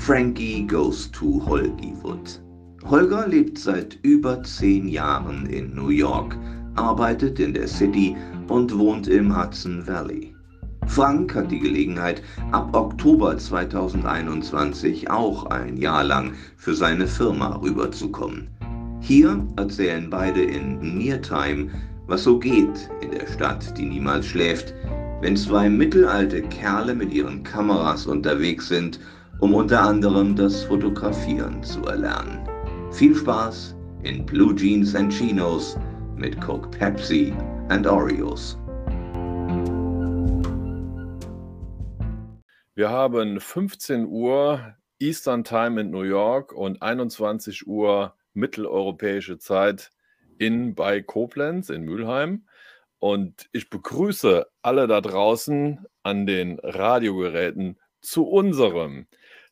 Frankie 0.00 0.62
Goes 0.62 1.10
to 1.10 1.42
Hollywood. 1.44 2.40
Holger 2.84 3.28
lebt 3.28 3.58
seit 3.58 3.98
über 4.02 4.42
zehn 4.42 4.88
Jahren 4.88 5.44
in 5.44 5.74
New 5.74 5.90
York, 5.90 6.38
arbeitet 6.74 7.38
in 7.38 7.52
der 7.52 7.68
City 7.68 8.16
und 8.48 8.76
wohnt 8.76 9.08
im 9.08 9.36
Hudson 9.36 9.86
Valley. 9.86 10.34
Frank 10.86 11.34
hat 11.34 11.50
die 11.50 11.58
Gelegenheit, 11.58 12.22
ab 12.50 12.74
Oktober 12.74 13.36
2021 13.36 15.10
auch 15.10 15.44
ein 15.46 15.76
Jahr 15.76 16.02
lang 16.02 16.32
für 16.56 16.74
seine 16.74 17.06
Firma 17.06 17.56
rüberzukommen. 17.56 18.48
Hier 19.00 19.46
erzählen 19.56 20.08
beide 20.08 20.42
in 20.42 20.96
Near 20.96 21.20
Time, 21.20 21.68
was 22.06 22.24
so 22.24 22.38
geht 22.38 22.88
in 23.02 23.10
der 23.10 23.26
Stadt, 23.26 23.76
die 23.76 23.84
niemals 23.84 24.24
schläft, 24.24 24.72
wenn 25.20 25.36
zwei 25.36 25.68
mittelalte 25.68 26.40
Kerle 26.40 26.94
mit 26.94 27.12
ihren 27.12 27.42
Kameras 27.42 28.06
unterwegs 28.06 28.66
sind, 28.66 28.98
um 29.40 29.54
unter 29.54 29.80
anderem 29.82 30.36
das 30.36 30.64
Fotografieren 30.64 31.62
zu 31.62 31.82
erlernen. 31.84 32.46
Viel 32.92 33.14
Spaß 33.14 33.74
in 34.02 34.26
Blue 34.26 34.54
Jeans 34.54 34.94
and 34.94 35.10
Chinos 35.10 35.78
mit 36.16 36.38
Coke 36.40 36.68
Pepsi 36.68 37.32
and 37.70 37.86
Oreos. 37.86 38.58
Wir 42.74 42.90
haben 42.90 43.40
15 43.40 44.06
Uhr 44.06 44.74
Eastern 44.98 45.42
Time 45.42 45.80
in 45.80 45.90
New 45.90 46.02
York 46.02 46.52
und 46.52 46.82
21 46.82 47.66
Uhr 47.66 48.14
mitteleuropäische 48.34 49.38
Zeit 49.38 49.90
in 50.38 50.74
bei 50.74 51.00
Koblenz 51.00 51.70
in 51.70 51.82
Mülheim. 51.82 52.46
Und 52.98 53.48
ich 53.52 53.70
begrüße 53.70 54.46
alle 54.60 54.86
da 54.86 55.00
draußen 55.00 55.86
an 56.02 56.26
den 56.26 56.58
Radiogeräten 56.62 57.78
zu 58.02 58.26
unserem 58.26 59.06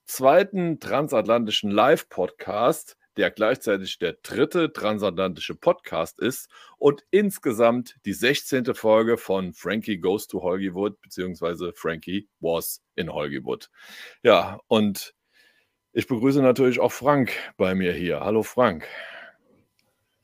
zweiten 0.09 0.81
transatlantischen 0.81 1.71
Live-Podcast 1.71 2.97
der 3.19 3.31
gleichzeitig 3.33 3.99
der 3.99 4.15
dritte 4.23 4.73
transatlantische 4.73 5.57
Podcast 5.57 6.21
ist 6.21 6.49
und 6.79 7.05
insgesamt 7.11 7.97
die 8.07 8.13
16. 8.13 8.77
Folge 8.77 9.19
von 9.19 9.53
Frankie 9.53 9.99
Goes 9.99 10.29
to 10.29 10.41
Hollywood, 10.41 11.01
beziehungsweise 11.01 11.73
Frankie 11.75 12.29
Was 12.39 12.81
in 12.95 13.13
Hollywood. 13.13 13.71
Ja, 14.23 14.61
und 14.69 15.15
ich 15.93 16.07
begrüße 16.07 16.41
natürlich 16.41 16.79
auch 16.79 16.93
Frank 16.93 17.33
bei 17.57 17.75
mir 17.75 17.93
hier. 17.93 18.21
Hallo 18.21 18.45
Frank. 18.45 18.87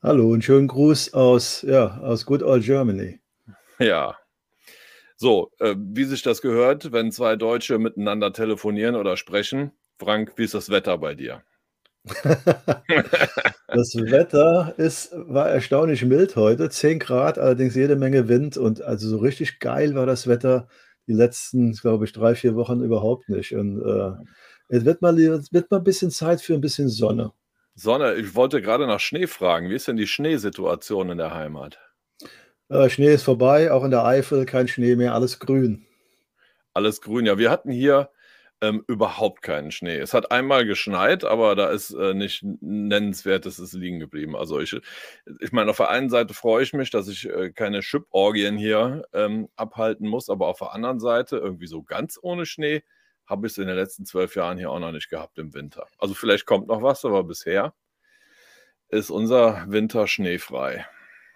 Hallo 0.00 0.30
und 0.30 0.44
schönen 0.44 0.68
Gruß 0.68 1.14
aus, 1.14 1.62
ja, 1.62 1.98
aus 1.98 2.26
Good 2.26 2.44
Old 2.44 2.64
Germany. 2.64 3.18
Ja. 3.80 4.16
So, 5.16 5.50
äh, 5.60 5.74
wie 5.78 6.04
sich 6.04 6.22
das 6.22 6.42
gehört, 6.42 6.92
wenn 6.92 7.12
zwei 7.12 7.36
Deutsche 7.36 7.78
miteinander 7.78 8.32
telefonieren 8.32 8.96
oder 8.96 9.16
sprechen. 9.16 9.72
Frank, 9.98 10.32
wie 10.36 10.44
ist 10.44 10.54
das 10.54 10.70
Wetter 10.70 10.98
bei 10.98 11.14
dir? 11.14 11.42
das 13.66 13.94
Wetter 13.94 14.74
ist, 14.76 15.12
war 15.14 15.48
erstaunlich 15.48 16.04
mild 16.04 16.36
heute, 16.36 16.68
10 16.68 16.98
Grad, 16.98 17.38
allerdings 17.38 17.74
jede 17.74 17.96
Menge 17.96 18.28
Wind 18.28 18.58
und 18.58 18.82
also 18.82 19.08
so 19.08 19.18
richtig 19.18 19.58
geil 19.58 19.94
war 19.94 20.04
das 20.04 20.26
Wetter 20.26 20.68
die 21.06 21.14
letzten, 21.14 21.72
glaube 21.72 22.04
ich, 22.04 22.12
drei, 22.12 22.34
vier 22.34 22.54
Wochen 22.56 22.82
überhaupt 22.82 23.28
nicht. 23.28 23.54
Und 23.54 23.80
äh, 23.82 24.12
es 24.68 24.84
wird 24.84 25.02
mal, 25.02 25.16
wird 25.16 25.70
mal 25.70 25.78
ein 25.78 25.84
bisschen 25.84 26.10
Zeit 26.10 26.40
für 26.40 26.54
ein 26.54 26.60
bisschen 26.60 26.88
Sonne. 26.88 27.32
Sonne, 27.74 28.14
ich 28.14 28.34
wollte 28.34 28.62
gerade 28.62 28.86
nach 28.86 29.00
Schnee 29.00 29.26
fragen. 29.26 29.68
Wie 29.68 29.74
ist 29.74 29.88
denn 29.88 29.96
die 29.96 30.06
Schneesituation 30.06 31.10
in 31.10 31.18
der 31.18 31.34
Heimat? 31.34 31.78
Äh, 32.68 32.88
Schnee 32.88 33.12
ist 33.12 33.22
vorbei, 33.22 33.70
auch 33.70 33.84
in 33.84 33.90
der 33.90 34.04
Eifel 34.04 34.46
kein 34.46 34.68
Schnee 34.68 34.96
mehr, 34.96 35.14
alles 35.14 35.38
grün. 35.38 35.86
Alles 36.72 37.00
grün, 37.00 37.26
ja. 37.26 37.38
Wir 37.38 37.50
hatten 37.50 37.70
hier 37.70 38.10
ähm, 38.60 38.84
überhaupt 38.88 39.42
keinen 39.42 39.70
Schnee. 39.70 39.98
Es 39.98 40.14
hat 40.14 40.30
einmal 40.30 40.64
geschneit, 40.64 41.24
aber 41.24 41.54
da 41.54 41.70
ist 41.70 41.90
äh, 41.92 42.14
nicht 42.14 42.42
nennenswertes 42.60 43.58
ist 43.58 43.74
liegen 43.74 44.00
geblieben. 44.00 44.36
Also 44.36 44.60
ich, 44.60 44.76
ich 45.40 45.52
meine, 45.52 45.70
auf 45.70 45.76
der 45.76 45.90
einen 45.90 46.08
Seite 46.08 46.34
freue 46.34 46.62
ich 46.62 46.72
mich, 46.72 46.90
dass 46.90 47.08
ich 47.08 47.28
äh, 47.28 47.50
keine 47.52 47.80
Chip-Orgien 47.80 48.56
hier 48.56 49.04
ähm, 49.12 49.48
abhalten 49.56 50.08
muss, 50.08 50.30
aber 50.30 50.46
auf 50.46 50.58
der 50.58 50.72
anderen 50.72 51.00
Seite 51.00 51.36
irgendwie 51.36 51.66
so 51.66 51.82
ganz 51.82 52.18
ohne 52.20 52.46
Schnee 52.46 52.82
habe 53.26 53.46
ich 53.46 53.52
es 53.54 53.58
in 53.58 53.66
den 53.66 53.76
letzten 53.76 54.04
zwölf 54.04 54.34
Jahren 54.36 54.58
hier 54.58 54.70
auch 54.70 54.78
noch 54.80 54.92
nicht 54.92 55.10
gehabt 55.10 55.38
im 55.38 55.54
Winter. 55.54 55.86
Also 55.98 56.14
vielleicht 56.14 56.46
kommt 56.46 56.68
noch 56.68 56.82
was, 56.82 57.04
aber 57.04 57.24
bisher 57.24 57.74
ist 58.88 59.10
unser 59.10 59.64
Winter 59.68 60.06
schneefrei. 60.06 60.86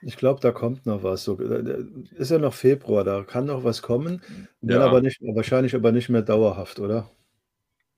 Ich 0.00 0.16
glaube, 0.16 0.40
da 0.40 0.52
kommt 0.52 0.86
noch 0.86 1.02
was. 1.02 1.24
So, 1.24 1.38
äh, 1.40 1.84
ist 2.16 2.30
ja 2.30 2.38
noch 2.38 2.54
Februar, 2.54 3.04
da 3.04 3.24
kann 3.24 3.46
noch 3.46 3.64
was 3.64 3.82
kommen, 3.82 4.22
dann 4.60 4.80
Ja. 4.80 4.86
aber 4.86 5.00
nicht, 5.00 5.20
wahrscheinlich 5.22 5.74
aber 5.74 5.92
nicht 5.92 6.08
mehr 6.08 6.22
dauerhaft, 6.22 6.78
oder? 6.80 7.10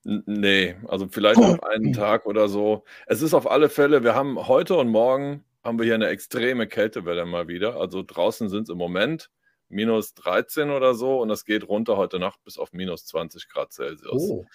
nee, 0.03 0.75
also 0.87 1.07
vielleicht 1.09 1.39
noch 1.39 1.59
einen 1.63 1.93
Tag 1.93 2.25
oder 2.25 2.47
so. 2.49 2.83
Es 3.07 3.21
ist 3.21 3.33
auf 3.33 3.49
alle 3.49 3.69
Fälle, 3.69 4.03
wir 4.03 4.15
haben 4.15 4.47
heute 4.47 4.75
und 4.75 4.89
morgen 4.89 5.43
haben 5.63 5.77
wir 5.77 5.85
hier 5.85 5.95
eine 5.95 6.07
extreme 6.07 6.67
Kältewelle 6.67 7.25
mal 7.25 7.47
wieder. 7.47 7.75
Also 7.79 8.03
draußen 8.05 8.49
sind 8.49 8.63
es 8.63 8.69
im 8.69 8.77
Moment 8.77 9.29
minus 9.69 10.13
13 10.15 10.71
oder 10.71 10.95
so 10.95 11.21
und 11.21 11.29
das 11.29 11.45
geht 11.45 11.67
runter 11.67 11.97
heute 11.97 12.19
Nacht 12.19 12.43
bis 12.43 12.57
auf 12.57 12.73
minus 12.73 13.05
20 13.05 13.47
Grad 13.47 13.71
Celsius. 13.73 14.11
Oh, 14.29 14.45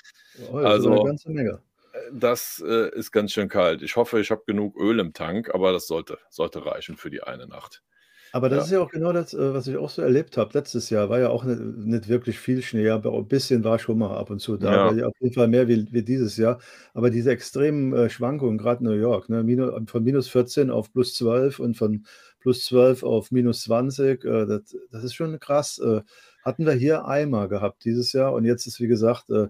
oh, 0.50 0.60
das 0.60 0.74
ist 0.80 0.86
eine 0.86 1.00
Also 1.00 1.02
ganze 1.02 1.30
Menge 1.30 1.62
das 2.12 2.62
äh, 2.66 2.90
ist 2.94 3.12
ganz 3.12 3.32
schön 3.32 3.48
kalt. 3.48 3.82
Ich 3.82 3.96
hoffe, 3.96 4.20
ich 4.20 4.30
habe 4.30 4.42
genug 4.46 4.76
Öl 4.78 4.98
im 5.00 5.12
Tank, 5.12 5.54
aber 5.54 5.72
das 5.72 5.86
sollte, 5.86 6.18
sollte 6.30 6.64
reichen 6.64 6.96
für 6.96 7.10
die 7.10 7.22
eine 7.22 7.46
Nacht. 7.46 7.82
Aber 8.32 8.50
das 8.50 8.58
ja. 8.58 8.64
ist 8.64 8.70
ja 8.72 8.80
auch 8.80 8.90
genau 8.90 9.12
das, 9.12 9.32
äh, 9.32 9.54
was 9.54 9.66
ich 9.66 9.76
auch 9.78 9.88
so 9.88 10.02
erlebt 10.02 10.36
habe. 10.36 10.50
Letztes 10.52 10.90
Jahr 10.90 11.08
war 11.08 11.18
ja 11.18 11.30
auch 11.30 11.44
nicht, 11.44 11.58
nicht 11.58 12.08
wirklich 12.08 12.38
viel 12.38 12.60
Schnee, 12.60 12.90
aber 12.90 13.14
ein 13.14 13.28
bisschen 13.28 13.64
war 13.64 13.78
schon 13.78 13.98
mal 13.98 14.14
ab 14.14 14.28
und 14.28 14.40
zu 14.40 14.58
da. 14.58 14.90
Ja. 14.90 14.92
ja 14.92 15.06
auf 15.06 15.14
jeden 15.20 15.34
Fall 15.34 15.48
mehr 15.48 15.68
wie, 15.68 15.86
wie 15.90 16.02
dieses 16.02 16.36
Jahr. 16.36 16.58
Aber 16.92 17.08
diese 17.08 17.30
extremen 17.30 17.94
äh, 17.94 18.10
Schwankungen, 18.10 18.58
gerade 18.58 18.84
New 18.84 18.92
York, 18.92 19.30
ne, 19.30 19.42
minus, 19.42 19.72
von 19.90 20.04
minus 20.04 20.28
14 20.28 20.70
auf 20.70 20.92
plus 20.92 21.14
12 21.14 21.60
und 21.60 21.78
von 21.78 22.04
plus 22.40 22.64
12 22.66 23.04
auf 23.04 23.30
minus 23.30 23.62
20, 23.62 24.24
äh, 24.24 24.46
das, 24.46 24.76
das, 24.90 25.04
ist 25.04 25.14
schon 25.14 25.38
krass. 25.40 25.78
Äh, 25.78 26.02
hatten 26.44 26.66
wir 26.66 26.74
hier 26.74 27.06
einmal 27.06 27.48
gehabt 27.48 27.84
dieses 27.84 28.12
Jahr 28.12 28.34
und 28.34 28.44
jetzt 28.44 28.66
ist, 28.66 28.80
wie 28.80 28.86
gesagt, 28.86 29.30
äh, 29.30 29.46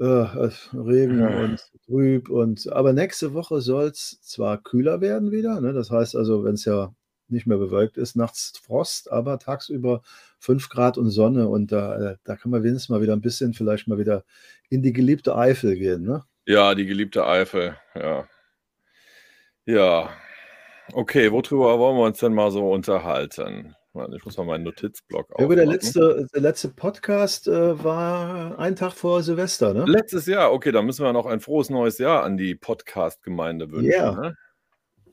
Regen 0.00 1.26
und 1.26 1.60
trüb. 1.86 2.30
Und, 2.30 2.72
aber 2.72 2.92
nächste 2.92 3.34
Woche 3.34 3.60
soll 3.60 3.88
es 3.88 4.20
zwar 4.22 4.62
kühler 4.62 5.00
werden 5.00 5.30
wieder, 5.30 5.60
ne? 5.60 5.72
das 5.72 5.90
heißt 5.90 6.16
also, 6.16 6.44
wenn 6.44 6.54
es 6.54 6.64
ja 6.64 6.94
nicht 7.28 7.46
mehr 7.46 7.58
bewölkt 7.58 7.96
ist, 7.96 8.16
nachts 8.16 8.58
Frost, 8.58 9.12
aber 9.12 9.38
tagsüber 9.38 10.02
5 10.40 10.68
Grad 10.68 10.98
und 10.98 11.10
Sonne 11.10 11.48
und 11.48 11.70
da, 11.70 12.12
äh, 12.12 12.16
da 12.24 12.36
kann 12.36 12.50
man 12.50 12.62
wenigstens 12.62 12.88
mal 12.88 13.02
wieder 13.02 13.12
ein 13.12 13.20
bisschen 13.20 13.54
vielleicht 13.54 13.86
mal 13.86 13.98
wieder 13.98 14.24
in 14.68 14.82
die 14.82 14.92
geliebte 14.92 15.36
Eifel 15.36 15.76
gehen. 15.76 16.02
Ne? 16.02 16.24
Ja, 16.46 16.74
die 16.74 16.86
geliebte 16.86 17.26
Eifel, 17.26 17.76
ja. 17.94 18.26
Ja, 19.66 20.10
okay, 20.92 21.30
worüber 21.30 21.78
wollen 21.78 21.96
wir 21.96 22.04
uns 22.04 22.18
denn 22.18 22.34
mal 22.34 22.50
so 22.50 22.68
unterhalten? 22.72 23.76
Ich 23.92 24.24
muss 24.24 24.36
mal 24.36 24.44
meinen 24.44 24.62
Notizblock 24.62 25.32
aufmachen. 25.32 25.56
Der 25.56 25.66
letzte, 25.66 26.28
der 26.32 26.40
letzte 26.40 26.68
Podcast 26.68 27.48
äh, 27.48 27.82
war 27.82 28.56
ein 28.56 28.76
Tag 28.76 28.92
vor 28.92 29.24
Silvester, 29.24 29.74
ne? 29.74 29.84
Letztes 29.84 30.26
Jahr, 30.26 30.52
okay, 30.52 30.70
da 30.70 30.80
müssen 30.80 31.04
wir 31.04 31.12
noch 31.12 31.26
ein 31.26 31.40
frohes 31.40 31.70
neues 31.70 31.98
Jahr 31.98 32.22
an 32.22 32.36
die 32.36 32.54
Podcast-Gemeinde 32.54 33.72
wünschen. 33.72 33.90
Ja. 33.90 34.12
Ne? 34.12 34.36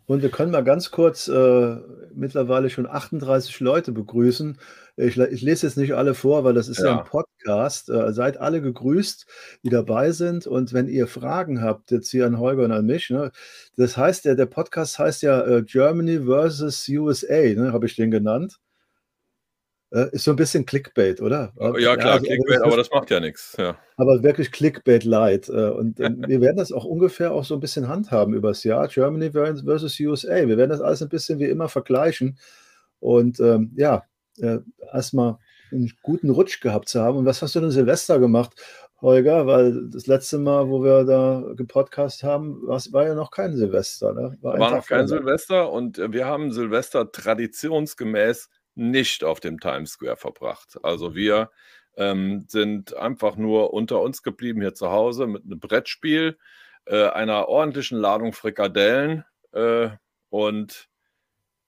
Und 0.06 0.22
wir 0.22 0.30
können 0.30 0.52
mal 0.52 0.64
ganz 0.64 0.92
kurz 0.92 1.28
äh, 1.28 1.76
mittlerweile 2.14 2.70
schon 2.70 2.86
38 2.86 3.60
Leute 3.60 3.92
begrüßen. 3.92 4.60
Ich, 4.96 5.18
ich, 5.18 5.42
lese 5.42 5.68
jetzt 5.68 5.76
nicht 5.76 5.96
alle 5.96 6.14
vor, 6.14 6.44
weil 6.44 6.54
das 6.54 6.70
ist 6.70 6.80
ja, 6.80 6.86
ja 6.86 7.00
ein 7.00 7.06
Podcast. 7.06 7.90
Äh, 7.90 8.14
seid 8.14 8.38
alle 8.38 8.62
gegrüßt, 8.62 9.26
die 9.64 9.70
dabei 9.70 10.12
sind. 10.12 10.48
Und 10.48 10.72
wenn 10.72 10.88
ihr 10.88 11.08
Fragen 11.08 11.62
habt, 11.62 11.92
jetzt 11.92 12.12
hier 12.12 12.26
an 12.26 12.40
Holger 12.40 12.64
und 12.64 12.72
an 12.72 12.86
mich, 12.86 13.10
ne, 13.10 13.32
das 13.76 13.98
heißt 13.98 14.26
ja, 14.26 14.36
der 14.36 14.46
Podcast 14.46 14.98
heißt 14.98 15.24
ja 15.24 15.46
äh, 15.46 15.64
Germany 15.64 16.22
versus 16.26 16.88
USA, 16.88 17.54
ne, 17.56 17.74
habe 17.74 17.88
ich 17.88 17.96
den 17.96 18.12
genannt. 18.12 18.60
Äh, 19.92 20.10
ist 20.12 20.26
so 20.26 20.32
ein 20.32 20.38
bisschen 20.38 20.66
Clickbait, 20.66 21.22
oder? 21.22 21.54
Ja, 21.80 21.96
klar, 21.96 22.14
also, 22.14 22.26
Clickbait, 22.26 22.62
aber 22.62 22.76
das 22.76 22.90
macht 22.92 23.10
ja 23.10 23.22
nichts. 23.22 23.56
Ja. 23.58 23.78
Aber 23.96 24.22
wirklich 24.22 24.52
Clickbait 24.52 25.06
light. 25.06 25.48
Äh, 25.48 25.52
und 25.72 25.98
wir 26.00 26.42
werden 26.42 26.58
das 26.58 26.72
auch 26.72 26.84
ungefähr 26.84 27.32
auch 27.32 27.46
so 27.46 27.54
ein 27.54 27.62
bisschen 27.62 27.88
handhaben 27.88 28.34
übers 28.34 28.64
Jahr. 28.64 28.88
Germany 28.90 29.32
versus 29.32 30.00
USA. 30.00 30.48
Wir 30.48 30.58
werden 30.58 30.72
das 30.72 30.82
alles 30.82 31.02
ein 31.02 31.10
bisschen 31.10 31.40
wie 31.40 31.46
immer 31.46 31.70
vergleichen. 31.70 32.38
Und 33.00 33.40
ähm, 33.40 33.72
ja, 33.76 34.04
äh, 34.40 34.58
erstmal 34.92 35.38
einen 35.72 35.94
guten 36.02 36.30
Rutsch 36.30 36.60
gehabt 36.62 36.90
zu 36.90 37.02
haben. 37.02 37.18
Und 37.18 37.26
was 37.26 37.42
hast 37.42 37.56
du 37.56 37.62
denn 37.62 37.72
Silvester 37.72 38.20
gemacht, 38.20 38.62
Holger? 39.02 39.48
Weil 39.48 39.90
das 39.90 40.08
letzte 40.08 40.38
Mal, 40.38 40.68
wo 40.70 40.84
wir 40.84 41.06
da 41.06 41.44
gepodcast 41.56 42.24
haben, 42.24 42.62
war 42.68 43.06
ja 43.06 43.16
noch 43.16 43.32
kein 43.32 43.56
Silvester. 43.56 44.14
Ne? 44.14 44.38
War, 44.42 44.60
war 44.60 44.72
noch 44.72 44.86
kein 44.86 45.08
Silvester 45.08 45.72
und 45.72 45.98
wir 45.98 46.26
haben 46.26 46.52
Silvester 46.52 47.10
traditionsgemäß 47.10 48.50
nicht 48.78 49.24
auf 49.24 49.40
dem 49.40 49.60
Times 49.60 49.92
Square 49.92 50.18
verbracht. 50.18 50.78
Also 50.84 51.16
wir 51.16 51.52
ähm, 51.96 52.46
sind 52.48 52.96
einfach 52.96 53.36
nur 53.36 53.74
unter 53.74 54.02
uns 54.02 54.24
geblieben 54.24 54.62
hier 54.62 54.74
zu 54.74 54.92
Hause 54.92 55.28
mit 55.28 55.44
einem 55.44 55.60
Brettspiel, 55.60 56.38
äh, 56.86 57.08
einer 57.08 57.48
ordentlichen 57.48 57.98
Ladung 57.98 58.34
Frikadellen 58.34 59.26
äh, 59.52 59.90
und 60.30 60.88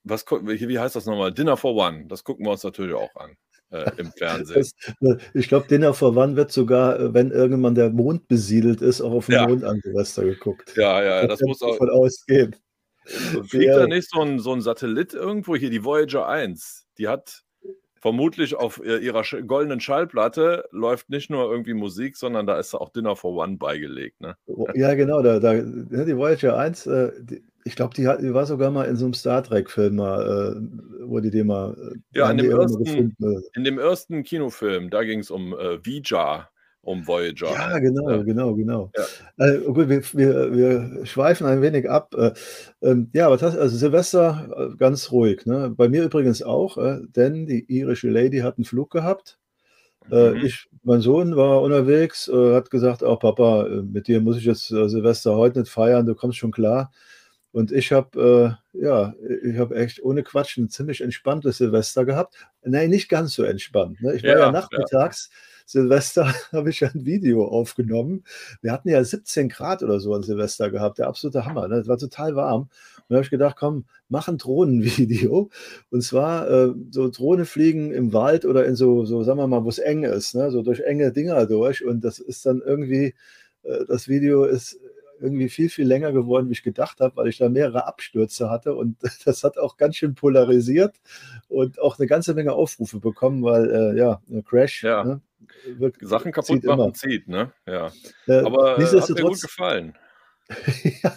was 0.03 0.25
wie 0.25 0.79
heißt 0.79 0.95
das 0.95 1.05
nochmal? 1.05 1.33
Dinner 1.33 1.57
for 1.57 1.75
One. 1.75 2.05
Das 2.07 2.23
gucken 2.23 2.45
wir 2.45 2.51
uns 2.51 2.63
natürlich 2.63 2.95
auch 2.95 3.15
an. 3.15 3.35
äh, 3.71 3.91
im 3.97 4.11
Fernsehen. 4.11 4.65
Das, 5.01 5.17
ich 5.33 5.47
glaube, 5.47 5.67
Dinner 5.67 5.93
for 5.93 6.15
One 6.15 6.35
wird 6.35 6.51
sogar, 6.51 6.99
äh, 6.99 7.13
wenn 7.13 7.31
irgendwann 7.31 7.75
der 7.75 7.89
Mond 7.89 8.27
besiedelt 8.27 8.81
ist, 8.81 9.01
auch 9.01 9.11
auf 9.11 9.27
den 9.27 9.35
ja. 9.35 9.47
Mond 9.47 9.63
an 9.63 9.79
Silvester 9.83 10.23
geguckt. 10.23 10.73
Ja, 10.75 11.03
ja, 11.03 11.27
das, 11.27 11.39
das 11.39 11.47
muss 11.47 11.61
auch. 11.61 11.71
Davon 11.71 11.89
ausgehen. 11.89 12.55
Fliegt 13.05 13.65
ja. 13.65 13.79
da 13.79 13.87
nicht 13.87 14.09
so 14.09 14.21
ein, 14.21 14.39
so 14.39 14.53
ein 14.53 14.61
Satellit 14.61 15.13
irgendwo 15.13 15.55
hier, 15.55 15.69
die 15.69 15.83
Voyager 15.83 16.27
1? 16.27 16.85
Die 16.99 17.07
hat 17.07 17.43
vermutlich 17.99 18.55
auf 18.55 18.81
ihrer 18.83 19.23
goldenen 19.41 19.79
Schallplatte 19.79 20.65
läuft 20.71 21.09
nicht 21.09 21.29
nur 21.29 21.51
irgendwie 21.51 21.73
Musik, 21.73 22.15
sondern 22.15 22.47
da 22.47 22.57
ist 22.57 22.73
auch 22.73 22.89
Dinner 22.89 23.15
for 23.15 23.35
One 23.35 23.57
beigelegt. 23.57 24.21
Ne? 24.21 24.35
Ja, 24.73 24.93
genau. 24.93 25.21
Da, 25.21 25.39
da, 25.39 25.53
die 25.55 26.17
Voyager 26.17 26.57
1, 26.57 26.87
äh, 26.87 27.11
die, 27.19 27.43
ich 27.65 27.75
glaube, 27.75 27.93
die, 27.93 28.03
die, 28.21 28.33
war 28.33 28.45
sogar 28.45 28.71
mal 28.71 28.85
in 28.85 28.95
so 28.95 29.05
einem 29.05 29.13
Star 29.13 29.43
Trek-Film 29.43 29.97
mal, 29.97 30.57
äh, 30.57 31.07
wo 31.07 31.19
die 31.19 31.29
den 31.29 31.47
mal. 31.47 31.75
Äh, 32.13 32.17
ja, 32.19 32.31
in 32.31 32.37
dem, 32.37 32.51
ersten, 32.51 33.15
in 33.53 33.63
dem 33.63 33.79
ersten 33.79 34.23
Kinofilm, 34.23 34.89
da 34.89 35.03
ging 35.03 35.19
es 35.19 35.29
um 35.29 35.53
äh, 35.53 35.85
Vija 35.85 36.49
um 36.81 37.05
Voyager. 37.05 37.51
Ja, 37.51 37.79
genau, 37.79 38.09
ja. 38.09 38.23
genau, 38.23 38.55
genau. 38.55 38.91
Ja. 38.95 39.45
Äh, 39.45 39.59
gut, 39.59 39.89
wir, 39.89 40.01
wir, 40.13 40.55
wir, 40.55 41.05
schweifen 41.05 41.45
ein 41.45 41.61
wenig 41.61 41.89
ab. 41.89 42.15
Äh, 42.15 42.31
ähm, 42.81 43.09
ja, 43.13 43.27
aber 43.27 43.37
das, 43.37 43.57
also 43.57 43.75
Silvester 43.75 44.71
äh, 44.73 44.77
ganz 44.77 45.11
ruhig. 45.11 45.45
Ne? 45.45 45.73
Bei 45.75 45.89
mir 45.89 46.03
übrigens 46.03 46.41
auch, 46.41 46.77
äh, 46.77 46.99
denn 47.15 47.45
die 47.45 47.65
irische 47.67 48.09
Lady 48.09 48.39
hat 48.39 48.57
einen 48.57 48.65
Flug 48.65 48.91
gehabt. 48.91 49.37
Äh, 50.09 50.31
mhm. 50.31 50.45
Ich, 50.45 50.69
mein 50.83 51.01
Sohn 51.01 51.35
war 51.35 51.61
unterwegs, 51.61 52.27
äh, 52.27 52.55
hat 52.55 52.71
gesagt, 52.71 53.03
auch 53.03 53.17
oh, 53.17 53.33
Papa, 53.33 53.67
mit 53.83 54.07
dir 54.07 54.21
muss 54.21 54.37
ich 54.37 54.45
jetzt 54.45 54.67
Silvester 54.67 55.35
heute 55.35 55.59
nicht 55.59 55.71
feiern, 55.71 56.05
du 56.05 56.15
kommst 56.15 56.37
schon 56.37 56.51
klar. 56.51 56.91
Und 57.51 57.71
ich 57.71 57.91
habe, 57.91 58.57
äh, 58.73 58.79
ja, 58.79 59.13
ich 59.43 59.57
habe 59.57 59.75
echt 59.75 60.03
ohne 60.03 60.23
Quatsch 60.23 60.57
ein 60.57 60.69
ziemlich 60.69 61.01
entspanntes 61.01 61.57
Silvester 61.57 62.05
gehabt. 62.05 62.35
Nein, 62.63 62.91
nicht 62.91 63.09
ganz 63.09 63.33
so 63.33 63.43
entspannt. 63.43 64.01
Ne? 64.01 64.15
Ich 64.15 64.23
war 64.23 64.29
ja, 64.29 64.39
ja 64.39 64.51
nachmittags, 64.51 65.29
ja. 65.31 65.48
Silvester 65.69 66.33
habe 66.51 66.71
ich 66.71 66.83
ein 66.83 67.05
Video 67.05 67.45
aufgenommen. 67.45 68.23
Wir 68.61 68.71
hatten 68.71 68.89
ja 68.89 69.03
17 69.03 69.49
Grad 69.49 69.83
oder 69.83 69.99
so 69.99 70.15
an 70.15 70.23
Silvester 70.23 70.71
gehabt, 70.71 70.97
der 70.97 71.07
absolute 71.07 71.45
Hammer. 71.45 71.67
Ne? 71.67 71.75
Es 71.75 71.87
war 71.87 71.99
total 71.99 72.35
warm. 72.35 72.61
Und 72.61 72.69
da 73.09 73.15
habe 73.17 73.23
ich 73.23 73.29
gedacht, 73.29 73.55
komm, 73.55 73.85
mach 74.07 74.27
ein 74.27 74.39
Drohnenvideo. 74.39 75.51
Und 75.91 76.01
zwar 76.01 76.49
äh, 76.49 76.73
so 76.89 77.09
Drohne 77.09 77.45
fliegen 77.45 77.91
im 77.91 78.13
Wald 78.13 78.45
oder 78.45 78.65
in 78.65 78.75
so, 78.75 79.05
so 79.05 79.23
sagen 79.23 79.37
wir 79.37 79.45
mal, 79.45 79.63
wo 79.63 79.69
es 79.69 79.77
eng 79.77 80.03
ist, 80.03 80.33
ne? 80.33 80.49
so 80.49 80.63
durch 80.63 80.79
enge 80.79 81.11
Dinger 81.11 81.45
durch. 81.45 81.85
Und 81.85 82.03
das 82.03 82.17
ist 82.17 82.47
dann 82.47 82.63
irgendwie, 82.65 83.13
äh, 83.61 83.85
das 83.87 84.07
Video 84.07 84.45
ist 84.45 84.79
irgendwie 85.21 85.49
viel, 85.49 85.69
viel 85.69 85.87
länger 85.87 86.11
geworden, 86.11 86.47
wie 86.49 86.53
ich 86.53 86.63
gedacht 86.63 86.99
habe, 86.99 87.15
weil 87.15 87.27
ich 87.27 87.37
da 87.37 87.49
mehrere 87.49 87.85
Abstürze 87.87 88.49
hatte 88.49 88.75
und 88.75 88.97
das 89.25 89.43
hat 89.43 89.57
auch 89.57 89.77
ganz 89.77 89.95
schön 89.95 90.15
polarisiert 90.15 90.95
und 91.47 91.79
auch 91.79 91.99
eine 91.99 92.07
ganze 92.07 92.33
Menge 92.33 92.53
Aufrufe 92.53 92.99
bekommen, 92.99 93.43
weil 93.43 93.69
äh, 93.69 93.97
ja, 93.97 94.21
ein 94.29 94.43
Crash 94.43 94.83
ja. 94.83 95.03
Ne, 95.03 95.21
Sachen 96.01 96.31
kaputt 96.31 96.47
zieht 96.47 96.65
machen 96.65 96.81
immer. 96.81 96.93
zieht, 96.93 97.27
ne? 97.27 97.51
Ja. 97.65 97.91
Äh, 98.27 98.39
Aber 98.39 98.77
äh, 98.77 98.85
hat 98.85 99.09
mir 99.09 99.21
gut 99.21 99.41
gefallen. 99.41 99.95
ja, 101.03 101.13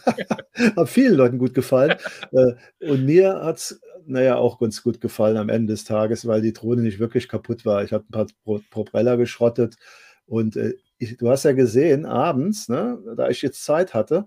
hat 0.76 0.88
vielen 0.88 1.14
Leuten 1.14 1.38
gut 1.38 1.54
gefallen. 1.54 1.96
Äh, 2.32 2.54
und 2.88 3.04
mir 3.04 3.42
hat 3.44 3.58
es, 3.58 3.80
naja, 4.06 4.36
auch 4.36 4.58
ganz 4.58 4.82
gut 4.82 5.02
gefallen 5.02 5.36
am 5.36 5.50
Ende 5.50 5.74
des 5.74 5.84
Tages, 5.84 6.26
weil 6.26 6.40
die 6.40 6.54
Drohne 6.54 6.80
nicht 6.80 6.98
wirklich 6.98 7.28
kaputt 7.28 7.66
war. 7.66 7.84
Ich 7.84 7.92
habe 7.92 8.04
ein 8.08 8.10
paar 8.10 8.60
Propeller 8.70 9.18
geschrottet 9.18 9.76
und 10.24 10.56
äh, 10.56 10.72
ich, 11.02 11.16
du 11.16 11.30
hast 11.30 11.44
ja 11.44 11.52
gesehen, 11.52 12.06
abends, 12.06 12.68
ne, 12.68 12.98
da 13.16 13.28
ich 13.28 13.42
jetzt 13.42 13.64
Zeit 13.64 13.94
hatte, 13.94 14.26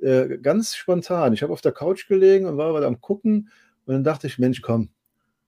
äh, 0.00 0.38
ganz 0.38 0.74
spontan. 0.74 1.32
Ich 1.32 1.42
habe 1.42 1.52
auf 1.52 1.60
der 1.60 1.72
Couch 1.72 2.08
gelegen 2.08 2.46
und 2.46 2.56
war 2.56 2.82
am 2.82 3.00
Gucken 3.00 3.50
und 3.86 3.94
dann 3.94 4.04
dachte 4.04 4.26
ich, 4.26 4.38
Mensch, 4.38 4.62
komm, 4.62 4.90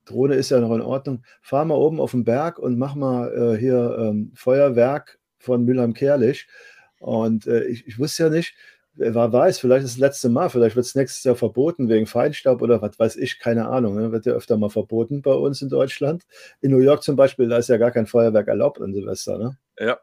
Drohne 0.04 0.34
ist 0.34 0.50
ja 0.50 0.60
noch 0.60 0.74
in 0.74 0.82
Ordnung. 0.82 1.24
Fahr 1.42 1.64
mal 1.64 1.74
oben 1.74 2.00
auf 2.00 2.12
den 2.12 2.24
Berg 2.24 2.58
und 2.58 2.78
mach 2.78 2.94
mal 2.94 3.32
äh, 3.54 3.58
hier 3.58 3.96
ähm, 3.98 4.32
Feuerwerk 4.34 5.18
von 5.38 5.64
Mülheim-Kerlich. 5.64 6.46
Und 6.98 7.46
äh, 7.46 7.64
ich, 7.64 7.86
ich, 7.86 7.98
wusste 7.98 8.24
ja 8.24 8.30
nicht, 8.30 8.54
wer 8.94 9.32
weiß, 9.32 9.58
vielleicht 9.58 9.84
ist 9.84 9.94
das 9.94 10.00
letzte 10.00 10.28
Mal, 10.28 10.48
vielleicht 10.48 10.76
wird 10.76 10.86
es 10.86 10.94
nächstes 10.94 11.24
Jahr 11.24 11.36
verboten 11.36 11.88
wegen 11.88 12.06
Feinstaub 12.06 12.62
oder 12.62 12.80
was 12.80 12.98
weiß 12.98 13.16
ich, 13.16 13.38
keine 13.38 13.68
Ahnung. 13.68 13.96
Ne? 13.96 14.12
Wird 14.12 14.26
ja 14.26 14.32
öfter 14.32 14.56
mal 14.56 14.70
verboten 14.70 15.22
bei 15.22 15.34
uns 15.34 15.60
in 15.60 15.68
Deutschland. 15.68 16.24
In 16.60 16.70
New 16.70 16.78
York 16.78 17.02
zum 17.02 17.16
Beispiel, 17.16 17.48
da 17.48 17.58
ist 17.58 17.68
ja 17.68 17.76
gar 17.76 17.90
kein 17.90 18.06
Feuerwerk 18.06 18.48
erlaubt 18.48 18.80
an 18.80 18.94
Silvester. 18.94 19.38
Ne? 19.38 19.58
Ja, 19.78 19.98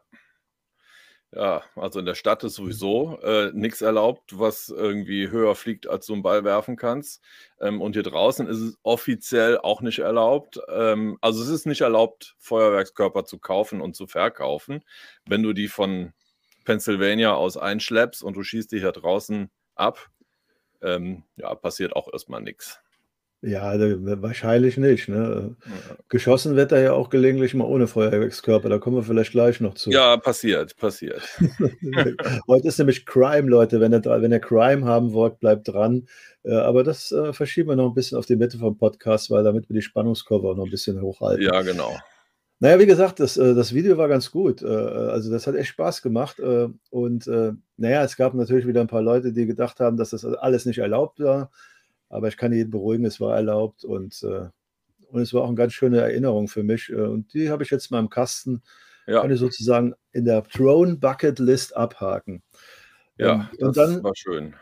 ja, 1.34 1.62
also 1.74 1.98
in 1.98 2.06
der 2.06 2.14
Stadt 2.14 2.44
ist 2.44 2.54
sowieso 2.54 3.18
äh, 3.22 3.50
nichts 3.52 3.82
erlaubt, 3.82 4.38
was 4.38 4.68
irgendwie 4.68 5.30
höher 5.30 5.54
fliegt, 5.56 5.88
als 5.88 6.06
du 6.06 6.12
einen 6.12 6.22
Ball 6.22 6.44
werfen 6.44 6.76
kannst. 6.76 7.22
Ähm, 7.60 7.80
und 7.80 7.94
hier 7.94 8.04
draußen 8.04 8.46
ist 8.46 8.60
es 8.60 8.78
offiziell 8.82 9.58
auch 9.58 9.80
nicht 9.80 9.98
erlaubt. 9.98 10.60
Ähm, 10.68 11.18
also 11.20 11.42
es 11.42 11.48
ist 11.48 11.66
nicht 11.66 11.80
erlaubt, 11.80 12.36
Feuerwerkskörper 12.38 13.24
zu 13.24 13.38
kaufen 13.38 13.80
und 13.80 13.96
zu 13.96 14.06
verkaufen. 14.06 14.84
Wenn 15.26 15.42
du 15.42 15.52
die 15.52 15.68
von 15.68 16.12
Pennsylvania 16.64 17.34
aus 17.34 17.56
einschleppst 17.56 18.22
und 18.22 18.36
du 18.36 18.42
schießt 18.44 18.70
die 18.70 18.78
hier 18.78 18.92
draußen 18.92 19.50
ab, 19.74 20.10
ähm, 20.82 21.24
ja, 21.36 21.54
passiert 21.54 21.96
auch 21.96 22.12
erstmal 22.12 22.42
nichts. 22.42 22.83
Ja, 23.46 23.74
wahrscheinlich 24.22 24.78
nicht. 24.78 25.08
Ne? 25.08 25.54
Ja. 25.64 25.96
Geschossen 26.08 26.56
wird 26.56 26.72
er 26.72 26.80
ja 26.80 26.92
auch 26.94 27.10
gelegentlich 27.10 27.52
mal 27.52 27.66
ohne 27.66 27.86
Feuerwerkskörper. 27.86 28.70
Da 28.70 28.78
kommen 28.78 28.96
wir 28.96 29.02
vielleicht 29.02 29.32
gleich 29.32 29.60
noch 29.60 29.74
zu. 29.74 29.90
Ja, 29.90 30.16
passiert, 30.16 30.76
passiert. 30.78 31.22
Heute 32.48 32.68
ist 32.68 32.78
nämlich 32.78 33.04
Crime, 33.04 33.50
Leute. 33.50 33.80
Wenn 33.80 33.92
ihr, 33.92 34.02
wenn 34.02 34.32
ihr 34.32 34.40
Crime 34.40 34.86
haben 34.86 35.12
wollt, 35.12 35.40
bleibt 35.40 35.68
dran. 35.68 36.06
Äh, 36.42 36.54
aber 36.54 36.84
das 36.84 37.12
äh, 37.12 37.34
verschieben 37.34 37.68
wir 37.68 37.76
noch 37.76 37.88
ein 37.88 37.94
bisschen 37.94 38.16
auf 38.16 38.24
die 38.24 38.36
Mitte 38.36 38.56
vom 38.56 38.78
Podcast, 38.78 39.30
weil 39.30 39.44
damit 39.44 39.68
wir 39.68 39.74
die 39.74 39.82
Spannungskurve 39.82 40.48
auch 40.48 40.56
noch 40.56 40.64
ein 40.64 40.70
bisschen 40.70 41.02
hochhalten. 41.02 41.44
Ja, 41.44 41.60
genau. 41.60 41.98
Naja, 42.60 42.78
wie 42.78 42.86
gesagt, 42.86 43.20
das, 43.20 43.36
äh, 43.36 43.54
das 43.54 43.74
Video 43.74 43.98
war 43.98 44.08
ganz 44.08 44.30
gut. 44.30 44.64
Also 44.64 45.30
das 45.30 45.46
hat 45.46 45.54
echt 45.54 45.68
Spaß 45.68 46.00
gemacht. 46.00 46.40
Und 46.90 47.26
naja, 47.76 48.04
es 48.04 48.16
gab 48.16 48.32
natürlich 48.32 48.66
wieder 48.66 48.80
ein 48.80 48.86
paar 48.86 49.02
Leute, 49.02 49.34
die 49.34 49.44
gedacht 49.44 49.80
haben, 49.80 49.98
dass 49.98 50.10
das 50.10 50.24
alles 50.24 50.64
nicht 50.64 50.78
erlaubt 50.78 51.20
war. 51.20 51.50
Aber 52.14 52.28
ich 52.28 52.36
kann 52.36 52.52
jeden 52.52 52.70
beruhigen, 52.70 53.04
es 53.04 53.20
war 53.20 53.34
erlaubt 53.34 53.84
und, 53.84 54.22
äh, 54.22 54.46
und 55.08 55.20
es 55.20 55.34
war 55.34 55.42
auch 55.42 55.48
eine 55.48 55.56
ganz 55.56 55.72
schöne 55.72 56.00
Erinnerung 56.00 56.46
für 56.46 56.62
mich. 56.62 56.88
Äh, 56.88 56.94
und 56.94 57.34
die 57.34 57.50
habe 57.50 57.64
ich 57.64 57.70
jetzt 57.70 57.90
mal 57.90 57.98
im 57.98 58.08
Kasten, 58.08 58.62
ja. 59.08 59.20
kann 59.20 59.32
ich 59.32 59.40
sozusagen 59.40 59.94
in 60.12 60.24
der 60.24 60.42
Drone 60.42 60.94
Bucket 60.94 61.40
List 61.40 61.76
abhaken. 61.76 62.44
Ja, 63.18 63.50
und, 63.58 63.62
und 63.64 63.76
dann 63.76 64.04
war 64.04 64.12
schön. 64.14 64.54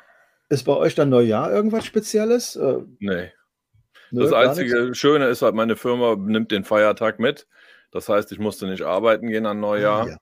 Ist 0.49 0.65
bei 0.65 0.75
euch 0.75 0.95
dann 0.95 1.11
Neujahr 1.11 1.53
irgendwas 1.53 1.85
Spezielles? 1.85 2.57
Äh, 2.57 2.79
nee. 3.01 3.31
Nö, 4.11 4.23
das 4.23 4.33
einzige 4.33 4.95
Schöne 4.95 5.27
ist 5.27 5.43
halt, 5.43 5.55
meine 5.55 5.77
Firma 5.77 6.17
nimmt 6.17 6.53
den 6.53 6.65
Feiertag 6.65 7.19
mit. 7.19 7.47
Das 7.91 8.09
heißt, 8.09 8.33
ich 8.33 8.39
musste 8.39 8.67
nicht 8.67 8.83
arbeiten 8.83 9.29
gehen 9.29 9.45
an 9.45 9.61
Neujahr. 9.61 10.05
Ah, 10.05 10.09
ja. 10.09 10.17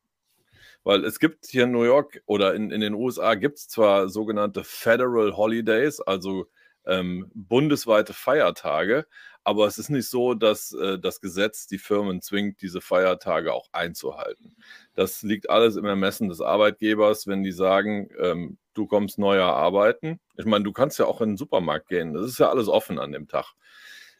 Weil 0.82 1.04
es 1.04 1.20
gibt 1.20 1.46
hier 1.46 1.64
in 1.64 1.70
New 1.70 1.84
York 1.84 2.22
oder 2.26 2.54
in, 2.54 2.72
in 2.72 2.80
den 2.80 2.94
USA 2.94 3.36
gibt 3.36 3.58
es 3.58 3.68
zwar 3.68 4.08
sogenannte 4.08 4.64
Federal 4.64 5.36
Holidays, 5.36 6.00
also 6.00 6.48
ähm, 6.90 7.30
bundesweite 7.34 8.12
Feiertage. 8.12 9.06
Aber 9.42 9.66
es 9.66 9.78
ist 9.78 9.88
nicht 9.88 10.08
so, 10.08 10.34
dass 10.34 10.72
äh, 10.72 10.98
das 10.98 11.20
Gesetz 11.20 11.66
die 11.66 11.78
Firmen 11.78 12.20
zwingt, 12.20 12.60
diese 12.60 12.82
Feiertage 12.82 13.54
auch 13.54 13.68
einzuhalten. 13.72 14.54
Das 14.94 15.22
liegt 15.22 15.48
alles 15.48 15.76
im 15.76 15.86
Ermessen 15.86 16.28
des 16.28 16.42
Arbeitgebers, 16.42 17.26
wenn 17.26 17.42
die 17.42 17.52
sagen, 17.52 18.10
ähm, 18.18 18.58
du 18.74 18.86
kommst 18.86 19.18
neuer 19.18 19.46
arbeiten. 19.46 20.20
Ich 20.36 20.44
meine, 20.44 20.64
du 20.64 20.72
kannst 20.72 20.98
ja 20.98 21.06
auch 21.06 21.22
in 21.22 21.30
den 21.30 21.36
Supermarkt 21.38 21.88
gehen. 21.88 22.12
Das 22.12 22.26
ist 22.26 22.38
ja 22.38 22.50
alles 22.50 22.68
offen 22.68 22.98
an 22.98 23.12
dem 23.12 23.28
Tag. 23.28 23.54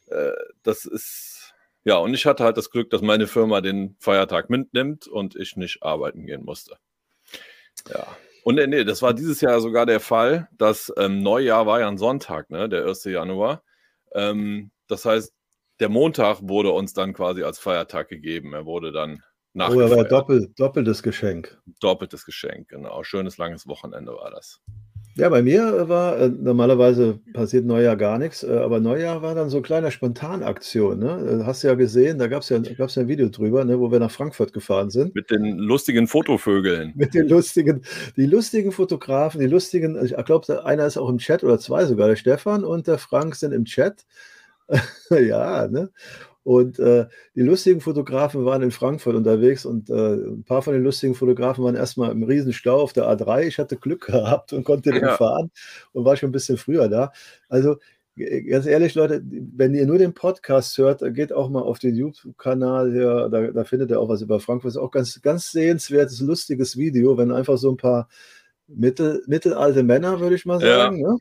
Äh, 0.07 0.31
das 0.63 0.85
ist, 0.85 1.53
ja, 1.83 1.97
und 1.97 2.13
ich 2.15 2.25
hatte 2.25 2.43
halt 2.43 2.57
das 2.57 2.71
Glück, 2.71 2.89
dass 2.89 3.01
meine 3.01 3.27
Firma 3.27 3.61
den 3.61 3.95
Feiertag 3.99 4.49
mitnimmt 4.49 5.07
und 5.07 5.35
ich 5.35 5.55
nicht 5.55 5.83
arbeiten 5.83 6.25
gehen 6.25 6.43
musste. 6.43 6.77
Ja. 7.89 8.07
Und 8.43 8.57
äh, 8.57 8.67
nee, 8.67 8.83
das 8.83 9.01
war 9.01 9.13
dieses 9.13 9.41
Jahr 9.41 9.59
sogar 9.61 9.85
der 9.85 9.99
Fall. 9.99 10.49
Das 10.57 10.91
ähm, 10.97 11.21
Neujahr 11.21 11.65
war 11.65 11.79
ja 11.79 11.87
ein 11.87 11.97
Sonntag, 11.97 12.49
ne, 12.49 12.67
der 12.67 12.85
1. 12.85 13.03
Januar. 13.05 13.63
Ähm, 14.13 14.71
das 14.87 15.05
heißt, 15.05 15.33
der 15.79 15.89
Montag 15.89 16.39
wurde 16.41 16.71
uns 16.71 16.93
dann 16.93 17.13
quasi 17.13 17.43
als 17.43 17.59
Feiertag 17.59 18.07
gegeben. 18.07 18.53
Er 18.53 18.65
wurde 18.65 18.91
dann 18.91 19.23
nach. 19.53 19.69
Oh, 19.71 19.79
er 19.79 19.89
war 19.89 20.03
doppelt, 20.03 20.59
doppeltes 20.59 21.03
Geschenk. 21.03 21.59
Doppeltes 21.79 22.25
Geschenk, 22.25 22.69
genau. 22.69 23.03
Schönes 23.03 23.37
langes 23.37 23.67
Wochenende 23.67 24.13
war 24.13 24.31
das. 24.31 24.61
Ja, 25.15 25.27
bei 25.27 25.41
mir 25.41 25.89
war 25.89 26.17
äh, 26.17 26.29
normalerweise 26.29 27.19
passiert 27.33 27.65
Neujahr 27.65 27.97
gar 27.97 28.17
nichts, 28.17 28.43
äh, 28.43 28.57
aber 28.57 28.79
Neujahr 28.79 29.21
war 29.21 29.35
dann 29.35 29.49
so 29.49 29.57
eine 29.57 29.63
kleine 29.63 29.91
Spontanaktion. 29.91 30.99
Ne? 30.99 31.41
Äh, 31.41 31.45
hast 31.45 31.63
du 31.63 31.67
ja 31.67 31.75
gesehen, 31.75 32.17
da 32.17 32.27
gab 32.27 32.43
es 32.43 32.49
ja, 32.49 32.59
gab's 32.59 32.95
ja 32.95 33.01
ein 33.01 33.07
Video 33.09 33.27
drüber, 33.27 33.65
ne, 33.65 33.79
wo 33.79 33.91
wir 33.91 33.99
nach 33.99 34.11
Frankfurt 34.11 34.53
gefahren 34.53 34.89
sind. 34.89 35.13
Mit 35.13 35.29
den 35.29 35.57
lustigen 35.57 36.07
Fotovögeln. 36.07 36.93
Mit 36.95 37.13
den 37.13 37.27
lustigen, 37.27 37.81
die 38.15 38.25
lustigen 38.25 38.71
Fotografen, 38.71 39.41
die 39.41 39.47
lustigen, 39.47 40.01
ich 40.03 40.15
glaube, 40.25 40.65
einer 40.65 40.85
ist 40.85 40.97
auch 40.97 41.09
im 41.09 41.17
Chat 41.17 41.43
oder 41.43 41.59
zwei 41.59 41.85
sogar, 41.85 42.07
der 42.07 42.15
Stefan 42.15 42.63
und 42.63 42.87
der 42.87 42.97
Frank 42.97 43.35
sind 43.35 43.51
im 43.51 43.65
Chat. 43.65 44.05
ja, 45.09 45.67
ne? 45.67 45.89
Und 46.43 46.79
äh, 46.79 47.05
die 47.35 47.41
lustigen 47.41 47.81
Fotografen 47.81 48.45
waren 48.45 48.63
in 48.63 48.71
Frankfurt 48.71 49.15
unterwegs 49.15 49.65
und 49.65 49.89
äh, 49.89 50.13
ein 50.15 50.43
paar 50.43 50.63
von 50.63 50.73
den 50.73 50.83
lustigen 50.83 51.13
Fotografen 51.13 51.63
waren 51.63 51.75
erstmal 51.75 52.11
im 52.11 52.23
Riesenstau 52.23 52.79
auf 52.79 52.93
der 52.93 53.05
A3. 53.05 53.43
Ich 53.43 53.59
hatte 53.59 53.77
Glück 53.77 54.05
gehabt 54.07 54.53
und 54.53 54.63
konnte 54.63 54.91
den 54.91 55.03
ja. 55.03 55.17
fahren 55.17 55.51
und 55.93 56.05
war 56.05 56.17
schon 56.17 56.29
ein 56.29 56.33
bisschen 56.33 56.57
früher 56.57 56.89
da. 56.89 57.11
Also 57.47 57.77
Ganz 58.49 58.65
ehrlich, 58.65 58.93
Leute, 58.93 59.23
wenn 59.23 59.73
ihr 59.73 59.85
nur 59.85 59.97
den 59.97 60.13
Podcast 60.13 60.77
hört, 60.77 61.01
geht 61.15 61.31
auch 61.31 61.49
mal 61.49 61.61
auf 61.61 61.79
den 61.79 61.95
YouTube-Kanal 61.95 62.91
hier, 62.91 63.29
da, 63.29 63.51
da, 63.51 63.63
findet 63.63 63.89
ihr 63.89 64.01
auch 64.01 64.09
was 64.09 64.21
über 64.21 64.41
Frankfurt. 64.41 64.69
Das 64.69 64.75
ist 64.75 64.81
auch 64.81 64.91
ganz, 64.91 65.21
ganz 65.21 65.51
sehenswertes, 65.51 66.19
lustiges 66.19 66.75
Video, 66.75 67.17
wenn 67.17 67.31
einfach 67.31 67.57
so 67.57 67.71
ein 67.71 67.77
paar 67.77 68.09
mittel, 68.67 69.23
mittelalte 69.27 69.83
Männer, 69.83 70.19
würde 70.19 70.35
ich 70.35 70.45
mal 70.45 70.59
sagen, 70.59 70.97
ja. 70.97 71.07
ne? 71.13 71.17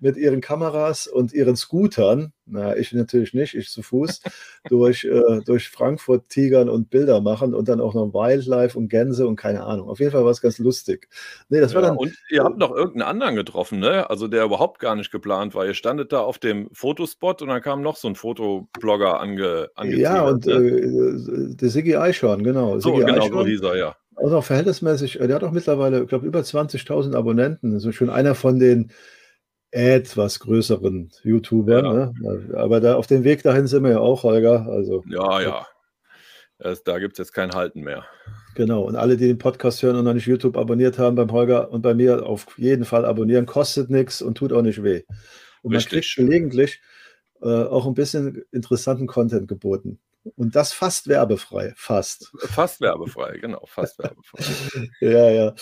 Mit 0.00 0.16
ihren 0.16 0.40
Kameras 0.40 1.06
und 1.06 1.32
ihren 1.32 1.56
Scootern, 1.56 2.32
na, 2.46 2.76
ich 2.76 2.92
natürlich 2.92 3.34
nicht, 3.34 3.54
ich 3.54 3.70
zu 3.70 3.82
Fuß, 3.82 4.20
durch, 4.68 5.04
äh, 5.04 5.40
durch 5.44 5.68
Frankfurt 5.68 6.28
tigern 6.28 6.68
und 6.68 6.90
Bilder 6.90 7.20
machen 7.20 7.54
und 7.54 7.68
dann 7.68 7.80
auch 7.80 7.94
noch 7.94 8.12
Wildlife 8.14 8.78
und 8.78 8.88
Gänse 8.88 9.26
und 9.26 9.36
keine 9.36 9.64
Ahnung. 9.64 9.88
Auf 9.88 9.98
jeden 9.98 10.12
Fall 10.12 10.24
war 10.24 10.30
es 10.30 10.40
ganz 10.40 10.58
lustig. 10.58 11.08
Nee, 11.48 11.60
das 11.60 11.72
ja, 11.72 11.76
war 11.80 11.88
dann, 11.88 11.96
und 11.96 12.14
ihr 12.30 12.44
habt 12.44 12.58
noch 12.58 12.70
irgendeinen 12.70 13.08
anderen 13.08 13.34
getroffen, 13.34 13.80
ne? 13.80 14.08
Also 14.08 14.28
der 14.28 14.44
überhaupt 14.44 14.78
gar 14.78 14.94
nicht 14.94 15.10
geplant 15.10 15.54
war. 15.54 15.66
Ihr 15.66 15.74
standet 15.74 16.12
da 16.12 16.20
auf 16.20 16.38
dem 16.38 16.68
Fotospot 16.72 17.42
und 17.42 17.48
dann 17.48 17.62
kam 17.62 17.82
noch 17.82 17.96
so 17.96 18.08
ein 18.08 18.14
Fotoblogger 18.14 19.20
ange, 19.20 19.70
Ja, 19.84 20.22
und 20.22 20.46
ne? 20.46 20.52
äh, 20.52 21.54
der 21.56 21.68
Siggi 21.68 21.96
Eichhorn, 21.96 22.44
genau. 22.44 22.78
So, 22.78 22.90
Siggi 22.90 23.06
genau, 23.06 23.24
Eichhorn. 23.24 23.44
so 23.44 23.46
hieß 23.46 23.62
er, 23.62 23.76
ja. 23.76 23.96
Also 24.16 24.38
auch 24.38 24.44
verhältnismäßig, 24.44 25.18
der 25.18 25.34
hat 25.34 25.44
auch 25.44 25.52
mittlerweile, 25.52 26.02
ich 26.02 26.08
glaube, 26.08 26.26
über 26.26 26.40
20.000 26.40 27.14
Abonnenten. 27.14 27.74
Also 27.74 27.92
schon 27.92 28.08
einer 28.08 28.34
von 28.34 28.58
den 28.58 28.90
etwas 29.70 30.40
größeren 30.40 31.10
YouTuber. 31.22 31.82
Ja. 31.82 31.92
Ne? 31.92 32.54
Aber 32.56 32.80
da, 32.80 32.96
auf 32.96 33.06
dem 33.06 33.24
Weg 33.24 33.42
dahin 33.42 33.66
sind 33.66 33.82
wir 33.82 33.90
ja 33.90 33.98
auch, 34.00 34.22
Holger. 34.22 34.66
Also, 34.68 35.04
ja, 35.08 35.40
ja. 35.40 35.66
Das, 36.58 36.82
da 36.82 36.98
gibt 36.98 37.14
es 37.14 37.18
jetzt 37.18 37.32
kein 37.32 37.52
Halten 37.52 37.82
mehr. 37.82 38.06
Genau. 38.54 38.82
Und 38.82 38.96
alle, 38.96 39.16
die 39.16 39.26
den 39.26 39.38
Podcast 39.38 39.82
hören 39.82 39.96
und 39.96 40.04
noch 40.04 40.14
nicht 40.14 40.26
YouTube 40.26 40.56
abonniert 40.56 40.98
haben, 40.98 41.16
beim 41.16 41.30
Holger 41.30 41.70
und 41.70 41.82
bei 41.82 41.94
mir 41.94 42.24
auf 42.24 42.46
jeden 42.56 42.86
Fall 42.86 43.04
abonnieren. 43.04 43.44
Kostet 43.44 43.90
nichts 43.90 44.22
und 44.22 44.38
tut 44.38 44.52
auch 44.52 44.62
nicht 44.62 44.82
weh. 44.82 45.02
Und 45.62 45.74
Richtig. 45.74 45.92
man 45.92 46.00
kriegt 46.00 46.16
gelegentlich 46.16 46.80
äh, 47.42 47.64
auch 47.64 47.86
ein 47.86 47.94
bisschen 47.94 48.44
interessanten 48.52 49.06
Content 49.06 49.48
geboten. 49.48 49.98
Und 50.36 50.56
das 50.56 50.72
fast 50.72 51.08
werbefrei. 51.08 51.72
Fast. 51.76 52.32
Fast 52.38 52.80
werbefrei, 52.80 53.38
genau. 53.38 53.62
Fast 53.66 53.98
werbefrei. 54.02 54.88
ja, 55.00 55.30
ja. 55.30 55.54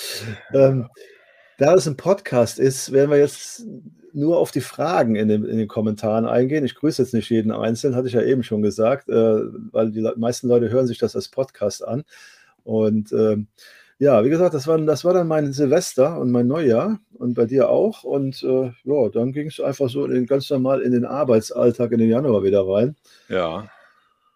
Ähm, 0.52 0.88
da 1.58 1.74
es 1.74 1.86
ein 1.86 1.96
Podcast 1.96 2.58
ist, 2.58 2.92
werden 2.92 3.10
wir 3.10 3.18
jetzt 3.18 3.64
nur 4.12 4.38
auf 4.38 4.50
die 4.50 4.60
Fragen 4.60 5.16
in 5.16 5.28
den, 5.28 5.44
in 5.44 5.58
den 5.58 5.68
Kommentaren 5.68 6.26
eingehen. 6.26 6.64
Ich 6.64 6.76
grüße 6.76 7.02
jetzt 7.02 7.14
nicht 7.14 7.30
jeden 7.30 7.50
Einzelnen, 7.50 7.96
hatte 7.96 8.06
ich 8.06 8.14
ja 8.14 8.22
eben 8.22 8.42
schon 8.42 8.62
gesagt, 8.62 9.08
äh, 9.08 9.40
weil 9.72 9.90
die 9.90 10.08
meisten 10.16 10.48
Leute 10.48 10.70
hören 10.70 10.86
sich 10.86 10.98
das 10.98 11.16
als 11.16 11.28
Podcast 11.28 11.86
an. 11.86 12.04
Und 12.62 13.12
äh, 13.12 13.36
ja, 13.98 14.24
wie 14.24 14.30
gesagt, 14.30 14.54
das 14.54 14.66
war, 14.66 14.78
das 14.78 15.04
war 15.04 15.14
dann 15.14 15.28
mein 15.28 15.52
Silvester 15.52 16.18
und 16.18 16.30
mein 16.30 16.46
Neujahr 16.46 17.00
und 17.14 17.34
bei 17.34 17.46
dir 17.46 17.68
auch. 17.68 18.04
Und 18.04 18.42
äh, 18.44 18.72
ja, 18.84 19.08
dann 19.08 19.32
ging 19.32 19.48
es 19.48 19.60
einfach 19.60 19.88
so 19.88 20.06
in, 20.06 20.26
ganz 20.26 20.48
normal 20.50 20.80
in 20.80 20.92
den 20.92 21.04
Arbeitsalltag 21.04 21.92
in 21.92 21.98
den 21.98 22.10
Januar 22.10 22.44
wieder 22.44 22.66
rein. 22.66 22.96
Ja. 23.28 23.68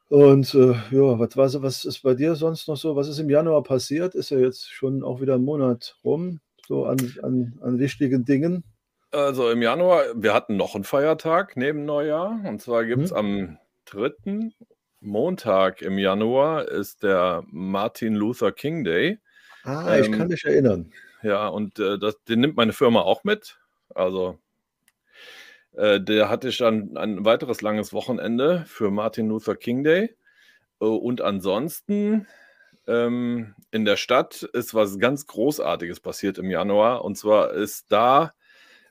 Und 0.08 0.54
äh, 0.54 0.72
ja, 0.90 1.18
was, 1.18 1.36
war 1.36 1.48
so, 1.48 1.62
was 1.62 1.84
ist 1.84 2.02
bei 2.02 2.14
dir 2.14 2.34
sonst 2.34 2.66
noch 2.66 2.76
so? 2.76 2.96
Was 2.96 3.08
ist 3.08 3.18
im 3.18 3.30
Januar 3.30 3.62
passiert? 3.62 4.14
Ist 4.14 4.30
ja 4.30 4.38
jetzt 4.38 4.70
schon 4.72 5.04
auch 5.04 5.20
wieder 5.20 5.34
ein 5.34 5.44
Monat 5.44 5.96
rum 6.02 6.40
so 6.68 6.84
an, 6.84 6.98
an, 7.22 7.58
an 7.62 7.78
wichtigen 7.78 8.24
Dingen? 8.24 8.62
Also 9.10 9.50
im 9.50 9.62
Januar, 9.62 10.04
wir 10.14 10.34
hatten 10.34 10.56
noch 10.56 10.74
einen 10.74 10.84
Feiertag 10.84 11.56
neben 11.56 11.86
Neujahr. 11.86 12.40
Und 12.44 12.60
zwar 12.60 12.84
gibt 12.84 13.04
es 13.04 13.10
hm. 13.10 13.16
am 13.16 13.58
3. 13.86 14.50
Montag 15.00 15.80
im 15.80 15.98
Januar 15.98 16.68
ist 16.68 17.02
der 17.02 17.42
Martin 17.46 18.14
Luther 18.14 18.52
King 18.52 18.84
Day. 18.84 19.18
Ah, 19.64 19.96
ähm, 19.96 20.04
ich 20.04 20.18
kann 20.18 20.28
mich 20.28 20.44
erinnern. 20.44 20.92
Ja, 21.22 21.48
und 21.48 21.78
äh, 21.78 21.98
das, 21.98 22.22
den 22.24 22.40
nimmt 22.40 22.56
meine 22.56 22.74
Firma 22.74 23.00
auch 23.00 23.24
mit. 23.24 23.58
Also 23.94 24.38
äh, 25.72 26.00
der 26.00 26.28
hatte 26.28 26.48
ich 26.48 26.58
dann 26.58 26.96
ein 26.98 27.24
weiteres 27.24 27.62
langes 27.62 27.94
Wochenende 27.94 28.64
für 28.66 28.90
Martin 28.90 29.28
Luther 29.28 29.56
King 29.56 29.84
Day. 29.84 30.14
Äh, 30.80 30.84
und 30.84 31.22
ansonsten 31.22 32.26
ähm, 32.88 33.54
in 33.70 33.84
der 33.84 33.96
Stadt 33.96 34.42
ist 34.42 34.74
was 34.74 34.98
ganz 34.98 35.26
Großartiges 35.26 36.00
passiert 36.00 36.38
im 36.38 36.50
Januar. 36.50 37.04
Und 37.04 37.16
zwar 37.16 37.52
ist 37.52 37.92
da 37.92 38.32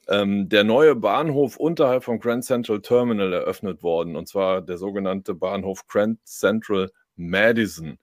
ähm, 0.08 0.48
der 0.50 0.64
neue 0.64 0.96
Bahnhof 0.96 1.58
unterhalb 1.58 2.04
vom 2.04 2.20
Grand 2.20 2.46
Central 2.46 2.82
Terminal 2.82 3.34
eröffnet 3.34 3.84
worden. 3.84 4.16
Und 4.16 4.28
zwar 4.28 4.62
der 4.62 4.78
sogenannte 4.78 5.34
Bahnhof 5.34 5.86
Grand 5.88 6.26
Central 6.26 6.92
Madison. 7.16 7.98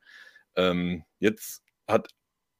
Ähm, 0.56 1.04
jetzt 1.18 1.62
hat 1.88 2.08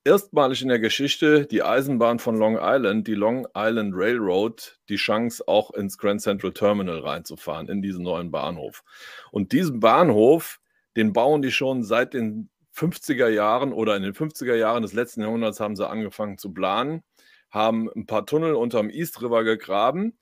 erstmalig 0.05 0.63
in 0.63 0.69
der 0.69 0.79
Geschichte 0.79 1.47
die 1.47 1.63
Eisenbahn 1.63 2.19
von 2.19 2.37
Long 2.37 2.59
Island, 2.61 3.09
die 3.09 3.15
Long 3.15 3.47
Island 3.57 3.95
Railroad, 3.97 4.79
die 4.89 4.97
Chance, 4.97 5.43
auch 5.49 5.71
ins 5.73 5.99
Grand 5.99 6.21
Central 6.21 6.53
Terminal 6.53 7.01
reinzufahren, 7.01 7.69
in 7.69 7.83
diesen 7.83 8.05
neuen 8.05 8.31
Bahnhof. 8.31 8.85
Und 9.31 9.53
diesen 9.53 9.81
Bahnhof, 9.81 10.61
den 10.97 11.13
bauen 11.13 11.43
die 11.43 11.51
schon 11.51 11.83
seit 11.83 12.15
den 12.15 12.51
50er 12.75 13.29
Jahren 13.29 13.73
oder 13.73 13.97
in 13.97 14.03
den 14.03 14.15
50er 14.15 14.55
Jahren 14.55 14.83
des 14.83 14.93
letzten 14.93 15.23
Jahrhunderts 15.23 15.61
haben 15.61 15.77
sie 15.77 15.89
angefangen 15.89 16.39
zu 16.39 16.53
planen, 16.53 17.03
haben 17.51 17.89
ein 17.95 18.07
paar 18.07 18.27
Tunnel 18.27 18.55
unterm 18.55 18.91
East 18.91 19.23
River 19.23 19.45
gegraben. 19.45 20.19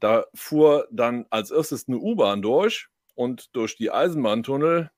Da 0.00 0.26
fuhr 0.34 0.86
dann 0.90 1.26
als 1.30 1.50
erstes 1.50 1.88
eine 1.88 1.98
U-Bahn 1.98 2.42
durch 2.42 2.88
und 3.14 3.54
durch 3.56 3.76
die 3.76 3.90
Eisenbahntunnel 3.90 4.90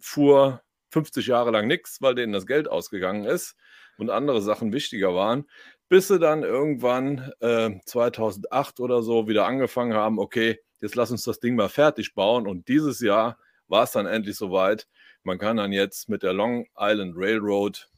fuhr 0.00 0.62
50 0.90 1.26
Jahre 1.26 1.50
lang 1.50 1.66
nichts, 1.68 2.02
weil 2.02 2.14
denen 2.14 2.32
das 2.32 2.46
Geld 2.46 2.68
ausgegangen 2.68 3.24
ist 3.24 3.56
und 3.98 4.10
andere 4.10 4.42
Sachen 4.42 4.72
wichtiger 4.72 5.14
waren, 5.14 5.48
bis 5.88 6.08
sie 6.08 6.18
dann 6.18 6.42
irgendwann 6.42 7.32
äh, 7.40 7.70
2008 7.84 8.80
oder 8.80 9.02
so 9.02 9.28
wieder 9.28 9.46
angefangen 9.46 9.94
haben, 9.94 10.18
okay, 10.18 10.60
jetzt 10.80 10.96
lass 10.96 11.10
uns 11.10 11.24
das 11.24 11.40
Ding 11.40 11.54
mal 11.54 11.68
fertig 11.68 12.14
bauen 12.14 12.46
und 12.46 12.68
dieses 12.68 13.00
Jahr 13.00 13.38
war 13.68 13.84
es 13.84 13.92
dann 13.92 14.06
endlich 14.06 14.36
soweit. 14.36 14.88
Man 15.24 15.38
kann 15.38 15.56
dann 15.56 15.72
jetzt 15.72 16.08
mit 16.08 16.22
der 16.22 16.34
Long 16.34 16.66
Island 16.78 17.14
Railroad 17.16 17.90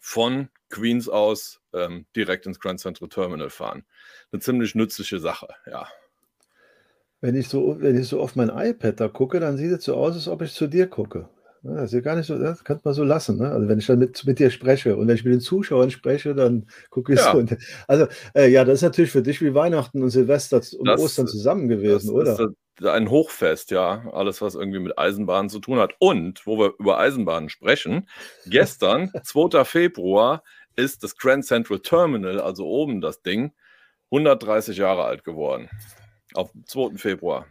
von 0.00 0.48
Queens 0.70 1.08
aus 1.08 1.60
ähm, 1.72 2.06
direkt 2.16 2.46
ins 2.46 2.58
Grand 2.58 2.80
Central 2.80 3.08
Terminal 3.08 3.50
fahren. 3.50 3.84
Eine 4.32 4.40
ziemlich 4.40 4.74
nützliche 4.74 5.20
Sache, 5.20 5.48
ja. 5.66 5.86
Wenn 7.20 7.36
ich 7.36 7.48
so, 7.48 7.80
wenn 7.80 7.98
ich 7.98 8.08
so 8.08 8.20
auf 8.20 8.36
mein 8.36 8.50
iPad 8.50 9.00
da 9.00 9.08
gucke, 9.08 9.38
dann 9.40 9.56
sieht 9.56 9.70
es 9.72 9.84
so 9.84 9.96
aus, 9.96 10.14
als 10.14 10.28
ob 10.28 10.42
ich 10.42 10.52
zu 10.52 10.66
dir 10.66 10.86
gucke. 10.86 11.28
Das 11.62 11.84
ist 11.84 11.92
ja 11.92 12.00
gar 12.00 12.16
nicht 12.16 12.26
so, 12.26 12.38
das 12.38 12.62
könnte 12.64 12.82
man 12.84 12.94
so 12.94 13.04
lassen. 13.04 13.38
Ne? 13.38 13.50
Also 13.50 13.68
wenn 13.68 13.78
ich 13.78 13.86
dann 13.86 13.98
mit, 13.98 14.24
mit 14.24 14.38
dir 14.38 14.50
spreche 14.50 14.96
und 14.96 15.08
wenn 15.08 15.14
ich 15.14 15.24
mit 15.24 15.34
den 15.34 15.40
Zuschauern 15.40 15.90
spreche, 15.90 16.34
dann 16.34 16.66
gucke 16.90 17.14
ich 17.14 17.18
ja. 17.18 17.32
so. 17.32 17.44
Also 17.88 18.06
äh, 18.34 18.48
ja, 18.48 18.64
das 18.64 18.76
ist 18.76 18.82
natürlich 18.82 19.10
für 19.10 19.22
dich 19.22 19.40
wie 19.42 19.54
Weihnachten 19.54 20.02
und 20.02 20.10
Silvester 20.10 20.60
und 20.78 20.86
das, 20.86 21.00
Ostern 21.00 21.26
zusammen 21.26 21.68
gewesen, 21.68 22.10
oder? 22.10 22.52
ein 22.84 23.10
Hochfest, 23.10 23.70
ja. 23.70 24.04
Alles, 24.12 24.42
was 24.42 24.54
irgendwie 24.54 24.80
mit 24.80 24.98
Eisenbahnen 24.98 25.48
zu 25.48 25.60
tun 25.60 25.78
hat. 25.78 25.94
Und, 25.98 26.46
wo 26.46 26.58
wir 26.58 26.74
über 26.78 26.98
Eisenbahnen 26.98 27.48
sprechen, 27.48 28.08
gestern, 28.46 29.10
2. 29.24 29.64
Februar, 29.64 30.42
ist 30.76 31.02
das 31.02 31.16
Grand 31.16 31.44
Central 31.44 31.80
Terminal, 31.80 32.40
also 32.40 32.66
oben 32.66 33.00
das 33.00 33.22
Ding, 33.22 33.52
130 34.10 34.76
Jahre 34.76 35.04
alt 35.04 35.24
geworden. 35.24 35.70
Auf 36.34 36.50
2. 36.66 36.96
Februar. 36.96 37.46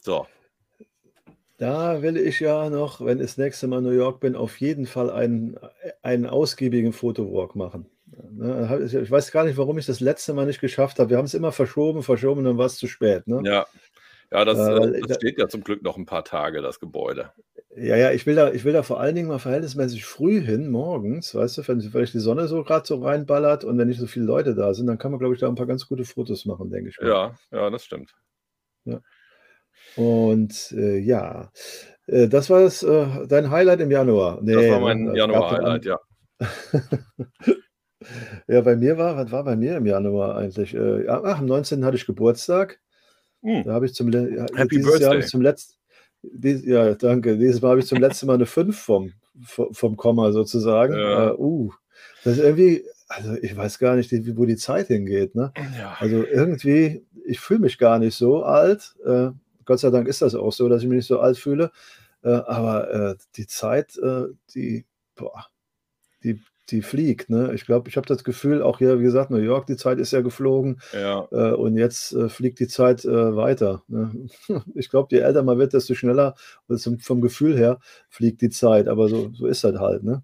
So. 0.00 0.26
Da 1.60 2.00
will 2.00 2.16
ich 2.16 2.40
ja 2.40 2.70
noch, 2.70 3.04
wenn 3.04 3.18
ich 3.18 3.26
das 3.26 3.36
nächste 3.36 3.66
Mal 3.66 3.78
in 3.78 3.84
New 3.84 3.90
York 3.90 4.18
bin, 4.20 4.34
auf 4.34 4.58
jeden 4.62 4.86
Fall 4.86 5.10
einen, 5.10 5.58
einen 6.00 6.24
ausgiebigen 6.24 6.94
Fotowalk 6.94 7.54
machen. 7.54 7.84
Ne, 8.30 8.88
ich 8.90 9.10
weiß 9.10 9.30
gar 9.30 9.44
nicht, 9.44 9.58
warum 9.58 9.76
ich 9.76 9.84
das 9.84 10.00
letzte 10.00 10.32
Mal 10.32 10.46
nicht 10.46 10.62
geschafft 10.62 10.98
habe. 10.98 11.10
Wir 11.10 11.18
haben 11.18 11.26
es 11.26 11.34
immer 11.34 11.52
verschoben, 11.52 12.02
verschoben 12.02 12.38
und 12.38 12.44
dann 12.46 12.56
war 12.56 12.64
es 12.64 12.78
zu 12.78 12.86
spät. 12.86 13.26
Ne? 13.26 13.42
Ja, 13.44 13.66
ja, 14.32 14.44
das, 14.46 14.58
äh, 14.58 15.02
das 15.06 15.18
steht 15.18 15.38
ja 15.38 15.48
zum 15.48 15.62
Glück 15.62 15.82
noch 15.82 15.98
ein 15.98 16.06
paar 16.06 16.24
Tage, 16.24 16.62
das 16.62 16.80
Gebäude. 16.80 17.30
Ja, 17.76 17.94
ja, 17.94 18.10
ich 18.10 18.24
will 18.24 18.36
da, 18.36 18.50
ich 18.52 18.64
will 18.64 18.72
da 18.72 18.82
vor 18.82 18.98
allen 18.98 19.14
Dingen 19.14 19.28
mal 19.28 19.38
verhältnismäßig 19.38 20.06
früh 20.06 20.40
hin, 20.40 20.70
morgens, 20.70 21.34
weißt 21.34 21.58
du, 21.58 21.68
wenn 21.68 21.82
vielleicht 21.82 22.14
die 22.14 22.20
Sonne 22.20 22.48
so 22.48 22.64
gerade 22.64 22.86
so 22.86 23.02
reinballert 23.04 23.64
und 23.64 23.76
wenn 23.76 23.88
nicht 23.88 24.00
so 24.00 24.06
viele 24.06 24.24
Leute 24.24 24.54
da 24.54 24.72
sind, 24.72 24.86
dann 24.86 24.96
kann 24.96 25.10
man, 25.10 25.20
glaube 25.20 25.34
ich, 25.34 25.40
da 25.40 25.48
ein 25.48 25.56
paar 25.56 25.66
ganz 25.66 25.86
gute 25.86 26.06
Fotos 26.06 26.46
machen, 26.46 26.70
denke 26.70 26.88
ich. 26.88 26.98
Mal. 26.98 27.08
Ja, 27.08 27.38
ja, 27.52 27.68
das 27.68 27.84
stimmt. 27.84 28.14
Ja. 28.86 29.02
Und 29.96 30.72
äh, 30.72 30.98
ja, 30.98 31.50
äh, 32.06 32.28
das 32.28 32.50
war 32.50 32.60
das, 32.62 32.82
äh, 32.82 33.26
dein 33.26 33.50
Highlight 33.50 33.80
im 33.80 33.90
Januar. 33.90 34.40
Nee, 34.42 34.54
das 34.54 34.70
war 34.70 34.80
mein 34.80 35.14
Januar-Highlight, 35.14 35.84
ja. 35.84 36.00
ja, 38.48 38.60
bei 38.62 38.76
mir 38.76 38.96
war, 38.96 39.16
was 39.16 39.30
war 39.30 39.44
bei 39.44 39.56
mir 39.56 39.76
im 39.76 39.86
Januar 39.86 40.36
eigentlich? 40.36 40.74
Äh, 40.74 41.06
ach, 41.08 41.38
am 41.38 41.46
19. 41.46 41.84
hatte 41.84 41.96
ich 41.96 42.06
Geburtstag. 42.06 42.80
Hm. 43.42 43.64
Da 43.64 43.72
habe 43.72 43.86
ich 43.86 43.94
zum 43.94 44.12
Happy 44.12 44.68
dieses 44.70 44.86
Birthday. 44.86 45.02
Jahr 45.02 45.16
ich 45.16 45.26
zum 45.26 45.40
letzten 45.42 45.80
dies, 46.22 46.64
ja, 46.64 46.94
danke. 46.94 47.36
Dieses 47.38 47.62
Mal 47.62 47.70
habe 47.70 47.80
ich 47.80 47.86
zum 47.86 47.98
letzten 47.98 48.26
Mal 48.26 48.34
eine 48.34 48.46
5 48.46 48.78
vom, 48.78 49.12
vom 49.42 49.96
Komma 49.96 50.32
sozusagen. 50.32 50.94
Ja. 50.94 51.34
Uh, 51.34 51.68
uh, 51.68 51.72
das 52.24 52.36
ist 52.36 52.44
irgendwie, 52.44 52.84
also 53.08 53.34
ich 53.40 53.56
weiß 53.56 53.78
gar 53.78 53.96
nicht, 53.96 54.12
wo 54.36 54.44
die 54.44 54.56
Zeit 54.56 54.88
hingeht. 54.88 55.34
Ne? 55.34 55.52
Ja. 55.78 55.96
Also 55.98 56.24
irgendwie, 56.24 57.06
ich 57.24 57.40
fühle 57.40 57.60
mich 57.60 57.78
gar 57.78 57.98
nicht 57.98 58.14
so 58.14 58.42
alt. 58.42 58.94
Äh, 59.04 59.30
Gott 59.70 59.78
sei 59.78 59.90
Dank 59.90 60.08
ist 60.08 60.20
das 60.20 60.34
auch 60.34 60.52
so, 60.52 60.68
dass 60.68 60.82
ich 60.82 60.88
mich 60.88 60.96
nicht 60.96 61.06
so 61.06 61.20
alt 61.20 61.38
fühle. 61.38 61.70
Äh, 62.24 62.30
aber 62.30 62.90
äh, 62.90 63.14
die 63.36 63.46
Zeit, 63.46 63.96
äh, 63.98 64.24
die, 64.52 64.84
boah, 65.14 65.46
die 66.24 66.42
die 66.70 66.82
fliegt. 66.82 67.30
Ne? 67.30 67.52
Ich 67.54 67.64
glaube, 67.64 67.88
ich 67.88 67.96
habe 67.96 68.06
das 68.08 68.24
Gefühl, 68.24 68.62
auch 68.62 68.78
hier, 68.78 68.98
wie 68.98 69.04
gesagt, 69.04 69.30
New 69.30 69.38
York, 69.38 69.66
die 69.66 69.76
Zeit 69.76 69.98
ist 69.98 70.12
ja 70.12 70.22
geflogen. 70.22 70.80
Ja. 70.92 71.28
Äh, 71.30 71.52
und 71.52 71.76
jetzt 71.76 72.12
äh, 72.12 72.28
fliegt 72.28 72.58
die 72.58 72.66
Zeit 72.66 73.04
äh, 73.04 73.36
weiter. 73.36 73.84
Ne? 73.86 74.28
Ich 74.74 74.90
glaube, 74.90 75.14
je 75.14 75.22
älter 75.22 75.44
man 75.44 75.58
wird, 75.58 75.72
desto 75.72 75.94
schneller, 75.94 76.34
also 76.68 76.96
vom 77.00 77.20
Gefühl 77.20 77.56
her, 77.56 77.78
fliegt 78.08 78.40
die 78.40 78.50
Zeit. 78.50 78.88
Aber 78.88 79.08
so, 79.08 79.30
so 79.32 79.46
ist 79.46 79.62
das 79.62 79.78
halt. 79.78 80.02
Ne? 80.02 80.22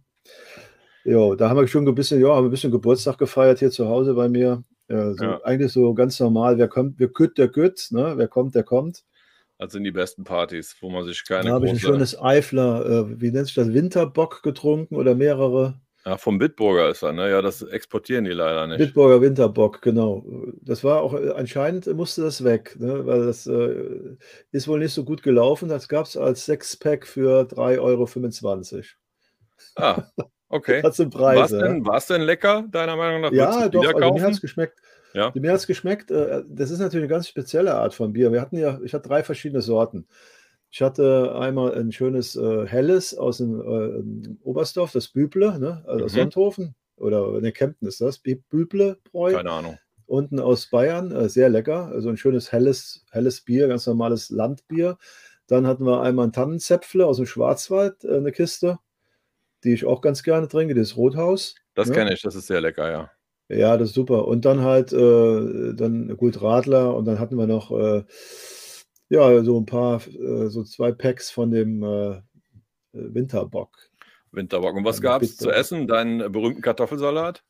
Jo, 1.05 1.37
da 1.37 1.49
haben 1.49 1.57
wir 1.57 1.69
schon 1.69 1.87
ein 1.87 1.95
bisschen, 1.95 2.21
ja, 2.21 2.35
haben 2.35 2.47
ein 2.47 2.51
bisschen 2.51 2.73
Geburtstag 2.73 3.19
gefeiert 3.19 3.61
hier 3.61 3.71
zu 3.71 3.87
Hause 3.87 4.15
bei 4.15 4.29
mir. 4.29 4.65
Ja, 4.89 5.15
so, 5.15 5.25
Ja. 5.25 5.41
Eigentlich 5.45 5.73
so 5.73 5.95
ganz 5.95 6.19
normal. 6.19 6.59
Wer 6.59 6.69
kommt, 6.69 6.99
wer 6.99 7.09
kütt, 7.09 7.39
der 7.39 7.49
kütt. 7.49 7.89
Ne? 7.91 8.15
Wer 8.17 8.29
kommt, 8.29 8.55
der 8.55 8.65
kommt. 8.65 9.05
Das 9.59 9.73
sind 9.73 9.85
die 9.85 9.93
besten 9.93 10.25
Partys, 10.25 10.77
wo 10.81 10.91
man 10.91 11.05
sich 11.05 11.25
keine 11.25 11.49
Da 11.49 11.55
habe 11.55 11.67
ich 11.67 11.73
ein 11.73 11.79
schönes 11.79 12.21
Eifler, 12.21 12.85
äh, 12.85 13.21
wie 13.21 13.31
nennt 13.31 13.47
sich 13.47 13.55
das, 13.55 13.73
Winterbock 13.73 14.43
getrunken 14.43 14.97
oder 14.97 15.15
mehrere. 15.15 15.81
Ja, 16.05 16.19
vom 16.19 16.39
Bitburger 16.39 16.91
ist 16.91 17.03
er, 17.03 17.13
ne? 17.13 17.31
Ja, 17.31 17.43
das 17.43 17.63
exportieren 17.63 18.25
die 18.25 18.31
leider 18.31 18.67
nicht. 18.69 18.79
Bitburger 18.79 19.21
Winterbock, 19.21 19.83
genau. 19.83 20.25
Das 20.61 20.85
war 20.85 21.01
auch, 21.01 21.15
äh, 21.15 21.31
anscheinend 21.31 21.93
musste 21.97 22.23
das 22.23 22.45
weg, 22.45 22.77
ne? 22.79 23.07
weil 23.07 23.27
das 23.27 23.47
äh, 23.47 24.17
ist 24.53 24.69
wohl 24.69 24.79
nicht 24.79 24.93
so 24.93 25.05
gut 25.05 25.23
gelaufen. 25.23 25.69
Das 25.69 25.89
gab 25.89 26.07
es 26.07 26.17
als 26.17 26.45
Sexpack 26.45 27.07
für 27.07 27.43
3,25 27.43 27.81
Euro. 27.81 28.83
Ah, 29.75 30.05
okay. 30.49 30.81
Das 30.83 30.97
sind 30.97 31.15
War 31.15 31.35
es 31.35 31.51
Preise. 31.51 31.59
ja. 31.59 31.67
denn, 31.67 31.83
denn 31.83 32.21
lecker, 32.21 32.65
deiner 32.71 32.95
Meinung 32.95 33.23
nach? 33.23 33.33
Ja, 33.33 33.69
doch, 33.69 33.85
also 33.85 34.13
mir 34.13 34.23
hat 34.23 34.33
es 34.33 34.41
geschmeckt. 34.41 34.79
Ja. 35.17 35.33
Mir 35.35 35.51
hat 35.53 35.59
es 35.61 35.67
geschmeckt. 35.67 36.11
äh, 36.11 36.43
Das 36.49 36.71
ist 36.71 36.79
natürlich 36.79 37.05
eine 37.05 37.09
ganz 37.11 37.27
spezielle 37.27 37.75
Art 37.75 37.95
von 37.95 38.13
Bier. 38.13 38.33
Wir 38.33 38.41
hatten 38.43 38.59
ja, 38.59 38.79
ich 38.85 38.93
hatte 38.93 39.09
drei 39.09 39.23
verschiedene 39.25 39.63
Sorten. 39.63 40.07
Ich 40.71 40.83
hatte 40.83 41.35
einmal 41.37 41.75
ein 41.75 41.91
schönes 41.91 42.37
äh, 42.37 42.67
helles 42.67 43.17
aus 43.17 43.39
dem 43.39 43.61
äh, 43.61 44.37
Oberstdorf, 44.43 44.93
das 44.93 45.09
Büble, 45.09 45.59
ne? 45.59 45.83
also 45.87 46.05
aus 46.05 46.13
Mhm. 46.13 46.17
Sonthofen 46.19 46.75
oder 46.97 47.41
ne, 47.41 47.51
Kempten 47.53 47.89
ist 47.89 48.01
das, 48.01 48.23
Bü- 48.23 48.43
Büble-Bräu. 48.51 49.33
Keine 49.33 49.51
Ahnung. 49.51 49.79
Unten 50.05 50.39
aus 50.39 50.67
Bayern, 50.67 51.11
äh, 51.13 51.29
sehr 51.31 51.49
lecker. 51.49 51.87
Also 51.87 52.11
ein 52.11 52.17
schönes 52.19 52.53
helles, 52.53 53.05
helles 53.11 53.41
Bier, 53.41 53.69
ganz 53.69 53.87
normales 53.87 54.29
Landbier. 54.31 54.99
Dann 55.47 55.67
hatten 55.67 55.85
wir 55.87 56.03
einmal 56.03 56.27
ein 56.27 56.33
Tannenzäpfle 56.33 57.07
aus 57.07 57.17
dem 57.17 57.27
Schwarzwald, 57.27 58.05
äh, 58.05 58.17
eine 58.17 58.33
Kiste, 58.33 58.79
die 59.65 59.73
ich 59.73 59.87
auch 59.87 60.03
ganz 60.03 60.23
gerne 60.23 60.47
trinke, 60.49 60.75
das 60.75 60.97
Rothaus. 60.97 61.55
Das 61.75 61.89
Ja. 61.89 61.95
kenne 61.95 62.13
ich, 62.13 62.21
das 62.23 62.35
ist 62.35 62.49
sehr 62.49 62.61
lecker, 62.61 62.91
ja. 62.91 63.11
Ja, 63.49 63.77
das 63.77 63.91
ist 63.91 63.95
super. 63.95 64.27
Und 64.27 64.45
dann 64.45 64.63
halt, 64.63 64.93
äh, 64.93 65.75
dann 65.75 66.17
gut 66.17 66.43
Radler 66.43 66.95
und 66.97 67.05
dann 67.05 67.19
hatten 67.19 67.37
wir 67.37 67.47
noch, 67.47 67.71
äh, 67.71 68.05
ja, 69.09 69.45
so 69.45 69.59
ein 69.61 69.67
paar, 69.67 70.01
äh, 70.09 70.49
so 70.49 70.65
zwei 70.65 70.93
Packs 70.93 71.31
von 71.31 71.51
dem 71.51 71.83
äh, 71.83 72.21
Winterbock. 72.93 73.77
Winterbock. 74.33 74.77
Und 74.77 74.85
was 74.85 75.01
gab 75.01 75.23
es 75.23 75.37
zu 75.37 75.51
essen? 75.51 75.87
Deinen 75.87 76.33
berühmten 76.33 76.61
Kartoffelsalat? 76.61 77.45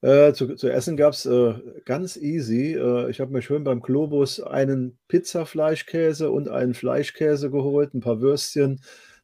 Äh, 0.00 0.32
zu, 0.32 0.56
zu 0.56 0.68
essen 0.68 0.96
gab 0.96 1.12
es 1.12 1.26
äh, 1.26 1.54
ganz 1.84 2.16
easy. 2.16 2.72
Äh, 2.74 3.10
ich 3.10 3.20
habe 3.20 3.32
mir 3.32 3.42
schön 3.42 3.62
beim 3.62 3.80
Globus 3.80 4.40
einen 4.40 4.98
Pizzafleischkäse 5.08 6.30
und 6.30 6.48
einen 6.48 6.74
Fleischkäse 6.74 7.50
geholt, 7.50 7.94
ein 7.94 8.00
paar 8.00 8.20
Würstchen. 8.20 8.80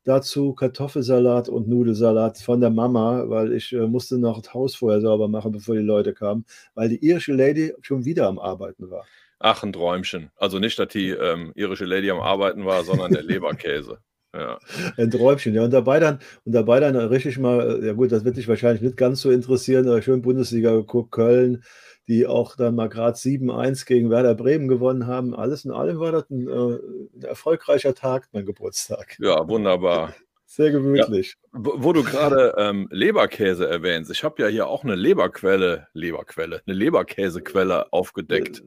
Dazu 0.08 0.54
Kartoffelsalat 0.54 1.50
und 1.50 1.68
Nudelsalat 1.68 2.38
von 2.38 2.62
der 2.62 2.70
Mama, 2.70 3.24
weil 3.28 3.52
ich 3.52 3.74
äh, 3.74 3.86
musste 3.86 4.16
noch 4.16 4.40
das 4.40 4.54
Haus 4.54 4.74
vorher 4.74 5.02
sauber 5.02 5.28
machen, 5.28 5.52
bevor 5.52 5.74
die 5.74 5.82
Leute 5.82 6.14
kamen, 6.14 6.46
weil 6.74 6.88
die 6.88 7.04
irische 7.04 7.34
Lady 7.34 7.74
schon 7.82 8.06
wieder 8.06 8.26
am 8.26 8.38
Arbeiten 8.38 8.90
war. 8.90 9.04
Ach, 9.38 9.62
ein 9.62 9.74
Träumchen. 9.74 10.30
Also 10.36 10.60
nicht, 10.60 10.78
dass 10.78 10.88
die 10.88 11.10
ähm, 11.10 11.52
irische 11.56 11.84
Lady 11.84 12.10
am 12.10 12.20
Arbeiten 12.20 12.64
war, 12.64 12.84
sondern 12.84 13.12
der 13.12 13.22
Leberkäse. 13.30 13.98
Ja. 14.34 14.58
Ein 14.96 15.10
Träumchen, 15.10 15.52
ja. 15.52 15.62
Und 15.64 15.72
dabei 15.72 16.00
dann, 16.00 16.20
und 16.46 16.52
dabei 16.52 16.80
dann 16.80 16.96
richtig 16.96 17.38
mal, 17.38 17.82
äh, 17.82 17.88
ja 17.88 17.92
gut, 17.92 18.10
das 18.10 18.24
wird 18.24 18.38
dich 18.38 18.48
wahrscheinlich 18.48 18.80
nicht 18.80 18.96
ganz 18.96 19.20
so 19.20 19.30
interessieren, 19.30 19.86
aber 19.88 20.00
schön 20.00 20.22
Bundesliga 20.22 20.72
geguckt, 20.72 21.12
Köln, 21.12 21.62
die 22.08 22.26
auch 22.26 22.56
dann 22.56 22.74
mal 22.74 22.88
gerade 22.88 23.16
7-1 23.16 23.86
gegen 23.86 24.10
Werder 24.10 24.34
Bremen 24.34 24.66
gewonnen 24.66 25.06
haben. 25.06 25.34
Alles 25.34 25.64
in 25.64 25.70
allem 25.70 26.00
war 26.00 26.10
das 26.12 26.28
ein, 26.30 26.48
äh, 26.48 26.78
ein 27.16 27.22
erfolgreicher 27.22 27.94
Tag, 27.94 28.28
mein 28.32 28.46
Geburtstag. 28.46 29.16
ja, 29.20 29.46
wunderbar. 29.46 30.14
Sehr 30.46 30.70
gemütlich. 30.70 31.34
Wo 31.52 31.74
wo 31.76 31.92
du 31.92 32.02
gerade 32.02 32.54
ähm, 32.56 32.88
Leberkäse 32.90 33.68
erwähnst, 33.68 34.10
ich 34.10 34.24
habe 34.24 34.42
ja 34.42 34.48
hier 34.48 34.66
auch 34.66 34.82
eine 34.82 34.94
Leberquelle, 34.94 35.88
Leberquelle, 35.92 36.62
eine 36.66 36.74
Leberkäsequelle 36.74 37.92
aufgedeckt. 37.92 38.62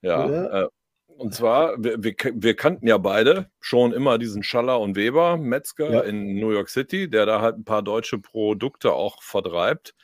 Ja, 0.00 0.30
Ja. 0.30 0.62
Äh, 0.62 0.68
und 1.18 1.34
zwar, 1.34 1.82
wir, 1.82 2.02
wir, 2.02 2.14
wir 2.34 2.56
kannten 2.56 2.86
ja 2.86 2.98
beide 2.98 3.50
schon 3.60 3.92
immer 3.92 4.18
diesen 4.18 4.42
Schaller 4.42 4.80
und 4.80 4.96
Weber, 4.96 5.36
Metzger 5.36 5.90
Ja. 5.90 6.00
in 6.00 6.38
New 6.38 6.50
York 6.50 6.68
City, 6.68 7.08
der 7.08 7.26
da 7.26 7.40
halt 7.40 7.56
ein 7.56 7.64
paar 7.64 7.82
deutsche 7.82 8.18
Produkte 8.18 8.92
auch 8.92 9.22
vertreibt. 9.22 9.94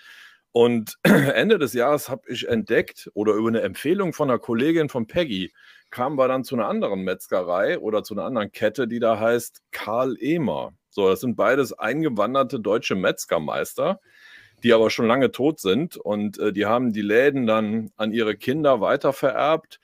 Und 0.53 0.99
Ende 1.03 1.59
des 1.59 1.73
Jahres 1.73 2.09
habe 2.09 2.23
ich 2.29 2.47
entdeckt 2.47 3.11
oder 3.15 3.33
über 3.33 3.49
eine 3.49 3.63
Empfehlung 3.63 4.13
von 4.13 4.31
einer 4.31 4.39
Kollegin 4.39 4.89
von 4.89 5.07
Peggy 5.07 5.53
kamen 5.91 6.17
wir 6.17 6.29
dann 6.29 6.45
zu 6.45 6.55
einer 6.55 6.69
anderen 6.69 7.03
Metzgerei 7.03 7.79
oder 7.79 8.03
zu 8.03 8.15
einer 8.15 8.25
anderen 8.25 8.51
Kette, 8.53 8.89
die 8.89 8.99
da 8.99 9.19
heißt 9.19 9.63
Karl 9.71 10.17
Emer. 10.19 10.73
So, 10.91 11.09
das 11.09 11.21
sind 11.21 11.37
beides 11.37 11.73
eingewanderte 11.73 12.61
deutsche 12.61 12.95
Metzgermeister, 12.95 14.01
die 14.63 14.73
aber 14.73 14.91
schon 14.91 15.07
lange 15.07 15.33
tot 15.33 15.61
sind 15.61 15.97
und 15.97 16.39
äh, 16.39 16.53
die 16.53 16.67
haben 16.67 16.93
die 16.93 17.03
Läden 17.03 17.47
dann 17.47 17.91
an 17.97 18.13
ihre 18.13 18.37
Kinder 18.37 18.81
weitervererbt, 18.81 19.81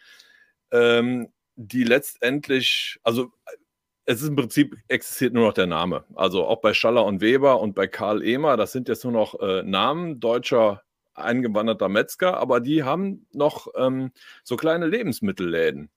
ähm, 0.70 1.28
die 1.56 1.84
letztendlich, 1.84 2.98
also 3.02 3.32
es 4.08 4.22
ist 4.22 4.28
im 4.28 4.36
Prinzip 4.36 4.74
existiert 4.88 5.34
nur 5.34 5.48
noch 5.48 5.52
der 5.52 5.66
Name. 5.66 6.02
Also 6.14 6.46
auch 6.46 6.62
bei 6.62 6.72
Schaller 6.72 7.04
und 7.04 7.20
Weber 7.20 7.60
und 7.60 7.74
bei 7.74 7.86
Karl 7.86 8.24
Emer, 8.24 8.56
das 8.56 8.72
sind 8.72 8.88
jetzt 8.88 9.04
nur 9.04 9.12
noch 9.12 9.38
äh, 9.40 9.62
Namen 9.62 10.18
deutscher 10.18 10.82
eingewanderter 11.12 11.90
Metzger, 11.90 12.38
aber 12.38 12.60
die 12.60 12.84
haben 12.84 13.26
noch 13.34 13.68
ähm, 13.76 14.12
so 14.44 14.56
kleine 14.56 14.86
Lebensmittelläden. 14.86 15.90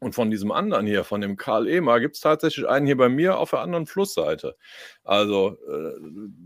Und 0.00 0.14
von 0.14 0.30
diesem 0.30 0.52
anderen 0.52 0.86
hier, 0.86 1.02
von 1.04 1.22
dem 1.22 1.36
Karl 1.36 1.66
Emer, 1.66 1.98
gibt 2.00 2.16
es 2.16 2.20
tatsächlich 2.20 2.68
einen 2.68 2.84
hier 2.84 2.98
bei 2.98 3.08
mir 3.08 3.38
auf 3.38 3.50
der 3.50 3.60
anderen 3.60 3.86
Flussseite. 3.86 4.56
Also 5.02 5.56
äh, 5.66 5.96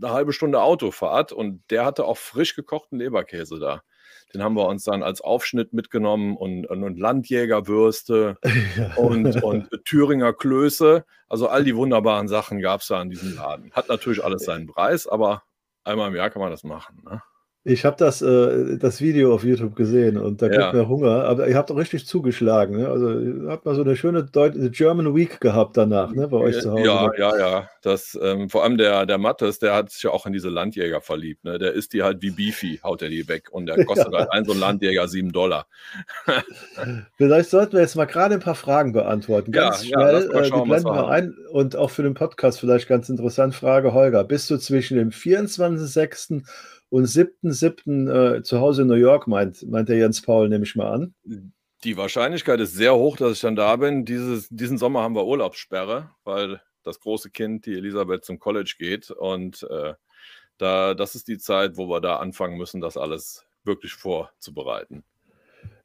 eine 0.01 0.13
halbe 0.13 0.31
Stunde 0.31 0.61
Autofahrt 0.61 1.33
und 1.33 1.61
der 1.71 1.83
hatte 1.83 2.05
auch 2.05 2.17
frisch 2.17 2.55
gekochten 2.55 2.99
Leberkäse 2.99 3.59
da. 3.59 3.83
Den 4.33 4.43
haben 4.43 4.55
wir 4.55 4.67
uns 4.67 4.83
dann 4.83 5.03
als 5.03 5.21
Aufschnitt 5.21 5.73
mitgenommen 5.73 6.37
und, 6.37 6.65
und 6.65 6.97
Landjägerwürste 6.97 8.37
und, 8.95 9.43
und 9.43 9.69
Thüringer 9.85 10.33
Klöße. 10.33 11.05
Also 11.27 11.47
all 11.47 11.63
die 11.63 11.75
wunderbaren 11.75 12.27
Sachen 12.27 12.59
gab 12.59 12.81
es 12.81 12.87
da 12.87 13.01
in 13.01 13.09
diesem 13.09 13.35
Laden. 13.35 13.71
Hat 13.71 13.89
natürlich 13.89 14.23
alles 14.23 14.43
seinen 14.43 14.67
Preis, 14.67 15.07
aber 15.07 15.43
einmal 15.83 16.09
im 16.09 16.15
Jahr 16.15 16.29
kann 16.29 16.41
man 16.41 16.51
das 16.51 16.63
machen. 16.63 17.01
Ne? 17.03 17.21
Ich 17.63 17.85
habe 17.85 17.95
das, 17.95 18.23
äh, 18.23 18.77
das 18.79 19.01
Video 19.01 19.35
auf 19.35 19.43
YouTube 19.43 19.75
gesehen 19.75 20.17
und 20.17 20.41
da 20.41 20.47
Ja. 20.47 20.53
kriegt 20.53 20.73
mir 20.73 20.87
Hunger, 20.87 21.25
aber 21.25 21.47
ihr 21.47 21.55
habt 21.55 21.69
doch 21.69 21.77
richtig 21.77 22.07
zugeschlagen. 22.07 22.77
Ne? 22.77 22.87
Also 22.89 23.11
ihr 23.19 23.49
habt 23.49 23.65
mal 23.65 23.75
so 23.75 23.81
eine 23.83 23.95
schöne 23.95 24.23
Deut 24.23 24.55
German 24.71 25.13
Week 25.15 25.39
gehabt 25.39 25.77
danach, 25.77 26.11
ne? 26.11 26.27
bei 26.27 26.37
euch 26.37 26.59
zu 26.59 26.71
Hause. 26.71 26.83
Ja, 26.83 27.11
ja, 27.15 27.37
ja. 27.37 27.69
Das, 27.83 28.17
ähm, 28.19 28.49
vor 28.49 28.63
allem 28.63 28.77
der, 28.77 29.05
der 29.05 29.19
Mattes, 29.19 29.59
der 29.59 29.75
hat 29.75 29.91
sich 29.91 30.01
ja 30.01 30.09
auch 30.09 30.25
in 30.25 30.33
diese 30.33 30.49
Landjäger 30.49 31.01
verliebt. 31.01 31.43
Ne? 31.43 31.59
Der 31.59 31.73
isst 31.73 31.93
die 31.93 32.01
halt 32.01 32.23
wie 32.23 32.31
Beefy, 32.31 32.79
haut 32.83 33.03
er 33.03 33.09
die 33.09 33.27
weg. 33.27 33.49
Und 33.51 33.67
der 33.67 33.75
kostet 33.85 34.11
halt 34.11 34.31
ein 34.31 34.43
so 34.43 34.53
ein 34.53 34.59
Landjäger 34.59 35.07
sieben 35.07 35.31
Dollar. 35.31 35.67
Vielleicht 37.17 37.51
sollten 37.51 37.73
wir 37.73 37.81
jetzt 37.81 37.95
mal 37.95 38.05
gerade 38.05 38.33
ein 38.33 38.41
paar 38.41 38.55
Fragen 38.55 38.91
beantworten. 38.91 39.53
Ja, 39.53 39.69
Ganz 39.69 39.87
ja, 39.87 39.99
schnell, 39.99 40.29
mal 40.29 40.39
äh, 40.39 40.43
die 40.43 40.49
schauen, 40.49 40.69
was 40.69 40.83
blenden 40.83 40.97
wir 40.97 41.03
wir 41.03 41.09
ein 41.09 41.35
und 41.51 41.75
auch 41.75 41.91
für 41.91 42.01
den 42.01 42.15
Podcast 42.15 42.59
vielleicht 42.59 42.87
ganz 42.87 43.07
interessant. 43.07 43.53
Frage 43.53 43.93
Holger, 43.93 44.23
bist 44.23 44.49
du 44.49 44.57
zwischen 44.57 44.97
dem 44.97 45.11
24.06. 45.11 46.43
und 46.91 47.05
7.07. 47.05 48.37
Äh, 48.37 48.43
zu 48.43 48.59
Hause 48.59 48.83
in 48.83 48.89
New 48.89 48.93
York, 48.95 49.25
meint, 49.25 49.67
meint 49.67 49.89
der 49.89 49.97
Jens 49.97 50.21
Paul, 50.21 50.49
nehme 50.49 50.65
ich 50.65 50.75
mal 50.75 50.91
an. 50.91 51.13
Die 51.83 51.97
Wahrscheinlichkeit 51.97 52.59
ist 52.59 52.73
sehr 52.75 52.93
hoch, 52.93 53.17
dass 53.17 53.33
ich 53.33 53.41
dann 53.41 53.55
da 53.55 53.75
bin. 53.77 54.05
Dieses, 54.05 54.47
diesen 54.49 54.77
Sommer 54.77 55.01
haben 55.01 55.15
wir 55.15 55.25
Urlaubssperre, 55.25 56.11
weil 56.25 56.61
das 56.83 56.99
große 56.99 57.31
Kind, 57.31 57.65
die 57.65 57.73
Elisabeth, 57.73 58.25
zum 58.25 58.37
College 58.37 58.75
geht. 58.77 59.09
Und 59.09 59.65
äh, 59.69 59.93
da, 60.57 60.93
das 60.93 61.15
ist 61.15 61.27
die 61.27 61.39
Zeit, 61.39 61.77
wo 61.77 61.87
wir 61.87 62.01
da 62.01 62.17
anfangen 62.17 62.57
müssen, 62.57 62.81
das 62.81 62.97
alles 62.97 63.45
wirklich 63.63 63.93
vorzubereiten. 63.93 65.03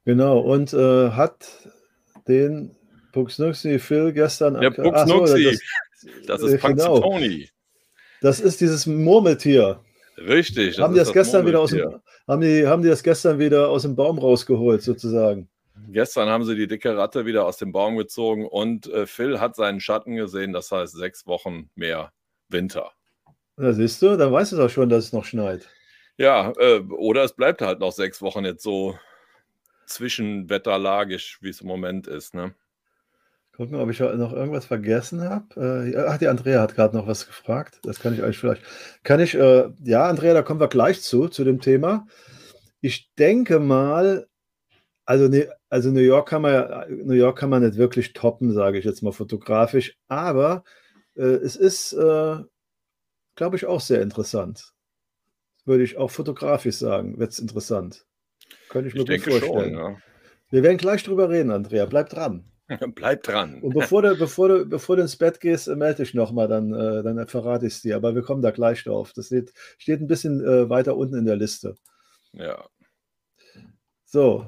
Genau, 0.04 0.40
und 0.40 0.72
äh, 0.74 1.10
hat 1.10 1.48
den 2.26 2.74
Puxnuxi 3.12 3.78
Phil 3.78 4.12
gestern... 4.12 4.60
Der 4.60 4.72
Ach 4.92 5.06
so, 5.06 5.20
Puxnuxi, 5.20 5.58
das 6.26 6.42
ist 6.42 6.52
äh, 6.52 6.58
Punk 6.58 6.78
genau. 6.78 7.00
Tony. 7.00 7.48
Das 8.20 8.40
ist 8.40 8.60
dieses 8.60 8.86
Murmeltier. 8.86 9.80
Richtig. 10.18 10.78
haben 10.78 10.94
die 10.94 11.00
ist 11.00 11.08
das 11.08 11.14
gestern 11.14 11.46
wieder 11.46 11.60
aus 11.60 11.70
dem, 11.70 12.00
haben 12.26 12.40
die, 12.40 12.66
haben 12.66 12.82
die 12.82 12.88
das 12.88 13.02
gestern 13.02 13.38
wieder 13.38 13.68
aus 13.68 13.82
dem 13.82 13.96
Baum 13.96 14.18
rausgeholt, 14.18 14.82
sozusagen? 14.82 15.48
Gestern 15.88 16.28
haben 16.28 16.44
sie 16.44 16.56
die 16.56 16.66
dicke 16.66 16.96
Ratte 16.96 17.26
wieder 17.26 17.44
aus 17.44 17.58
dem 17.58 17.70
Baum 17.72 17.96
gezogen 17.96 18.46
und 18.46 18.86
äh, 18.92 19.06
Phil 19.06 19.40
hat 19.40 19.56
seinen 19.56 19.80
Schatten 19.80 20.16
gesehen, 20.16 20.52
das 20.52 20.72
heißt 20.72 20.96
sechs 20.96 21.26
Wochen 21.26 21.70
mehr 21.74 22.12
Winter. 22.48 22.92
Da 23.56 23.72
siehst 23.72 24.00
du, 24.02 24.16
dann 24.16 24.32
weißt 24.32 24.52
du 24.52 24.56
doch 24.56 24.70
schon, 24.70 24.88
dass 24.88 25.04
es 25.04 25.12
noch 25.12 25.24
schneit. 25.24 25.68
Ja, 26.18 26.52
äh, 26.58 26.80
oder 26.80 27.24
es 27.24 27.34
bleibt 27.34 27.60
halt 27.60 27.80
noch 27.80 27.92
sechs 27.92 28.22
Wochen 28.22 28.44
jetzt 28.44 28.62
so 28.62 28.98
zwischenwetterlagisch, 29.86 31.38
wie 31.42 31.50
es 31.50 31.60
im 31.60 31.68
Moment 31.68 32.06
ist. 32.06 32.34
Ne? 32.34 32.54
Gucken, 33.56 33.76
ob 33.76 33.88
ich 33.88 34.00
noch 34.00 34.34
irgendwas 34.34 34.66
vergessen 34.66 35.22
habe. 35.22 35.90
Äh, 35.90 35.96
ach, 35.96 36.18
die 36.18 36.28
Andrea 36.28 36.60
hat 36.60 36.74
gerade 36.74 36.94
noch 36.94 37.06
was 37.06 37.26
gefragt. 37.26 37.80
Das 37.84 38.00
kann 38.00 38.12
ich 38.12 38.22
eigentlich 38.22 38.38
vielleicht. 38.38 38.62
Kann 39.02 39.18
ich, 39.18 39.34
äh, 39.34 39.70
ja, 39.82 40.06
Andrea, 40.08 40.34
da 40.34 40.42
kommen 40.42 40.60
wir 40.60 40.68
gleich 40.68 41.00
zu, 41.00 41.28
zu 41.28 41.42
dem 41.42 41.62
Thema. 41.62 42.06
Ich 42.82 43.10
denke 43.14 43.58
mal, 43.58 44.26
also, 45.06 45.28
ne, 45.28 45.48
also 45.70 45.90
New 45.90 46.00
York 46.00 46.28
kann 46.28 46.42
man 46.42 46.52
ja, 46.52 46.86
New 46.88 47.14
York 47.14 47.38
kann 47.38 47.48
man 47.48 47.62
nicht 47.62 47.78
wirklich 47.78 48.12
toppen, 48.12 48.52
sage 48.52 48.78
ich 48.78 48.84
jetzt 48.84 49.02
mal 49.02 49.12
fotografisch, 49.12 49.96
aber 50.06 50.62
äh, 51.14 51.22
es 51.22 51.56
ist, 51.56 51.94
äh, 51.94 52.36
glaube 53.36 53.56
ich, 53.56 53.64
auch 53.64 53.80
sehr 53.80 54.02
interessant. 54.02 54.74
Würde 55.64 55.82
ich 55.82 55.96
auch 55.96 56.10
fotografisch 56.10 56.76
sagen, 56.76 57.18
wird 57.18 57.32
es 57.32 57.38
interessant. 57.38 58.04
Könnte 58.68 58.88
ich 58.88 58.94
mir 58.94 59.08
ich 59.08 59.24
gut 59.24 59.40
vorstellen. 59.40 59.74
Schon, 59.74 59.94
ja. 59.94 59.96
Wir 60.50 60.62
werden 60.62 60.76
gleich 60.76 61.02
drüber 61.02 61.30
reden, 61.30 61.50
Andrea. 61.50 61.86
Bleib 61.86 62.10
dran. 62.10 62.44
Bleib 62.94 63.22
dran. 63.22 63.62
Und 63.62 63.74
bevor 63.74 64.02
du, 64.02 64.16
bevor 64.16 64.48
du, 64.48 64.66
bevor 64.66 64.96
du 64.96 65.02
ins 65.02 65.16
Bett 65.16 65.40
gehst, 65.40 65.68
äh, 65.68 65.76
melde 65.76 66.02
dich 66.02 66.14
nochmal, 66.14 66.48
dann, 66.48 66.72
äh, 66.72 67.02
dann 67.02 67.26
verrate 67.28 67.66
ich 67.66 67.74
es 67.74 67.82
dir. 67.82 67.96
Aber 67.96 68.14
wir 68.14 68.22
kommen 68.22 68.42
da 68.42 68.50
gleich 68.50 68.82
drauf. 68.84 69.12
Das 69.14 69.26
steht, 69.26 69.52
steht 69.78 70.00
ein 70.00 70.08
bisschen 70.08 70.44
äh, 70.44 70.68
weiter 70.68 70.96
unten 70.96 71.16
in 71.16 71.26
der 71.26 71.36
Liste. 71.36 71.76
Ja. 72.32 72.64
So. 74.04 74.46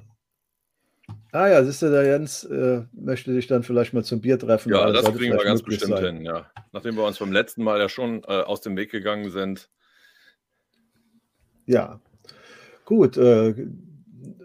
Ah 1.32 1.48
ja, 1.48 1.64
siehst 1.64 1.82
du, 1.82 1.90
der 1.90 2.04
Jens 2.04 2.44
äh, 2.44 2.82
möchte 2.92 3.32
dich 3.32 3.46
dann 3.46 3.62
vielleicht 3.62 3.94
mal 3.94 4.04
zum 4.04 4.20
Bier 4.20 4.38
treffen. 4.38 4.72
Ja, 4.72 4.90
das 4.90 5.04
kriegen 5.14 5.36
wir 5.36 5.44
ganz 5.44 5.62
bestimmt 5.62 5.92
sein. 5.92 6.16
hin, 6.16 6.24
ja. 6.24 6.50
Nachdem 6.72 6.96
wir 6.96 7.04
uns 7.04 7.18
beim 7.18 7.32
letzten 7.32 7.62
Mal 7.62 7.78
ja 7.80 7.88
schon 7.88 8.24
aus 8.24 8.60
dem 8.60 8.76
Weg 8.76 8.90
gegangen 8.90 9.30
sind. 9.30 9.70
Ja. 11.66 12.00
Gut, 12.84 13.16
äh, 13.16 13.54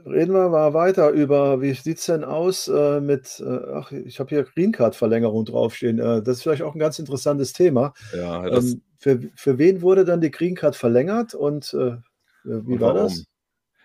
reden 0.05 0.33
wir 0.33 0.49
mal 0.49 0.73
weiter 0.73 1.09
über, 1.09 1.61
wie 1.61 1.73
sieht 1.73 1.99
es 1.99 2.05
denn 2.05 2.23
aus 2.23 2.67
äh, 2.67 3.01
mit, 3.01 3.41
äh, 3.45 3.59
ach, 3.73 3.91
ich 3.91 4.19
habe 4.19 4.29
hier 4.29 4.43
Green 4.43 4.71
Card-Verlängerung 4.71 5.45
draufstehen. 5.45 5.99
Äh, 5.99 6.21
das 6.21 6.37
ist 6.37 6.43
vielleicht 6.43 6.63
auch 6.63 6.75
ein 6.75 6.79
ganz 6.79 6.99
interessantes 6.99 7.53
Thema. 7.53 7.93
Ja, 8.15 8.45
ähm, 8.47 8.81
für, 8.97 9.19
für 9.35 9.57
wen 9.57 9.81
wurde 9.81 10.05
dann 10.05 10.21
die 10.21 10.31
Green 10.31 10.55
Card 10.55 10.75
verlängert 10.75 11.33
und 11.33 11.73
äh, 11.73 11.97
wie 12.43 12.73
und 12.73 12.79
war 12.79 12.93
das? 12.93 13.25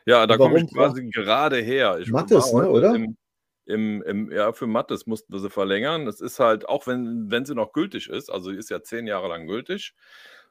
Ja, 0.07 0.27
da 0.27 0.37
komme 0.37 0.61
ich 0.61 0.73
quasi 0.73 1.09
gerade 1.11 1.59
her. 1.59 1.99
Ich 2.01 2.11
Mattes, 2.11 2.53
ne, 2.53 2.69
oder? 2.69 2.95
Im, 2.95 3.17
im, 3.67 4.03
im, 4.03 4.33
ja, 4.33 4.53
für 4.53 4.67
Mattes 4.67 5.07
mussten 5.07 5.33
wir 5.33 5.41
sie 5.41 5.51
verlängern. 5.51 6.07
Das 6.07 6.21
ist 6.21 6.41
halt, 6.41 6.67
auch 6.67 6.87
wenn, 6.87 7.31
wenn 7.31 7.45
sie 7.45 7.55
noch 7.55 7.73
gültig 7.73 8.09
ist, 8.09 8.31
also 8.31 8.51
ist 8.51 8.71
ja 8.71 8.83
zehn 8.83 9.07
Jahre 9.07 9.29
lang 9.29 9.47
gültig, 9.47 9.93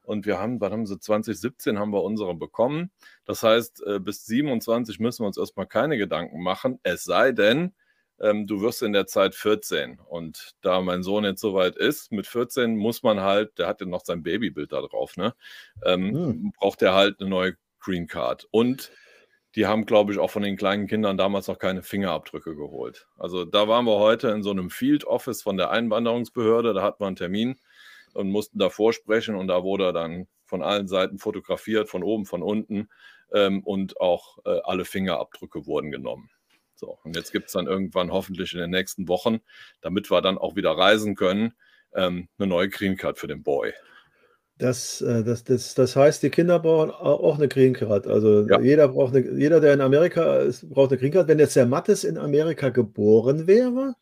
und 0.07 0.25
wir 0.25 0.39
haben, 0.39 0.61
wann 0.61 0.71
haben 0.71 0.85
sie 0.85 0.99
2017 0.99 1.77
haben 1.77 1.91
wir 1.91 2.01
unsere 2.01 2.33
bekommen. 2.33 2.91
Das 3.25 3.43
heißt, 3.43 3.85
äh, 3.85 3.99
bis 3.99 4.25
27 4.25 4.99
müssen 4.99 5.23
wir 5.23 5.27
uns 5.27 5.37
erstmal 5.37 5.67
keine 5.67 5.97
Gedanken 5.97 6.41
machen, 6.41 6.79
es 6.83 7.03
sei 7.03 7.33
denn, 7.33 7.73
ähm, 8.21 8.47
du 8.47 8.61
wirst 8.61 8.81
in 8.83 8.93
der 8.93 9.05
Zeit 9.05 9.35
14. 9.35 9.99
Und 9.99 10.55
da 10.61 10.79
mein 10.81 11.03
Sohn 11.03 11.25
jetzt 11.25 11.41
soweit 11.41 11.75
ist, 11.75 12.13
mit 12.13 12.25
14 12.25 12.77
muss 12.77 13.03
man 13.03 13.19
halt, 13.19 13.59
der 13.59 13.67
hat 13.67 13.81
ja 13.81 13.85
noch 13.85 14.05
sein 14.05 14.23
Babybild 14.23 14.71
da 14.71 14.81
drauf, 14.81 15.17
ne? 15.17 15.35
Ähm, 15.83 16.15
hm. 16.15 16.51
Braucht 16.57 16.81
er 16.81 16.93
halt 16.93 17.19
eine 17.19 17.29
neue 17.29 17.57
Green 17.79 18.07
Card. 18.07 18.47
Und 18.49 18.91
die 19.55 19.65
haben, 19.65 19.85
glaube 19.85 20.13
ich, 20.13 20.19
auch 20.19 20.31
von 20.31 20.43
den 20.43 20.55
kleinen 20.55 20.87
Kindern 20.87 21.17
damals 21.17 21.47
noch 21.47 21.59
keine 21.59 21.83
Fingerabdrücke 21.83 22.55
geholt. 22.55 23.07
Also 23.17 23.43
da 23.43 23.67
waren 23.67 23.85
wir 23.85 23.99
heute 23.99 24.29
in 24.29 24.41
so 24.41 24.51
einem 24.51 24.69
Field 24.69 25.03
Office 25.03 25.41
von 25.41 25.57
der 25.57 25.71
Einwanderungsbehörde, 25.71 26.73
da 26.73 26.81
hatten 26.81 27.01
wir 27.03 27.07
einen 27.07 27.15
Termin 27.17 27.59
und 28.13 28.29
mussten 28.29 28.59
davor 28.59 28.93
sprechen 28.93 29.35
und 29.35 29.47
da 29.47 29.63
wurde 29.63 29.85
er 29.85 29.93
dann 29.93 30.27
von 30.45 30.61
allen 30.61 30.87
Seiten 30.87 31.19
fotografiert, 31.19 31.89
von 31.89 32.03
oben, 32.03 32.25
von 32.25 32.41
unten 32.41 32.89
ähm, 33.31 33.63
und 33.63 33.99
auch 33.99 34.39
äh, 34.45 34.59
alle 34.63 34.85
Fingerabdrücke 34.85 35.65
wurden 35.65 35.91
genommen. 35.91 36.29
So, 36.75 36.99
und 37.03 37.15
jetzt 37.15 37.31
gibt 37.31 37.47
es 37.47 37.53
dann 37.53 37.67
irgendwann 37.67 38.11
hoffentlich 38.11 38.53
in 38.53 38.59
den 38.59 38.69
nächsten 38.69 39.07
Wochen, 39.07 39.39
damit 39.81 40.11
wir 40.11 40.21
dann 40.21 40.37
auch 40.37 40.55
wieder 40.55 40.71
reisen 40.71 41.15
können, 41.15 41.53
ähm, 41.95 42.27
eine 42.37 42.47
neue 42.47 42.69
Green 42.69 42.95
Card 42.95 43.17
für 43.17 43.27
den 43.27 43.43
Boy. 43.43 43.73
Das, 44.59 45.01
äh, 45.01 45.23
das, 45.23 45.43
das, 45.43 45.75
das 45.75 45.95
heißt, 45.95 46.23
die 46.23 46.29
Kinder 46.29 46.59
brauchen 46.59 46.91
auch 46.91 47.37
eine 47.37 47.47
Green 47.47 47.73
Card. 47.73 48.07
Also 48.07 48.47
ja. 48.47 48.59
jeder 48.59 48.87
braucht 48.87 49.15
eine, 49.15 49.31
jeder, 49.37 49.59
der 49.59 49.73
in 49.73 49.81
Amerika 49.81 50.37
ist, 50.37 50.69
braucht 50.69 50.91
eine 50.91 50.99
Green 50.99 51.11
Card. 51.11 51.27
Wenn 51.27 51.39
jetzt 51.39 51.55
der 51.55 51.65
Mattes 51.65 52.03
in 52.03 52.17
Amerika 52.17 52.69
geboren 52.69 53.47
wäre, 53.47 53.95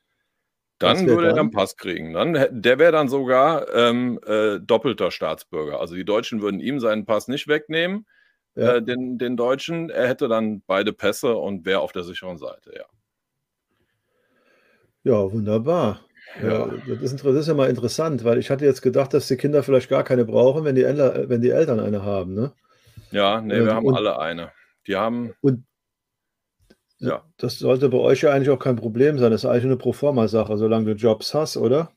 dann 0.79 1.07
würde 1.07 1.27
er 1.27 1.33
dann 1.33 1.51
Pass 1.51 1.77
kriegen. 1.77 2.13
Dann, 2.13 2.33
der 2.49 2.79
wäre 2.79 2.91
dann 2.91 3.07
sogar 3.07 3.73
ähm, 3.73 4.19
äh, 4.25 4.59
doppelter 4.59 5.11
Staatsbürger. 5.11 5.79
Also 5.79 5.95
die 5.95 6.05
Deutschen 6.05 6.41
würden 6.41 6.59
ihm 6.59 6.79
seinen 6.79 7.05
Pass 7.05 7.27
nicht 7.27 7.47
wegnehmen, 7.47 8.05
ja. 8.55 8.75
äh, 8.75 8.81
den, 8.83 9.17
den 9.17 9.37
Deutschen. 9.37 9.89
Er 9.89 10.07
hätte 10.07 10.27
dann 10.27 10.61
beide 10.67 10.91
Pässe 10.91 11.35
und 11.35 11.65
wäre 11.65 11.79
auf 11.79 11.93
der 11.93 12.03
sicheren 12.03 12.37
Seite, 12.37 12.73
ja. 12.75 12.85
Ja, 15.03 15.31
wunderbar. 15.31 16.01
Ja. 16.41 16.67
das, 16.87 17.13
ist, 17.13 17.23
das, 17.23 17.35
ist, 17.35 17.47
ja 17.47 17.53
mal 17.53 17.69
interessant, 17.69 18.23
weil 18.23 18.39
ich 18.39 18.49
hatte 18.49 18.65
jetzt 18.65 18.81
gedacht, 18.81 19.13
dass 19.13 19.27
die 19.27 19.37
Kinder 19.37 19.61
vielleicht 19.63 19.89
gar 19.89 20.03
keine 20.03 20.25
brauchen, 20.25 20.65
wenn 20.65 20.75
die, 20.75 20.83
Eltern, 20.83 21.29
wenn 21.29 21.41
die 21.41 21.51
Eltern 21.51 21.79
eine 21.79 22.03
haben, 22.03 22.33
ne? 22.33 22.51
Ja, 23.11 23.39
nee, 23.39 23.55
wir 23.55 23.63
und, 23.63 23.73
haben 23.73 23.95
alle 23.95 24.19
eine. 24.19 24.51
Die 24.87 24.95
haben. 24.95 25.33
Und 25.41 25.63
ja. 26.99 27.23
Das 27.37 27.59
sollte 27.59 27.89
bei 27.89 27.97
euch 27.97 28.21
ja 28.21 28.31
eigentlich 28.31 28.49
auch 28.49 28.59
kein 28.59 28.75
Problem 28.75 29.17
sein. 29.17 29.31
Das 29.31 29.43
ist 29.43 29.49
eigentlich 29.49 29.65
eine 29.65 29.77
Proforma-Sache, 29.77 30.57
solange 30.57 30.85
du 30.85 30.91
Jobs 30.93 31.33
hast, 31.33 31.57
oder? 31.57 31.91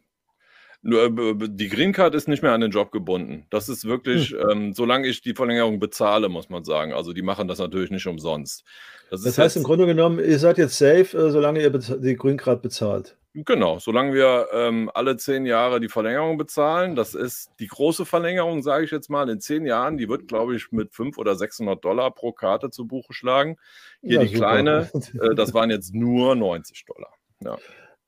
Äh, 0.84 1.10
die 1.48 1.68
Green 1.68 1.92
Card 1.92 2.14
ist 2.14 2.28
nicht 2.28 2.42
mehr 2.42 2.52
an 2.52 2.60
den 2.60 2.70
Job 2.70 2.92
gebunden. 2.92 3.46
Das 3.50 3.68
ist 3.68 3.84
wirklich, 3.84 4.30
hm. 4.30 4.50
ähm, 4.50 4.72
solange 4.72 5.08
ich 5.08 5.20
die 5.20 5.34
Verlängerung 5.34 5.80
bezahle, 5.80 6.28
muss 6.28 6.48
man 6.48 6.64
sagen. 6.64 6.92
Also 6.92 7.12
die 7.12 7.22
machen 7.22 7.48
das 7.48 7.58
natürlich 7.58 7.90
nicht 7.90 8.06
umsonst. 8.06 8.64
Das, 9.10 9.22
das 9.22 9.38
heißt 9.38 9.56
jetzt, 9.56 9.62
im 9.62 9.64
Grunde 9.64 9.86
genommen, 9.86 10.18
ihr 10.18 10.38
seid 10.38 10.58
jetzt 10.58 10.78
safe, 10.78 11.16
äh, 11.16 11.30
solange 11.30 11.60
ihr 11.60 11.70
die 11.70 12.16
Green 12.16 12.36
Card 12.36 12.62
bezahlt. 12.62 13.17
Genau, 13.34 13.78
solange 13.78 14.14
wir 14.14 14.48
ähm, 14.52 14.90
alle 14.94 15.16
zehn 15.16 15.44
Jahre 15.46 15.80
die 15.80 15.88
Verlängerung 15.88 16.38
bezahlen, 16.38 16.96
das 16.96 17.14
ist 17.14 17.50
die 17.60 17.66
große 17.66 18.04
Verlängerung, 18.06 18.62
sage 18.62 18.84
ich 18.84 18.90
jetzt 18.90 19.10
mal, 19.10 19.28
in 19.28 19.40
zehn 19.40 19.66
Jahren, 19.66 19.96
die 19.96 20.08
wird, 20.08 20.28
glaube 20.28 20.56
ich, 20.56 20.72
mit 20.72 20.92
500 20.92 21.18
oder 21.18 21.36
600 21.36 21.84
Dollar 21.84 22.10
pro 22.10 22.32
Karte 22.32 22.70
zu 22.70 22.86
Buche 22.86 23.12
schlagen. 23.12 23.56
Hier 24.00 24.14
ja, 24.14 24.22
die 24.22 24.28
super. 24.28 24.38
kleine, 24.38 24.90
äh, 25.20 25.34
das 25.34 25.52
waren 25.54 25.70
jetzt 25.70 25.94
nur 25.94 26.34
90 26.34 26.84
Dollar. 26.86 27.12
Ja. 27.44 27.58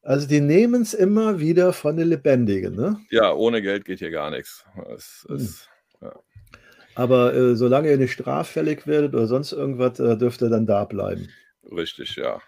Also 0.03 0.27
die 0.27 0.41
nehmen 0.41 0.83
es 0.83 0.95
immer 0.95 1.39
wieder 1.39 1.75
von 1.75 1.97
den 1.97 2.09
Lebendigen, 2.09 2.75
ne? 2.75 2.99
Ja, 3.11 3.33
ohne 3.35 3.61
Geld 3.61 3.85
geht 3.85 3.99
hier 3.99 4.11
gar 4.11 4.31
nichts. 4.31 4.65
Es, 4.95 5.27
es, 5.31 5.69
hm. 5.99 6.09
ja. 6.09 6.21
Aber 6.95 7.35
äh, 7.35 7.55
solange 7.55 7.91
ihr 7.91 7.99
nicht 7.99 8.13
straffällig 8.13 8.87
werdet 8.87 9.15
oder 9.15 9.27
sonst 9.27 9.53
irgendwas, 9.53 10.01
äh, 10.01 10.17
dürft 10.17 10.41
ihr 10.43 10.49
dann 10.49 10.67
da 10.67 10.85
bleiben. 10.85 11.29
Richtig, 11.71 12.17
ja. 12.17 12.41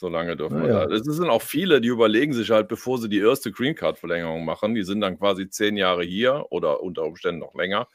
So 0.00 0.08
lange 0.08 0.34
dürfen 0.34 0.62
wir 0.62 0.68
ja. 0.70 0.86
da. 0.86 0.94
Es 0.94 1.04
sind 1.04 1.28
auch 1.28 1.42
viele, 1.42 1.82
die 1.82 1.88
überlegen 1.88 2.32
sich 2.32 2.50
halt, 2.50 2.68
bevor 2.68 2.96
sie 2.96 3.10
die 3.10 3.18
erste 3.18 3.52
Green 3.52 3.74
Card-Verlängerung 3.74 4.46
machen, 4.46 4.74
die 4.74 4.82
sind 4.82 5.02
dann 5.02 5.18
quasi 5.18 5.50
zehn 5.50 5.76
Jahre 5.76 6.04
hier 6.04 6.46
oder 6.48 6.82
unter 6.82 7.04
Umständen 7.04 7.40
noch 7.40 7.54
länger. 7.54 7.86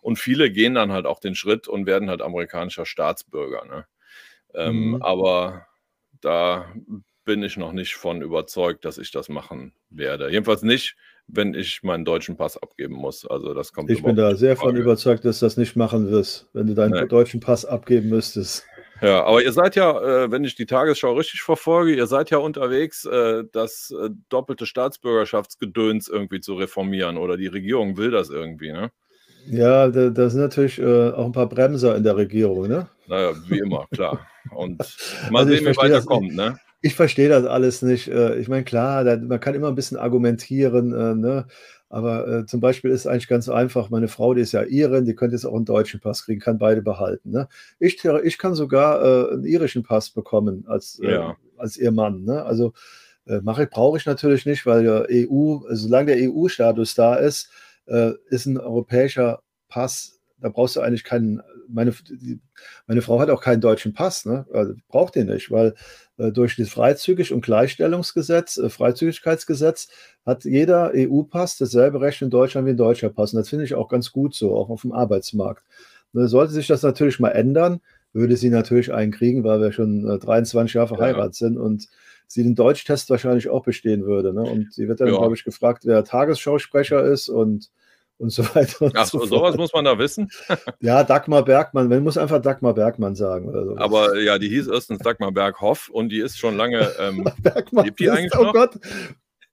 Und 0.00 0.18
viele 0.18 0.50
gehen 0.50 0.74
dann 0.74 0.90
halt 0.90 1.06
auch 1.06 1.20
den 1.20 1.36
Schritt 1.36 1.68
und 1.68 1.86
werden 1.86 2.10
halt 2.10 2.20
amerikanischer 2.20 2.84
Staatsbürger. 2.84 3.64
Ne? 3.64 3.86
Ähm, 4.54 4.88
mhm. 4.88 5.02
Aber 5.02 5.68
da 6.20 6.66
bin 7.24 7.44
ich 7.44 7.56
noch 7.56 7.70
nicht 7.70 7.94
von 7.94 8.22
überzeugt, 8.22 8.84
dass 8.84 8.98
ich 8.98 9.12
das 9.12 9.28
machen 9.28 9.72
werde. 9.88 10.32
Jedenfalls 10.32 10.62
nicht, 10.62 10.96
wenn 11.28 11.54
ich 11.54 11.84
meinen 11.84 12.04
deutschen 12.04 12.36
Pass 12.36 12.60
abgeben 12.60 12.94
muss. 12.94 13.24
Also 13.24 13.54
das 13.54 13.72
kommt. 13.72 13.88
Ich 13.88 14.02
bin 14.02 14.16
da 14.16 14.34
sehr 14.34 14.56
von 14.56 14.74
überzeugt, 14.74 15.24
dass 15.24 15.38
du 15.38 15.46
das 15.46 15.56
nicht 15.56 15.76
machen 15.76 16.10
wirst, 16.10 16.48
wenn 16.54 16.66
du 16.66 16.74
deinen 16.74 17.00
nee. 17.00 17.06
deutschen 17.06 17.38
Pass 17.38 17.64
abgeben 17.64 18.08
müsstest. 18.08 18.66
Ja, 19.02 19.24
aber 19.24 19.42
ihr 19.42 19.52
seid 19.52 19.74
ja, 19.74 20.00
äh, 20.00 20.30
wenn 20.30 20.44
ich 20.44 20.54
die 20.54 20.64
Tagesschau 20.64 21.14
richtig 21.14 21.42
verfolge, 21.42 21.92
ihr 21.92 22.06
seid 22.06 22.30
ja 22.30 22.38
unterwegs, 22.38 23.04
äh, 23.04 23.42
das 23.50 23.92
äh, 24.00 24.10
doppelte 24.28 24.64
Staatsbürgerschaftsgedöns 24.64 26.06
irgendwie 26.06 26.40
zu 26.40 26.54
reformieren 26.54 27.16
oder 27.16 27.36
die 27.36 27.48
Regierung 27.48 27.96
will 27.96 28.12
das 28.12 28.30
irgendwie, 28.30 28.70
ne? 28.70 28.92
Ja, 29.50 29.88
da, 29.88 30.10
da 30.10 30.30
sind 30.30 30.40
natürlich 30.40 30.80
auch 30.80 31.26
ein 31.26 31.32
paar 31.32 31.48
Bremser 31.48 31.96
in 31.96 32.04
der 32.04 32.16
Regierung, 32.16 32.68
ne? 32.68 32.86
Naja, 33.08 33.32
wie 33.48 33.58
immer, 33.58 33.88
klar. 33.92 34.24
Und 34.54 34.78
mal 35.30 35.40
also 35.40 35.52
sehen, 35.52 35.66
wie 35.66 35.76
weiter 35.76 35.96
das, 35.96 36.06
kommt, 36.06 36.32
ne? 36.36 36.56
Ich 36.80 36.94
verstehe 36.94 37.28
das 37.28 37.44
alles 37.44 37.82
nicht. 37.82 38.06
Ich 38.06 38.46
meine, 38.46 38.62
klar, 38.62 39.04
man 39.18 39.40
kann 39.40 39.54
immer 39.54 39.66
ein 39.66 39.74
bisschen 39.74 39.98
argumentieren, 39.98 41.20
ne? 41.20 41.46
Aber 41.92 42.26
äh, 42.26 42.46
zum 42.46 42.60
Beispiel 42.60 42.90
ist 42.90 43.00
es 43.00 43.06
eigentlich 43.06 43.28
ganz 43.28 43.50
einfach, 43.50 43.90
meine 43.90 44.08
Frau, 44.08 44.32
die 44.32 44.40
ist 44.40 44.52
ja 44.52 44.62
Irin, 44.62 45.04
die 45.04 45.14
könnte 45.14 45.36
jetzt 45.36 45.44
auch 45.44 45.54
einen 45.54 45.66
deutschen 45.66 46.00
Pass 46.00 46.24
kriegen, 46.24 46.40
kann 46.40 46.56
beide 46.56 46.80
behalten. 46.80 47.30
Ne? 47.30 47.48
Ich, 47.78 48.02
ich 48.02 48.38
kann 48.38 48.54
sogar 48.54 49.02
äh, 49.02 49.34
einen 49.34 49.44
irischen 49.44 49.82
Pass 49.82 50.08
bekommen 50.08 50.64
als, 50.66 50.98
äh, 51.00 51.12
ja. 51.12 51.36
als 51.58 51.76
ihr 51.76 51.92
Mann. 51.92 52.24
Ne? 52.24 52.42
Also 52.42 52.72
äh, 53.26 53.42
mache 53.42 53.66
brauche 53.66 53.98
ich 53.98 54.06
natürlich 54.06 54.46
nicht, 54.46 54.64
weil 54.64 54.86
ja 54.86 55.04
EU, 55.06 55.58
solange 55.68 56.16
der 56.16 56.30
EU-Status 56.32 56.94
da 56.94 57.16
ist, 57.16 57.50
äh, 57.84 58.12
ist 58.30 58.46
ein 58.46 58.56
europäischer 58.56 59.42
Pass, 59.68 60.18
da 60.40 60.48
brauchst 60.48 60.76
du 60.76 60.80
eigentlich 60.80 61.04
keinen, 61.04 61.42
meine, 61.72 61.92
die, 62.10 62.40
meine 62.86 63.02
Frau 63.02 63.20
hat 63.20 63.30
auch 63.30 63.42
keinen 63.42 63.60
deutschen 63.60 63.92
Pass, 63.92 64.24
ne? 64.24 64.46
Also, 64.52 64.74
braucht 64.88 65.14
den 65.14 65.28
nicht, 65.28 65.50
weil 65.50 65.74
äh, 66.18 66.32
durch 66.32 66.56
das 66.56 66.68
Freizügig- 66.68 67.32
und 67.32 67.44
Gleichstellungsgesetz, 67.44 68.56
äh, 68.58 68.68
Freizügigkeitsgesetz, 68.68 69.88
hat 70.24 70.44
jeder 70.44 70.92
EU-Pass 70.94 71.56
dasselbe 71.58 72.00
Recht 72.00 72.22
in 72.22 72.30
Deutschland 72.30 72.66
wie 72.66 72.70
ein 72.70 72.76
deutscher 72.76 73.08
Pass. 73.08 73.32
Und 73.32 73.38
das 73.40 73.48
finde 73.48 73.64
ich 73.64 73.74
auch 73.74 73.88
ganz 73.88 74.12
gut 74.12 74.34
so, 74.34 74.54
auch 74.54 74.70
auf 74.70 74.82
dem 74.82 74.92
Arbeitsmarkt. 74.92 75.64
Und 76.12 76.26
sollte 76.28 76.52
sich 76.52 76.66
das 76.66 76.82
natürlich 76.82 77.20
mal 77.20 77.30
ändern, 77.30 77.80
würde 78.12 78.36
sie 78.36 78.50
natürlich 78.50 78.92
einen 78.92 79.12
kriegen, 79.12 79.42
weil 79.44 79.60
wir 79.60 79.72
schon 79.72 80.04
23 80.04 80.74
äh, 80.74 80.78
Jahre 80.78 80.88
verheiratet 80.88 81.40
ja. 81.40 81.48
sind 81.48 81.58
und 81.58 81.88
sie 82.26 82.42
den 82.42 82.54
Deutschtest 82.54 83.10
wahrscheinlich 83.10 83.48
auch 83.48 83.64
bestehen 83.64 84.04
würde. 84.04 84.32
Ne? 84.32 84.42
Und 84.42 84.72
sie 84.72 84.88
wird 84.88 85.00
dann, 85.00 85.08
Ja. 85.08 85.16
glaube 85.16 85.34
ich, 85.34 85.44
gefragt, 85.44 85.84
wer 85.84 86.04
Tagesschausprecher 86.04 87.02
ist 87.04 87.28
und, 87.28 87.70
und 88.22 88.30
so 88.30 88.42
weiter. 88.54 88.82
Und 88.86 88.96
Ach, 88.96 89.04
so 89.06 89.24
sowas 89.26 89.56
muss 89.56 89.72
man 89.72 89.84
da 89.84 89.98
wissen. 89.98 90.30
Ja, 90.80 91.04
Dagmar 91.04 91.44
Bergmann, 91.44 91.88
man 91.88 92.02
muss 92.02 92.16
einfach 92.16 92.40
Dagmar 92.40 92.74
Bergmann 92.74 93.14
sagen. 93.14 93.76
Aber 93.78 94.18
ja, 94.20 94.38
die 94.38 94.48
hieß 94.48 94.68
erstens 94.68 94.98
Dagmar 95.00 95.32
Berghoff 95.32 95.88
und 95.88 96.08
die 96.10 96.20
ist 96.20 96.38
schon 96.38 96.56
lange. 96.56 96.90
Ähm, 96.98 97.24
Bergmann, 97.42 97.84
lebt 97.86 97.98
die 98.00 98.04
ist- 98.04 98.10
eigentlich 98.10 98.32
oh 98.38 98.44
noch? 98.44 98.52
Gott, 98.52 98.78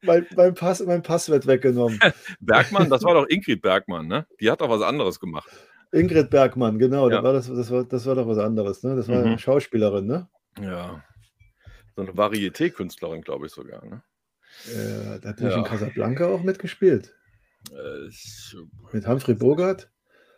mein, 0.02 0.26
mein, 0.36 0.54
Pass, 0.54 0.80
mein 0.86 1.02
Pass 1.04 1.30
wird 1.30 1.46
weggenommen. 1.48 2.00
Bergmann, 2.40 2.90
das 2.90 3.04
war 3.04 3.14
doch 3.16 3.28
Ingrid 3.28 3.62
Bergmann, 3.62 4.08
ne? 4.08 4.26
Die 4.40 4.50
hat 4.50 4.62
doch 4.62 4.70
was 4.70 4.82
anderes 4.82 5.20
gemacht. 5.20 5.50
Ingrid 5.92 6.30
Bergmann, 6.30 6.78
genau, 6.80 7.10
Ja. 7.10 7.18
da 7.18 7.24
war 7.24 7.34
das, 7.34 7.48
das, 7.48 7.72
war, 7.72 7.84
das 7.84 8.06
war 8.06 8.16
doch 8.16 8.28
was 8.28 8.38
anderes. 8.38 8.84
Ne? 8.84 8.96
Das 8.96 9.08
war 9.08 9.26
Mhm. 9.26 9.38
Schauspielerin, 9.40 10.06
ne? 10.06 10.28
Ja. 10.62 11.04
So 11.96 12.04
eine 12.04 12.12
Varieté-Künstlerin, 12.16 13.22
glaube 13.22 13.48
ich 13.48 13.52
sogar. 13.52 13.84
Ne? 13.84 14.04
Äh, 14.72 15.20
da 15.20 15.30
hat 15.30 15.42
Ja. 15.42 15.58
in 15.58 15.64
Casablanca 15.64 16.28
auch 16.28 16.44
mitgespielt. 16.44 17.16
Äh, 17.72 18.10
Mit 18.92 19.08
Humphrey 19.08 19.36
Bogart. 19.36 19.90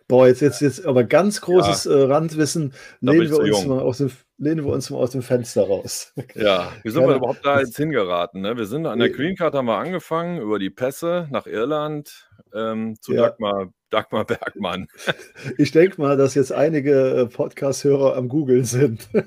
Boah, 0.07 0.27
jetzt, 0.27 0.41
jetzt, 0.41 0.59
jetzt 0.59 0.85
aber 0.85 1.05
ganz 1.05 1.39
großes 1.39 1.85
äh, 1.85 1.93
Randwissen. 2.01 2.73
Lehnen 2.99 3.29
wir, 3.29 3.39
uns 3.39 3.47
jung. 3.47 3.67
mal 3.69 3.79
aus 3.79 3.99
dem, 3.99 4.11
lehnen 4.37 4.65
wir 4.65 4.73
uns 4.73 4.89
mal 4.89 4.97
aus 4.97 5.11
dem 5.11 5.21
Fenster 5.21 5.63
raus. 5.65 6.13
ja, 6.35 6.69
wie 6.83 6.89
sind 6.89 6.99
Keine- 7.01 7.13
wir 7.13 7.17
überhaupt 7.17 7.45
da 7.45 7.59
jetzt 7.61 7.77
hingeraten? 7.77 8.41
Ne? 8.41 8.57
Wir 8.57 8.65
sind 8.65 8.85
an 8.87 8.99
der 8.99 9.09
Green 9.09 9.37
Card 9.37 9.55
haben 9.55 9.67
wir 9.67 9.77
angefangen, 9.77 10.41
über 10.41 10.59
die 10.59 10.69
Pässe 10.69 11.29
nach 11.31 11.47
Irland 11.47 12.29
ähm, 12.53 12.97
zu 12.99 13.13
Ja. 13.13 13.29
Dagmar, 13.29 13.71
Dagmar 13.89 14.25
Bergmann. 14.25 14.87
Ich 15.57 15.71
denke 15.71 16.01
mal, 16.01 16.17
dass 16.17 16.35
jetzt 16.35 16.51
einige 16.51 17.21
äh, 17.21 17.25
Podcast-Hörer 17.27 18.17
am 18.17 18.27
Googeln 18.27 18.65
sind. 18.65 19.07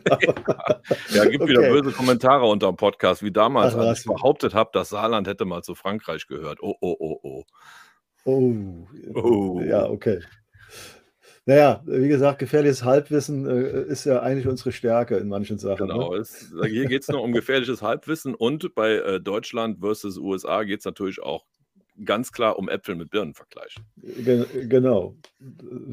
Ja, 1.09 1.25
gibt 1.25 1.49
wieder 1.49 1.61
Okay. 1.61 1.81
böse 1.81 1.93
Kommentare 1.93 2.45
unter 2.45 2.67
dem 2.67 2.77
Podcast, 2.77 3.23
wie 3.23 3.33
damals, 3.33 3.75
Ach, 3.75 3.79
als 3.79 4.01
ich 4.01 4.05
behauptet 4.05 4.53
habe, 4.53 4.69
das 4.75 4.91
Saarland 4.91 5.27
hätte 5.27 5.47
mal 5.47 5.63
zu 5.63 5.75
Frankreich 5.75 6.27
gehört. 6.27 6.59
Oh, 6.61 6.75
oh, 6.79 6.95
oh, 6.99 7.19
oh. 7.23 7.45
Oh, 8.25 8.87
Oh. 9.15 9.61
ja, 9.61 9.89
okay. 9.89 10.21
Naja, 11.47 11.83
wie 11.85 12.09
gesagt, 12.09 12.39
gefährliches 12.39 12.85
Halbwissen 12.85 13.47
äh, 13.47 13.83
ist 13.83 14.07
ja 14.07 14.23
eigentlich 14.23 14.47
unsere 14.47 14.73
Stärke 14.73 15.17
in 15.19 15.29
manchen 15.29 15.59
Sachen. 15.59 15.89
Genau, 15.89 16.15
Ne? 16.15 16.21
es, 16.21 16.51
hier 16.67 16.87
geht 16.87 17.03
es 17.03 17.09
nur 17.09 17.23
um 17.23 17.33
gefährliches 17.33 17.83
Halbwissen 17.83 18.35
und 18.35 18.75
bei 18.75 18.93
äh, 18.95 19.21
Deutschland 19.21 19.81
versus 19.81 20.17
USA 20.17 20.65
geht 20.65 20.79
es 20.79 20.87
natürlich 20.87 21.23
auch 21.23 21.45
ganz 22.05 22.33
klar 22.33 22.59
um 22.59 22.69
Äpfel 22.69 22.95
mit 22.97 23.11
Birnen 23.11 23.35
vergleichen. 23.35 23.85
Gen 23.97 24.47
genau. 24.69 25.17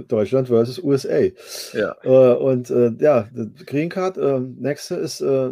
Deutschland 0.07 0.47
versus 0.47 0.79
USA. 0.81 1.27
Ja. 1.73 1.95
Äh, 2.03 2.35
und 2.37 2.69
äh, 2.69 2.93
ja, 2.99 3.29
Green 3.65 3.89
Card, 3.89 4.17
äh, 4.17 4.39
nächste 4.39 4.95
ist, 4.95 5.19
äh, 5.21 5.51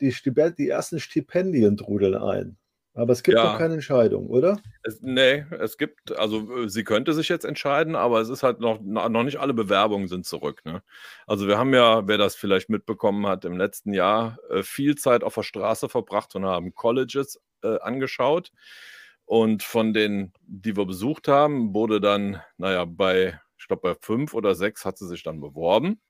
die, 0.00 0.14
die 0.58 0.68
ersten 0.68 0.98
Stipendien 0.98 1.76
trudeln 1.76 2.14
ein. 2.14 2.56
Aber 2.94 3.12
es 3.12 3.22
gibt 3.22 3.38
Ja. 3.38 3.52
noch 3.52 3.58
keine 3.58 3.74
Entscheidung, 3.74 4.28
oder? 4.28 4.60
Es, 4.82 5.00
nee, 5.00 5.44
es 5.58 5.78
gibt, 5.78 6.16
also 6.18 6.64
äh, 6.64 6.68
sie 6.68 6.84
könnte 6.84 7.12
sich 7.14 7.28
jetzt 7.28 7.44
entscheiden, 7.44 7.96
aber 7.96 8.20
es 8.20 8.28
ist 8.28 8.42
halt 8.42 8.60
noch, 8.60 8.80
noch 8.80 9.08
nicht 9.24 9.38
alle 9.38 9.54
Bewerbungen 9.54 10.08
sind 10.08 10.26
zurück. 10.26 10.60
Ne? 10.64 10.82
Also 11.26 11.48
wir 11.48 11.58
haben 11.58 11.72
ja, 11.74 12.06
wer 12.06 12.18
das 12.18 12.36
vielleicht 12.36 12.68
mitbekommen 12.68 13.26
hat, 13.26 13.44
im 13.44 13.56
letzten 13.56 13.94
Jahr 13.94 14.38
äh, 14.50 14.62
viel 14.62 14.94
Zeit 14.96 15.24
auf 15.24 15.34
der 15.34 15.42
Straße 15.42 15.88
verbracht 15.88 16.34
und 16.36 16.44
haben 16.44 16.74
Colleges 16.74 17.40
äh, 17.62 17.78
angeschaut. 17.80 18.50
Und 19.26 19.62
von 19.62 19.94
den, 19.94 20.32
die 20.42 20.76
wir 20.76 20.84
besucht 20.84 21.28
haben, 21.28 21.74
wurde 21.74 22.00
dann, 22.00 22.42
naja, 22.58 22.84
bei, 22.84 23.40
ich 23.58 23.66
glaube, 23.68 23.82
bei 23.82 23.94
fünf 24.00 24.34
oder 24.34 24.54
sechs 24.54 24.84
hat 24.84 24.98
sie 24.98 25.08
sich 25.08 25.22
dann 25.22 25.40
beworben. 25.40 26.00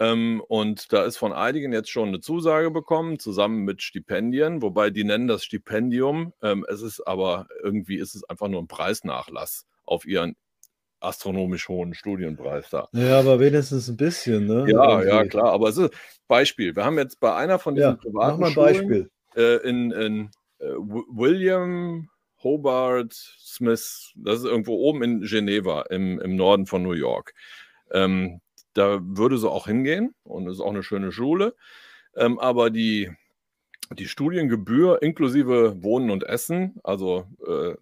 Ähm, 0.00 0.42
und 0.46 0.92
da 0.92 1.04
ist 1.04 1.16
von 1.16 1.32
einigen 1.32 1.72
jetzt 1.72 1.90
schon 1.90 2.08
eine 2.08 2.20
Zusage 2.20 2.70
bekommen, 2.70 3.18
zusammen 3.18 3.64
mit 3.64 3.82
Stipendien, 3.82 4.62
wobei 4.62 4.90
die 4.90 5.04
nennen 5.04 5.26
das 5.28 5.44
Stipendium. 5.44 6.32
Ähm, 6.42 6.64
es 6.68 6.82
ist 6.82 7.00
aber 7.00 7.48
irgendwie 7.62 7.96
ist 7.96 8.14
es 8.14 8.24
einfach 8.24 8.48
nur 8.48 8.62
ein 8.62 8.68
Preisnachlass 8.68 9.66
auf 9.84 10.06
ihren 10.06 10.36
astronomisch 11.00 11.68
hohen 11.68 11.94
Studienpreis 11.94 12.70
da. 12.70 12.88
Ja, 12.92 13.18
aber 13.20 13.40
wenigstens 13.40 13.88
ein 13.88 13.96
bisschen, 13.96 14.46
ne? 14.46 14.68
Ja, 14.70 15.02
Irgendwie. 15.02 15.08
ja, 15.08 15.24
klar. 15.24 15.52
Aber 15.52 15.68
es 15.68 15.76
ist 15.76 15.92
Beispiel. 16.26 16.74
Wir 16.74 16.84
haben 16.84 16.98
jetzt 16.98 17.20
bei 17.20 17.34
einer 17.34 17.58
von 17.58 17.74
diesen 17.74 17.90
Ja, 17.90 17.96
privaten 17.96 18.32
mach 18.32 18.38
mal 18.38 18.46
ein 18.46 18.52
Schulen, 18.52 18.74
Beispiel. 18.88 19.10
äh, 19.36 19.68
in, 19.68 19.90
in 19.92 20.30
äh, 20.58 20.64
Wi- 20.64 21.06
William 21.10 22.08
Hobart 22.42 23.12
Smith, 23.12 24.12
das 24.16 24.40
ist 24.40 24.44
irgendwo 24.44 24.74
oben 24.74 25.02
in 25.02 25.20
Geneva 25.22 25.82
im, 25.90 26.20
im 26.20 26.36
Norden 26.36 26.66
von 26.66 26.82
New 26.82 26.92
York. 26.92 27.34
Ähm, 27.92 28.40
da 28.74 29.00
würde 29.02 29.38
sie 29.38 29.50
auch 29.50 29.66
hingehen 29.66 30.14
und 30.24 30.46
es 30.46 30.54
ist 30.54 30.60
auch 30.60 30.70
eine 30.70 30.82
schöne 30.82 31.12
Schule. 31.12 31.54
Ähm, 32.16 32.38
aber 32.38 32.70
die, 32.70 33.10
die 33.92 34.08
Studiengebühr 34.08 35.02
inklusive 35.02 35.82
Wohnen 35.82 36.10
und 36.10 36.24
Essen, 36.24 36.76
also 36.84 37.26
äh, 37.46 37.74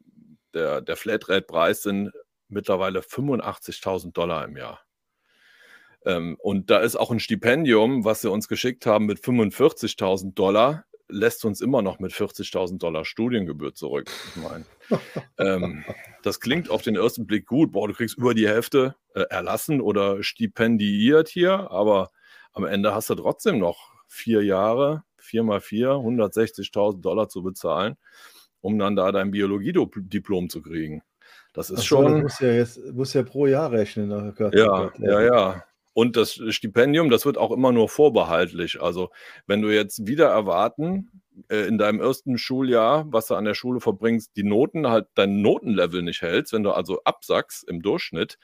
der, 0.54 0.80
der 0.80 0.96
Flatrate-Preis 0.96 1.82
sind 1.82 2.12
mittlerweile 2.48 3.00
85.000 3.00 4.12
Dollar 4.12 4.44
im 4.44 4.56
Jahr. 4.56 4.80
Ähm, 6.04 6.36
und 6.40 6.70
da 6.70 6.78
ist 6.78 6.96
auch 6.96 7.10
ein 7.10 7.20
Stipendium, 7.20 8.04
was 8.04 8.20
sie 8.20 8.30
uns 8.30 8.48
geschickt 8.48 8.86
haben 8.86 9.06
mit 9.06 9.18
45.000 9.18 10.34
Dollar, 10.34 10.84
lässt 11.08 11.44
uns 11.44 11.60
immer 11.60 11.82
noch 11.82 11.98
mit 11.98 12.12
40.000 12.12 12.78
Dollar 12.78 13.04
Studiengebühr 13.04 13.74
zurück. 13.74 14.10
Ich 14.34 14.42
meine, 14.42 14.64
ähm, 15.38 15.84
das 16.22 16.40
klingt 16.40 16.70
auf 16.70 16.82
den 16.82 16.96
ersten 16.96 17.26
Blick 17.26 17.46
gut. 17.46 17.72
Boah, 17.72 17.88
du 17.88 17.94
kriegst 17.94 18.18
über 18.18 18.34
die 18.34 18.48
Hälfte 18.48 18.96
äh, 19.14 19.22
erlassen 19.30 19.80
oder 19.80 20.22
stipendiert 20.22 21.28
hier, 21.28 21.70
aber 21.70 22.10
am 22.52 22.64
Ende 22.64 22.94
hast 22.94 23.10
du 23.10 23.14
trotzdem 23.14 23.58
noch 23.58 23.92
vier 24.08 24.42
Jahre, 24.42 25.04
vier 25.18 25.42
mal 25.42 25.60
vier, 25.60 25.90
160.000 25.90 27.00
Dollar 27.00 27.28
zu 27.28 27.42
bezahlen, 27.42 27.96
um 28.60 28.78
dann 28.78 28.96
da 28.96 29.12
dein 29.12 29.30
Biologiediplom 29.30 30.48
zu 30.48 30.62
kriegen. 30.62 31.02
Das 31.52 31.70
ist 31.70 31.80
Ach 31.80 31.84
schon. 31.84 32.22
muss 32.22 32.38
ja 32.40 32.52
jetzt 32.52 32.78
muss 32.92 33.14
ja 33.14 33.22
pro 33.22 33.46
Jahr 33.46 33.72
rechnen. 33.72 34.12
Oh 34.12 34.32
Gott, 34.32 34.54
oh 34.54 34.58
Ja, 34.58 34.66
Gott, 34.66 34.98
ja, 34.98 35.22
ja. 35.22 35.64
Und 35.96 36.14
das 36.14 36.38
Stipendium, 36.50 37.08
das 37.08 37.24
wird 37.24 37.38
auch 37.38 37.50
immer 37.50 37.72
nur 37.72 37.88
vorbehaltlich. 37.88 38.82
Also, 38.82 39.08
wenn 39.46 39.62
du 39.62 39.74
jetzt 39.74 40.06
wieder 40.06 40.26
erwarten, 40.26 41.22
äh, 41.48 41.66
in 41.66 41.78
deinem 41.78 42.00
ersten 42.00 42.36
Schuljahr, 42.36 43.06
was 43.10 43.28
du 43.28 43.34
an 43.34 43.46
der 43.46 43.54
Schule 43.54 43.80
verbringst, 43.80 44.36
die 44.36 44.42
Noten 44.42 44.88
halt 44.88 45.06
dein 45.14 45.40
Notenlevel 45.40 46.02
nicht 46.02 46.20
hältst, 46.20 46.52
wenn 46.52 46.64
du 46.64 46.72
also 46.72 47.00
absackst 47.04 47.66
im 47.66 47.80
Durchschnitt, 47.80 48.36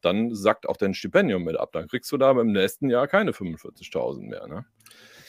dann 0.00 0.34
sackt 0.34 0.68
auch 0.68 0.76
dein 0.76 0.94
Stipendium 0.94 1.44
mit 1.44 1.56
ab. 1.56 1.70
Dann 1.70 1.86
kriegst 1.86 2.10
du 2.10 2.16
da 2.16 2.32
im 2.32 2.50
nächsten 2.50 2.90
Jahr 2.90 3.06
keine 3.06 3.30
45.000 3.30 4.22
mehr. 4.22 4.48
Ne? 4.48 4.64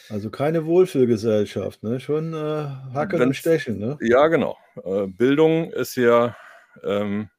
Also 0.09 0.31
keine 0.31 0.65
Wohlfühlgesellschaft, 0.65 1.83
ne? 1.83 1.99
Schon 1.99 2.33
äh, 2.33 2.37
Hacken 2.95 3.21
und 3.21 3.35
Stechen, 3.35 3.77
ne? 3.77 3.99
Ja, 4.01 4.29
genau. 4.29 4.57
Äh, 4.83 5.05
Bildung 5.05 5.69
ist 5.69 5.95
ja 5.95 6.35
ähm, 6.83 7.29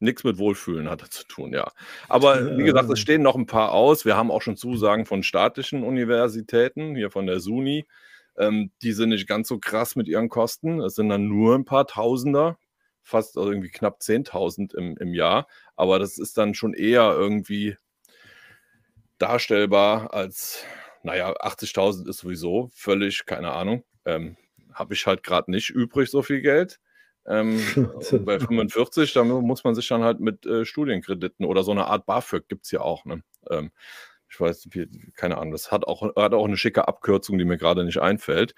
nichts 0.00 0.24
mit 0.24 0.38
Wohlfühlen 0.38 0.90
hat 0.90 1.02
das 1.02 1.10
zu 1.10 1.26
tun, 1.26 1.52
ja. 1.52 1.70
Aber 2.08 2.56
wie 2.56 2.64
gesagt, 2.64 2.90
es 2.90 2.98
stehen 2.98 3.22
noch 3.22 3.36
ein 3.36 3.46
paar 3.46 3.72
aus. 3.72 4.04
Wir 4.04 4.16
haben 4.16 4.30
auch 4.30 4.42
schon 4.42 4.56
Zusagen 4.56 5.06
von 5.06 5.22
staatlichen 5.22 5.84
Universitäten, 5.84 6.96
hier 6.96 7.10
von 7.10 7.26
der 7.26 7.40
SUNY. 7.40 7.86
Ähm, 8.38 8.70
die 8.82 8.92
sind 8.92 9.10
nicht 9.10 9.28
ganz 9.28 9.48
so 9.48 9.58
krass 9.58 9.96
mit 9.96 10.08
ihren 10.08 10.28
Kosten. 10.28 10.80
Es 10.80 10.94
sind 10.94 11.10
dann 11.10 11.28
nur 11.28 11.54
ein 11.54 11.64
paar 11.64 11.86
Tausender, 11.86 12.58
fast 13.02 13.36
also 13.36 13.50
irgendwie 13.50 13.70
knapp 13.70 14.00
10.000 14.00 14.74
im, 14.74 14.96
im 14.96 15.14
Jahr. 15.14 15.46
Aber 15.76 15.98
das 15.98 16.18
ist 16.18 16.38
dann 16.38 16.54
schon 16.54 16.74
eher 16.74 17.12
irgendwie 17.12 17.76
darstellbar 19.18 20.14
als, 20.14 20.64
naja, 21.02 21.32
80.000 21.32 22.08
ist 22.08 22.18
sowieso 22.18 22.70
völlig, 22.72 23.26
keine 23.26 23.52
Ahnung. 23.52 23.84
Ähm, 24.06 24.36
Habe 24.72 24.94
ich 24.94 25.06
halt 25.06 25.22
gerade 25.22 25.50
nicht 25.50 25.70
übrig 25.70 26.10
so 26.10 26.22
viel 26.22 26.40
Geld. 26.40 26.80
Ähm, 27.26 27.60
bei 28.24 28.40
45, 28.40 29.12
da 29.12 29.24
muss 29.24 29.64
man 29.64 29.74
sich 29.74 29.88
dann 29.88 30.02
halt 30.02 30.20
mit 30.20 30.46
äh, 30.46 30.64
Studienkrediten 30.64 31.44
oder 31.44 31.62
so 31.62 31.70
eine 31.70 31.86
Art 31.86 32.06
BAföG 32.06 32.48
gibt 32.48 32.64
es 32.64 32.70
ja 32.70 32.80
auch. 32.80 33.04
Ne? 33.04 33.22
Ähm, 33.50 33.70
ich 34.28 34.38
weiß, 34.38 34.68
keine 35.16 35.38
Ahnung, 35.38 35.52
das 35.52 35.72
hat 35.72 35.84
auch, 35.86 36.02
hat 36.16 36.34
auch 36.34 36.46
eine 36.46 36.56
schicke 36.56 36.86
Abkürzung, 36.86 37.36
die 37.38 37.44
mir 37.44 37.58
gerade 37.58 37.84
nicht 37.84 37.98
einfällt. 37.98 38.54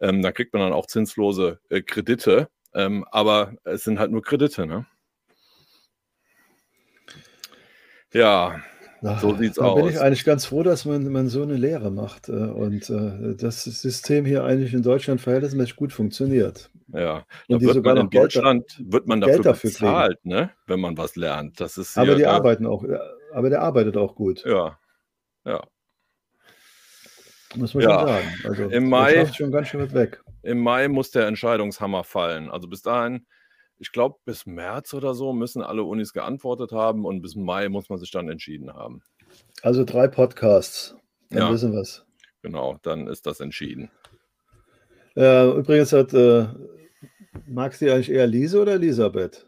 Ähm, 0.00 0.22
da 0.22 0.32
kriegt 0.32 0.52
man 0.52 0.62
dann 0.62 0.72
auch 0.72 0.86
zinslose 0.86 1.60
äh, 1.68 1.82
Kredite, 1.82 2.48
ähm, 2.74 3.04
aber 3.10 3.54
es 3.64 3.84
sind 3.84 3.98
halt 3.98 4.12
nur 4.12 4.22
Kredite. 4.22 4.66
Ne? 4.66 4.86
Ja, 8.12 8.62
Ach, 9.02 9.20
so 9.20 9.36
sieht's 9.36 9.56
da 9.56 9.74
bin 9.74 9.84
aus. 9.84 9.90
ich 9.90 10.00
eigentlich 10.00 10.24
ganz 10.24 10.46
froh, 10.46 10.62
dass 10.62 10.84
man, 10.84 11.10
man 11.10 11.28
so 11.28 11.42
eine 11.42 11.56
Lehre 11.56 11.90
macht 11.90 12.28
äh, 12.28 12.32
und 12.32 12.88
äh, 12.90 13.34
das 13.36 13.64
System 13.64 14.24
hier 14.24 14.44
eigentlich 14.44 14.74
in 14.74 14.82
Deutschland 14.82 15.20
verhältnismäßig 15.20 15.76
gut 15.76 15.92
funktioniert. 15.92 16.70
Ja. 16.88 17.16
Und 17.16 17.24
Da 17.48 17.60
wird 17.60 17.74
sogar 17.74 17.94
man 17.94 18.00
in 18.00 18.04
noch 18.06 18.10
Geld 18.10 18.22
da- 18.36 18.40
Deutschland 18.40 18.82
wird 18.84 19.06
man 19.06 19.20
dafür 19.20 19.42
dafür 19.42 19.70
kriegen. 19.70 19.84
bezahlt, 19.86 20.24
ne? 20.24 20.50
wenn 20.66 20.80
man 20.80 20.96
was 20.96 21.16
lernt. 21.16 21.60
Das 21.60 21.78
ist 21.78 21.96
Aber 21.98 22.14
die 22.14 22.22
äh, 22.22 22.26
arbeiten 22.26 22.66
auch, 22.66 22.84
äh, 22.84 22.98
aber 23.32 23.50
der 23.50 23.62
arbeitet 23.62 23.96
auch 23.96 24.14
gut, 24.14 24.44
Ja, 24.44 24.78
ja. 25.44 25.62
muss 27.54 27.74
man 27.74 27.82
Ja. 27.84 27.98
schon 27.98 28.08
sagen. 28.08 28.28
Also 28.44 28.62
Im 28.64 28.88
Mai- 28.88 29.26
schon 29.32 29.50
ganz 29.52 29.68
schön 29.68 29.80
weit 29.80 29.94
weg. 29.94 30.22
Im 30.42 30.60
Mai 30.60 30.88
muss 30.88 31.10
der 31.10 31.26
Entscheidungshammer 31.26 32.04
fallen. 32.04 32.50
Also 32.50 32.68
bis 32.68 32.82
dahin, 32.82 33.26
ich 33.78 33.92
glaube, 33.92 34.16
bis 34.24 34.46
März 34.46 34.94
oder 34.94 35.14
so 35.14 35.32
müssen 35.32 35.62
alle 35.62 35.82
Unis 35.82 36.12
geantwortet 36.12 36.72
haben 36.72 37.04
und 37.04 37.20
bis 37.22 37.34
Mai 37.34 37.68
muss 37.68 37.88
man 37.88 37.98
sich 37.98 38.10
dann 38.10 38.28
entschieden 38.28 38.72
haben. 38.72 39.02
Also 39.62 39.84
drei 39.84 40.08
Podcasts, 40.08 40.94
dann 41.30 41.38
Ja. 41.42 41.52
wissen 41.52 41.72
wir 41.72 41.80
es. 41.80 42.04
Genau, 42.42 42.78
dann 42.82 43.08
ist 43.08 43.26
das 43.26 43.40
entschieden. 43.40 43.90
Äh, 45.16 45.58
übrigens 45.58 45.92
hat, 45.92 46.12
äh, 46.12 46.46
magst 47.46 47.80
du 47.80 47.92
eigentlich 47.92 48.10
eher 48.10 48.26
Lise 48.26 48.60
oder 48.60 48.74
Elisabeth? 48.74 49.46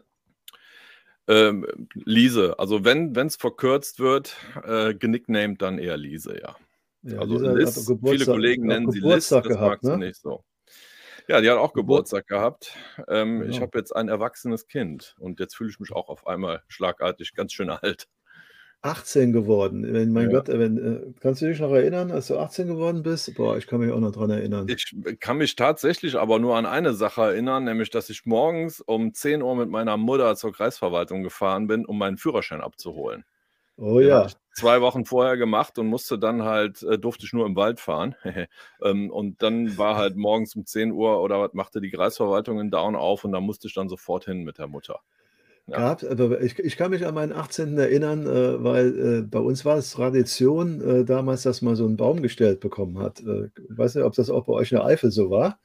Ähm, 1.27 1.65
Lise, 1.93 2.57
also 2.57 2.83
wenn 2.85 3.15
es 3.15 3.35
verkürzt 3.35 3.99
wird, 3.99 4.35
äh, 4.63 4.95
genicknamed, 4.95 5.61
dann 5.61 5.77
eher 5.77 5.95
Lise, 5.95 6.39
ja. 6.41 6.55
ja 7.03 7.19
also 7.19 7.37
Liz, 7.37 7.91
viele 8.03 8.25
Kollegen 8.25 8.65
nennen 8.65 8.91
sie 8.91 8.99
Liz, 8.99 9.29
das 9.29 9.43
gehabt, 9.43 9.83
mag 9.83 9.99
ne? 9.99 10.07
nicht 10.07 10.19
so. 10.19 10.43
Ja, 11.27 11.39
die 11.41 11.49
hat 11.51 11.59
auch 11.59 11.73
Geburtstag 11.73 12.25
gehabt. 12.25 12.75
Ähm, 13.07 13.41
genau. 13.41 13.51
Ich 13.51 13.61
habe 13.61 13.77
jetzt 13.77 13.95
ein 13.95 14.09
erwachsenes 14.09 14.65
Kind 14.65 15.15
und 15.19 15.39
jetzt 15.39 15.55
fühle 15.55 15.69
ich 15.69 15.79
mich 15.79 15.91
auch 15.91 16.09
auf 16.09 16.25
einmal 16.25 16.63
schlagartig 16.67 17.35
ganz 17.35 17.53
schön 17.53 17.69
alt. 17.69 18.07
18 18.81 19.33
geworden. 19.33 19.93
Wenn, 19.93 20.13
mein 20.13 20.29
ja. 20.29 20.37
Gott, 20.37 20.47
wenn, 20.47 20.77
äh, 20.77 21.13
kannst 21.19 21.41
du 21.41 21.47
dich 21.47 21.59
noch 21.59 21.71
erinnern, 21.71 22.11
als 22.11 22.27
du 22.27 22.37
18 22.37 22.67
geworden 22.67 23.03
bist? 23.03 23.33
Boah, 23.35 23.57
ich 23.57 23.67
kann 23.67 23.81
mich 23.81 23.91
auch 23.91 23.99
noch 23.99 24.13
dran 24.13 24.29
erinnern. 24.29 24.67
Ich 24.69 24.95
kann 25.19 25.37
mich 25.37 25.55
tatsächlich 25.55 26.15
aber 26.15 26.39
nur 26.39 26.55
an 26.55 26.65
eine 26.65 26.93
Sache 26.93 27.21
erinnern, 27.21 27.65
nämlich, 27.65 27.89
dass 27.89 28.09
ich 28.09 28.25
morgens 28.25 28.79
um 28.79 29.13
10 29.13 29.41
Uhr 29.41 29.55
mit 29.55 29.69
meiner 29.69 29.97
Mutter 29.97 30.35
zur 30.37 30.53
Kreisverwaltung 30.53 31.23
gefahren 31.23 31.67
bin, 31.67 31.85
um 31.85 31.97
meinen 31.97 32.17
Führerschein 32.17 32.61
abzuholen. 32.61 33.25
Oh 33.75 33.99
Den 33.99 34.09
ja. 34.09 34.27
zwei 34.53 34.81
Wochen 34.81 35.05
vorher 35.05 35.35
gemacht 35.35 35.77
und 35.77 35.87
musste 35.87 36.17
dann 36.17 36.43
halt, 36.43 36.81
äh, 36.83 36.97
durfte 36.97 37.25
ich 37.25 37.33
nur 37.33 37.45
im 37.45 37.57
Wald 37.57 37.81
fahren. 37.81 38.15
ähm, 38.81 39.11
und 39.11 39.41
dann 39.41 39.77
war 39.77 39.97
halt 39.97 40.15
morgens 40.15 40.55
um 40.55 40.65
10 40.65 40.91
Uhr 40.93 41.21
oder 41.21 41.41
was 41.41 41.53
machte 41.53 41.81
die 41.81 41.91
Kreisverwaltung 41.91 42.59
in 42.61 42.71
Down 42.71 42.95
auf 42.95 43.25
und 43.25 43.33
da 43.33 43.41
musste 43.41 43.67
ich 43.67 43.73
dann 43.73 43.89
sofort 43.89 44.25
hin 44.25 44.43
mit 44.43 44.57
der 44.57 44.67
Mutter 44.67 45.01
gehabt. 45.69 46.05
Aber 46.05 46.41
ich, 46.41 46.59
ich 46.59 46.77
kann 46.77 46.91
mich 46.91 47.05
an 47.05 47.15
meinen 47.15 47.33
18. 47.33 47.77
erinnern, 47.77 48.25
äh, 48.25 48.63
weil 48.63 48.99
äh, 48.99 49.21
bei 49.21 49.39
uns 49.39 49.65
war 49.65 49.77
es 49.77 49.91
Tradition 49.91 50.81
äh, 50.81 51.05
damals, 51.05 51.43
dass 51.43 51.61
man 51.61 51.75
so 51.75 51.85
einen 51.85 51.97
Baum 51.97 52.21
gestellt 52.21 52.59
bekommen 52.59 52.99
hat. 52.99 53.21
Äh, 53.21 53.45
ich 53.69 53.77
weiß 53.77 53.95
nicht, 53.95 54.03
ob 54.03 54.13
das 54.13 54.29
auch 54.29 54.45
bei 54.45 54.53
euch 54.53 54.71
in 54.71 54.77
der 54.77 54.85
Eifel 54.85 55.11
so 55.11 55.29
war. 55.29 55.59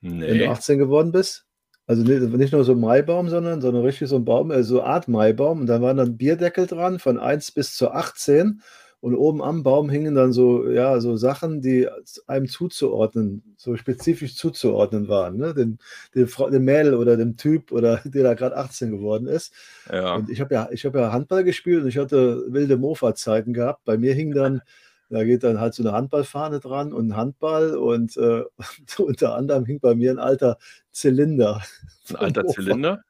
Nee. 0.00 0.28
Wenn 0.28 0.38
du 0.38 0.50
18 0.50 0.78
geworden 0.78 1.12
bist. 1.12 1.46
Also 1.86 2.02
nicht, 2.02 2.20
nicht 2.20 2.52
nur 2.52 2.64
so 2.64 2.72
ein 2.72 2.80
Maibaum, 2.80 3.28
sondern, 3.28 3.60
sondern 3.60 3.84
richtig 3.84 4.08
so 4.08 4.16
ein 4.16 4.24
Baum, 4.24 4.50
äh, 4.50 4.62
so 4.62 4.80
eine 4.80 4.90
Art 4.90 5.08
Maibaum. 5.08 5.60
Und 5.60 5.66
da 5.66 5.82
waren 5.82 5.96
dann 5.96 6.16
Bierdeckel 6.16 6.66
dran 6.66 6.98
von 6.98 7.18
1 7.18 7.52
bis 7.52 7.76
zu 7.76 7.90
18. 7.90 8.62
Und 9.04 9.16
oben 9.16 9.42
am 9.42 9.62
Baum 9.62 9.90
hingen 9.90 10.14
dann 10.14 10.32
so, 10.32 10.66
ja, 10.66 10.98
so 10.98 11.18
Sachen, 11.18 11.60
die 11.60 11.86
einem 12.26 12.48
zuzuordnen, 12.48 13.54
so 13.58 13.76
spezifisch 13.76 14.34
zuzuordnen 14.34 15.08
waren. 15.08 15.36
Ne? 15.36 15.52
Dem, 15.52 15.76
dem, 16.14 16.26
dem 16.50 16.64
Mädel 16.64 16.94
oder 16.94 17.18
dem 17.18 17.36
Typ 17.36 17.70
oder 17.70 18.00
der 18.06 18.22
da 18.22 18.32
gerade 18.32 18.56
18 18.56 18.92
geworden 18.92 19.26
ist. 19.26 19.52
Ja. 19.92 20.14
Und 20.14 20.30
ich 20.30 20.40
habe 20.40 20.54
ja, 20.54 20.70
hab 20.72 20.94
ja 20.94 21.12
Handball 21.12 21.44
gespielt 21.44 21.82
und 21.82 21.88
ich 21.88 21.98
hatte 21.98 22.46
wilde 22.48 22.78
Mofa-Zeiten 22.78 23.52
gehabt. 23.52 23.84
Bei 23.84 23.98
mir 23.98 24.14
hing 24.14 24.32
dann, 24.32 24.62
da 25.10 25.22
geht 25.22 25.44
dann 25.44 25.60
halt 25.60 25.74
so 25.74 25.82
eine 25.82 25.92
Handballfahne 25.92 26.60
dran 26.60 26.94
und 26.94 27.08
ein 27.08 27.16
Handball 27.18 27.76
und 27.76 28.16
äh, 28.16 28.44
unter 28.96 29.34
anderem 29.34 29.66
hing 29.66 29.80
bei 29.80 29.94
mir 29.94 30.12
ein 30.12 30.18
alter 30.18 30.56
Zylinder. 30.92 31.60
Ein 32.08 32.16
alter 32.16 32.46
Zylinder? 32.46 33.02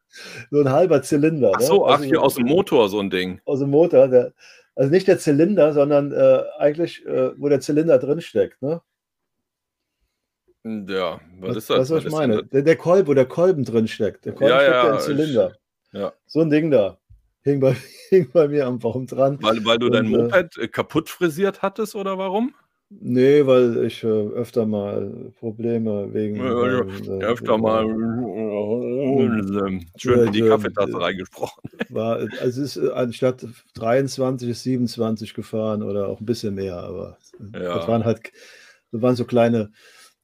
So 0.50 0.58
ein 0.58 0.72
halber 0.72 1.02
Zylinder. 1.02 1.52
Ach 1.54 1.60
ne? 1.60 1.66
so, 1.66 1.74
ne? 1.74 1.84
ach, 1.86 1.98
also, 1.98 2.04
hier 2.04 2.20
aus 2.20 2.34
dem 2.34 2.46
Motor 2.48 2.88
so 2.88 2.98
ein 2.98 3.10
Ding. 3.10 3.40
Aus 3.44 3.60
dem 3.60 3.70
Motor, 3.70 4.08
der, 4.08 4.32
also 4.74 4.90
nicht 4.90 5.08
der 5.08 5.18
Zylinder, 5.18 5.72
sondern 5.72 6.12
äh, 6.12 6.42
eigentlich, 6.58 7.04
äh, 7.06 7.32
wo 7.38 7.48
der 7.48 7.60
Zylinder 7.60 7.98
drin 7.98 8.20
steckt. 8.20 8.60
Ne? 8.62 8.80
Ja, 10.64 11.20
was, 11.40 11.50
was 11.50 11.56
ist 11.56 11.70
das? 11.70 11.78
Was, 11.78 11.90
was 11.90 12.04
ich 12.06 12.10
meine? 12.10 12.44
Der, 12.44 12.62
der, 12.62 12.76
Kolb, 12.76 13.06
wo 13.06 13.14
der 13.14 13.26
Kolben 13.26 13.64
drin 13.64 13.86
steckt. 13.86 14.24
Der 14.24 14.32
Kolben 14.32 14.54
ja, 14.54 14.60
steckt 14.60 14.74
ja, 14.74 14.94
im 14.94 15.00
Zylinder. 15.00 15.52
Ich, 15.92 16.00
ja. 16.00 16.12
So 16.26 16.40
ein 16.40 16.50
Ding 16.50 16.70
da. 16.70 16.98
Hing 17.42 17.60
bei, 17.60 17.76
hing 18.08 18.30
bei 18.32 18.48
mir 18.48 18.66
am 18.66 18.78
Baum 18.78 19.06
dran. 19.06 19.38
Weil, 19.42 19.64
weil 19.64 19.78
du 19.78 19.86
Und, 19.86 19.92
dein 19.92 20.06
äh, 20.06 20.08
Moped 20.08 20.58
äh, 20.58 20.68
kaputt 20.68 21.10
frisiert 21.10 21.62
hattest 21.62 21.94
oder 21.94 22.16
warum? 22.16 22.54
Nee, 22.88 23.46
weil 23.46 23.84
ich 23.84 24.04
äh, 24.04 24.06
öfter 24.06 24.66
mal 24.66 25.32
Probleme 25.38 26.12
wegen. 26.12 26.36
Ja, 26.36 26.80
ähm, 26.80 27.20
äh, 27.20 27.24
öfter 27.24 27.58
mal 27.58 27.84
äh, 27.84 28.93
schön 29.96 30.26
in 30.26 30.32
die 30.32 30.42
Kaffeetasse 30.42 31.00
reingesprochen. 31.00 31.62
War, 31.88 32.16
also 32.16 32.28
es 32.42 32.56
ist 32.56 32.76
äh, 32.76 32.90
anstatt 32.90 33.46
23 33.74 34.48
ist 34.48 34.62
27 34.62 35.34
gefahren 35.34 35.82
oder 35.82 36.08
auch 36.08 36.20
ein 36.20 36.26
bisschen 36.26 36.54
mehr, 36.54 36.76
aber 36.76 37.18
ja. 37.52 37.74
das 37.74 37.88
waren 37.88 38.04
halt 38.04 38.32
das 38.92 39.02
waren 39.02 39.16
so 39.16 39.24
kleine 39.24 39.70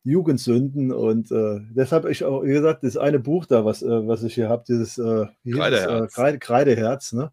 Jugendsünden 0.02 0.92
und 0.92 1.30
äh, 1.30 1.60
deshalb 1.70 2.06
ich 2.06 2.24
auch, 2.24 2.42
wie 2.42 2.52
gesagt, 2.52 2.84
das 2.84 2.96
eine 2.96 3.18
Buch 3.18 3.44
da, 3.46 3.64
was, 3.64 3.82
äh, 3.82 4.06
was 4.06 4.22
ich 4.22 4.34
hier 4.34 4.48
habe, 4.48 4.64
dieses 4.66 4.96
äh, 4.96 5.26
Kreideherz. 5.50 6.14
Kreide, 6.14 6.38
Kreideherz, 6.38 7.12
ne? 7.12 7.32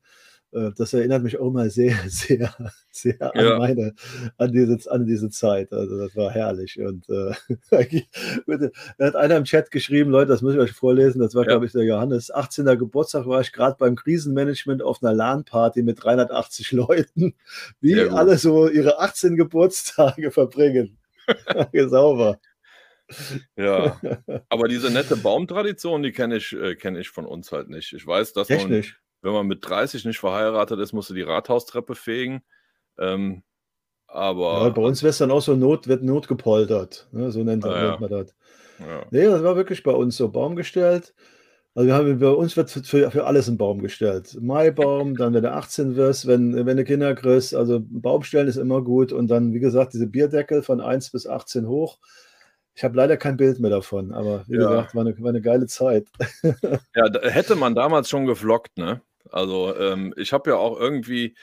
Äh, 0.52 0.72
das 0.76 0.94
erinnert 0.94 1.24
mich 1.24 1.40
auch 1.40 1.52
mal 1.52 1.70
sehr, 1.70 1.96
sehr, 2.08 2.54
sehr 2.92 3.18
ja. 3.20 3.30
an 3.30 3.58
meine, 3.60 3.94
an 4.38 4.52
diese, 4.52 4.92
an 4.92 5.06
diese 5.06 5.30
Zeit. 5.30 5.72
Also 5.74 5.98
das 5.98 6.16
war 6.16 6.32
herrlich. 6.32 6.80
Und 6.80 7.08
äh, 7.10 7.34
da 8.98 9.06
hat 9.06 9.16
einer 9.16 9.38
im 9.38 9.44
Chat 9.44 9.72
geschrieben, 9.72 10.12
Leute, 10.12 10.30
das 10.30 10.42
muss 10.42 10.54
ich 10.54 10.60
euch 10.60 10.72
vorlesen, 10.72 11.20
das 11.20 11.36
war, 11.36 11.44
ja. 11.44 11.50
glaube 11.50 11.66
ich, 11.66 11.72
der 11.72 11.84
Johannes. 11.84 12.32
18. 12.32 12.66
Geburtstag 12.78 13.28
war 13.28 13.42
ich 13.42 13.52
gerade 13.52 13.76
beim 13.78 13.96
Krisenmanagement 13.96 14.82
auf 14.82 15.04
einer 15.04 15.14
LAN-Party 15.14 15.84
mit 15.84 16.04
380 16.04 16.72
Leuten, 16.72 17.36
wie 17.82 18.00
alle 18.02 18.38
so 18.38 18.70
ihre 18.70 19.00
18 19.00 19.36
Geburtstage 19.36 20.32
verbringen. 20.38 20.98
Sauber. 21.74 22.40
Ja, 23.56 24.00
aber 24.50 24.68
diese 24.68 24.90
nette 24.92 25.16
Baumtradition, 25.16 26.04
die 26.04 26.12
kenne 26.12 26.38
ich, 26.38 26.54
äh, 26.54 26.76
kenn 26.76 26.96
ich 26.96 27.10
von 27.10 27.26
uns 27.26 27.52
halt 27.52 27.70
nicht. 27.70 27.94
Ich 27.94 28.06
weiß, 28.06 28.34
dass 28.34 28.48
Technisch 28.48 29.00
wenn 29.22 29.34
man 29.34 29.48
mit 29.48 29.68
30 29.68 30.06
nicht 30.06 30.20
verheiratet 30.20 30.80
ist, 30.80 30.94
musst 30.94 31.10
du 31.10 31.14
die 31.14 31.22
Rathaustreppe 31.22 31.96
fegen. 31.96 32.42
Ähm, 33.00 33.44
aber. 34.08 34.64
Ja, 34.64 34.70
bei 34.70 34.82
uns 34.82 35.04
wird 35.04 35.20
dann 35.20 35.32
auch 35.32 35.42
so 35.42 35.56
Not, 35.56 35.88
wird 35.88 36.04
notgepoltert. 36.04 37.08
Ne? 37.12 37.32
So 37.32 37.44
nennt, 37.44 37.66
ah, 37.66 37.90
nennt 37.90 38.00
man 38.00 38.10
das. 38.10 38.36
Ja. 38.80 39.06
Nee, 39.12 39.26
das 39.26 39.44
war 39.44 39.56
wirklich 39.56 39.84
bei 39.84 39.92
uns 39.92 40.18
so 40.18 40.30
Baum 40.30 40.56
gestellt. 40.56 41.14
Also 41.76 41.88
wir 41.88 41.94
haben, 41.94 42.18
bei 42.18 42.30
uns 42.30 42.58
wird 42.58 42.72
für, 42.72 43.12
für 43.12 43.26
alles 43.28 43.48
ein 43.48 43.58
Baum 43.58 43.82
gestellt. 43.82 44.36
Maibaum, 44.42 45.16
dann 45.16 45.36
wenn 45.36 45.44
du 45.44 45.52
18 45.52 45.96
wirst, 45.96 46.26
wenn, 46.26 46.66
wenn 46.66 46.78
du 46.78 46.84
Kinder 46.84 47.14
kriegst, 47.14 47.54
also 47.54 47.80
Baum 47.82 48.24
stellen 48.24 48.48
ist 48.48 48.58
immer 48.58 48.82
gut. 48.82 49.12
Und 49.12 49.28
dann, 49.28 49.54
wie 49.54 49.60
gesagt, 49.60 49.94
diese 49.94 50.08
Bierdeckel 50.08 50.64
von 50.64 50.82
1 50.82 51.12
bis 51.12 51.28
18 51.28 51.68
hoch. 51.68 52.00
Ich 52.78 52.84
habe 52.84 52.96
leider 52.96 53.18
kein 53.18 53.38
Bild 53.38 53.60
mehr 53.60 53.72
davon, 53.72 54.14
aber 54.14 54.44
wie 54.46 54.56
ja. 54.56 54.70
gesagt, 54.70 54.94
war 54.94 55.02
eine, 55.02 55.20
war 55.20 55.30
eine 55.30 55.42
geile 55.42 55.66
Zeit. 55.66 56.10
ja, 56.94 57.22
hätte 57.24 57.56
man 57.56 57.74
damals 57.74 58.08
schon 58.08 58.28
geflockt, 58.28 58.78
ne? 58.78 59.02
Also 59.32 59.76
ähm, 59.76 60.14
ich 60.16 60.32
habe 60.32 60.52
ja 60.52 60.58
auch 60.58 60.80
irgendwie, 60.80 61.36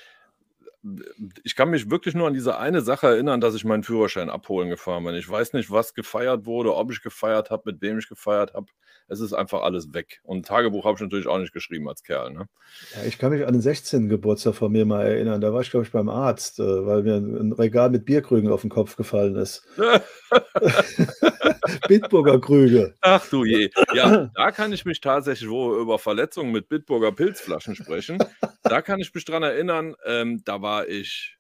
ich 1.43 1.57
kann 1.57 1.71
mich 1.71 1.91
wirklich 1.91 2.15
nur 2.15 2.27
an 2.27 2.35
diese 2.35 2.59
eine 2.59 2.83
Sache 2.83 3.07
erinnern, 3.07 3.41
dass 3.41 3.55
ich 3.55 3.65
meinen 3.65 3.83
Führerschein 3.83 4.29
abholen 4.29 4.69
gefahren 4.69 5.05
bin. 5.05 5.15
Ich 5.15 5.29
weiß 5.29 5.55
nicht, 5.55 5.71
was 5.71 5.95
gefeiert 5.95 6.45
wurde, 6.45 6.75
ob 6.75 6.91
ich 6.91 7.03
gefeiert 7.03 7.51
habe, 7.51 7.63
mit 7.67 7.81
wem 7.81 7.99
ich 7.99 8.09
gefeiert 8.09 8.53
habe. 8.55 8.67
Es 9.09 9.21
ist 9.21 9.33
einfach 9.33 9.63
alles 9.63 9.93
weg. 9.93 10.21
Und 10.23 10.47
Tagebuch 10.47 10.85
habe 10.85 10.97
ich 10.97 11.01
natürlich 11.01 11.27
auch 11.27 11.39
nicht 11.39 11.53
geschrieben 11.53 11.89
als 11.89 12.03
Kerl. 12.03 12.33
Ne? 12.33 12.49
Ja, 12.95 13.05
ich 13.07 13.19
kann 13.19 13.33
mich 13.33 13.47
an 13.47 13.53
den 13.53 13.63
16. 13.63 14.09
Geburtstag 14.09 14.55
von 14.55 14.73
mir 14.73 14.85
mal 14.87 15.05
erinnern. 15.07 15.41
Da 15.41 15.53
war 15.53 15.61
ich, 15.61 15.71
glaube 15.71 15.85
ich, 15.87 15.93
beim 15.93 16.09
Arzt, 16.09 16.59
äh, 16.59 16.87
weil 16.87 17.03
mir 17.03 17.17
ein 17.17 17.53
Regal 17.53 17.91
mit 17.91 18.05
Bierkrügen 18.05 18.51
auf 18.51 18.63
den 18.63 18.71
Kopf 18.71 18.97
gefallen 18.97 19.37
ist. 19.37 19.67
Bitburger 21.89 22.41
Krüge. 22.41 22.95
Ach 23.01 23.27
du 23.29 23.45
je. 23.45 23.71
Ja, 23.95 24.31
da 24.35 24.51
kann 24.51 24.73
ich 24.73 24.85
mich 24.85 25.01
tatsächlich, 25.01 25.49
wo 25.49 25.71
wir 25.73 25.79
über 25.79 25.99
Verletzungen 25.99 26.53
mit 26.53 26.69
Bitburger 26.69 27.13
Pilzflaschen 27.13 27.75
sprechen, 27.75 28.19
da 28.63 28.83
kann 28.83 29.01
ich 29.01 29.15
mich 29.15 29.25
dran 29.25 29.43
erinnern, 29.43 29.95
ähm, 30.07 30.43
da 30.45 30.63
war 30.63 30.74
ich 30.83 31.39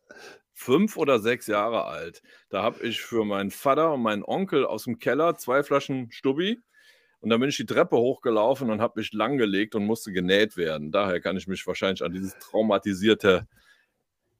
fünf 0.52 0.96
oder 0.96 1.18
sechs 1.18 1.46
Jahre 1.46 1.84
alt. 1.84 2.22
Da 2.48 2.62
habe 2.62 2.86
ich 2.86 3.00
für 3.00 3.24
meinen 3.24 3.50
Vater 3.50 3.92
und 3.92 4.02
meinen 4.02 4.22
Onkel 4.22 4.64
aus 4.64 4.84
dem 4.84 4.98
Keller 4.98 5.36
zwei 5.36 5.62
Flaschen 5.62 6.10
Stubbi 6.12 6.62
und 7.24 7.30
dann 7.30 7.40
bin 7.40 7.48
ich 7.48 7.56
die 7.56 7.66
Treppe 7.66 7.96
hochgelaufen 7.96 8.70
und 8.70 8.82
habe 8.82 9.00
mich 9.00 9.14
langgelegt 9.14 9.74
und 9.74 9.86
musste 9.86 10.12
genäht 10.12 10.58
werden. 10.58 10.92
Daher 10.92 11.20
kann 11.20 11.38
ich 11.38 11.48
mich 11.48 11.66
wahrscheinlich 11.66 12.04
an 12.04 12.12
dieses 12.12 12.38
traumatisierte 12.38 13.46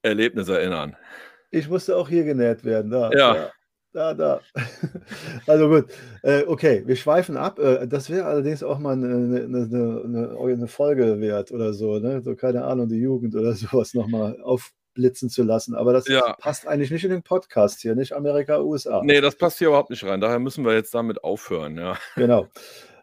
Erlebnis 0.02 0.48
erinnern. 0.48 0.94
Ich 1.50 1.66
musste 1.68 1.96
auch 1.96 2.10
hier 2.10 2.24
genäht 2.24 2.62
werden. 2.62 2.90
Da, 2.90 3.10
ja. 3.12 3.34
ja 3.34 3.50
da, 3.94 4.12
da. 4.12 4.40
Also 5.46 5.68
gut, 5.68 5.86
äh, 6.22 6.42
okay, 6.46 6.82
wir 6.84 6.96
schweifen 6.96 7.38
ab. 7.38 7.58
Äh, 7.58 7.88
das 7.88 8.10
wäre 8.10 8.26
allerdings 8.26 8.62
auch 8.62 8.78
mal 8.78 8.92
eine, 8.92 9.06
eine, 9.06 9.62
eine, 9.64 10.36
eine, 10.38 10.68
Folge 10.68 11.20
wert 11.20 11.52
oder 11.52 11.72
so, 11.72 11.98
ne? 11.98 12.20
So, 12.20 12.36
keine 12.36 12.64
Ahnung, 12.64 12.88
die 12.88 13.00
Jugend 13.00 13.34
oder 13.34 13.52
sowas 13.54 13.94
nochmal 13.94 14.38
aufblitzen 14.94 15.28
zu 15.28 15.42
lassen. 15.42 15.74
Aber 15.74 15.92
das 15.92 16.08
ja. 16.08 16.34
passt 16.34 16.66
eigentlich 16.66 16.90
nicht 16.90 17.04
in 17.04 17.10
den 17.10 17.22
Podcast 17.22 17.80
hier, 17.80 17.94
nicht 17.94 18.12
Amerika, 18.12 18.60
USA. 18.60 19.02
Nee, 19.04 19.20
das 19.20 19.36
passt 19.36 19.58
hier 19.58 19.68
überhaupt 19.68 19.90
nicht 19.90 20.04
rein. 20.04 20.20
Daher 20.20 20.38
müssen 20.38 20.64
wir 20.64 20.74
jetzt 20.74 20.94
damit 20.94 21.24
aufhören, 21.24 21.76
ja. 21.76 21.98
Genau. 22.16 22.48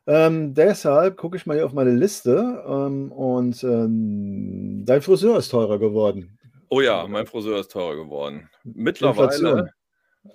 Ähm, 0.07 0.53
deshalb 0.53 1.17
gucke 1.17 1.37
ich 1.37 1.45
mal 1.45 1.55
hier 1.55 1.65
auf 1.65 1.73
meine 1.73 1.91
Liste 1.91 2.63
ähm, 2.67 3.11
und 3.11 3.63
ähm, 3.63 4.83
dein 4.85 5.01
Friseur 5.01 5.37
ist 5.37 5.49
teurer 5.49 5.77
geworden. 5.77 6.39
Oh 6.69 6.81
ja, 6.81 7.05
mein 7.07 7.27
Friseur 7.27 7.59
ist 7.59 7.71
teurer 7.71 7.95
geworden. 7.95 8.49
Mittlerweile. 8.63 9.73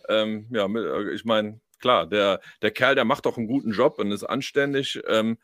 Ähm, 0.09 0.47
ja, 0.51 0.67
äh, 0.67 1.15
ich 1.15 1.25
meine, 1.25 1.61
klar, 1.81 2.07
der, 2.07 2.41
der 2.63 2.71
Kerl, 2.71 2.95
der 2.95 3.05
macht 3.05 3.27
doch 3.27 3.39
einen 3.39 3.49
guten 3.49 3.73
Job 3.73 3.99
und 3.99 4.13
ist 4.13 4.25
anständig. 4.25 5.01
Ähm, 5.09 5.39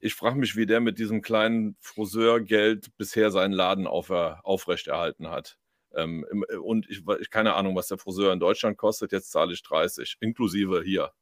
ich 0.00 0.14
frage 0.14 0.38
mich, 0.38 0.56
wie 0.56 0.66
der 0.66 0.80
mit 0.80 0.98
diesem 0.98 1.22
kleinen 1.22 1.76
Friseurgeld 1.80 2.96
bisher 2.96 3.30
seinen 3.30 3.52
Laden 3.52 3.86
auf, 3.86 4.10
aufrechterhalten 4.10 5.30
hat. 5.30 5.58
Ähm, 5.94 6.24
und 6.62 6.88
ich, 6.90 7.02
keine 7.30 7.54
Ahnung, 7.54 7.76
was 7.76 7.88
der 7.88 7.98
Friseur 7.98 8.32
in 8.32 8.40
Deutschland 8.40 8.76
kostet. 8.78 9.12
Jetzt 9.12 9.30
zahle 9.30 9.52
ich 9.54 9.62
30, 9.62 10.16
inklusive 10.20 10.82
hier 10.84 11.12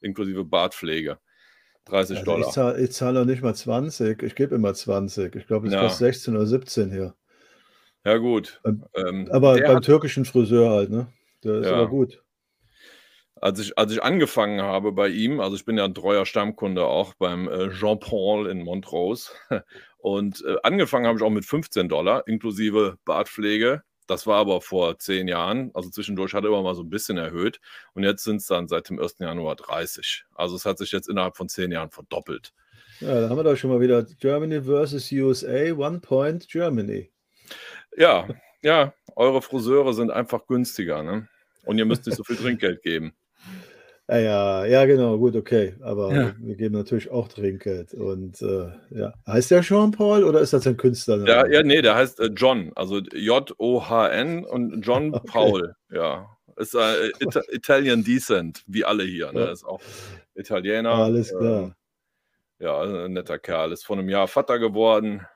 inklusive 0.00 0.44
Bartpflege. 0.44 1.18
30 1.86 2.22
Also 2.22 2.24
Dollar. 2.24 2.48
ich 2.48 2.50
zahle 2.50 2.88
zahl 2.88 3.12
noch 3.12 3.26
nicht 3.26 3.42
mal 3.42 3.54
20, 3.54 4.22
ich 4.22 4.34
gebe 4.34 4.54
immer 4.54 4.72
20. 4.74 5.36
Ich 5.36 5.46
glaube, 5.46 5.68
es 5.68 5.76
Ja. 5.76 5.78
kostet 5.78 5.98
16 6.06 6.34
oder 6.34 6.46
17 6.46 6.90
hier. 6.90 7.14
Ja, 8.04 8.16
gut. 8.18 8.62
Ähm, 8.64 8.86
Ähm, 8.94 9.30
Aber 9.30 9.60
beim 9.62 9.80
hat, 9.80 9.82
türkischen 9.82 10.24
Friseur 10.24 10.70
halt, 10.70 10.90
ne? 10.90 11.12
Der 11.44 11.56
ist 11.60 11.70
Ja. 11.70 11.72
aber 11.72 11.88
gut. 11.88 12.23
Als, 13.44 13.58
ich, 13.58 13.76
als 13.76 13.92
ich 13.92 14.02
angefangen 14.02 14.62
habe 14.62 14.92
bei 14.92 15.08
ihm, 15.08 15.38
also 15.38 15.54
ich 15.54 15.66
bin 15.66 15.76
ja 15.76 15.84
ein 15.84 15.92
treuer 15.92 16.24
Stammkunde 16.24 16.86
auch 16.86 17.12
beim 17.12 17.46
äh, 17.46 17.68
Jean-Paul 17.72 18.48
in 18.48 18.64
Montrose. 18.64 19.32
Und 19.98 20.42
äh, 20.46 20.56
angefangen 20.62 21.06
habe 21.06 21.18
ich 21.18 21.22
auch 21.22 21.30
mit 21.30 21.44
15 21.44 21.90
Dollar 21.90 22.26
inklusive 22.26 22.96
Bartpflege. 23.04 23.82
Das 24.06 24.26
war 24.26 24.38
aber 24.38 24.62
vor 24.62 24.98
zehn 24.98 25.28
Jahren. 25.28 25.70
Also 25.74 25.90
zwischendurch 25.90 26.32
hat 26.32 26.44
er 26.44 26.48
immer 26.48 26.62
mal 26.62 26.74
so 26.74 26.82
ein 26.84 26.88
bisschen 26.88 27.18
erhöht. 27.18 27.60
Und 27.92 28.02
jetzt 28.02 28.24
sind 28.24 28.36
es 28.36 28.46
dann 28.46 28.66
seit 28.66 28.88
dem 28.88 28.98
1. 28.98 29.16
Januar 29.18 29.56
30. 29.56 30.24
Also 30.34 30.56
es 30.56 30.64
hat 30.64 30.78
sich 30.78 30.90
jetzt 30.90 31.10
innerhalb 31.10 31.36
von 31.36 31.50
zehn 31.50 31.70
Jahren 31.70 31.90
verdoppelt. 31.90 32.54
Ja, 33.00 33.20
da 33.20 33.28
haben 33.28 33.36
wir 33.36 33.44
doch 33.44 33.56
schon 33.56 33.68
mal 33.68 33.80
wieder 33.80 34.04
Germany 34.04 34.62
versus 34.62 35.12
USA, 35.12 35.70
One 35.74 36.00
Point 36.00 36.48
Germany. 36.48 37.12
Ja, 37.94 38.26
ja, 38.62 38.94
eure 39.16 39.42
Friseure 39.42 39.92
sind 39.92 40.10
einfach 40.10 40.46
günstiger, 40.46 41.02
ne? 41.02 41.28
Und 41.66 41.76
ihr 41.76 41.84
müsst 41.84 42.06
nicht 42.06 42.16
so 42.16 42.24
viel 42.24 42.36
Trinkgeld 42.36 42.82
geben. 42.82 43.14
Ja, 44.08 44.18
ja, 44.18 44.64
ja, 44.66 44.84
genau, 44.84 45.16
gut, 45.18 45.34
okay. 45.34 45.74
Aber 45.80 46.14
Ja. 46.14 46.34
wir 46.38 46.56
geben 46.56 46.74
natürlich 46.74 47.10
auch 47.10 47.26
Trinkgeld. 47.28 47.94
Und 47.94 48.42
äh, 48.42 48.68
ja, 48.90 49.14
heißt 49.26 49.50
der 49.50 49.62
Jean-Paul 49.62 50.24
oder 50.24 50.40
ist 50.40 50.52
das 50.52 50.66
ein 50.66 50.76
Künstler? 50.76 51.26
Ja, 51.26 51.46
ja, 51.46 51.62
nee, 51.62 51.80
der 51.80 51.94
heißt 51.94 52.20
äh, 52.20 52.26
John, 52.26 52.70
also 52.74 52.98
J-O-H-N 52.98 54.44
und 54.44 54.82
John 54.82 55.14
Okay. 55.14 55.26
Paul, 55.26 55.74
ja. 55.90 56.28
Ist 56.56 56.74
äh, 56.74 57.08
Ita 57.18 57.40
Italian 57.50 58.04
Decent, 58.04 58.62
wie 58.66 58.84
alle 58.84 59.04
hier, 59.04 59.32
ne? 59.32 59.40
Ja. 59.46 59.52
Ist 59.52 59.64
auch 59.64 59.80
Italiener. 60.34 60.90
Alles 60.90 61.32
ähm, 61.32 61.38
klar. 61.38 61.76
ja, 62.58 63.04
ein 63.06 63.12
netter 63.14 63.38
Kerl. 63.38 63.72
Ist 63.72 63.84
vor 63.86 63.96
einem 63.98 64.08
Jahr 64.08 64.28
Vater 64.28 64.58
geworden. 64.58 65.26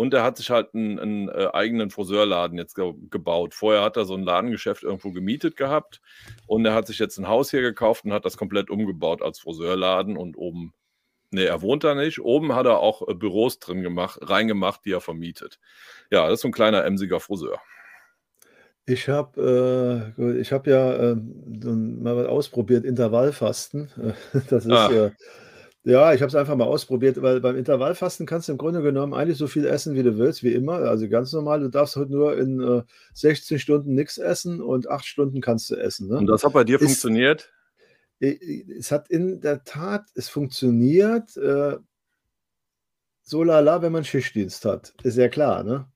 Und 0.00 0.14
er 0.14 0.22
hat 0.24 0.38
sich 0.38 0.48
halt 0.48 0.74
einen, 0.74 0.98
einen 0.98 1.28
äh, 1.28 1.48
eigenen 1.52 1.90
Friseurladen 1.90 2.56
jetzt 2.56 2.74
ge 2.74 2.94
gebaut. 3.10 3.52
Vorher 3.52 3.82
hat 3.82 3.98
er 3.98 4.06
so 4.06 4.14
ein 4.14 4.22
Ladengeschäft 4.22 4.82
irgendwo 4.82 5.12
gemietet 5.12 5.56
gehabt 5.56 6.00
und 6.46 6.64
er 6.64 6.72
hat 6.72 6.86
sich 6.86 6.98
jetzt 6.98 7.18
ein 7.18 7.28
Haus 7.28 7.50
hier 7.50 7.60
gekauft 7.60 8.06
und 8.06 8.14
hat 8.14 8.24
das 8.24 8.38
komplett 8.38 8.70
umgebaut 8.70 9.20
als 9.20 9.40
Friseurladen 9.40 10.16
und 10.16 10.38
oben, 10.38 10.72
nee, 11.30 11.44
er 11.44 11.60
wohnt 11.60 11.84
da 11.84 11.94
nicht. 11.94 12.18
Oben 12.18 12.54
hat 12.54 12.64
er 12.64 12.78
auch 12.78 13.06
äh, 13.08 13.14
Büros 13.14 13.58
drin 13.58 13.82
gemacht, 13.82 14.18
reingemacht, 14.22 14.86
die 14.86 14.92
er 14.92 15.02
vermietet. 15.02 15.60
Ja, 16.10 16.24
das 16.24 16.36
ist 16.36 16.40
so 16.40 16.48
ein 16.48 16.52
kleiner 16.52 16.82
emsiger 16.86 17.20
Friseur. 17.20 17.60
Ich 18.86 19.06
habe 19.10 20.14
äh, 20.18 20.40
ich 20.40 20.50
hab 20.50 20.66
ja 20.66 21.10
ähm, 21.10 22.02
mal 22.02 22.16
was 22.16 22.26
ausprobiert, 22.26 22.86
Intervallfasten. 22.86 23.90
Das 24.48 24.64
ist, 24.64 24.72
Ah. 24.72 24.90
äh, 24.90 25.10
ja, 25.84 26.12
ich 26.12 26.20
habe 26.20 26.28
es 26.28 26.34
einfach 26.34 26.56
mal 26.56 26.66
ausprobiert, 26.66 27.22
weil 27.22 27.40
beim 27.40 27.56
Intervallfasten 27.56 28.26
kannst 28.26 28.48
du 28.48 28.52
im 28.52 28.58
Grunde 28.58 28.82
genommen 28.82 29.14
eigentlich 29.14 29.38
so 29.38 29.46
viel 29.46 29.64
essen, 29.64 29.94
wie 29.94 30.02
du 30.02 30.18
willst, 30.18 30.42
wie 30.42 30.52
immer. 30.52 30.74
Also 30.74 31.08
ganz 31.08 31.32
normal, 31.32 31.60
du 31.60 31.68
darfst 31.70 31.96
heute 31.96 32.12
nur 32.12 32.36
in 32.36 32.60
äh, 32.60 32.82
16 33.14 33.58
Stunden 33.58 33.94
nichts 33.94 34.18
essen 34.18 34.60
und 34.60 34.88
8 34.90 35.04
Stunden 35.06 35.40
kannst 35.40 35.70
du 35.70 35.76
essen. 35.76 36.08
Ne? 36.08 36.18
Und 36.18 36.26
das 36.26 36.44
hat 36.44 36.52
bei 36.52 36.64
dir 36.64 36.76
Ist- 36.80 36.84
funktioniert? 36.86 37.50
Es 38.18 38.92
hat 38.92 39.08
in 39.08 39.40
der 39.40 39.64
Tat, 39.64 40.04
es 40.14 40.28
funktioniert 40.28 41.34
äh, 41.38 41.78
so 43.22 43.42
lala, 43.42 43.80
wenn 43.80 43.92
man 43.92 44.04
Schichtdienst 44.04 44.66
hat. 44.66 44.92
Ist 45.02 45.16
ja 45.16 45.28
klar, 45.28 45.64
ne? 45.64 45.86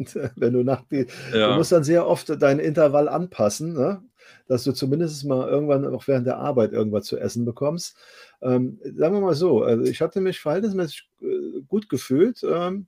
Wenn 0.36 0.52
du 0.52 0.62
nach 0.64 0.82
die, 0.90 1.06
Du 1.32 1.38
Ja. 1.38 1.56
musst 1.56 1.72
dann 1.72 1.84
sehr 1.84 2.06
oft 2.06 2.28
deinen 2.42 2.60
Intervall 2.60 3.08
anpassen, 3.08 3.74
ne? 3.74 4.02
dass 4.48 4.64
du 4.64 4.72
zumindest 4.72 5.24
mal 5.24 5.48
irgendwann 5.48 5.84
auch 5.86 6.06
während 6.06 6.26
der 6.26 6.38
Arbeit 6.38 6.72
irgendwas 6.72 7.04
zu 7.06 7.18
essen 7.18 7.44
bekommst. 7.44 7.96
Ähm, 8.40 8.78
sagen 8.96 9.14
wir 9.14 9.20
mal 9.20 9.34
so, 9.34 9.62
also 9.62 9.84
ich 9.84 10.00
hatte 10.00 10.20
mich 10.20 10.40
verhältnismäßig 10.40 11.08
äh, 11.22 11.60
gut 11.68 11.88
gefühlt, 11.88 12.42
ähm, 12.44 12.86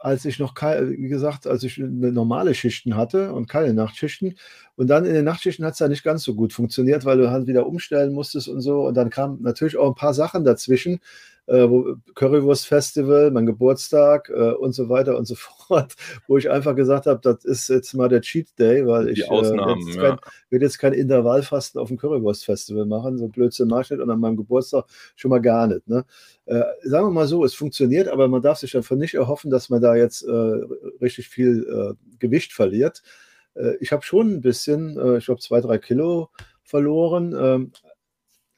als 0.00 0.24
ich 0.24 0.38
noch, 0.40 0.54
wie 0.60 1.08
gesagt, 1.08 1.46
als 1.46 1.62
ich 1.62 1.78
normale 1.78 2.54
Schichten 2.54 2.96
hatte 2.96 3.32
und 3.32 3.48
keine 3.48 3.72
Nachtschichten. 3.72 4.36
Und 4.76 4.88
dann 4.88 5.04
in 5.04 5.14
den 5.14 5.24
Nachtschichten 5.24 5.64
hat 5.64 5.74
es 5.74 5.78
ja 5.80 5.88
nicht 5.88 6.02
ganz 6.02 6.22
so 6.22 6.34
gut 6.34 6.52
funktioniert, 6.52 7.04
weil 7.04 7.18
du 7.18 7.30
halt 7.30 7.46
wieder 7.46 7.66
umstellen 7.66 8.12
musstest 8.12 8.48
und 8.48 8.60
so. 8.60 8.86
Und 8.86 8.94
dann 8.94 9.10
kamen 9.10 9.42
natürlich 9.42 9.76
auch 9.76 9.88
ein 9.88 9.94
paar 9.94 10.14
Sachen 10.14 10.44
dazwischen, 10.44 11.00
äh, 11.46 11.66
Currywurst 12.14 12.66
Festival, 12.66 13.32
mein 13.32 13.46
Geburtstag 13.46 14.30
äh, 14.30 14.52
und 14.52 14.74
so 14.74 14.88
weiter 14.88 15.18
und 15.18 15.26
so 15.26 15.34
fort, 15.36 15.94
wo 16.28 16.38
ich 16.38 16.48
einfach 16.48 16.76
gesagt 16.76 17.06
habe, 17.06 17.20
das 17.20 17.44
ist 17.44 17.68
jetzt 17.68 17.94
mal 17.94 18.08
der 18.08 18.20
Cheat 18.20 18.56
Day, 18.58 18.86
weil 18.86 19.08
ich 19.08 19.22
äh, 19.22 19.28
Ausnahmen, 19.28 19.86
jetzt 19.86 19.96
ja. 19.96 20.02
kein, 20.02 20.18
will 20.50 20.62
jetzt 20.62 20.78
kein 20.78 20.92
Intervallfasten 20.92 21.80
auf 21.80 21.88
dem 21.88 21.98
Currywurst 21.98 22.44
Festival 22.44 22.86
machen, 22.86 23.18
so 23.18 23.26
Blödsinn 23.26 23.68
mache 23.68 23.82
ich 23.82 23.90
nicht 23.90 24.00
und 24.00 24.10
an 24.10 24.20
meinem 24.20 24.36
Geburtstag 24.36 24.84
schon 25.16 25.30
mal 25.30 25.40
gar 25.40 25.66
nicht. 25.66 25.88
Ne? 25.88 26.04
Sagen 26.82 27.06
wir 27.06 27.10
mal 27.10 27.26
so, 27.26 27.44
es 27.44 27.54
funktioniert, 27.54 28.08
aber 28.08 28.28
man 28.28 28.42
darf 28.42 28.58
sich 28.58 28.72
davon 28.72 28.98
nicht 28.98 29.14
erhoffen, 29.14 29.50
dass 29.50 29.68
man 29.68 29.80
da 29.80 29.94
jetzt 29.94 30.26
richtig 31.00 31.28
viel 31.28 31.96
Gewicht 32.18 32.52
verliert. 32.52 33.02
Äh, 33.54 33.76
ich 33.80 33.92
habe 33.92 34.02
schon 34.02 34.28
ein 34.34 34.40
bisschen, 34.40 34.98
äh, 34.98 35.18
ich 35.18 35.26
glaube 35.26 35.40
zwei, 35.40 35.60
drei 35.60 35.78
Kilo 35.78 36.30
verloren, 36.64 37.34
ähm, 37.38 37.72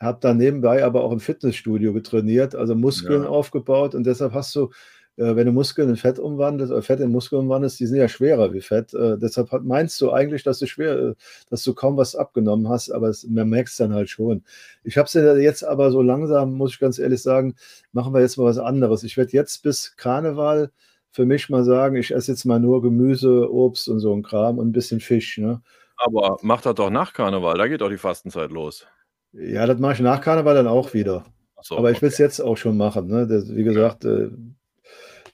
habe 0.01 0.19
dann 0.21 0.37
nebenbei 0.39 0.85
aber 0.85 1.03
auch 1.05 1.13
im 1.13 1.21
Fitnessstudio 1.21 1.93
getrainiert, 1.93 2.55
also 2.55 2.75
Muskeln 2.75 3.23
Ja. 3.23 3.29
aufgebaut 3.29 3.95
und 3.95 4.05
deshalb 4.05 4.33
hast 4.35 4.55
du, 4.55 4.71
äh, 5.17 5.37
wenn 5.37 5.47
du 5.47 5.53
Muskeln 5.53 5.89
in 5.89 5.97
Fett 5.97 6.19
umwandelst, 6.19 6.73
oder 6.73 6.83
Fett 6.83 7.01
in 7.01 7.11
Muskeln 7.13 7.43
umwandelst, 7.43 7.79
die 7.81 7.87
sind 7.87 7.99
ja 7.99 8.09
schwerer 8.09 8.53
wie 8.53 8.61
Fett. 8.61 8.93
Äh, 8.95 9.17
deshalb 9.19 9.53
hat, 9.53 9.65
meinst 9.65 10.01
du 10.01 10.11
eigentlich, 10.13 10.43
dass 10.43 10.59
du 10.59 10.67
schwer, 10.67 10.99
äh, 10.99 11.15
dass 11.49 11.63
du 11.63 11.73
kaum 11.75 11.97
was 11.97 12.17
abgenommen 12.17 12.69
hast, 12.69 12.91
aber 12.91 13.09
es, 13.09 13.25
man 13.27 13.49
merkt 13.49 13.71
es 13.71 13.77
dann 13.77 13.95
halt 13.95 14.11
schon. 14.11 14.43
Ich 14.83 14.99
habe 14.99 15.07
es 15.07 15.15
ja 15.15 15.37
jetzt 15.37 15.65
aber 15.65 15.91
so 15.93 16.03
langsam, 16.03 16.55
muss 16.55 16.73
ich 16.73 16.81
ganz 16.81 16.99
ehrlich 16.99 17.23
sagen, 17.23 17.55
machen 17.93 18.13
wir 18.13 18.21
jetzt 18.21 18.37
mal 18.37 18.45
was 18.45 18.59
anderes. 18.59 19.05
Ich 19.05 19.17
werde 19.17 19.33
jetzt 19.33 19.63
bis 19.63 19.97
Karneval 19.97 20.71
für 21.15 21.25
mich 21.27 21.49
mal 21.49 21.63
sagen, 21.65 21.95
ich 21.97 22.11
esse 22.11 22.33
jetzt 22.33 22.45
mal 22.45 22.59
nur 22.59 22.83
Gemüse, 22.83 23.49
Obst 23.51 23.89
und 23.89 24.01
so 24.01 24.13
ein 24.13 24.23
Kram 24.25 24.59
und 24.59 24.69
ein 24.69 24.73
bisschen 24.73 24.99
Fisch. 25.01 25.39
Ne? 25.39 25.63
Aber 25.97 26.39
mach 26.43 26.61
das 26.61 26.75
doch 26.75 26.91
nach 26.91 27.13
Karneval, 27.13 27.57
da 27.57 27.69
geht 27.69 27.81
doch 27.81 27.89
die 27.89 27.99
Fastenzeit 27.99 28.51
los. 28.51 28.85
Ja, 29.33 29.65
das 29.67 29.79
mache 29.79 29.95
ich 29.95 30.01
nach 30.01 30.21
Karneval 30.21 30.55
dann 30.57 30.67
auch 30.67 30.93
wieder. 30.93 31.25
So, 31.63 31.79
Aber 31.79 31.93
ich 31.93 32.03
will 32.03 32.09
es 32.09 32.15
okay. 32.17 32.25
jetzt 32.25 32.41
auch 32.41 32.57
schon 32.57 32.77
machen. 32.77 33.07
Ne? 33.07 33.27
Das, 33.29 33.49
wie 33.55 33.63
gesagt, 33.63 34.05
äh, 34.05 34.29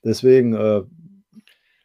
deswegen 0.05 0.55
äh, 0.55 0.83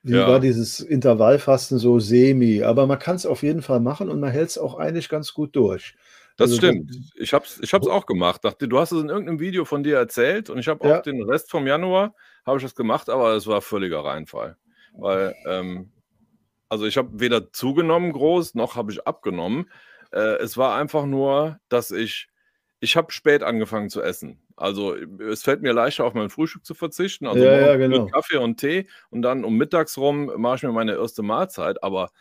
Ja. 0.03 0.27
war 0.27 0.39
dieses 0.39 0.81
Intervallfasten 0.81 1.79
so 1.79 1.99
semi. 1.99 2.63
Aber 2.63 2.85
man 2.87 2.99
kann 2.99 3.15
es 3.15 3.25
auf 3.25 3.43
jeden 3.43 3.61
Fall 3.61 3.79
machen 3.79 4.09
und 4.09 4.19
man 4.19 4.29
hält 4.31 4.49
es 4.49 4.57
auch 4.57 4.75
eigentlich 4.77 5.09
ganz 5.09 5.33
gut 5.33 5.55
durch. 5.55 5.95
Das 6.37 6.51
Also 6.51 6.57
stimmt. 6.57 6.91
Ich 7.15 7.33
habe 7.33 7.45
es 7.45 7.59
ich 7.61 7.73
hab's 7.73 7.87
auch 7.87 8.05
gemacht. 8.05 8.43
Dachte, 8.43 8.67
du 8.67 8.77
hast 8.77 8.91
es 8.91 9.01
in 9.01 9.09
irgendeinem 9.09 9.39
Video 9.39 9.63
von 9.65 9.83
dir 9.83 9.95
erzählt 9.97 10.49
und 10.49 10.59
ich 10.59 10.67
habe 10.67 10.85
Ja. 10.87 10.97
auch 10.99 11.01
den 11.01 11.23
Rest 11.23 11.49
vom 11.49 11.65
Januar 11.65 12.13
habe 12.45 12.57
ich 12.57 12.63
das 12.63 12.75
gemacht, 12.75 13.09
aber 13.09 13.33
es 13.33 13.47
war 13.47 13.61
völliger 13.61 14.03
Reinfall. 14.03 14.57
Weil, 14.93 15.35
ähm, 15.47 15.91
also 16.69 16.85
ich 16.85 16.97
habe 16.97 17.19
weder 17.19 17.51
zugenommen 17.51 18.11
groß, 18.13 18.55
noch 18.55 18.75
habe 18.75 18.91
ich 18.91 19.05
abgenommen. 19.05 19.69
Äh, 20.11 20.37
es 20.37 20.57
war 20.57 20.75
einfach 20.75 21.05
nur, 21.05 21.59
dass 21.69 21.91
ich, 21.91 22.27
ich 22.79 22.95
habe 22.95 23.11
spät 23.11 23.43
angefangen 23.43 23.89
zu 23.89 24.01
essen. 24.01 24.41
Also 24.55 24.95
es 24.95 25.43
fällt 25.43 25.61
mir 25.61 25.73
leichter, 25.73 26.05
auf 26.05 26.13
mein 26.13 26.29
Frühstück 26.29 26.65
zu 26.65 26.73
verzichten. 26.73 27.27
Also 27.27 27.43
Ja, 27.43 27.59
ja, 27.59 27.75
genau. 27.75 28.05
Kaffee 28.07 28.37
und 28.37 28.57
Tee 28.57 28.87
und 29.09 29.21
dann 29.21 29.43
um 29.43 29.57
mittags 29.57 29.97
rum 29.97 30.31
mache 30.37 30.55
ich 30.57 30.63
mir 30.63 30.71
meine 30.71 30.95
erste 30.95 31.23
Mahlzeit. 31.23 31.83
Aber 31.83 32.11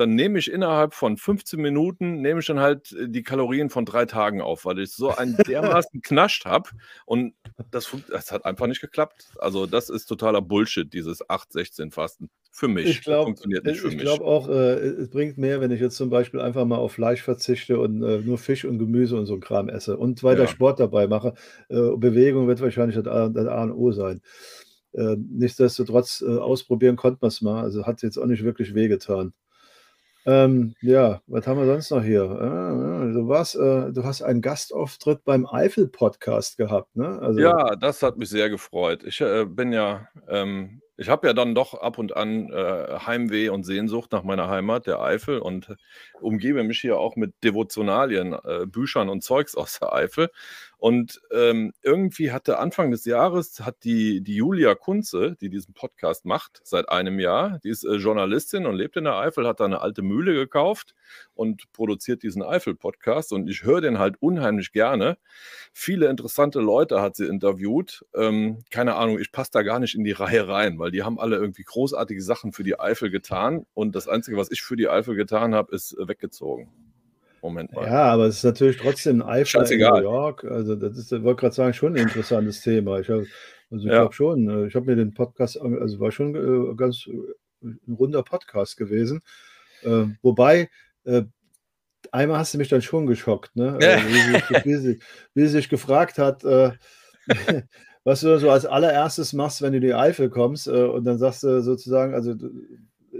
dann 0.00 0.14
nehme 0.14 0.38
ich 0.38 0.50
innerhalb 0.50 0.94
von 0.94 1.16
15 1.18 1.60
Minuten, 1.60 2.22
nehme 2.22 2.40
ich 2.40 2.46
dann 2.46 2.58
halt 2.58 2.92
äh, 2.92 3.08
die 3.08 3.22
Kalorien 3.22 3.68
von 3.70 3.84
drei 3.84 4.06
Tagen 4.06 4.40
auf, 4.40 4.64
weil 4.64 4.78
ich 4.78 4.92
so 4.92 5.10
einen 5.14 5.36
dermaßen 5.46 6.00
knascht 6.02 6.46
habe 6.46 6.70
und 7.04 7.34
das, 7.70 7.94
das 8.08 8.32
hat 8.32 8.44
einfach 8.46 8.66
nicht 8.66 8.80
geklappt. 8.80 9.26
Also 9.38 9.66
das 9.66 9.90
ist 9.90 10.06
totaler 10.06 10.40
Bullshit, 10.42 10.92
dieses 10.92 11.22
8-16-Fasten. 11.28 12.30
Für 12.52 12.66
mich. 12.66 12.86
Ich 12.88 12.96
Das 12.96 13.04
glaube 13.04 13.24
funktioniert 13.26 13.64
nicht 13.64 13.80
für 13.80 13.88
ich 13.88 13.94
mich. 13.94 14.02
glaub 14.02 14.22
auch, 14.22 14.48
äh, 14.48 14.74
es 14.78 15.08
bringt 15.10 15.38
mehr, 15.38 15.60
wenn 15.60 15.70
ich 15.70 15.80
jetzt 15.80 15.96
zum 15.96 16.10
Beispiel 16.10 16.40
einfach 16.40 16.64
mal 16.64 16.78
auf 16.78 16.92
Fleisch 16.92 17.22
verzichte 17.22 17.78
und 17.78 18.02
äh, 18.02 18.18
nur 18.18 18.38
Fisch 18.38 18.64
und 18.64 18.78
Gemüse 18.78 19.16
und 19.16 19.26
so 19.26 19.34
ein 19.34 19.40
Kram 19.40 19.68
esse 19.68 19.96
und 19.96 20.22
weiter 20.24 20.42
Ja. 20.42 20.48
Sport 20.48 20.80
dabei 20.80 21.06
mache. 21.06 21.34
Äh, 21.68 21.96
Bewegung 21.96 22.48
wird 22.48 22.60
wahrscheinlich 22.60 22.96
das 22.96 23.06
A, 23.06 23.28
das 23.28 23.46
A 23.46 23.62
und 23.62 23.72
O 23.72 23.92
sein. 23.92 24.20
Äh, 24.92 25.16
nichtsdestotrotz 25.18 26.22
äh, 26.26 26.36
ausprobieren 26.38 26.96
konnte 26.96 27.18
man 27.20 27.28
es 27.28 27.40
mal. 27.40 27.62
Also 27.62 27.86
hat 27.86 28.02
jetzt 28.02 28.18
auch 28.18 28.26
nicht 28.26 28.42
wirklich 28.42 28.74
wehgetan. 28.74 29.32
Ähm, 30.26 30.74
ja, 30.82 31.22
was 31.26 31.46
haben 31.46 31.58
wir 31.58 31.66
sonst 31.66 31.90
noch 31.90 32.02
hier? 32.02 32.22
Ah, 32.24 33.06
du 33.12 33.26
warst, 33.28 33.54
äh, 33.56 33.90
du 33.92 34.04
hast 34.04 34.22
einen 34.22 34.42
Gastauftritt 34.42 35.24
beim 35.24 35.46
Eifel-Podcast 35.46 36.58
gehabt, 36.58 36.94
ne? 36.94 37.18
Also, 37.20 37.40
Ja, 37.40 37.74
das 37.76 38.02
hat 38.02 38.18
mich 38.18 38.28
sehr 38.28 38.50
gefreut. 38.50 39.02
Ich 39.04 39.20
äh, 39.20 39.46
bin 39.46 39.72
ja, 39.72 40.08
ähm, 40.28 40.82
ich 40.98 41.08
habe 41.08 41.26
ja 41.26 41.32
dann 41.32 41.54
doch 41.54 41.72
ab 41.72 41.96
und 41.96 42.14
an 42.14 42.50
äh, 42.52 42.98
Heimweh 43.06 43.48
und 43.48 43.64
Sehnsucht 43.64 44.12
nach 44.12 44.22
meiner 44.22 44.48
Heimat, 44.50 44.86
der 44.86 45.00
Eifel, 45.00 45.38
und 45.38 45.74
umgebe 46.20 46.62
mich 46.64 46.80
hier 46.80 46.98
auch 46.98 47.16
mit 47.16 47.32
Devotionalien, 47.42 48.34
äh, 48.44 48.66
Büchern 48.66 49.08
und 49.08 49.24
Zeugs 49.24 49.54
aus 49.54 49.78
der 49.80 49.94
Eifel. 49.94 50.28
Und 50.80 51.20
ähm, 51.30 51.74
irgendwie 51.82 52.32
hatte 52.32 52.58
Anfang 52.58 52.90
des 52.90 53.04
Jahres 53.04 53.60
hat 53.60 53.84
die, 53.84 54.22
die 54.22 54.36
Julia 54.36 54.74
Kunze, 54.74 55.36
die 55.38 55.50
diesen 55.50 55.74
Podcast 55.74 56.24
macht, 56.24 56.62
seit 56.64 56.88
einem 56.88 57.20
Jahr, 57.20 57.58
die 57.62 57.68
ist 57.68 57.84
äh, 57.84 57.96
Journalistin 57.96 58.64
und 58.64 58.76
lebt 58.76 58.96
in 58.96 59.04
der 59.04 59.16
Eifel, 59.16 59.46
hat 59.46 59.60
da 59.60 59.66
eine 59.66 59.82
alte 59.82 60.00
Mühle 60.00 60.32
gekauft 60.32 60.94
und 61.34 61.70
produziert 61.74 62.22
diesen 62.22 62.42
Eifel-Podcast. 62.42 63.34
Und 63.34 63.50
ich 63.50 63.62
höre 63.62 63.82
den 63.82 63.98
halt 63.98 64.16
unheimlich 64.20 64.72
gerne. 64.72 65.18
Viele 65.74 66.08
interessante 66.08 66.60
Leute 66.60 67.02
hat 67.02 67.14
sie 67.14 67.26
interviewt. 67.26 68.06
Ähm, 68.14 68.64
keine 68.70 68.94
Ahnung, 68.94 69.18
ich 69.18 69.32
passe 69.32 69.50
da 69.52 69.60
gar 69.60 69.80
nicht 69.80 69.94
in 69.94 70.04
die 70.04 70.12
Reihe 70.12 70.48
rein, 70.48 70.78
weil 70.78 70.92
die 70.92 71.02
haben 71.02 71.20
alle 71.20 71.36
irgendwie 71.36 71.64
großartige 71.64 72.22
Sachen 72.22 72.52
für 72.52 72.62
die 72.62 72.80
Eifel 72.80 73.10
getan. 73.10 73.66
Und 73.74 73.94
das 73.94 74.08
Einzige, 74.08 74.38
was 74.38 74.50
ich 74.50 74.62
für 74.62 74.76
die 74.76 74.88
Eifel 74.88 75.14
getan 75.14 75.54
habe, 75.54 75.74
ist 75.74 75.92
äh, 75.92 76.08
weggezogen. 76.08 76.89
Moment 77.42 77.72
mal. 77.72 77.86
Ja, 77.86 78.04
aber 78.04 78.26
es 78.26 78.38
ist 78.38 78.44
natürlich 78.44 78.76
trotzdem 78.76 79.22
ein 79.22 79.28
Eifer 79.28 79.70
in 79.70 79.78
New 79.78 80.02
York. 80.02 80.44
Also, 80.44 80.74
das 80.76 80.98
ist, 80.98 81.12
ich 81.12 81.22
wollte 81.22 81.40
gerade 81.40 81.54
sagen, 81.54 81.72
schon 81.72 81.94
ein 81.94 82.02
interessantes 82.02 82.60
Thema. 82.60 83.00
Ich 83.00 83.08
habe 83.08 83.26
also 83.70 83.86
ich 83.86 83.92
ja. 83.92 84.00
glaube 84.00 84.14
schon, 84.14 84.48
äh, 84.48 84.66
ich 84.66 84.74
habe 84.74 84.86
mir 84.86 84.96
den 84.96 85.14
Podcast, 85.14 85.60
also 85.60 86.00
war 86.00 86.10
schon 86.10 86.34
äh, 86.34 86.74
ganz 86.74 87.06
äh, 87.06 87.12
ein 87.62 87.94
runder 87.94 88.22
Podcast 88.22 88.76
gewesen. 88.76 89.22
Äh, 89.82 90.06
wobei, 90.22 90.70
äh, 91.04 91.22
einmal 92.10 92.38
hast 92.38 92.52
du 92.52 92.58
mich 92.58 92.68
dann 92.68 92.82
schon 92.82 93.06
geschockt, 93.06 93.54
ne? 93.54 93.78
Also, 93.80 94.08
wie, 94.08 94.20
sie, 94.20 94.64
wie, 94.64 94.74
sie, 94.74 94.98
wie, 95.34 95.42
sie, 95.42 95.48
sich 95.48 95.68
gefragt 95.68 96.18
hat, 96.18 96.44
äh, 96.44 96.72
was 98.04 98.22
du 98.22 98.38
so 98.38 98.50
als 98.50 98.66
allererstes 98.66 99.32
machst, 99.32 99.62
wenn 99.62 99.72
du 99.72 99.78
in 99.78 99.84
die 99.84 99.94
Eifel 99.94 100.30
kommst, 100.30 100.66
und 100.66 101.04
dann 101.04 101.18
sagst 101.18 101.44
du 101.44 101.62
sozusagen, 101.62 102.14
also 102.14 102.34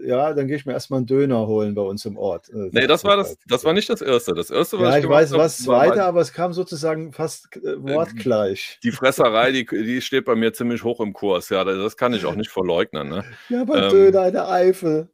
ja, 0.05 0.32
dann 0.32 0.46
gehe 0.46 0.57
ich 0.57 0.66
mir 0.66 0.72
erstmal 0.72 0.98
einen 0.98 1.07
Döner 1.07 1.46
holen 1.46 1.74
bei 1.74 1.82
uns 1.82 2.05
im 2.05 2.16
Ort. 2.16 2.48
Äh, 2.51 2.70
nee, 2.72 2.86
das 2.86 3.05
war 3.05 3.16
das, 3.16 3.36
das 3.46 3.64
war 3.64 3.72
nicht 3.72 3.88
das 3.88 4.03
erste. 4.03 4.34
Das 4.34 4.51
erste, 4.51 4.78
was 4.78 4.90
ja, 4.90 4.98
ich, 4.98 5.05
ich 5.05 5.11
weiß, 5.11 5.32
was 5.32 5.59
zweite, 5.59 6.05
aber 6.05 6.20
es 6.20 6.32
kam 6.32 6.53
sozusagen 6.53 7.12
fast 7.12 7.57
äh, 7.57 7.82
wortgleich. 7.82 8.78
Die 8.82 8.92
Fresserei, 8.92 9.53
die, 9.53 9.64
die 9.66 10.01
steht 10.01 10.24
bei 10.24 10.34
mir 10.34 10.53
ziemlich 10.53 10.84
hoch 10.84 11.01
im 11.01 11.12
Kurs. 11.12 11.48
Ja, 11.48 11.64
das 11.64 11.96
kann 11.96 12.14
ich 12.14 12.24
auch 12.24 12.34
nicht 12.34 12.51
verleugnen. 12.51 13.09
Ne? 13.09 13.24
Ja, 13.48 13.62
aber 13.62 13.84
ähm, 13.84 13.90
Döner 13.90 14.26
in 14.26 14.32
der 14.32 14.48
Eifel. 14.48 15.09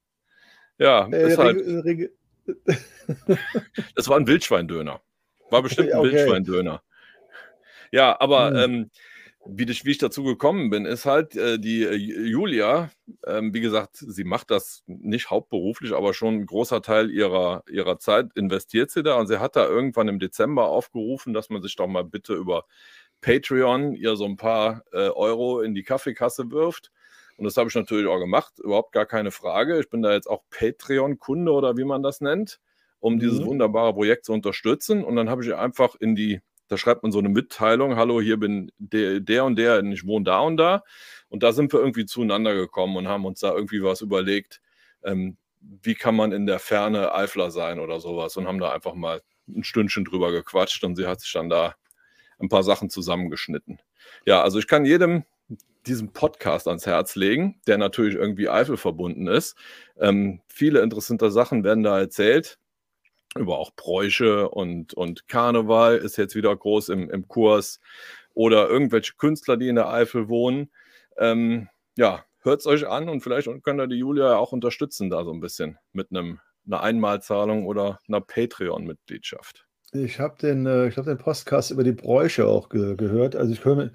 Ja, 0.78 1.08
äh, 1.08 1.28
ist 1.28 1.38
halt, 1.38 1.62
das 3.94 4.08
war 4.08 4.16
ein 4.18 4.26
Wildschweindöner. 4.26 5.00
War 5.50 5.62
bestimmt 5.62 5.92
ein 5.92 5.98
okay. 5.98 6.12
Wildschweindöner. 6.12 6.82
Ja, 7.92 8.20
aber 8.20 8.48
hm. 8.48 8.56
ähm, 8.56 8.90
wie 9.48 9.70
ich, 9.70 9.84
wie 9.84 9.92
ich 9.92 9.98
dazu 9.98 10.24
gekommen 10.24 10.70
bin, 10.70 10.84
ist 10.84 11.04
halt 11.04 11.36
äh, 11.36 11.58
die 11.58 11.82
äh, 11.82 11.94
Julia, 11.94 12.90
ähm, 13.26 13.54
wie 13.54 13.60
gesagt, 13.60 13.96
sie 13.96 14.24
macht 14.24 14.50
das 14.50 14.82
nicht 14.86 15.30
hauptberuflich, 15.30 15.92
aber 15.92 16.14
schon 16.14 16.34
ein 16.34 16.46
großer 16.46 16.82
Teil 16.82 17.10
ihrer, 17.10 17.62
ihrer 17.68 17.98
Zeit 17.98 18.28
investiert 18.34 18.90
sie 18.90 19.02
da 19.02 19.16
und 19.16 19.26
sie 19.26 19.40
hat 19.40 19.56
da 19.56 19.66
irgendwann 19.66 20.08
im 20.08 20.18
Dezember 20.18 20.68
aufgerufen, 20.68 21.32
dass 21.32 21.50
man 21.50 21.62
sich 21.62 21.76
doch 21.76 21.86
mal 21.86 22.04
bitte 22.04 22.34
über 22.34 22.64
Patreon 23.20 23.94
ihr 23.94 24.16
so 24.16 24.24
ein 24.24 24.36
paar 24.36 24.82
äh, 24.92 25.08
Euro 25.08 25.60
in 25.60 25.74
die 25.74 25.82
Kaffeekasse 25.82 26.50
wirft. 26.50 26.92
Und 27.36 27.44
das 27.44 27.56
habe 27.56 27.68
ich 27.68 27.74
natürlich 27.74 28.06
auch 28.06 28.18
gemacht, 28.18 28.58
überhaupt 28.58 28.92
gar 28.92 29.06
keine 29.06 29.30
Frage. 29.30 29.78
Ich 29.78 29.90
bin 29.90 30.02
da 30.02 30.12
jetzt 30.12 30.28
auch 30.28 30.42
Patreon-Kunde 30.50 31.52
oder 31.52 31.76
wie 31.76 31.84
man 31.84 32.02
das 32.02 32.20
nennt, 32.20 32.60
um 32.98 33.14
mhm. 33.14 33.20
dieses 33.20 33.44
wunderbare 33.44 33.92
Projekt 33.92 34.24
zu 34.24 34.32
unterstützen. 34.32 35.04
Und 35.04 35.16
dann 35.16 35.28
habe 35.28 35.44
ich 35.44 35.54
einfach 35.54 35.94
in 35.96 36.14
die 36.14 36.40
da 36.68 36.76
schreibt 36.76 37.02
man 37.02 37.12
so 37.12 37.18
eine 37.18 37.28
Mitteilung, 37.28 37.96
hallo, 37.96 38.20
hier 38.20 38.36
bin 38.38 38.72
der, 38.78 39.20
der 39.20 39.44
und 39.44 39.56
der, 39.56 39.82
ich 39.84 40.06
wohne 40.06 40.24
da 40.24 40.40
und 40.40 40.56
da. 40.56 40.82
Und 41.28 41.42
da 41.42 41.52
sind 41.52 41.72
wir 41.72 41.80
irgendwie 41.80 42.06
zueinander 42.06 42.54
gekommen 42.54 42.96
und 42.96 43.08
haben 43.08 43.24
uns 43.24 43.40
da 43.40 43.52
irgendwie 43.52 43.82
was 43.82 44.00
überlegt, 44.00 44.60
ähm, 45.02 45.36
wie 45.60 45.94
kann 45.94 46.14
man 46.14 46.32
in 46.32 46.46
der 46.46 46.58
Ferne 46.58 47.12
Eifler 47.14 47.50
sein 47.50 47.80
oder 47.80 48.00
sowas 48.00 48.36
und 48.36 48.46
haben 48.46 48.60
da 48.60 48.72
einfach 48.72 48.94
mal 48.94 49.20
ein 49.48 49.64
Stündchen 49.64 50.04
drüber 50.04 50.32
gequatscht 50.32 50.82
und 50.84 50.96
sie 50.96 51.06
hat 51.06 51.20
sich 51.20 51.32
dann 51.32 51.48
da 51.48 51.74
ein 52.38 52.48
paar 52.48 52.62
Sachen 52.62 52.90
zusammengeschnitten. 52.90 53.80
Ja, 54.24 54.42
also 54.42 54.58
ich 54.58 54.66
kann 54.66 54.84
jedem 54.84 55.24
diesen 55.86 56.12
Podcast 56.12 56.66
ans 56.66 56.86
Herz 56.86 57.14
legen, 57.14 57.60
der 57.66 57.78
natürlich 57.78 58.16
irgendwie 58.16 58.48
Eifel 58.48 58.76
verbunden 58.76 59.28
ist. 59.28 59.56
Ähm, 59.98 60.40
viele 60.48 60.80
interessante 60.80 61.30
Sachen 61.30 61.62
werden 61.62 61.84
da 61.84 61.98
erzählt 61.98 62.58
über 63.38 63.58
auch 63.58 63.72
Bräuche 63.74 64.48
und, 64.48 64.94
und 64.94 65.28
Karneval 65.28 65.96
ist 65.96 66.16
jetzt 66.16 66.34
wieder 66.34 66.54
groß 66.54 66.88
im, 66.90 67.10
im 67.10 67.28
Kurs 67.28 67.80
oder 68.34 68.68
irgendwelche 68.68 69.14
Künstler, 69.16 69.56
die 69.56 69.68
in 69.68 69.76
der 69.76 69.88
Eifel 69.88 70.28
wohnen. 70.28 70.70
Ähm, 71.18 71.68
ja, 71.96 72.24
hört 72.42 72.60
es 72.60 72.66
euch 72.66 72.86
an 72.86 73.08
und 73.08 73.20
vielleicht 73.20 73.48
könnt 73.62 73.80
ihr 73.80 73.86
die 73.86 73.98
Julia 73.98 74.36
auch 74.36 74.52
unterstützen 74.52 75.10
da 75.10 75.24
so 75.24 75.32
ein 75.32 75.40
bisschen 75.40 75.78
mit 75.92 76.10
einem, 76.10 76.40
einer 76.66 76.82
Einmalzahlung 76.82 77.66
oder 77.66 78.00
einer 78.08 78.20
Patreon-Mitgliedschaft. 78.20 79.66
Ich 79.92 80.20
habe 80.20 80.36
den, 80.40 80.66
äh, 80.66 80.90
hab 80.90 81.04
den 81.04 81.18
Podcast 81.18 81.70
über 81.70 81.84
die 81.84 81.92
Bräuche 81.92 82.46
auch 82.46 82.68
ge 82.68 82.96
gehört. 82.96 83.36
Also 83.36 83.52
ich 83.52 83.64
höre 83.64 83.90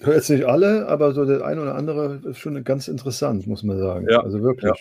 hör 0.00 0.14
jetzt 0.14 0.30
nicht 0.30 0.44
alle, 0.44 0.86
aber 0.86 1.12
so 1.12 1.24
der 1.24 1.44
eine 1.44 1.62
oder 1.62 1.74
andere 1.74 2.20
ist 2.24 2.38
schon 2.38 2.62
ganz 2.64 2.88
interessant, 2.88 3.46
muss 3.46 3.62
man 3.62 3.78
sagen. 3.78 4.06
Ja, 4.08 4.20
also 4.20 4.42
wirklich. 4.42 4.70
Ja. 4.70 4.74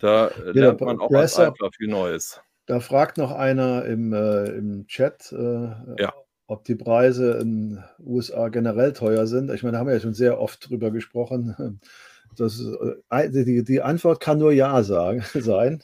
Da 0.00 0.30
lernt 0.52 0.80
man 0.80 1.00
auch 1.00 1.10
als 1.12 1.38
Eifler 1.38 1.70
viel 1.76 1.88
Neues. 1.88 2.40
Da 2.68 2.80
fragt 2.80 3.16
noch 3.16 3.32
einer 3.32 3.86
im, 3.86 4.12
äh, 4.12 4.44
im 4.50 4.86
Chat, 4.86 5.32
äh, 5.32 6.02
ja. 6.02 6.12
ob 6.46 6.64
die 6.64 6.74
Preise 6.74 7.38
in 7.40 7.70
den 7.70 7.84
USA 7.98 8.48
generell 8.48 8.92
teuer 8.92 9.26
sind. 9.26 9.50
Ich 9.50 9.62
meine, 9.62 9.72
da 9.72 9.78
haben 9.78 9.86
wir 9.86 9.94
ja 9.94 10.00
schon 10.00 10.12
sehr 10.12 10.38
oft 10.38 10.68
drüber 10.68 10.90
gesprochen. 10.90 11.80
Das, 12.36 12.62
äh, 13.10 13.30
die, 13.30 13.64
die 13.64 13.80
Antwort 13.80 14.20
kann 14.20 14.38
nur 14.38 14.52
Ja 14.52 14.82
sagen, 14.82 15.24
sein. 15.34 15.82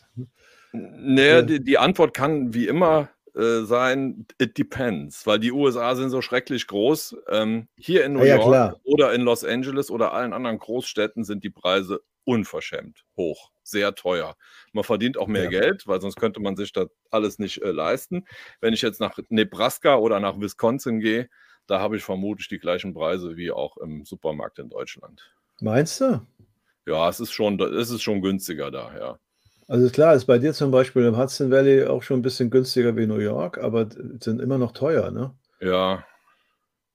Naja, 0.73 1.41
die, 1.41 1.65
die 1.65 1.79
Antwort 1.79 2.13
kann 2.13 2.53
wie 2.53 2.67
immer 2.67 3.09
äh, 3.35 3.63
sein, 3.63 4.27
it 4.39 4.59
depends, 4.59 5.27
weil 5.27 5.39
die 5.39 5.53
USA 5.53 5.95
sind 5.95 6.11
so 6.11 6.21
schrecklich 6.21 6.67
groß. 6.67 7.17
Ähm, 7.31 7.67
hier 7.79 8.05
in 8.05 8.13
New 8.13 8.25
ja, 8.25 8.37
York 8.37 8.53
ja, 8.53 8.77
oder 8.85 9.15
in 9.15 9.23
Los 9.23 9.43
Angeles 9.43 9.91
oder 9.91 10.13
allen 10.13 10.35
anderen 10.35 10.59
Großstädten 10.59 11.25
sind 11.25 11.45
die 11.45 11.51
Preise 11.51 12.03
unverschämt 12.25 13.05
hoch, 13.17 13.51
sehr 13.63 13.95
teuer. 13.95 14.37
Man 14.73 14.85
verdient 14.85 15.17
auch 15.17 15.27
mehr 15.27 15.45
ja. 15.45 15.51
Geld, 15.51 15.87
weil 15.87 16.01
sonst 16.01 16.17
könnte 16.17 16.41
man 16.41 16.57
sich 16.57 16.73
das 16.73 16.89
alles 17.11 17.39
nicht 17.39 17.63
äh, 17.63 17.71
leisten. 17.71 18.25
Wenn 18.61 18.75
ich 18.75 18.83
jetzt 18.83 19.01
nach 19.01 19.19
Nebraska 19.29 19.97
oder 19.97 20.21
nach 20.21 20.41
Wisconsin 20.41 21.01
gehe, 21.01 21.29
da 21.67 21.81
habe 21.81 21.97
ich 21.97 22.05
vermutlich 22.05 22.49
die 22.49 22.59
gleichen 22.59 22.95
Preise 22.95 23.37
wie 23.37 23.51
auch 23.51 23.77
im 23.79 24.05
Supermarkt 24.05 24.59
in 24.59 24.69
Deutschland. 24.69 25.35
Meinst 25.61 26.01
du? 26.01 26.27
Ja, 26.87 27.09
es 27.09 27.21
ist 27.21 27.33
schon, 27.33 27.59
es 27.61 27.91
ist 27.91 28.03
schon 28.03 28.21
günstiger 28.21 28.71
da, 28.71 28.97
ja. 28.97 29.19
Also 29.67 29.89
klar, 29.89 30.15
ist 30.15 30.27
bei 30.27 30.39
dir 30.39 30.53
zum 30.53 30.71
Beispiel 30.71 31.05
im 31.05 31.17
Hudson 31.17 31.51
Valley 31.51 31.87
auch 31.87 32.03
schon 32.03 32.19
ein 32.19 32.23
bisschen 32.23 32.51
günstiger 32.51 32.97
wie 32.97 33.07
New 33.07 33.19
York, 33.19 33.57
aber 33.59 33.89
sind 34.21 34.43
immer 34.43 34.59
noch 34.59 34.73
teuer, 34.73 35.11
ne? 35.11 35.35
Ja, 35.61 36.05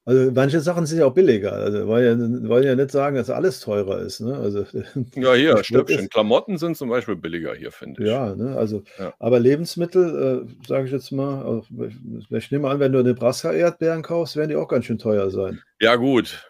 also 0.09 0.31
manche 0.31 0.59
Sachen 0.59 0.87
sind 0.87 0.97
ja 0.97 1.05
auch 1.05 1.13
billiger. 1.13 1.53
Also 1.53 1.85
wollen 1.85 2.41
ja, 2.43 2.49
wollen 2.49 2.63
ja 2.63 2.73
nicht 2.73 2.89
sagen, 2.89 3.15
dass 3.15 3.29
alles 3.29 3.59
teurer 3.59 3.99
ist. 3.99 4.21
Ne? 4.21 4.35
Also, 4.35 4.65
ja, 5.15 5.35
hier, 5.35 5.63
Stöpchen. 5.63 6.09
Klamotten 6.09 6.57
sind 6.57 6.77
zum 6.77 6.89
Beispiel 6.89 7.15
billiger 7.15 7.53
hier, 7.53 7.71
finde 7.71 8.01
ich. 8.01 8.09
Ja, 8.09 8.33
ne? 8.33 8.57
also, 8.57 8.81
ja. 8.97 9.13
aber 9.19 9.39
Lebensmittel, 9.39 10.47
äh, 10.49 10.67
sage 10.67 10.87
ich 10.87 10.91
jetzt 10.91 11.11
mal, 11.11 11.61
ich, 11.87 12.31
ich 12.31 12.49
nehme 12.49 12.69
an, 12.69 12.79
wenn 12.79 12.91
du 12.91 13.03
Nebraska-Erdbeeren 13.03 14.01
kaufst, 14.01 14.35
werden 14.35 14.49
die 14.49 14.55
auch 14.55 14.67
ganz 14.67 14.85
schön 14.85 14.97
teuer 14.97 15.29
sein. 15.29 15.61
Ja, 15.79 15.95
gut. 15.95 16.43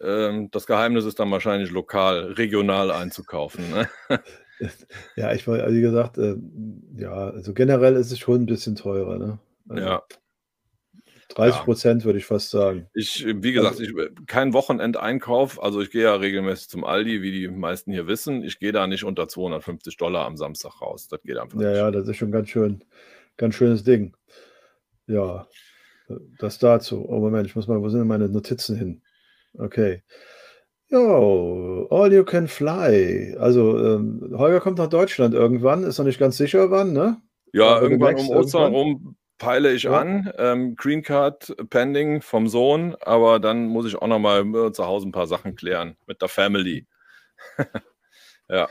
Ähm, 0.00 0.48
das 0.50 0.66
Geheimnis 0.66 1.04
ist 1.04 1.20
dann 1.20 1.30
wahrscheinlich 1.30 1.70
lokal, 1.70 2.32
regional 2.32 2.90
einzukaufen. 2.90 3.62
Ne? 3.70 3.88
ja, 5.14 5.32
ich 5.32 5.46
war, 5.46 5.70
wie 5.70 5.82
gesagt, 5.82 6.18
äh, 6.18 6.34
ja, 6.96 7.12
also 7.12 7.54
generell 7.54 7.94
ist 7.94 8.10
es 8.10 8.18
schon 8.18 8.42
ein 8.42 8.46
bisschen 8.46 8.74
teurer. 8.74 9.20
Ne? 9.20 9.38
Also, 9.68 9.84
ja. 9.84 10.02
30 11.34 11.62
Prozent 11.62 12.02
ja. 12.02 12.06
würde 12.06 12.18
ich 12.18 12.26
fast 12.26 12.50
sagen. 12.50 12.86
Ich, 12.94 13.26
wie 13.26 13.52
gesagt, 13.52 13.80
also, 13.80 13.82
ich, 13.82 14.26
kein 14.26 14.52
Wochenendeinkauf. 14.52 15.62
Also 15.62 15.80
ich 15.80 15.90
gehe 15.90 16.02
ja 16.02 16.14
regelmäßig 16.14 16.68
zum 16.68 16.84
Aldi, 16.84 17.22
wie 17.22 17.32
die 17.32 17.48
meisten 17.48 17.92
hier 17.92 18.06
wissen. 18.06 18.42
Ich 18.42 18.58
gehe 18.58 18.72
da 18.72 18.86
nicht 18.86 19.04
unter 19.04 19.28
250 19.28 19.96
Dollar 19.96 20.26
am 20.26 20.36
Samstag 20.36 20.80
raus. 20.80 21.08
Das 21.08 21.22
geht 21.22 21.38
einfach 21.38 21.60
ja, 21.60 21.68
nicht. 21.68 21.78
Ja, 21.78 21.90
das 21.90 22.08
ist 22.08 22.16
schon 22.16 22.32
ganz 22.32 22.48
schön, 22.48 22.84
ganz 23.36 23.54
schönes 23.54 23.84
Ding. 23.84 24.16
Ja, 25.06 25.46
das 26.38 26.58
dazu. 26.58 27.04
Oh 27.08 27.20
Moment, 27.20 27.46
ich 27.46 27.56
muss 27.56 27.66
mal, 27.66 27.80
wo 27.80 27.88
sind 27.88 28.06
meine 28.06 28.28
Notizen 28.28 28.76
hin? 28.76 29.02
Okay. 29.54 30.02
Jo, 30.88 31.86
all 31.90 32.12
you 32.12 32.24
can 32.24 32.48
fly. 32.48 33.34
Also 33.38 33.78
ähm, 33.78 34.34
Holger 34.36 34.60
kommt 34.60 34.78
nach 34.78 34.88
Deutschland 34.88 35.34
irgendwann, 35.34 35.84
ist 35.84 35.98
noch 35.98 36.04
nicht 36.04 36.20
ganz 36.20 36.36
sicher 36.36 36.70
wann, 36.70 36.92
ne? 36.92 37.20
Ja, 37.54 37.80
irgendwann 37.80 38.16
um 38.16 38.28
Ostern 38.30 38.72
rum 38.72 39.16
peile 39.42 39.72
ich 39.72 39.84
ja. 39.84 40.00
an. 40.00 40.32
Ähm, 40.38 40.76
Green 40.76 41.02
Card 41.02 41.54
pending 41.68 42.22
vom 42.22 42.48
Sohn, 42.48 42.96
aber 43.00 43.40
dann 43.40 43.66
muss 43.66 43.86
ich 43.86 43.96
auch 43.96 44.06
noch 44.06 44.18
mal 44.18 44.72
zu 44.72 44.86
Hause 44.86 45.08
ein 45.08 45.12
paar 45.12 45.26
Sachen 45.26 45.56
klären 45.56 45.96
mit 46.06 46.22
der 46.22 46.28
Family. 46.28 46.86
ja. 48.48 48.68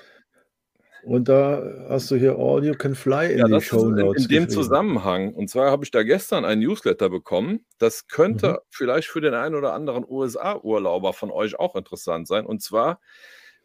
Und 1.04 1.30
da 1.30 1.64
hast 1.90 2.12
du 2.12 2.16
hier 2.16 2.38
All 2.38 2.64
You 2.64 2.76
Can 2.76 2.94
Fly 2.94 3.34
in 3.34 3.40
ja, 3.40 3.48
die 3.48 3.62
Show 3.62 3.90
Notes. 3.90 4.26
In, 4.26 4.30
in 4.30 4.36
dem 4.44 4.50
Zusammenhang. 4.50 5.34
Und 5.34 5.50
zwar 5.50 5.72
habe 5.72 5.84
ich 5.84 5.92
da 5.92 6.04
gestern 6.04 6.46
ein 6.46 6.60
Newsletter 6.60 7.10
bekommen. 7.10 7.66
Das 7.80 8.08
könnte 8.08 8.50
mhm. 8.50 8.58
vielleicht 8.70 9.08
für 9.08 9.20
den 9.20 9.34
einen 9.34 9.56
oder 9.56 9.74
anderen 9.74 10.06
USA-Urlauber 10.08 11.14
von 11.14 11.32
euch 11.32 11.60
auch 11.60 11.76
interessant 11.76 12.28
sein. 12.28 12.46
Und 12.46 12.62
zwar 12.62 13.00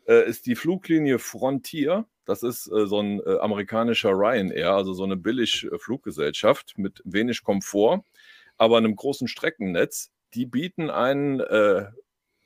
äh, 0.06 0.28
ist 0.28 0.46
die 0.46 0.56
Fluglinie 0.56 1.18
Frontier 1.18 2.06
das 2.26 2.42
ist 2.42 2.66
äh, 2.70 2.86
so 2.86 3.00
ein 3.00 3.20
äh, 3.20 3.38
amerikanischer 3.38 4.10
Ryanair, 4.10 4.72
also 4.72 4.92
so 4.92 5.04
eine 5.04 5.16
billig 5.16 5.68
Fluggesellschaft 5.78 6.76
mit 6.76 7.00
wenig 7.04 7.42
Komfort. 7.42 8.02
aber 8.58 8.78
einem 8.78 8.96
großen 8.96 9.28
Streckennetz, 9.28 10.10
die 10.34 10.46
bieten 10.46 10.90
einen 10.90 11.40
äh, 11.40 11.86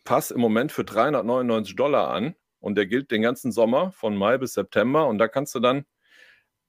Pass 0.04 0.30
im 0.30 0.40
Moment 0.40 0.72
für 0.72 0.84
399 0.84 1.76
Dollar 1.76 2.10
an 2.10 2.34
und 2.58 2.74
der 2.74 2.86
gilt 2.86 3.10
den 3.10 3.22
ganzen 3.22 3.52
Sommer 3.52 3.92
von 3.92 4.16
Mai 4.16 4.38
bis 4.38 4.54
September 4.54 5.06
und 5.06 5.18
da 5.18 5.28
kannst 5.28 5.54
du 5.54 5.60
dann 5.60 5.84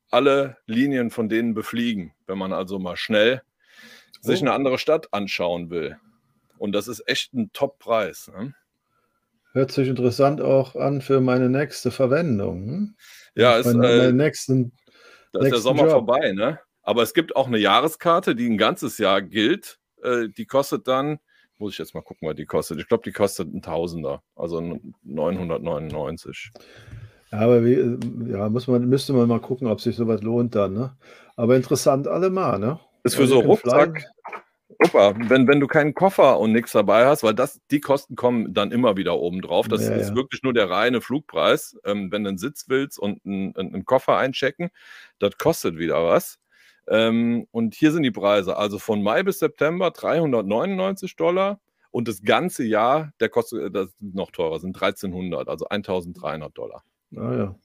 alle 0.09 0.57
Linien 0.67 1.09
von 1.09 1.27
denen 1.27 1.53
befliegen, 1.53 2.13
wenn 2.27 2.37
man 2.37 2.53
also 2.53 2.77
mal 2.77 2.97
schnell 2.97 3.41
oh. 3.43 4.27
sich 4.27 4.41
eine 4.41 4.53
andere 4.53 4.77
Stadt 4.77 5.11
anschauen 5.13 5.69
will. 5.69 5.97
Und 6.57 6.73
das 6.73 6.87
ist 6.87 7.07
echt 7.07 7.33
ein 7.33 7.51
Top-Preis. 7.51 8.31
Ne? 8.35 8.53
Hört 9.53 9.71
sich 9.71 9.87
interessant 9.87 10.41
auch 10.41 10.75
an 10.75 11.01
für 11.01 11.19
meine 11.19 11.49
nächste 11.49 11.91
Verwendung. 11.91 12.67
Hm? 12.67 12.95
Ja, 13.35 13.57
ist, 13.57 13.65
meine, 13.65 14.07
äh, 14.07 14.11
nächsten, 14.11 14.73
da 15.33 15.41
ist 15.41 15.51
der 15.51 15.59
Sommer 15.59 15.83
Job. 15.83 15.91
vorbei, 15.91 16.31
ne? 16.33 16.59
Aber 16.83 17.03
es 17.03 17.13
gibt 17.13 17.35
auch 17.35 17.47
eine 17.47 17.57
Jahreskarte, 17.57 18.35
die 18.35 18.49
ein 18.49 18.57
ganzes 18.57 18.97
Jahr 18.97 19.21
gilt. 19.21 19.79
Äh, 20.03 20.29
die 20.29 20.45
kostet 20.45 20.87
dann, 20.87 21.19
muss 21.57 21.73
ich 21.73 21.77
jetzt 21.77 21.93
mal 21.93 22.01
gucken, 22.01 22.27
was 22.27 22.35
die 22.35 22.45
kostet. 22.45 22.79
Ich 22.79 22.87
glaube, 22.87 23.03
die 23.03 23.11
kostet 23.11 23.53
ein 23.53 23.61
Tausender, 23.61 24.23
also 24.35 24.79
999. 25.03 26.51
Ja, 27.31 27.39
aber 27.39 27.63
wie, 27.63 27.97
ja, 28.29 28.49
muss 28.49 28.67
man, 28.67 28.87
müsste 28.89 29.13
man 29.13 29.27
mal 29.27 29.39
gucken, 29.39 29.67
ob 29.67 29.79
sich 29.79 29.95
sowas 29.95 30.21
lohnt 30.21 30.55
dann. 30.55 30.73
Ne? 30.73 30.95
Aber 31.35 31.55
interessant 31.55 32.07
allemal, 32.07 32.59
ne? 32.59 32.79
Ist 33.03 33.15
für 33.15 33.21
also 33.21 33.35
so 33.35 33.41
Rucksack. 33.41 34.05
Opa, 34.83 35.13
wenn, 35.29 35.47
wenn 35.47 35.59
du 35.59 35.67
keinen 35.67 35.93
Koffer 35.93 36.39
und 36.39 36.53
nichts 36.53 36.71
dabei 36.71 37.05
hast, 37.05 37.23
weil 37.23 37.35
das, 37.35 37.61
die 37.69 37.81
Kosten 37.81 38.15
kommen 38.15 38.53
dann 38.53 38.71
immer 38.71 38.97
wieder 38.97 39.17
oben 39.19 39.41
drauf. 39.41 39.67
Das 39.67 39.87
ja, 39.87 39.95
ist 39.95 40.09
ja. 40.09 40.15
wirklich 40.15 40.41
nur 40.41 40.53
der 40.53 40.69
reine 40.69 41.01
Flugpreis. 41.01 41.77
Ähm, 41.85 42.11
wenn 42.11 42.23
du 42.23 42.29
einen 42.29 42.37
Sitz 42.39 42.65
willst 42.67 42.97
und 42.97 43.23
einen, 43.25 43.55
einen 43.55 43.85
Koffer 43.85 44.17
einchecken, 44.17 44.69
das 45.19 45.37
kostet 45.37 45.77
wieder 45.77 46.03
was. 46.03 46.39
Ähm, 46.87 47.47
und 47.51 47.75
hier 47.75 47.91
sind 47.91 48.03
die 48.03 48.11
Preise. 48.11 48.57
Also 48.57 48.79
von 48.79 49.03
Mai 49.03 49.21
bis 49.23 49.39
September 49.39 49.91
399 49.91 51.15
Dollar 51.15 51.59
und 51.91 52.07
das 52.07 52.23
ganze 52.23 52.63
Jahr, 52.63 53.13
der 53.19 53.29
kostet 53.29 53.75
das 53.75 53.89
noch 53.99 54.31
teurer, 54.31 54.59
sind 54.59 54.75
1300, 54.75 55.47
also 55.47 55.67
1300 55.67 56.57
Dollar. 56.57 56.83
Ah, 57.15 57.35
ja. 57.35 57.55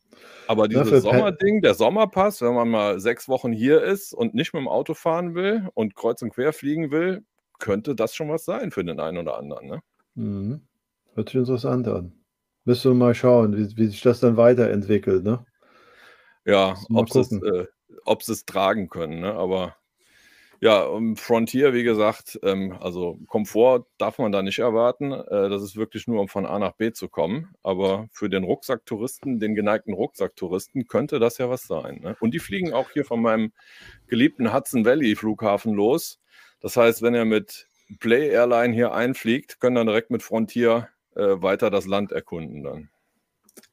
Aber 0.48 0.68
dieses 0.68 1.02
Sommerding, 1.02 1.60
der 1.60 1.74
Sommerpass, 1.74 2.40
wenn 2.40 2.54
man 2.54 2.68
mal 2.68 3.00
sechs 3.00 3.28
Wochen 3.28 3.52
hier 3.52 3.82
ist 3.82 4.12
und 4.12 4.34
nicht 4.34 4.54
mit 4.54 4.60
dem 4.60 4.68
Auto 4.68 4.94
fahren 4.94 5.34
will 5.34 5.68
und 5.74 5.94
kreuz 5.96 6.22
und 6.22 6.30
quer 6.30 6.52
fliegen 6.52 6.90
will, 6.90 7.24
könnte 7.58 7.94
das 7.94 8.14
schon 8.14 8.28
was 8.28 8.44
sein 8.44 8.70
für 8.70 8.84
den 8.84 9.00
einen 9.00 9.18
oder 9.18 9.38
anderen. 9.38 9.66
Ne? 9.66 9.80
Mhm. 10.14 10.60
Hört 11.14 11.28
sich 11.30 11.36
interessant 11.36 11.88
an. 11.88 12.12
Müssen 12.64 12.92
wir 12.92 12.94
mal 12.96 13.14
schauen, 13.14 13.56
wie, 13.56 13.76
wie 13.76 13.86
sich 13.86 14.02
das 14.02 14.20
dann 14.20 14.36
weiterentwickelt. 14.36 15.24
Ne? 15.24 15.44
Ja, 16.44 16.76
ob 16.92 17.14
es, 17.14 17.32
äh, 17.32 17.66
ob 18.04 18.22
sie 18.22 18.32
es 18.32 18.44
tragen 18.44 18.88
können. 18.88 19.20
Ne? 19.20 19.32
Aber 19.32 19.76
ja, 20.60 20.88
Frontier, 21.16 21.74
wie 21.74 21.82
gesagt, 21.82 22.38
ähm, 22.42 22.76
also 22.80 23.18
Komfort 23.26 23.86
darf 23.98 24.18
man 24.18 24.32
da 24.32 24.42
nicht 24.42 24.58
erwarten. 24.58 25.12
Äh, 25.12 25.48
das 25.48 25.62
ist 25.62 25.76
wirklich 25.76 26.06
nur, 26.06 26.20
um 26.20 26.28
von 26.28 26.46
A 26.46 26.58
nach 26.58 26.72
B 26.72 26.92
zu 26.92 27.08
kommen. 27.08 27.54
Aber 27.62 28.08
für 28.12 28.28
den 28.28 28.44
Rucksacktouristen, 28.44 29.38
den 29.38 29.54
geneigten 29.54 29.92
Rucksacktouristen, 29.92 30.86
könnte 30.86 31.18
das 31.18 31.38
ja 31.38 31.50
was 31.50 31.62
sein. 31.62 32.00
Ne? 32.02 32.16
Und 32.20 32.32
die 32.32 32.38
fliegen 32.38 32.72
auch 32.72 32.90
hier 32.90 33.04
von 33.04 33.20
meinem 33.20 33.52
geliebten 34.06 34.52
Hudson 34.52 34.84
Valley 34.84 35.16
Flughafen 35.16 35.74
los. 35.74 36.20
Das 36.60 36.76
heißt, 36.76 37.02
wenn 37.02 37.14
er 37.14 37.24
mit 37.24 37.68
Play 38.00 38.28
Airline 38.30 38.74
hier 38.74 38.92
einfliegt, 38.92 39.60
können 39.60 39.76
dann 39.76 39.86
direkt 39.86 40.10
mit 40.10 40.22
Frontier 40.22 40.88
äh, 41.14 41.42
weiter 41.42 41.70
das 41.70 41.86
Land 41.86 42.12
erkunden 42.12 42.62
dann. 42.62 42.90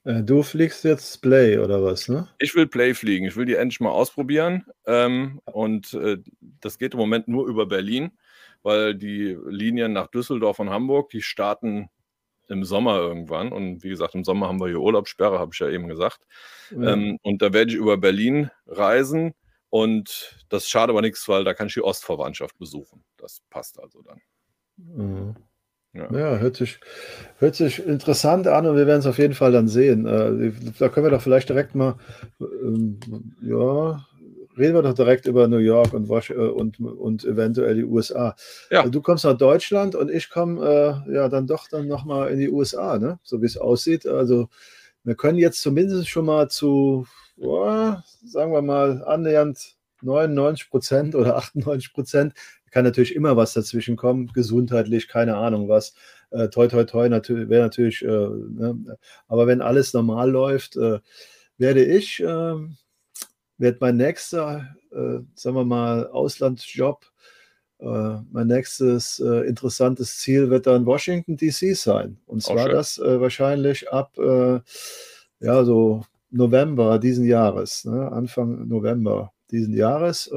Äh, 0.03 0.23
du 0.23 0.43
fliegst 0.43 0.83
jetzt 0.83 1.21
Play 1.21 1.57
oder 1.57 1.83
was, 1.83 2.09
ne? 2.09 2.27
Ich 2.39 2.55
will 2.55 2.67
Play 2.67 2.93
fliegen. 2.93 3.25
Ich 3.25 3.35
will 3.35 3.45
die 3.45 3.55
endlich 3.55 3.79
mal 3.79 3.91
ausprobieren. 3.91 4.65
Ähm, 4.85 5.39
und 5.45 5.93
äh, 5.93 6.17
das 6.39 6.77
geht 6.77 6.93
im 6.93 6.99
Moment 6.99 7.27
nur 7.27 7.47
über 7.47 7.65
Berlin, 7.65 8.11
weil 8.63 8.95
die 8.95 9.37
Linien 9.45 9.93
nach 9.93 10.07
Düsseldorf 10.07 10.59
und 10.59 10.69
Hamburg, 10.69 11.09
die 11.09 11.21
starten 11.21 11.89
im 12.47 12.65
Sommer 12.65 12.97
irgendwann. 12.97 13.51
Und 13.51 13.83
wie 13.83 13.89
gesagt, 13.89 14.15
im 14.15 14.23
Sommer 14.23 14.47
haben 14.47 14.59
wir 14.59 14.67
hier 14.67 14.81
Urlaubssperre, 14.81 15.39
habe 15.39 15.51
ich 15.53 15.59
ja 15.59 15.69
eben 15.69 15.87
gesagt. 15.87 16.19
Ja. 16.71 16.93
Ähm, 16.93 17.17
und 17.23 17.41
da 17.41 17.53
werde 17.53 17.71
ich 17.71 17.77
über 17.77 17.97
Berlin 17.97 18.49
reisen. 18.67 19.33
Und 19.69 20.37
das 20.49 20.69
schade 20.69 20.91
aber 20.91 21.01
nichts, 21.01 21.27
weil 21.27 21.43
da 21.43 21.53
kann 21.53 21.67
ich 21.67 21.73
die 21.73 21.81
Ostverwandtschaft 21.81 22.57
besuchen. 22.59 23.03
Das 23.17 23.41
passt 23.49 23.79
also 23.79 24.03
dann. 24.03 24.21
Mhm. 24.77 25.35
Ja. 25.93 26.11
ja, 26.11 26.37
hört, 26.37 26.55
sich, 26.55 26.79
hört 27.37 27.53
sich 27.53 27.85
interessant 27.85 28.47
an 28.47 28.65
und 28.65 28.75
wir 28.75 28.87
werden 28.87 29.01
es 29.01 29.05
auf 29.05 29.19
jeden 29.19 29.35
Fall 29.35 29.51
dann 29.51 29.67
sehen. 29.67 30.07
Äh, 30.07 30.51
da 30.79 30.89
können 30.89 31.05
wir 31.05 31.11
doch 31.11 31.21
vielleicht 31.21 31.49
direkt 31.49 31.75
mal, 31.75 31.95
ähm, 32.39 32.99
ja, 33.41 34.03
reden 34.57 34.73
wir 34.73 34.81
doch 34.81 34.95
direkt 34.95 35.27
über 35.27 35.47
New 35.47 35.57
York 35.57 35.93
und, 35.93 36.09
äh, 36.09 36.33
und, 36.33 36.79
und 36.79 37.23
eventuell 37.25 37.75
die 37.75 37.83
USA. 37.83 38.35
Ja. 38.71 38.87
Du 38.87 39.01
kommst 39.01 39.23
nach 39.23 39.37
Deutschland 39.37 39.93
und 39.93 40.09
ich 40.09 40.31
komme 40.31 41.03
äh, 41.07 41.13
ja 41.13 41.29
dann 41.29 41.45
doch 41.45 41.67
dann 41.67 41.87
nochmal 41.87 42.31
in 42.31 42.39
die 42.39 42.49
USA, 42.49 42.97
ne? 42.97 43.19
so 43.23 43.41
wie 43.43 43.45
es 43.45 43.57
aussieht. 43.57 44.07
Also 44.07 44.49
wir 45.03 45.15
können 45.15 45.37
jetzt 45.37 45.61
zumindest 45.61 46.09
schon 46.09 46.25
mal 46.25 46.49
zu, 46.49 47.05
oh, 47.37 47.93
sagen 48.25 48.51
wir 48.51 48.61
mal, 48.61 49.03
annähernd 49.03 49.75
99 50.01 50.69
Prozent 50.69 51.15
oder 51.15 51.37
98 51.37 51.93
Prozent 51.93 52.33
kann 52.73 52.85
natürlich 52.85 53.15
immer 53.15 53.37
was 53.37 53.53
dazwischen 53.53 53.95
kommen, 53.95 54.31
gesundheitlich, 54.33 55.07
keine 55.07 55.37
Ahnung 55.37 55.69
was. 55.69 55.93
Äh, 56.31 56.49
toi, 56.49 56.67
toi, 56.67 56.83
toi, 56.85 57.07
natürlich, 57.07 57.47
wäre 57.47 57.61
natürlich, 57.61 58.01
äh, 58.01 58.07
ne? 58.07 58.97
aber 59.27 59.45
wenn 59.45 59.61
alles 59.61 59.93
normal 59.93 60.31
läuft, 60.31 60.75
äh, 60.75 60.99
werde 61.59 61.85
ich, 61.85 62.19
äh, 62.19 62.55
werde 63.59 63.77
mein 63.79 63.97
nächster, 63.97 64.75
äh, 64.91 65.19
sagen 65.35 65.55
wir 65.55 65.65
mal, 65.65 66.07
Auslandsjob, 66.07 67.05
äh, 67.77 68.17
mein 68.31 68.47
nächstes 68.47 69.19
äh, 69.19 69.47
interessantes 69.47 70.17
Ziel 70.17 70.49
wird 70.49 70.65
dann 70.65 70.87
Washington 70.87 71.37
DC 71.37 71.77
sein. 71.77 72.17
Und 72.25 72.41
zwar 72.41 72.69
das 72.69 72.97
wahrscheinlich 72.97 73.91
ab, 73.91 74.17
ja, 74.17 75.63
so 75.63 76.03
November 76.31 76.97
diesen 76.97 77.25
Jahres, 77.25 77.85
ne? 77.85 78.11
Anfang 78.11 78.67
November 78.67 79.31
diesen 79.51 79.75
Jahres 79.75 80.31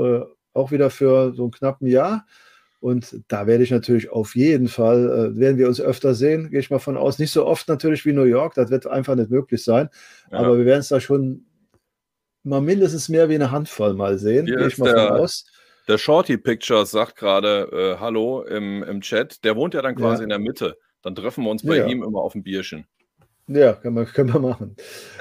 auch 0.57 0.71
wieder 0.71 0.91
für 0.91 1.33
so 1.35 1.43
einen 1.43 1.53
knappen 1.53 1.87
Jahr. 1.87 2.27
Und 2.81 3.23
da 3.29 3.47
werde 3.47 3.65
ich 3.65 3.71
natürlich 3.71 4.11
auf 4.11 4.37
jeden 4.37 4.69
Fall, 4.69 5.33
äh, 5.35 5.39
werden 5.39 5.59
wir 5.59 5.67
uns 5.67 5.81
öfter 5.81 6.15
sehen, 6.15 6.51
gehe 6.51 6.61
ich 6.61 6.71
mal 6.71 6.79
von 6.79 6.97
aus. 6.97 7.19
Nicht 7.19 7.33
so 7.33 7.47
oft 7.47 7.69
natürlich 7.69 8.05
wie 8.05 8.13
New 8.13 8.25
York, 8.25 8.55
das 8.55 8.71
wird 8.71 8.87
einfach 8.87 9.15
nicht 9.15 9.31
möglich 9.31 9.65
sein. 9.65 9.89
Ja. 10.31 10.39
Aber 10.39 10.59
wir 10.59 10.67
werden 10.67 10.81
es 10.81 10.89
da 10.89 11.01
schon 11.01 11.47
mal 12.43 12.61
mindestens 12.61 13.09
mehr 13.09 13.29
wie 13.29 13.35
eine 13.35 13.51
Handvoll 13.51 13.95
mal 13.95 14.19
sehen, 14.19 14.47
gehe 14.47 14.67
ich 14.67 14.79
mal 14.79 14.93
der, 14.93 15.09
von 15.09 15.19
aus. 15.19 15.47
Der 15.89 15.99
Shorty 15.99 16.37
Pictures 16.37 16.91
sagt 16.91 17.17
gerade 17.17 17.69
äh, 17.73 18.01
Hallo 18.01 18.43
im, 18.43 18.83
im 18.83 19.01
Chat. 19.01 19.43
Der 19.45 19.57
wohnt 19.57 19.75
ja 19.75 19.83
dann 19.83 19.95
quasi 19.95 20.19
ja. 20.19 20.25
in 20.25 20.29
der 20.29 20.39
Mitte. 20.39 20.77
Dann 21.03 21.15
treffen 21.15 21.45
wir 21.45 21.51
uns 21.51 21.65
bei 21.65 21.77
ja. 21.77 21.87
ihm 21.87 22.03
immer 22.03 22.21
auf 22.21 22.35
ein 22.35 22.43
Bierchen. 22.43 22.87
Ja, 23.49 23.73
können 23.75 23.97
wir, 23.97 24.05
können 24.07 24.33
wir 24.33 24.41
machen. 24.41 24.77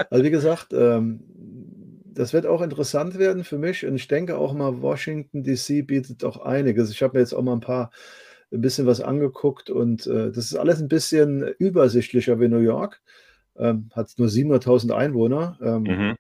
Also 0.10 0.24
wie 0.24 0.32
gesagt, 0.32 0.74
ähm, 0.74 1.22
das 2.16 2.34
wird 2.34 2.45
auch 2.45 2.61
interessant 2.61 3.20
werden 3.20 3.43
für 3.43 3.57
mich. 3.57 3.86
Und 3.86 3.95
ich 3.95 4.07
denke 4.07 4.38
auch 4.38 4.53
mal, 4.53 4.82
Washington 4.82 5.43
DC 5.43 5.86
bietet 5.86 6.24
auch 6.24 6.38
einiges. 6.43 6.89
Ich 6.89 7.03
habe 7.03 7.18
mir 7.18 7.20
jetzt 7.20 7.34
auch 7.34 7.43
mal 7.43 7.53
ein 7.53 7.61
paar, 7.61 7.91
ein 8.51 8.61
bisschen 8.61 8.88
was 8.88 9.01
angeguckt 9.01 9.70
und 9.70 10.07
äh, 10.07 10.32
das 10.32 10.45
ist 10.45 10.55
alles 10.55 10.80
ein 10.80 10.88
bisschen 10.88 11.41
übersichtlicher 11.59 12.39
wie 12.39 12.47
New 12.47 12.59
York. 12.59 13.01
Ähm, 13.57 13.89
hat 13.93 14.09
nur 14.18 14.28
700.000 14.28 14.91
Einwohner. 14.91 15.57
Ähm, 15.61 15.84
mhm. 15.84 16.16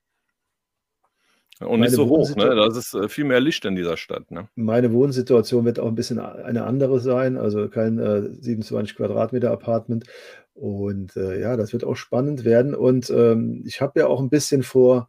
Und 1.61 1.79
nicht 1.79 1.91
so 1.91 2.07
hoch, 2.07 2.35
ne? 2.35 2.53
Das 2.53 2.75
ist 2.75 2.93
äh, 2.93 3.07
viel 3.07 3.23
mehr 3.23 3.39
Licht 3.39 3.63
in 3.63 3.75
dieser 3.75 3.95
Stadt. 3.95 4.29
Ne? 4.29 4.49
Meine 4.55 4.91
Wohnsituation 4.91 5.63
wird 5.63 5.79
auch 5.79 5.87
ein 5.87 5.95
bisschen 5.95 6.19
eine 6.19 6.65
andere 6.65 6.99
sein, 6.99 7.37
also 7.37 7.69
kein 7.69 7.97
äh, 7.97 8.23
27 8.33 8.97
Quadratmeter 8.97 9.51
Apartment. 9.51 10.05
Und 10.53 11.15
äh, 11.15 11.39
ja, 11.39 11.55
das 11.55 11.71
wird 11.71 11.85
auch 11.85 11.95
spannend 11.95 12.43
werden. 12.43 12.75
Und 12.75 13.09
ähm, 13.09 13.63
ich 13.65 13.79
habe 13.79 13.99
ja 13.99 14.07
auch 14.07 14.19
ein 14.19 14.29
bisschen 14.29 14.63
vor, 14.63 15.07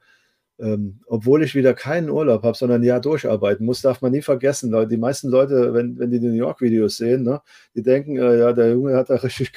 ähm, 0.58 1.00
obwohl 1.06 1.42
ich 1.42 1.54
wieder 1.54 1.74
keinen 1.74 2.08
Urlaub 2.08 2.42
habe, 2.42 2.56
sondern 2.56 2.80
ein 2.80 2.84
Jahr 2.84 3.00
durcharbeiten 3.00 3.66
muss, 3.66 3.82
darf 3.82 4.00
man 4.00 4.12
nie 4.12 4.22
vergessen. 4.22 4.70
Leute, 4.70 4.88
die 4.88 4.96
meisten 4.96 5.28
Leute, 5.28 5.74
wenn, 5.74 5.98
wenn 5.98 6.10
die, 6.10 6.18
die 6.20 6.28
New 6.28 6.34
York-Videos 6.34 6.96
sehen, 6.96 7.22
ne, 7.24 7.42
die 7.74 7.82
denken, 7.82 8.16
äh, 8.16 8.38
ja, 8.38 8.52
der 8.52 8.72
Junge 8.72 8.96
hat 8.96 9.10
da 9.10 9.16
richtig, 9.16 9.52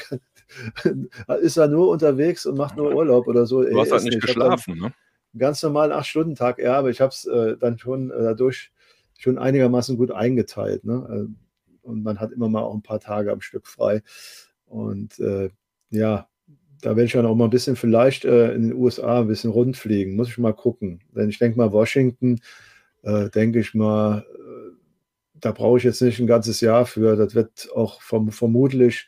ist 1.42 1.58
er 1.58 1.68
nur 1.68 1.90
unterwegs 1.90 2.46
und 2.46 2.58
macht 2.58 2.76
nur 2.76 2.94
Urlaub 2.94 3.28
oder 3.28 3.46
so. 3.46 3.64
Du 3.64 3.80
hast 3.80 3.92
halt 3.92 4.04
nicht 4.04 4.22
geschlafen, 4.22 4.78
ne? 4.78 4.94
Ganz 5.38 5.62
normal 5.62 5.92
acht 5.92 6.08
Stunden 6.08 6.34
Tag, 6.34 6.58
ja, 6.58 6.78
aber 6.78 6.90
ich 6.90 7.02
habe 7.02 7.12
es 7.12 7.26
äh, 7.26 7.56
dann 7.58 7.78
schon 7.78 8.10
äh, 8.10 8.24
dadurch 8.24 8.72
schon 9.20 9.38
einigermaßen 9.38 9.96
gut 9.96 10.12
eingeteilt. 10.12 10.86
Ne? 10.86 11.28
Äh, 11.30 11.88
und 11.88 12.04
man 12.04 12.20
hat 12.20 12.32
immer 12.32 12.50
mal 12.50 12.64
auch 12.64 12.74
ein 12.74 12.82
paar 12.82 13.00
Tage 13.00 13.32
am 13.32 13.42
Stück 13.42 13.68
frei. 13.68 14.02
Und 14.66 15.20
äh, 15.20 15.50
ja, 15.90 16.29
da 16.82 16.92
werde 16.92 17.06
ich 17.06 17.14
dann 17.14 17.26
auch 17.26 17.36
mal 17.36 17.46
ein 17.46 17.50
bisschen 17.50 17.76
vielleicht 17.76 18.26
äh, 18.26 18.54
in 18.54 18.70
den 18.70 18.74
USA 18.74 19.22
ein 19.22 19.28
bisschen 19.28 19.52
rundfliegen. 19.52 20.16
Muss 20.16 20.30
ich 20.30 20.38
mal 20.38 20.54
gucken. 20.54 21.02
Denn 21.16 21.30
ich 21.30 21.40
denke 21.40 21.58
mal, 21.58 21.72
Washington, 21.72 22.40
äh, 23.04 23.30
denke 23.30 23.60
ich 23.60 23.74
mal, 23.74 24.20
äh, 24.20 24.72
da 25.36 25.52
brauche 25.52 25.78
ich 25.78 25.84
jetzt 25.84 26.02
nicht 26.02 26.20
ein 26.20 26.28
ganzes 26.28 26.62
Jahr 26.62 26.86
für. 26.86 27.16
Das 27.16 27.36
wird 27.36 27.70
auch 27.76 28.02
vom, 28.02 28.32
vermutlich 28.32 29.08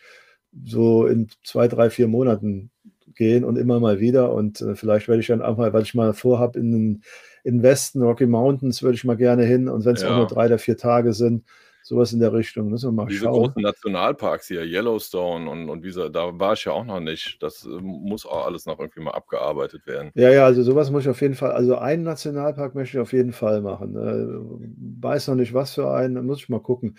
so 0.66 1.06
in 1.06 1.30
zwei, 1.44 1.68
drei, 1.68 1.90
vier 1.90 2.08
Monaten 2.08 2.72
gehen 3.16 3.44
und 3.44 3.58
immer 3.58 3.80
mal 3.80 4.00
wieder. 4.00 4.34
Und 4.34 4.62
äh, 4.62 4.76
vielleicht 4.76 5.08
werde 5.08 5.22
ich 5.22 5.28
dann 5.28 5.42
auch 5.42 5.58
mal, 5.58 5.72
weil 5.74 5.84
ich 5.84 5.94
mal 5.94 6.14
vorhabe, 6.14 6.60
in 6.60 7.02
den 7.44 7.64
Westen, 7.64 8.02
Rocky 8.02 8.26
Mountains, 8.26 8.84
würde 8.84 8.96
ich 8.96 9.04
mal 9.04 9.18
gerne 9.18 9.46
hin. 9.46 9.70
Und 9.70 9.86
wenn 9.86 9.96
es 9.96 10.02
ja. 10.02 10.12
auch 10.12 10.18
nur 10.18 10.28
drei 10.28 10.48
oder 10.48 10.60
vier 10.60 10.78
Tage 10.78 11.14
sind, 11.14 11.46
Sowas 11.92 12.14
in 12.14 12.22
der 12.22 12.32
Richtung. 12.32 12.70
Müssen 12.70 12.88
wir 12.88 13.04
mal 13.04 13.08
Diese 13.08 13.26
schauen. 13.26 13.48
großen 13.48 13.62
Nationalparks 13.62 14.48
hier, 14.48 14.64
Yellowstone 14.64 15.50
und, 15.50 15.68
und 15.68 15.84
wie 15.84 15.92
so, 15.92 16.08
da 16.08 16.40
war 16.40 16.54
ich 16.54 16.64
ja 16.64 16.72
auch 16.72 16.86
noch 16.86 17.02
nicht. 17.02 17.44
Das 17.44 17.66
äh, 17.66 17.82
muss 17.82 18.26
auch 18.26 18.46
alles 18.46 18.66
noch 18.66 18.80
irgendwie 18.80 19.02
mal 19.02 19.12
abgearbeitet 19.12 19.86
werden. 19.86 20.10
Ja, 20.16 20.32
ja, 20.32 20.46
also 20.46 20.64
sowas 20.64 20.90
muss 20.90 21.04
ich 21.04 21.10
auf 21.10 21.20
jeden 21.20 21.36
Fall, 21.36 21.52
also 21.52 21.76
einen 21.76 22.04
Nationalpark 22.04 22.76
möchte 22.76 22.96
ich 22.96 23.02
auf 23.02 23.12
jeden 23.12 23.34
Fall 23.34 23.60
machen. 23.60 23.98
Äh, 23.98 25.02
weiß 25.02 25.28
noch 25.28 25.36
nicht, 25.36 25.54
was 25.54 25.74
für 25.74 25.92
einen, 25.92 26.26
muss 26.26 26.40
ich 26.40 26.48
mal 26.48 26.62
gucken. 26.62 26.98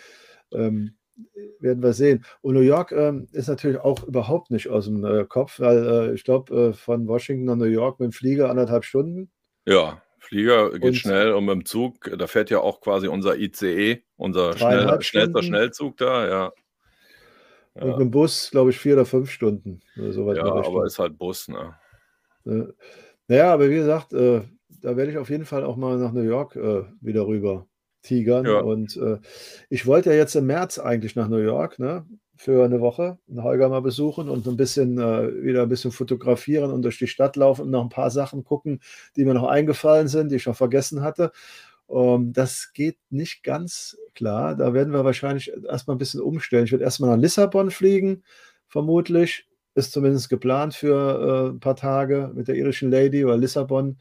Ähm, 0.52 0.94
werden 1.58 1.82
wir 1.82 1.94
sehen. 1.94 2.26
Und 2.42 2.52
New 2.52 2.60
York 2.60 2.92
ähm, 2.92 3.28
ist 3.32 3.48
natürlich 3.48 3.80
auch 3.80 4.04
überhaupt 4.04 4.50
nicht 4.50 4.68
aus 4.68 4.84
dem 4.84 5.06
äh, 5.06 5.24
Kopf, 5.24 5.58
weil 5.58 5.86
äh, 5.86 6.14
ich 6.14 6.24
glaube, 6.24 6.54
äh, 6.54 6.72
von 6.74 7.08
Washington 7.08 7.46
nach 7.46 7.56
New 7.56 7.64
York 7.64 7.98
mit 7.98 8.10
dem 8.10 8.12
Flieger 8.12 8.50
anderthalb 8.50 8.84
Stunden. 8.84 9.30
Ja, 9.66 10.02
Flieger 10.22 10.70
geht 10.70 10.82
Und- 10.82 10.94
schnell 10.96 11.32
und 11.32 11.44
mit 11.44 11.54
dem 11.54 11.64
Zug, 11.64 12.10
da 12.16 12.26
fährt 12.26 12.50
ja 12.50 12.60
auch 12.60 12.80
quasi 12.80 13.08
unser 13.08 13.36
ICE, 13.36 14.02
unser 14.16 14.56
schnell, 14.56 15.02
schnellster. 15.02 15.42
Schnellzug 15.42 15.96
da, 15.96 16.28
ja. 16.28 16.52
Und 17.74 17.82
Ja, 17.82 17.86
mit 17.92 18.00
dem 18.00 18.10
Bus, 18.10 18.50
glaube 18.50 18.70
ich, 18.70 18.78
vier 18.78 18.94
oder 18.94 19.06
fünf 19.06 19.30
Stunden. 19.30 19.80
Oder 19.96 20.06
in 20.06 20.26
ja 20.28 20.34
der 20.44 20.54
Richtung. 20.56 20.76
aber 20.76 20.86
ist 20.86 20.98
halt 20.98 21.18
Bus, 21.18 21.48
ne? 21.48 21.74
Naja, 23.28 23.52
aber 23.52 23.70
wie 23.70 23.74
gesagt, 23.76 24.12
äh, 24.12 24.42
da 24.80 24.96
werde 24.96 25.10
ich 25.12 25.18
auf 25.18 25.30
jeden 25.30 25.44
Fall 25.44 25.64
auch 25.64 25.76
mal 25.76 25.96
nach 25.98 26.12
New 26.12 26.22
York 26.22 26.56
äh, 26.56 26.82
wieder 27.00 27.26
rüber 27.26 27.66
tigern. 28.02 28.44
Ja. 28.46 28.60
Und 28.60 28.96
äh, 28.96 29.18
ich 29.70 29.86
wollte 29.86 30.10
ja 30.10 30.16
jetzt 30.16 30.34
im 30.34 30.46
März 30.46 30.78
eigentlich 30.78 31.14
nach 31.16 31.28
New 31.28 31.38
York, 31.38 31.78
ne? 31.78 32.04
Für 32.36 32.64
eine 32.64 32.80
Woche, 32.80 33.18
einen 33.28 33.42
Holger 33.42 33.68
mal 33.68 33.82
besuchen 33.82 34.28
und 34.28 34.46
ein 34.48 34.56
bisschen 34.56 34.98
äh, 34.98 35.44
wieder 35.44 35.62
ein 35.62 35.68
bisschen 35.68 35.92
fotografieren 35.92 36.72
und 36.72 36.82
durch 36.82 36.98
die 36.98 37.06
Stadt 37.06 37.36
laufen 37.36 37.62
und 37.62 37.70
noch 37.70 37.82
ein 37.82 37.88
paar 37.90 38.10
Sachen 38.10 38.42
gucken, 38.42 38.80
die 39.16 39.24
mir 39.24 39.34
noch 39.34 39.46
eingefallen 39.46 40.08
sind, 40.08 40.30
die 40.30 40.36
ich 40.36 40.46
noch 40.46 40.56
vergessen 40.56 41.02
hatte. 41.02 41.30
Ähm, 41.92 42.32
das 42.32 42.72
geht 42.72 42.98
nicht 43.10 43.42
ganz 43.42 43.96
klar. 44.14 44.56
Da 44.56 44.74
werden 44.74 44.92
wir 44.92 45.04
wahrscheinlich 45.04 45.52
erstmal 45.68 45.96
ein 45.96 45.98
bisschen 45.98 46.20
umstellen. 46.20 46.64
Ich 46.64 46.72
werde 46.72 46.84
erstmal 46.84 47.10
nach 47.10 47.22
Lissabon 47.22 47.70
fliegen, 47.70 48.24
vermutlich. 48.66 49.46
Ist 49.74 49.92
zumindest 49.92 50.28
geplant 50.28 50.74
für 50.74 51.48
äh, 51.48 51.54
ein 51.54 51.60
paar 51.60 51.76
Tage 51.76 52.30
mit 52.34 52.48
der 52.48 52.56
irischen 52.56 52.90
Lady 52.90 53.24
oder 53.24 53.36
Lissabon. 53.38 53.98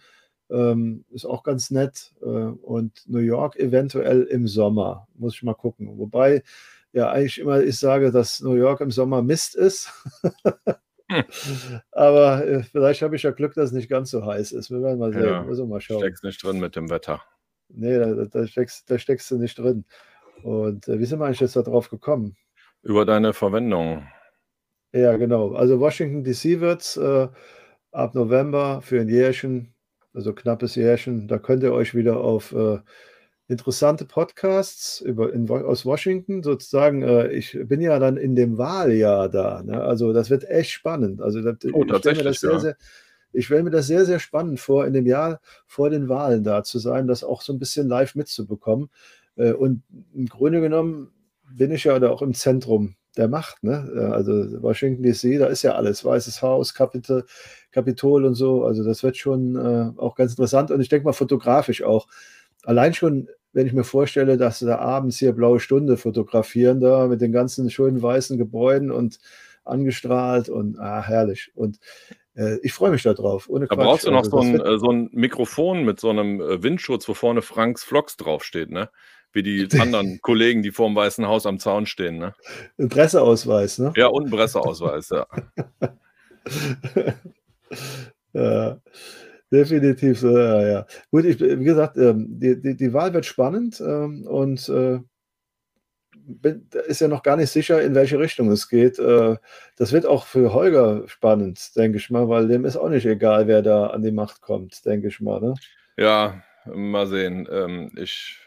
Ähm, 0.50 1.06
ist 1.12 1.26
auch 1.26 1.44
ganz 1.44 1.72
nett. 1.72 2.14
Äh, 2.22 2.26
und 2.26 3.04
New 3.08 3.20
York 3.20 3.56
eventuell 3.58 4.24
im 4.24 4.48
Sommer. 4.48 5.08
Muss 5.16 5.36
ich 5.36 5.44
mal 5.44 5.54
gucken. 5.54 5.98
Wobei 5.98 6.44
ja 6.94 7.12
eigentlich 7.12 7.40
immer 7.40 7.62
ich 7.62 7.80
sage, 7.80 8.12
dass 8.12 8.42
New 8.42 8.56
York 8.56 8.82
im 8.82 8.92
Sommer 8.92 9.22
Mist 9.22 9.56
ist. 9.56 9.92
Hm. 11.10 11.24
Aber 11.92 12.46
äh, 12.46 12.64
vielleicht 12.64 13.02
habe 13.02 13.16
ich 13.16 13.24
ja 13.24 13.32
Glück, 13.32 13.54
dass 13.54 13.70
es 13.70 13.72
nicht 13.72 13.90
ganz 13.90 14.12
so 14.12 14.26
heiß 14.26 14.52
ist. 14.52 14.72
Wir 14.72 14.82
werden 14.82 15.00
mal 15.00 15.14
sehen. 15.14 15.26
Ja, 15.26 15.44
Müssen 15.44 15.64
wir 15.64 15.76
mal 15.76 15.82
schauen. 15.82 16.00
Steckst 16.00 16.24
nicht 16.24 16.44
drin 16.44 16.60
mit 16.60 16.76
dem 16.76 16.90
Wetter. 16.90 17.22
Nee, 17.70 17.98
da, 17.98 18.26
da, 18.26 18.48
steckst, 18.48 18.90
da 18.90 18.98
steckst 18.98 19.30
du 19.32 19.38
nicht 19.38 19.58
drin. 19.58 19.86
Und 20.44 20.88
äh, 20.88 21.00
wie 21.00 21.06
sind 21.06 21.20
wir 21.20 21.26
eigentlich 21.26 21.40
jetzt 21.40 21.56
da 21.56 21.62
drauf 21.62 21.90
gekommen? 21.90 22.36
Über 22.82 23.06
deine 23.06 23.34
Verwendung. 23.34 24.08
Ja, 24.94 25.16
genau. 25.18 25.54
Also 25.54 25.80
Washington 25.80 26.24
DC 26.24 26.60
wird 26.60 26.82
es 26.82 26.98
äh, 26.98 27.28
ab 27.92 28.16
November 28.16 28.82
für 28.82 29.00
ein 29.00 29.08
Jährchen, 29.08 29.74
also 30.14 30.34
knappes 30.34 30.76
Jährchen. 30.76 31.28
Da 31.28 31.38
könnt 31.38 31.64
ihr 31.64 31.74
euch 31.74 31.96
wieder 31.96 32.18
auf 32.18 32.52
äh, 32.52 32.80
interessante 33.52 34.06
Podcasts 34.06 35.02
über, 35.02 35.34
in, 35.34 35.50
aus 35.50 35.86
Washington 35.86 36.42
sozusagen. 36.44 37.04
Äh, 37.04 37.32
ich 37.34 37.58
bin 37.66 37.82
ja 37.82 38.00
dann 38.00 38.18
in 38.18 38.36
dem 38.36 38.58
Wahljahr 38.58 39.30
da. 39.30 39.62
Ne? 39.64 39.82
Also 39.82 40.14
das 40.14 40.30
wird 40.30 40.50
echt 40.50 40.72
spannend. 40.72 41.22
Also 41.22 41.42
das, 41.42 41.58
Oh, 41.74 41.84
ich 41.84 41.98
stelle 41.98 42.18
mir 42.18 42.24
das 42.24 42.40
sehr, 42.40 42.52
ja. 42.52 42.60
sehr, 42.60 42.78
ich 43.34 43.46
stelle 43.46 43.64
mir 43.64 43.72
das 43.72 43.88
sehr, 43.88 44.06
sehr 44.06 44.20
spannend 44.20 44.60
vor, 44.60 44.86
in 44.86 44.94
dem 44.94 45.06
Jahr 45.06 45.40
vor 45.68 45.90
den 45.90 46.10
Wahlen 46.10 46.44
da 46.44 46.64
zu 46.64 46.80
sein, 46.80 47.08
das 47.08 47.24
auch 47.24 47.42
so 47.42 47.54
ein 47.54 47.60
bisschen 47.60 47.88
live 47.88 48.16
mitzubekommen. 48.16 48.90
Äh, 49.36 49.54
und 49.54 49.84
im 50.14 50.26
Grunde 50.28 50.62
genommen 50.62 51.12
bin 51.54 51.72
ich 51.72 51.84
ja 51.84 52.00
da 52.00 52.10
auch 52.10 52.22
im 52.22 52.34
Zentrum 52.34 52.96
der 53.18 53.28
Macht. 53.28 53.64
Ne? 53.64 53.92
Äh, 53.96 54.14
Also 54.14 54.62
Washington 54.62 55.04
DC, 55.04 55.40
da 55.40 55.48
ist 55.48 55.64
ja 55.64 55.74
alles, 55.76 56.06
Weißes 56.06 56.42
Haus, 56.42 56.74
Kapitol, 56.74 57.26
Kapitol 57.72 58.26
und 58.26 58.36
so. 58.36 58.64
Also 58.64 58.84
das 58.84 59.04
wird 59.04 59.18
schon 59.18 59.56
äh, 59.56 60.00
auch 60.00 60.16
ganz 60.16 60.32
interessant 60.32 60.72
und 60.72 60.80
ich 60.82 60.90
denke 60.90 61.06
mal 61.06 61.14
fotografisch 61.14 61.84
auch. 61.84 62.08
Allein 62.64 62.94
schon, 62.94 63.28
wenn 63.54 63.68
ich 63.68 63.74
mir 63.74 63.84
vorstelle, 63.84 64.38
dass 64.38 64.60
sie 64.60 64.66
da 64.66 64.80
abends 64.80 65.18
hier 65.18 65.34
blaue 65.34 65.60
Stunde 65.60 65.98
fotografieren, 65.98 66.80
da 66.80 67.08
mit 67.08 67.22
den 67.22 67.32
ganzen 67.32 67.70
schönen 67.70 68.02
weißen 68.02 68.38
Gebäuden 68.38 68.92
und 68.92 69.20
angestrahlt 69.64 70.50
und 70.50 70.80
ah, 70.80 71.04
herrlich. 71.04 71.52
Und 71.56 71.80
äh, 72.36 72.58
ich 72.64 72.74
freue 72.74 72.92
mich 72.92 73.04
darauf. 73.04 73.50
Ohne 73.50 73.68
Da 73.68 73.76
Quatsch. 73.76 73.86
brauchst 73.86 74.08
du 74.08 74.12
noch 74.12 74.24
Also 74.24 74.32
so 74.32 74.40
ein, 74.40 74.60
äh, 74.60 74.78
so 74.78 74.92
ein 74.92 75.10
Mikrofon 75.12 75.84
mit 75.84 76.00
so 76.00 76.10
einem 76.10 76.42
äh, 76.42 76.64
Windschutz, 76.64 77.08
wo 77.08 77.14
vorne 77.14 77.42
Franks 77.42 77.84
Vlogs 77.84 78.18
draufsteht, 78.18 78.72
ne? 78.72 78.90
Wie 79.34 79.44
die 79.44 79.68
anderen 79.80 80.20
Kollegen, 80.22 80.62
die 80.62 80.72
vor 80.72 80.88
dem 80.88 80.96
Weißen 80.96 81.28
Haus 81.28 81.46
am 81.46 81.60
Zaun 81.60 81.86
stehen, 81.86 82.18
ne? 82.18 82.34
ein 82.78 82.90
Presseausweis, 82.90 83.80
ne? 83.80 83.94
Ja, 83.96 84.08
und 84.08 84.26
ein 84.26 84.32
Presseausweis, 84.32 85.10
ja. 85.10 85.28
ja, 88.34 88.78
definitiv 89.52 90.20
so, 90.20 90.38
ja, 90.38 90.68
ja. 90.68 90.86
Gut, 91.12 91.26
ich, 91.26 91.40
wie 91.40 91.64
gesagt, 91.64 91.98
ähm, 91.98 92.28
die, 92.40 92.60
die, 92.60 92.76
die 92.76 92.94
Wahl 92.94 93.14
wird 93.14 93.26
spannend 93.26 93.82
ähm, 93.82 94.26
und 94.28 94.68
äh, 94.70 95.00
ist 96.88 97.02
ja 97.02 97.08
noch 97.08 97.24
gar 97.24 97.36
nicht 97.36 97.50
sicher, 97.50 97.82
in 97.82 97.96
welche 97.96 98.20
Richtung 98.20 98.52
es 98.52 98.70
geht. 98.70 99.00
Äh, 99.00 99.38
das 99.78 99.92
wird 99.92 100.06
auch 100.06 100.26
für 100.26 100.54
Holger 100.54 101.08
spannend, 101.08 101.76
denke 101.76 101.98
ich 101.98 102.10
mal, 102.10 102.30
weil 102.30 102.48
dem 102.48 102.66
ist 102.66 102.78
auch 102.78 102.90
nicht 102.90 103.06
egal, 103.06 103.48
wer 103.48 103.62
da 103.62 103.88
an 103.88 104.04
die 104.04 104.12
Macht 104.12 104.42
kommt, 104.42 104.86
denke 104.86 105.08
ich 105.08 105.20
mal. 105.20 105.42
Ne? 105.42 105.54
Ja, 105.98 106.42
mal 106.66 107.08
sehen. 107.08 107.48
Ähm, 107.52 107.92
ich 107.98 108.38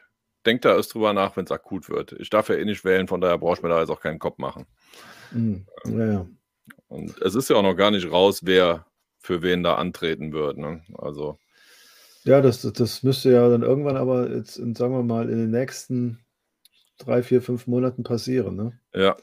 denke 0.47 0.61
da 0.63 0.77
erst 0.77 0.95
drüber 0.95 1.13
nach, 1.13 1.37
wenn 1.37 1.45
es 1.45 1.53
akut 1.53 1.89
wird. 1.89 2.13
Ich 2.13 2.31
darf 2.31 2.49
ja 2.49 2.57
eh 2.57 2.65
nicht 2.65 2.85
wählen, 2.85 3.09
von 3.09 3.21
daher 3.21 3.39
brauche 3.39 3.55
ich 3.55 3.63
mir 3.63 3.69
da 3.69 3.81
jetzt 3.81 3.91
auch 3.91 4.01
keinen 4.01 4.19
Kopf 4.19 4.39
machen. 4.39 4.67
Hm, 5.31 5.67
ja, 5.87 6.07
ja. 6.07 6.27
Und 6.89 7.21
es 7.23 7.35
ist 7.35 7.51
ja 7.51 7.57
auch 7.57 7.63
noch 7.63 7.75
gar 7.75 7.91
nicht 7.91 8.11
raus, 8.11 8.41
wer 8.45 8.87
für 9.25 9.43
wen 9.43 9.63
da 9.63 9.77
antreten 9.77 10.33
wird. 10.33 10.59
Ne? 10.59 10.83
Also, 10.99 11.39
Ja, 12.25 12.41
das, 12.41 12.63
das- 12.63 12.73
das 12.75 13.03
müsste 13.03 13.33
ja 13.33 13.49
dann 13.49 13.63
irgendwann 13.63 13.97
aber 13.97 14.31
jetzt, 14.31 14.57
in, 14.59 14.75
sagen 14.75 14.95
wir 14.95 15.03
mal, 15.03 15.29
in 15.31 15.39
den 15.39 15.51
nächsten 15.51 16.19
drei, 16.99 17.23
vier, 17.23 17.43
fünf 17.43 17.67
Monaten 17.67 18.03
passieren. 18.05 18.57
Ne? 18.57 18.79
ja. 18.95 19.17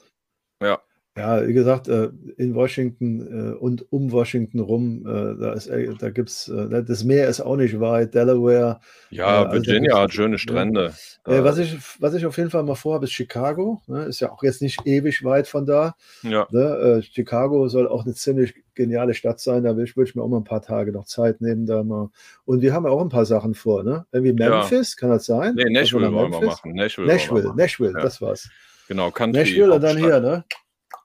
Ja, 1.17 1.41
Ja, 1.41 1.47
wie 1.47 1.51
gesagt, 1.53 1.89
äh, 1.89 2.09
in 2.37 2.55
Washington 2.55 3.51
äh, 3.51 3.55
und 3.55 3.85
um 3.91 4.11
Washington 4.13 4.59
rum, 4.61 5.05
äh, 5.05 5.35
da, 5.41 5.51
ist, 5.53 5.69
da 5.99 6.09
gibt 6.09 6.29
es, 6.29 6.49
das 6.87 7.03
Meer 7.03 7.27
ist 7.27 7.41
auch 7.41 7.57
nicht 7.57 7.79
weit, 7.81 8.13
Delaware. 8.13 8.79
ja 9.09 9.43
also 9.43 9.53
Virginia 9.55 9.99
hat 9.99 10.13
schöne 10.13 10.37
Strände. 10.37 10.93
Äh, 11.25 11.31
Da- 11.35 11.43
was, 11.43 11.57
ich, 11.57 11.77
was 11.99 12.13
ich 12.13 12.25
auf 12.25 12.37
jeden 12.37 12.49
Fall 12.49 12.63
mal 12.63 12.75
vorhabe, 12.75 13.05
ist 13.05 13.11
Chicago. 13.11 13.81
Ne? 13.87 14.05
Ist 14.05 14.21
ja 14.21 14.31
auch 14.31 14.41
jetzt 14.41 14.61
nicht 14.61 14.87
ewig 14.87 15.23
weit 15.25 15.47
von 15.49 15.65
da. 15.65 15.95
ja, 16.23 16.47
Ne? 16.49 17.01
Chicago 17.11 17.67
soll 17.67 17.89
auch 17.89 18.05
eine 18.05 18.13
ziemlich 18.13 18.53
geniale 18.73 19.13
Stadt 19.13 19.41
sein. 19.41 19.63
Da 19.65 19.75
will 19.75 19.83
ich, 19.83 19.97
würde 19.97 20.09
ich 20.09 20.15
mir 20.15 20.23
auch 20.23 20.29
mal 20.29 20.37
ein 20.37 20.43
paar 20.45 20.61
Tage 20.61 20.93
noch 20.93 21.03
Zeit 21.05 21.41
nehmen. 21.41 21.65
Da 21.65 21.83
mal. 21.83 22.09
Und 22.45 22.61
wir 22.61 22.73
haben 22.73 22.85
ja 22.85 22.91
auch 22.91 23.01
ein 23.01 23.09
paar 23.09 23.25
Sachen 23.25 23.53
vor. 23.53 23.83
Ne? 23.83 24.05
Irgendwie 24.13 24.41
Ja. 24.41 24.49
Memphis, 24.61 24.95
kann 24.95 25.09
das 25.09 25.25
sein? 25.25 25.55
nee, 25.55 25.69
Nashville 25.69 26.11
wollen 26.13 26.31
wir 26.31 26.41
machen. 26.41 26.73
Nashville, 26.73 27.05
Nashville, 27.07 27.43
machen. 27.43 27.57
Nashville, 27.57 27.91
Ja. 27.93 27.99
das 28.01 28.21
war's. 28.21 28.49
Genau, 28.87 29.11
Country. 29.11 29.39
Nashville 29.41 29.73
und 29.73 29.81
dann 29.83 29.97
hier, 29.97 30.19
ne? 30.21 30.43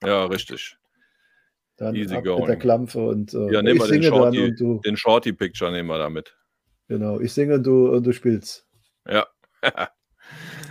Ja, 0.04 0.26
richtig. 0.26 0.76
Dann 1.76 1.94
Easy 1.94 2.20
going. 2.22 2.40
mit 2.40 2.48
der 2.48 2.56
Klampfe 2.56 3.00
und 3.00 3.34
äh, 3.34 3.52
Ja, 3.52 3.62
nehmen 3.62 3.76
ich 3.76 3.82
wir 3.82 3.88
den 3.92 4.02
Shorty, 4.02 4.44
und 4.44 4.60
du. 4.60 4.80
den 4.84 4.96
Shorty 4.96 5.32
Picture 5.32 5.70
nehmen 5.70 5.88
wir 5.88 5.98
damit. 5.98 6.34
Genau, 6.88 7.20
ich 7.20 7.32
singe 7.32 7.54
und 7.56 7.64
du, 7.64 7.90
und 7.90 8.04
du 8.06 8.12
spielst. 8.12 8.66
Ja. 9.08 9.26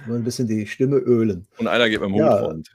Nur 0.08 0.18
ein 0.18 0.24
bisschen 0.24 0.48
die 0.48 0.66
Stimme 0.68 0.98
ölen. 0.98 1.48
Und 1.58 1.68
einer 1.68 1.90
geht 1.90 2.02
mit 2.02 2.10
dem 2.10 2.16
Ja. 2.16 2.42
Hund. 2.42 2.70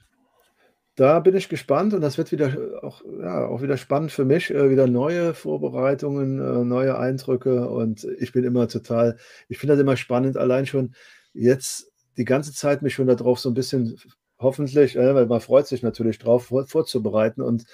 Da 0.96 1.18
bin 1.20 1.34
ich 1.34 1.48
gespannt 1.48 1.94
und 1.94 2.02
das 2.02 2.18
wird 2.18 2.30
wieder 2.30 2.52
auch, 2.82 3.02
ja, 3.20 3.46
auch 3.46 3.62
wieder 3.62 3.76
spannend 3.78 4.12
für 4.12 4.24
mich. 4.24 4.50
Äh, 4.50 4.68
wieder 4.70 4.86
neue 4.86 5.32
Vorbereitungen, 5.34 6.38
äh, 6.40 6.64
neue 6.64 6.98
Eindrücke 6.98 7.68
und 7.68 8.04
ich 8.18 8.32
bin 8.32 8.44
immer 8.44 8.68
total, 8.68 9.16
ich 9.48 9.58
finde 9.58 9.74
das 9.74 9.80
immer 9.80 9.96
spannend, 9.96 10.36
allein 10.36 10.66
schon 10.66 10.94
jetzt 11.32 11.90
die 12.18 12.24
ganze 12.24 12.52
Zeit 12.52 12.82
mich 12.82 12.94
schon 12.94 13.06
darauf 13.06 13.38
so 13.40 13.48
ein 13.48 13.54
bisschen 13.54 13.96
hoffentlich, 14.40 14.96
äh, 14.96 15.14
weil 15.14 15.26
man 15.26 15.40
freut 15.40 15.66
sich 15.66 15.82
natürlich 15.82 16.18
drauf, 16.18 16.46
vor, 16.46 16.66
vorzubereiten 16.66 17.42
und 17.42 17.64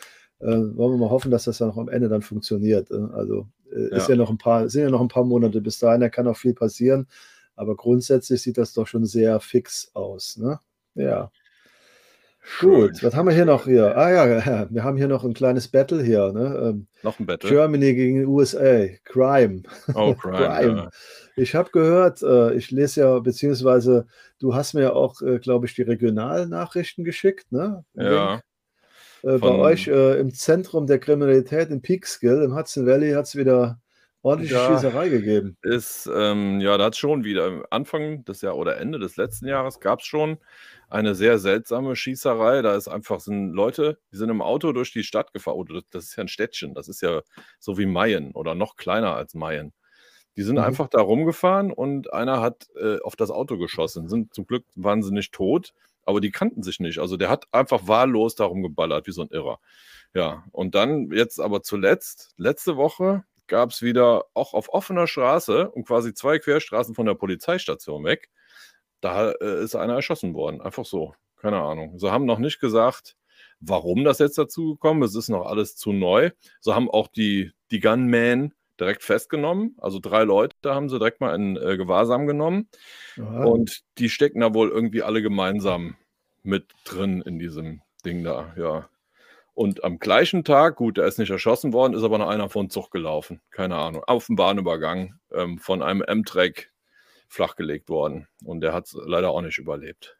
äh, 0.40 0.46
wollen 0.46 0.92
wir 0.94 0.98
mal 0.98 1.10
hoffen, 1.10 1.30
dass 1.30 1.44
das 1.44 1.58
dann 1.58 1.70
auch 1.70 1.78
am 1.78 1.88
Ende 1.88 2.08
dann 2.08 2.22
funktioniert. 2.22 2.90
äh. 2.90 3.08
Also 3.14 3.48
äh, 3.72 3.96
ist 3.96 4.08
Ja. 4.08 4.14
ja 4.14 4.16
noch 4.16 4.30
ein 4.30 4.38
paar, 4.38 4.68
sind 4.68 4.82
ja 4.82 4.90
noch 4.90 5.00
ein 5.00 5.08
paar 5.08 5.24
Monate 5.24 5.60
bis 5.60 5.78
dahin, 5.78 6.00
da 6.00 6.08
kann 6.10 6.28
auch 6.28 6.36
viel 6.36 6.54
passieren, 6.54 7.06
aber 7.54 7.76
grundsätzlich 7.76 8.42
sieht 8.42 8.58
das 8.58 8.72
doch 8.74 8.86
schon 8.86 9.06
sehr 9.06 9.40
fix 9.40 9.90
aus. 9.94 10.36
Ne? 10.36 10.60
Ja. 10.94 11.30
Gut, 12.60 13.02
was 13.02 13.14
haben 13.14 13.26
wir 13.26 13.34
hier 13.34 13.44
noch 13.44 13.64
hier? 13.64 13.96
Ah 13.96 14.10
ja, 14.10 14.66
wir 14.70 14.84
haben 14.84 14.96
hier 14.96 15.08
noch 15.08 15.24
ein 15.24 15.34
kleines 15.34 15.68
Battle 15.68 16.02
hier. 16.02 16.32
Ne? 16.32 16.60
Ähm, 16.62 16.86
Noch 17.02 17.18
ein 17.18 17.26
Battle. 17.26 17.50
Germany 17.50 17.94
gegen 17.94 18.26
USA, 18.26 18.86
Crime. 19.04 19.62
Oh, 19.94 20.14
Crime. 20.14 20.36
Crime. 20.36 20.76
Ja. 20.78 20.90
Ich 21.36 21.54
habe 21.54 21.70
gehört, 21.70 22.22
äh, 22.22 22.54
ich 22.54 22.70
lese 22.70 23.00
ja, 23.00 23.18
beziehungsweise 23.18 24.06
du 24.38 24.54
hast 24.54 24.74
mir 24.74 24.94
auch, 24.94 25.20
äh, 25.22 25.38
glaube 25.38 25.66
ich, 25.66 25.74
die 25.74 25.82
Regionalnachrichten 25.82 27.04
geschickt, 27.04 27.50
ne? 27.52 27.84
Ja. 27.94 28.40
Äh, 29.22 29.38
bei 29.38 29.50
euch 29.50 29.88
äh, 29.88 30.18
im 30.20 30.32
Zentrum 30.32 30.86
der 30.86 30.98
Kriminalität 30.98 31.70
in 31.70 31.82
Peekskill, 31.82 32.42
im 32.42 32.54
Hudson 32.54 32.86
Valley, 32.86 33.12
hat 33.12 33.26
es 33.26 33.36
wieder 33.36 33.80
ordentliche 34.22 34.54
da 34.54 34.68
Schießerei 34.68 35.08
gegeben. 35.08 35.56
Ist, 35.62 36.10
ähm, 36.14 36.60
ja, 36.60 36.76
da 36.78 36.86
hat 36.86 36.94
es 36.94 36.98
schon 36.98 37.24
wieder 37.24 37.64
Anfang 37.70 38.24
des 38.24 38.42
Jahres 38.42 38.58
oder 38.58 38.78
Ende 38.78 38.98
des 38.98 39.16
letzten 39.16 39.46
Jahres 39.46 39.80
gab 39.80 40.00
es 40.00 40.06
schon 40.06 40.38
eine 40.88 41.14
sehr 41.14 41.38
seltsame 41.38 41.96
Schießerei. 41.96 42.62
Da 42.62 42.76
ist 42.76 42.88
einfach 42.88 43.20
sind 43.20 43.52
Leute, 43.52 43.98
die 44.12 44.16
sind 44.16 44.30
im 44.30 44.42
Auto 44.42 44.72
durch 44.72 44.92
die 44.92 45.04
Stadt 45.04 45.32
gefahren. 45.32 45.56
Oder 45.56 45.82
das 45.90 46.04
ist 46.04 46.16
ja 46.16 46.24
ein 46.24 46.28
Städtchen, 46.28 46.74
das 46.74 46.88
ist 46.88 47.02
ja 47.02 47.22
so 47.58 47.78
wie 47.78 47.86
Mayen 47.86 48.32
oder 48.32 48.54
noch 48.54 48.76
kleiner 48.76 49.14
als 49.14 49.34
Mayen. 49.34 49.72
Die 50.36 50.42
sind 50.42 50.56
mhm. 50.56 50.64
einfach 50.64 50.88
da 50.88 51.00
rumgefahren 51.00 51.72
und 51.72 52.12
einer 52.12 52.40
hat 52.40 52.68
äh, 52.80 52.98
auf 53.00 53.16
das 53.16 53.30
Auto 53.30 53.56
geschossen. 53.58 54.08
Sind, 54.08 54.34
zum 54.34 54.46
Glück 54.46 54.64
waren 54.74 55.02
sie 55.02 55.12
nicht 55.12 55.32
tot, 55.32 55.72
aber 56.04 56.20
die 56.20 56.30
kannten 56.30 56.62
sich 56.62 56.78
nicht. 56.78 56.98
Also 56.98 57.16
der 57.16 57.30
hat 57.30 57.46
einfach 57.52 57.88
wahllos 57.88 58.34
darum 58.34 58.62
geballert, 58.62 59.06
wie 59.06 59.12
so 59.12 59.22
ein 59.22 59.30
Irrer. 59.30 59.58
Ja, 60.14 60.44
und 60.52 60.74
dann 60.74 61.10
jetzt 61.10 61.40
aber 61.40 61.62
zuletzt, 61.62 62.34
letzte 62.36 62.76
Woche 62.76 63.24
gab 63.46 63.70
es 63.70 63.82
wieder 63.82 64.24
auch 64.34 64.54
auf 64.54 64.68
offener 64.72 65.06
Straße 65.06 65.70
und 65.70 65.86
quasi 65.86 66.14
zwei 66.14 66.38
Querstraßen 66.38 66.94
von 66.94 67.06
der 67.06 67.14
Polizeistation 67.14 68.04
weg. 68.04 68.28
Da 69.00 69.32
äh, 69.32 69.62
ist 69.62 69.76
einer 69.76 69.94
erschossen 69.94 70.34
worden. 70.34 70.60
Einfach 70.60 70.84
so. 70.84 71.14
Keine 71.36 71.58
Ahnung. 71.58 71.98
Sie 71.98 72.10
haben 72.10 72.24
noch 72.24 72.38
nicht 72.38 72.60
gesagt, 72.60 73.16
warum 73.60 74.04
das 74.04 74.18
jetzt 74.18 74.38
dazu 74.38 74.74
gekommen 74.74 75.02
ist. 75.02 75.10
Es 75.10 75.24
ist 75.24 75.28
noch 75.28 75.46
alles 75.46 75.76
zu 75.76 75.92
neu. 75.92 76.30
So 76.60 76.74
haben 76.74 76.90
auch 76.90 77.08
die, 77.08 77.52
die 77.70 77.80
Gunmen 77.80 78.54
direkt 78.80 79.02
festgenommen. 79.02 79.76
Also 79.78 79.98
drei 80.00 80.24
Leute 80.24 80.54
haben 80.74 80.88
sie 80.88 80.98
direkt 80.98 81.20
mal 81.20 81.34
in 81.34 81.56
äh, 81.56 81.76
Gewahrsam 81.76 82.26
genommen. 82.26 82.68
Aha. 83.18 83.44
Und 83.44 83.82
die 83.98 84.08
stecken 84.08 84.40
da 84.40 84.54
wohl 84.54 84.70
irgendwie 84.70 85.02
alle 85.02 85.22
gemeinsam 85.22 85.96
mit 86.42 86.66
drin 86.84 87.22
in 87.22 87.38
diesem 87.38 87.82
Ding 88.04 88.22
da, 88.22 88.54
ja. 88.56 88.88
Und 89.54 89.84
am 89.84 89.98
gleichen 89.98 90.44
Tag, 90.44 90.76
gut, 90.76 90.98
der 90.98 91.06
ist 91.06 91.18
nicht 91.18 91.30
erschossen 91.30 91.72
worden, 91.72 91.94
ist 91.94 92.02
aber 92.02 92.18
noch 92.18 92.28
einer 92.28 92.50
von 92.50 92.68
Zug 92.68 92.90
gelaufen. 92.90 93.40
Keine 93.50 93.76
Ahnung. 93.76 94.04
Auf 94.06 94.26
dem 94.26 94.36
Bahnübergang 94.36 95.18
ähm, 95.32 95.58
von 95.58 95.82
einem 95.82 96.02
M-Track 96.02 96.70
flachgelegt 97.28 97.88
worden. 97.88 98.28
Und 98.44 98.60
der 98.60 98.72
hat 98.72 98.86
es 98.86 98.96
leider 99.06 99.30
auch 99.30 99.42
nicht 99.42 99.58
überlebt. 99.58 100.18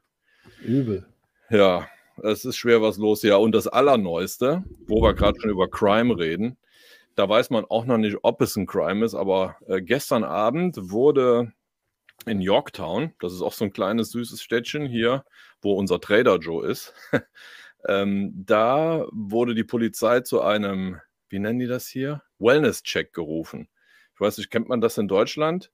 Übel. 0.63 1.07
Ja, 1.51 1.89
es 2.23 2.45
ist 2.45 2.57
schwer 2.57 2.83
was 2.83 2.97
los. 2.97 3.23
Ja, 3.23 3.37
und 3.37 3.53
das 3.53 3.67
Allerneueste, 3.67 4.65
wo 4.87 5.03
wir 5.03 5.15
gerade 5.15 5.41
schon 5.41 5.51
über 5.51 5.69
Crime 5.69 6.19
reden, 6.19 6.57
da 7.15 7.29
weiß 7.29 7.51
man 7.51 7.65
auch 7.65 7.87
noch 7.87 7.99
nicht, 7.99 8.19
ob 8.23 8.41
es 8.43 8.57
ein 8.57 8.67
Crime 8.67 9.05
ist, 9.05 9.15
aber 9.15 9.57
äh, 9.67 9.81
gestern 9.81 10.23
Abend 10.23 10.77
wurde 10.91 11.53
in 12.27 12.41
Yorktown, 12.41 13.13
das 13.21 13.33
ist 13.33 13.43
auch 13.43 13.53
so 13.53 13.65
ein 13.65 13.73
kleines 13.73 14.11
süßes 14.11 14.43
Städtchen 14.43 14.87
hier, 14.87 15.25
wo 15.63 15.75
unser 15.75 16.01
Trader 16.01 16.37
Joe 16.37 16.67
ist, 16.67 16.95
ähm, 17.89 18.33
da 18.35 19.07
wurde 19.13 19.55
die 19.55 19.65
Polizei 19.65 20.21
zu 20.21 20.43
einem, 20.43 21.01
wie 21.29 21.39
nennen 21.39 21.59
die 21.59 21.67
das 21.67 21.87
hier? 21.87 22.23
Wellness-Check 22.39 23.13
gerufen. 23.13 23.69
Ich 24.15 24.21
weiß 24.21 24.39
nicht, 24.39 24.51
kennt 24.51 24.69
man 24.69 24.81
das 24.81 24.99
in 24.99 25.09
Deutschland? 25.09 25.71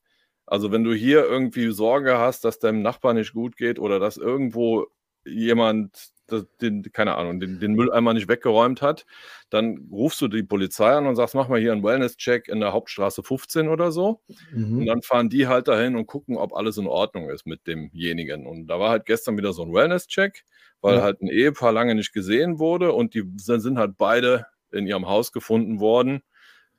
Also 0.53 0.71
wenn 0.71 0.85
du 0.85 0.93
hier 0.93 1.25
irgendwie 1.25 1.71
Sorge 1.71 2.19
hast, 2.19 2.45
dass 2.45 2.59
deinem 2.59 2.83
Nachbar 2.83 3.15
nicht 3.15 3.33
gut 3.33 3.57
geht 3.57 3.79
oder 3.79 3.99
dass 3.99 4.19
irgendwo 4.19 4.87
jemand 5.25 6.13
den, 6.61 6.83
keine 6.93 7.15
Ahnung, 7.15 7.41
den, 7.41 7.59
den 7.59 7.73
Mülleimer 7.73 8.13
nicht 8.13 8.29
weggeräumt 8.29 8.83
hat, 8.83 9.07
dann 9.49 9.89
rufst 9.91 10.21
du 10.21 10.29
die 10.29 10.43
Polizei 10.43 10.93
an 10.93 11.07
und 11.07 11.17
sagst, 11.17 11.35
mach 11.35 11.49
mal 11.49 11.59
hier 11.59 11.73
einen 11.73 11.83
Wellness-Check 11.83 12.49
in 12.49 12.61
der 12.61 12.75
Hauptstraße 12.75 13.23
15 13.23 13.69
oder 13.69 13.93
so. 13.93 14.21
Mhm. 14.53 14.81
Und 14.81 14.87
dann 14.87 15.01
fahren 15.01 15.31
die 15.31 15.47
halt 15.47 15.69
dahin 15.69 15.97
und 15.97 16.05
gucken, 16.05 16.37
ob 16.37 16.53
alles 16.53 16.77
in 16.77 16.87
Ordnung 16.87 17.31
ist 17.31 17.47
mit 17.47 17.67
demjenigen. 17.67 18.47
Und 18.47 18.67
da 18.67 18.79
war 18.79 18.91
halt 18.91 19.07
gestern 19.07 19.39
wieder 19.39 19.55
so 19.55 19.63
ein 19.63 19.73
Wellness-Check, 19.73 20.45
weil 20.83 20.97
ja. 20.97 21.03
halt 21.03 21.23
ein 21.23 21.29
Ehepaar 21.29 21.73
lange 21.73 21.95
nicht 21.95 22.13
gesehen 22.13 22.59
wurde 22.59 22.93
und 22.93 23.15
die 23.15 23.25
sind 23.37 23.79
halt 23.79 23.97
beide 23.97 24.45
in 24.71 24.87
ihrem 24.87 25.09
Haus 25.09 25.33
gefunden 25.33 25.81
worden, 25.81 26.21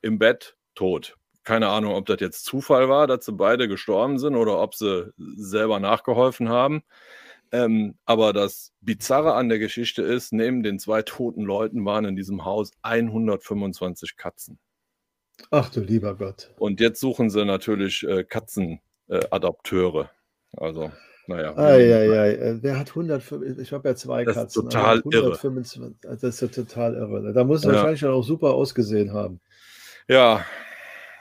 im 0.00 0.20
Bett, 0.20 0.56
tot. 0.76 1.16
Keine 1.44 1.68
Ahnung, 1.68 1.94
ob 1.94 2.06
das 2.06 2.20
jetzt 2.20 2.44
Zufall 2.44 2.88
war, 2.88 3.06
dass 3.06 3.26
sie 3.26 3.32
beide 3.32 3.68
gestorben 3.68 4.18
sind 4.18 4.34
oder 4.34 4.60
ob 4.60 4.74
sie 4.74 5.12
selber 5.16 5.78
nachgeholfen 5.78 6.48
haben. 6.48 6.82
Ähm, 7.52 7.94
aber 8.04 8.32
das 8.32 8.72
Bizarre 8.80 9.34
an 9.34 9.48
der 9.48 9.58
Geschichte 9.58 10.02
ist, 10.02 10.32
neben 10.32 10.62
den 10.62 10.78
zwei 10.78 11.02
toten 11.02 11.42
Leuten 11.42 11.84
waren 11.84 12.04
in 12.04 12.16
diesem 12.16 12.44
Haus 12.44 12.72
125 12.82 14.16
Katzen. 14.16 14.58
Ach 15.50 15.70
du 15.70 15.80
lieber 15.80 16.16
Gott. 16.16 16.50
Und 16.58 16.80
jetzt 16.80 17.00
suchen 17.00 17.30
sie 17.30 17.44
natürlich 17.44 18.02
äh, 18.04 18.24
Katzenadopteure. 18.24 20.10
Äh, 20.56 20.64
also, 20.64 20.90
naja. 21.26 21.56
Eieiei. 21.56 22.32
Äh, 22.32 22.62
wer 22.62 22.78
hat 22.78 22.90
105? 22.90 23.58
Ich 23.58 23.72
habe 23.72 23.88
ja 23.88 23.94
zwei 23.94 24.24
das 24.24 24.34
Katzen. 24.34 24.64
Ist 24.64 24.72
total 24.72 24.98
125, 24.98 25.80
irre. 25.80 25.94
Das 26.02 26.22
ist 26.22 26.40
ja 26.40 26.48
total 26.48 26.94
irre. 26.94 27.32
Da 27.32 27.44
muss 27.44 27.60
es 27.60 27.66
ja. 27.66 27.72
wahrscheinlich 27.72 28.04
auch 28.04 28.22
super 28.22 28.54
ausgesehen 28.54 29.12
haben. 29.12 29.40
Ja, 30.08 30.44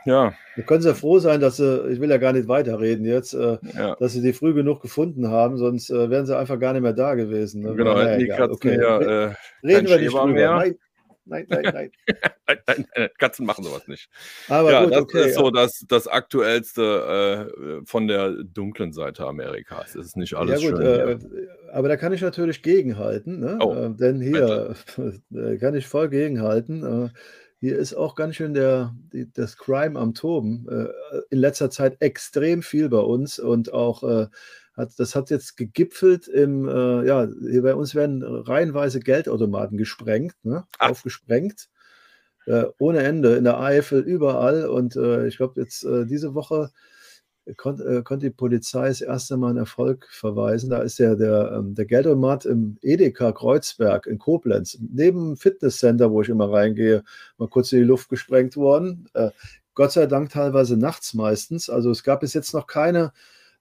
ja. 0.06 0.34
Wir 0.56 0.64
können 0.64 0.82
sehr 0.82 0.96
froh 0.96 1.20
sein, 1.20 1.40
dass 1.40 1.58
sie, 1.58 1.88
ich 1.90 2.00
will 2.00 2.10
ja 2.10 2.18
gar 2.18 2.34
nicht 2.34 2.48
weiterreden 2.48 3.06
jetzt, 3.06 3.34
äh, 3.34 3.58
ja. 3.76 3.96
dass 3.96 4.14
sie 4.14 4.22
die 4.22 4.34
früh 4.34 4.54
genug 4.54 4.82
gefunden 4.82 5.30
haben, 5.30 5.58
sonst 5.58 5.90
äh, 5.90 6.10
wären 6.10 6.26
sie 6.26 6.38
einfach 6.38 6.60
gar 6.60 6.74
nicht 6.74 6.84
mehr 6.84 6.94
da 6.94 7.16
gewesen. 7.16 7.64
Ne? 7.64 7.76
Genau, 7.76 8.00
hätten 8.00 8.20
die 8.20 8.28
Katzen 8.28 8.52
okay. 8.52 8.80
ja, 8.80 9.00
äh, 9.00 9.34
Reden 9.64 9.88
wir 9.88 9.98
nicht 9.98 10.14
drüber. 10.14 10.28
Mehr. 10.28 10.56
Nein. 10.56 10.76
Nein, 11.26 11.46
nein, 11.48 11.64
nein. 11.64 11.92
nein, 12.48 12.58
nein, 12.68 12.86
nein. 12.96 13.10
Katzen 13.18 13.46
machen 13.46 13.64
sowas 13.64 13.88
nicht. 13.88 14.10
Aber 14.50 14.72
ja, 14.72 14.84
gut, 14.84 14.94
das 14.94 15.02
okay, 15.02 15.30
ist 15.30 15.36
so 15.36 15.52
das, 15.52 15.86
das 15.88 16.08
aktuellste 16.08 17.50
äh, 17.50 17.86
von 17.86 18.08
der 18.08 18.32
dunklen 18.44 18.92
Seite 18.92 19.26
Amerikas. 19.26 19.96
Es 19.96 20.08
ist 20.08 20.18
nicht 20.18 20.34
alles 20.34 20.62
ja, 20.62 20.70
gut, 20.70 20.80
schön. 20.80 21.22
Äh, 21.22 21.48
aber 21.72 21.88
da 21.88 21.96
kann 21.96 22.12
ich 22.12 22.22
natürlich 22.22 22.62
gegenhalten, 22.62 23.40
ne? 23.40 23.58
oh, 23.62 23.74
äh, 23.74 23.90
denn 23.92 24.20
hier 24.20 24.76
kann 25.60 25.76
ich 25.76 25.88
voll 25.88 26.10
gegenhalten. 26.10 27.12
Hier 27.64 27.78
ist 27.78 27.94
auch 27.94 28.16
ganz 28.16 28.36
schön 28.36 28.54
der, 28.54 28.94
die, 29.14 29.32
das 29.32 29.56
Crime 29.56 29.98
am 29.98 30.14
Toben. 30.14 30.68
Äh, 30.68 30.90
in 31.30 31.38
letzter 31.38 31.70
Zeit 31.70 31.96
extrem 32.02 32.62
viel 32.62 32.90
bei 32.90 33.00
uns 33.00 33.40
und 33.40 33.72
auch 33.72 34.04
äh, 34.04 34.28
hat, 34.76 34.92
das 34.98 35.16
hat 35.16 35.30
jetzt 35.30 35.56
gegipfelt 35.56 36.28
im, 36.28 36.68
äh, 36.68 37.08
ja, 37.08 37.26
hier 37.40 37.62
bei 37.62 37.74
uns 37.74 37.96
werden 37.96 38.22
reihenweise 38.22 39.00
Geldautomaten 39.00 39.78
gesprengt, 39.78 40.36
ne? 40.44 40.66
aufgesprengt. 40.78 41.70
Äh, 42.48 42.66
ohne 42.80 43.02
Ende 43.02 43.38
in 43.38 43.46
der 43.46 43.62
Eifel, 43.62 44.02
überall. 44.02 44.68
Und 44.68 44.98
äh, 44.98 45.28
ich 45.28 45.38
glaube, 45.38 45.62
jetzt 45.62 45.86
äh, 45.86 46.06
diese 46.06 46.34
Woche 46.34 46.70
äh, 47.46 47.54
konnte 47.56 48.20
die 48.20 48.30
Polizei 48.30 48.88
das 48.88 49.02
erste 49.02 49.38
Mal 49.38 49.50
einen 49.50 49.58
Erfolg 49.58 50.08
verweisen. 50.12 50.70
Da 50.70 50.80
ist 50.80 51.00
ja 51.00 51.16
der, 51.16 51.54
ähm, 51.58 51.76
der 51.76 51.86
Geldomat 51.86 52.46
im 52.46 52.78
Edeka 52.82 53.32
Kreuzberg 53.32 54.08
in 54.08 54.20
Koblenz, 54.20 54.78
neben 54.80 55.32
dem 55.32 55.38
Fitnesscenter, 55.38 56.12
wo 56.12 56.22
ich 56.22 56.30
immer 56.30 56.52
reingehe, 56.52 57.04
mal 57.38 57.50
kurz 57.50 57.72
in 57.72 57.80
die 57.80 57.86
Luft 57.86 58.10
gesprengt 58.10 58.56
worden. 58.56 59.10
Äh, 59.14 59.32
Gott 59.76 59.92
sei 59.92 60.06
Dank 60.06 60.30
teilweise 60.30 60.78
nachts 60.78 61.14
meistens. 61.14 61.70
Also 61.70 61.90
es 61.92 62.04
gab 62.04 62.22
bis 62.22 62.34
jetzt 62.34 62.54
noch 62.54 62.68
keine, 62.68 63.12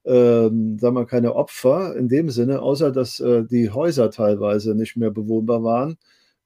ähm, 0.05 0.77
sagen 0.79 0.95
wir, 0.95 1.05
keine 1.05 1.35
Opfer 1.35 1.95
in 1.95 2.07
dem 2.07 2.29
Sinne, 2.29 2.61
außer 2.61 2.91
dass 2.91 3.19
äh, 3.19 3.43
die 3.43 3.69
Häuser 3.69 4.11
teilweise 4.11 4.75
nicht 4.75 4.95
mehr 4.95 5.11
bewohnbar 5.11 5.63
waren, 5.63 5.97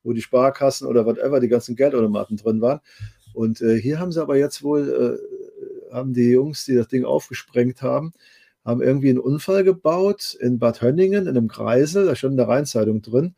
wo 0.03 0.13
die 0.13 0.21
Sparkassen 0.21 0.87
oder 0.87 1.05
whatever, 1.05 1.39
die 1.39 1.49
ganzen 1.49 1.75
Geldautomaten 1.75 2.37
drin 2.37 2.61
waren. 2.61 2.79
Und 3.33 3.61
äh, 3.61 3.79
hier 3.79 3.99
haben 3.99 4.11
sie 4.11 4.21
aber 4.21 4.37
jetzt 4.37 4.63
wohl 4.63 5.19
äh, 5.21 5.36
haben 5.91 6.13
die 6.13 6.31
Jungs, 6.31 6.65
die 6.65 6.75
das 6.75 6.87
Ding 6.87 7.05
aufgesprengt 7.05 7.81
haben, 7.81 8.13
haben 8.65 8.81
irgendwie 8.81 9.09
einen 9.09 9.19
Unfall 9.19 9.63
gebaut 9.63 10.37
in 10.39 10.59
Bad 10.59 10.81
Hönningen, 10.81 11.23
in 11.23 11.37
einem 11.37 11.47
Kreisel, 11.47 12.05
da 12.05 12.15
stand 12.15 12.39
eine 12.39 12.47
Rheinzeitung 12.47 13.01
drin, 13.01 13.35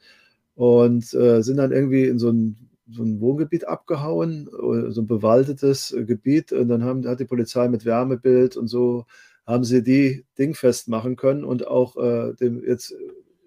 und 0.59 1.13
äh, 1.13 1.41
sind 1.41 1.55
dann 1.55 1.71
irgendwie 1.71 2.03
in 2.03 2.19
so 2.19 2.31
ein, 2.31 2.69
so 2.91 3.01
ein 3.01 3.21
Wohngebiet 3.21 3.65
abgehauen, 3.65 4.47
äh, 4.47 4.91
so 4.91 5.01
ein 5.01 5.07
bewaldetes 5.07 5.95
Gebiet. 6.05 6.51
Und 6.51 6.67
dann 6.67 6.83
haben, 6.83 7.07
hat 7.07 7.21
die 7.21 7.25
Polizei 7.25 7.69
mit 7.69 7.85
Wärmebild 7.85 8.57
und 8.57 8.67
so, 8.67 9.05
haben 9.47 9.63
sie 9.63 9.81
die 9.81 10.25
Ding 10.37 10.55
festmachen 10.55 11.15
können 11.15 11.45
und 11.45 11.65
auch 11.65 11.95
äh, 11.95 12.33
dem 12.33 12.61
jetzt 12.61 12.93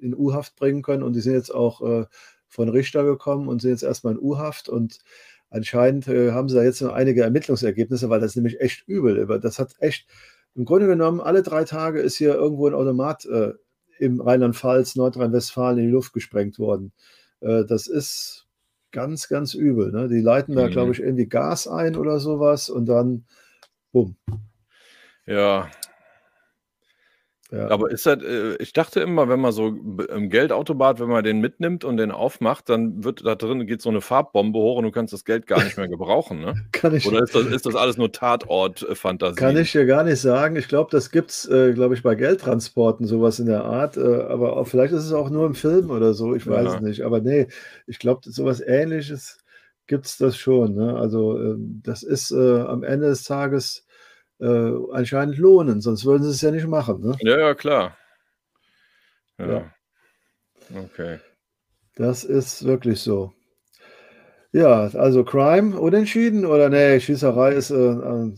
in 0.01 0.17
U-Haft 0.17 0.57
bringen 0.57 0.81
können. 0.81 1.03
Und 1.03 1.15
die 1.15 1.21
sind 1.21 1.35
jetzt 1.35 1.55
auch 1.55 1.83
äh, 1.83 2.07
von 2.49 2.71
Richter 2.71 3.05
gekommen 3.05 3.47
und 3.47 3.61
sind 3.61 3.73
jetzt 3.73 3.83
erstmal 3.83 4.15
in 4.15 4.21
U-Haft 4.21 4.71
und 4.71 5.01
Anscheinend 5.53 6.09
äh, 6.09 6.33
haben 6.33 6.49
sie 6.49 6.57
da 6.57 6.63
jetzt 6.63 6.81
noch 6.81 6.95
einige 6.95 7.23
Ermittlungsergebnisse, 7.23 8.09
weil 8.09 8.21
das 8.21 8.37
nämlich 8.37 8.61
echt 8.61 8.89
übel. 8.89 9.27
Das 9.41 9.59
hat 9.59 9.75
echt, 9.81 10.07
im 10.55 10.65
Grunde 10.65 10.87
genommen, 10.87 11.21
alle 11.21 11.43
drei 11.43 11.65
Tage 11.65 12.01
ist 12.01 12.17
hier 12.17 12.35
irgendwo 12.35 12.67
ein 12.67 12.75
Automat 12.75 13.27
äh, 13.27 13.53
im 13.99 14.21
Rheinland-Pfalz, 14.21 14.97
Nordrhein-Westfalen 14.97 15.79
in 15.79 15.85
die 15.85 15.91
Luft 15.91 16.15
gesprengt 16.15 16.59
worden. 16.59 16.93
Äh, 17.41 17.67
das 17.67 17.87
ist 17.87 18.47
ganz, 18.93 19.29
ganz 19.29 19.53
übel. 19.53 19.93
Ne? 19.93 20.09
Die 20.09 20.23
leiten 20.23 20.57
da, 20.57 20.69
mhm. 20.69 20.71
glaube 20.71 20.93
ich, 20.93 21.01
irgendwie 21.01 21.27
Gas 21.27 21.69
ein 21.69 21.97
oder 21.97 22.19
sowas 22.19 22.71
und 22.71 22.87
dann, 22.87 23.27
bumm. 23.93 24.17
Ja, 25.27 25.69
ja. 27.53 27.69
Aber 27.69 27.91
ist 27.91 28.07
das, 28.07 28.23
äh, 28.23 28.57
ich 28.61 28.73
dachte 28.73 29.01
immer, 29.01 29.29
wenn 29.29 29.39
man 29.39 29.53
so 29.53 29.67
im 29.69 30.31
Geldautomat, 30.31 31.01
wenn 31.01 31.09
man 31.09 31.23
den 31.23 31.41
mitnimmt 31.41 31.85
und 31.85 31.99
den 31.99 32.11
aufmacht, 32.11 32.71
dann 32.71 33.05
wird 33.05 33.27
da 33.27 33.35
drin 33.35 33.67
geht 33.67 33.83
so 33.83 33.91
eine 33.91 34.01
Farbbombe 34.01 34.59
hoch 34.59 34.79
und 34.79 34.85
du 34.85 34.91
kannst 34.91 35.13
das 35.13 35.27
Geld 35.27 35.47
gar 35.47 35.63
nicht 35.63 35.77
mehr 35.77 35.89
gebrauchen, 35.89 36.41
ne? 36.41 36.55
Kann 36.73 36.95
ich, 36.95 37.07
Oder 37.07 37.23
ist 37.23 37.35
das, 37.35 37.45
ist 37.47 37.67
das 37.67 37.75
alles 37.75 37.99
nur 37.99 38.11
Tatort-Fantasie? 38.11 39.37
Kann 39.37 39.59
ich 39.59 39.71
dir 39.71 39.85
gar 39.85 40.03
nicht 40.03 40.21
sagen. 40.21 40.57
Ich 40.57 40.67
glaube, 40.67 40.91
das 40.91 41.11
gibt 41.11 41.31
es, 41.31 41.47
äh, 41.47 41.75
glaube 41.75 41.95
ich, 41.95 42.03
bei 42.03 42.15
Geldtransporten, 42.15 43.07
sowas 43.07 43.39
in 43.39 43.47
der 43.47 43.65
Art. 43.65 43.99
Äh, 43.99 44.01
aber 44.01 44.57
auch, 44.57 44.67
vielleicht 44.67 44.95
ist 44.95 45.05
es 45.05 45.13
auch 45.13 45.29
nur 45.29 45.45
im 45.45 45.55
Film 45.55 45.91
oder 45.91 46.15
so, 46.15 46.35
ich 46.35 46.47
weiß 46.47 46.65
ja. 46.65 46.75
es 46.77 46.81
nicht. 46.81 47.03
Aber 47.03 47.21
nee, 47.21 47.49
ich 47.87 47.99
glaube, 47.99 48.23
sowas 48.31 48.63
ähnliches 48.67 49.39
gibt 49.87 50.07
es 50.07 50.17
das 50.17 50.39
schon. 50.39 50.75
Ne? 50.75 50.97
Also 50.97 51.39
ähm, 51.39 51.83
das 51.85 52.03
ist 52.03 52.33
am 52.33 52.83
Ende 52.83 53.09
des 53.09 53.25
Tages 53.25 53.85
äh, 54.43 54.73
anscheinend 54.93 55.39
lohnen, 55.39 55.81
sonst 55.81 56.05
würden 56.05 56.25
sie 56.25 56.31
es 56.31 56.41
ja 56.41 56.51
nicht 56.51 56.67
machen. 56.67 57.01
Ne? 57.01 57.17
Ja, 57.21 57.39
ja, 57.39 57.55
klar. 57.55 57.97
Ja. 59.39 59.47
Ja. 59.47 59.75
Okay. 60.85 61.19
Das 61.95 62.25
ist 62.25 62.65
wirklich 62.65 63.01
so. 63.01 63.33
Ja, 64.53 64.91
also 64.95 65.25
Crime 65.25 65.79
unentschieden 65.79 66.45
oder 66.45 66.69
nee, 66.69 67.01
Schießerei 67.01 67.53
ist 67.53 67.71
äh, 67.71 67.75
äh, 67.75 68.33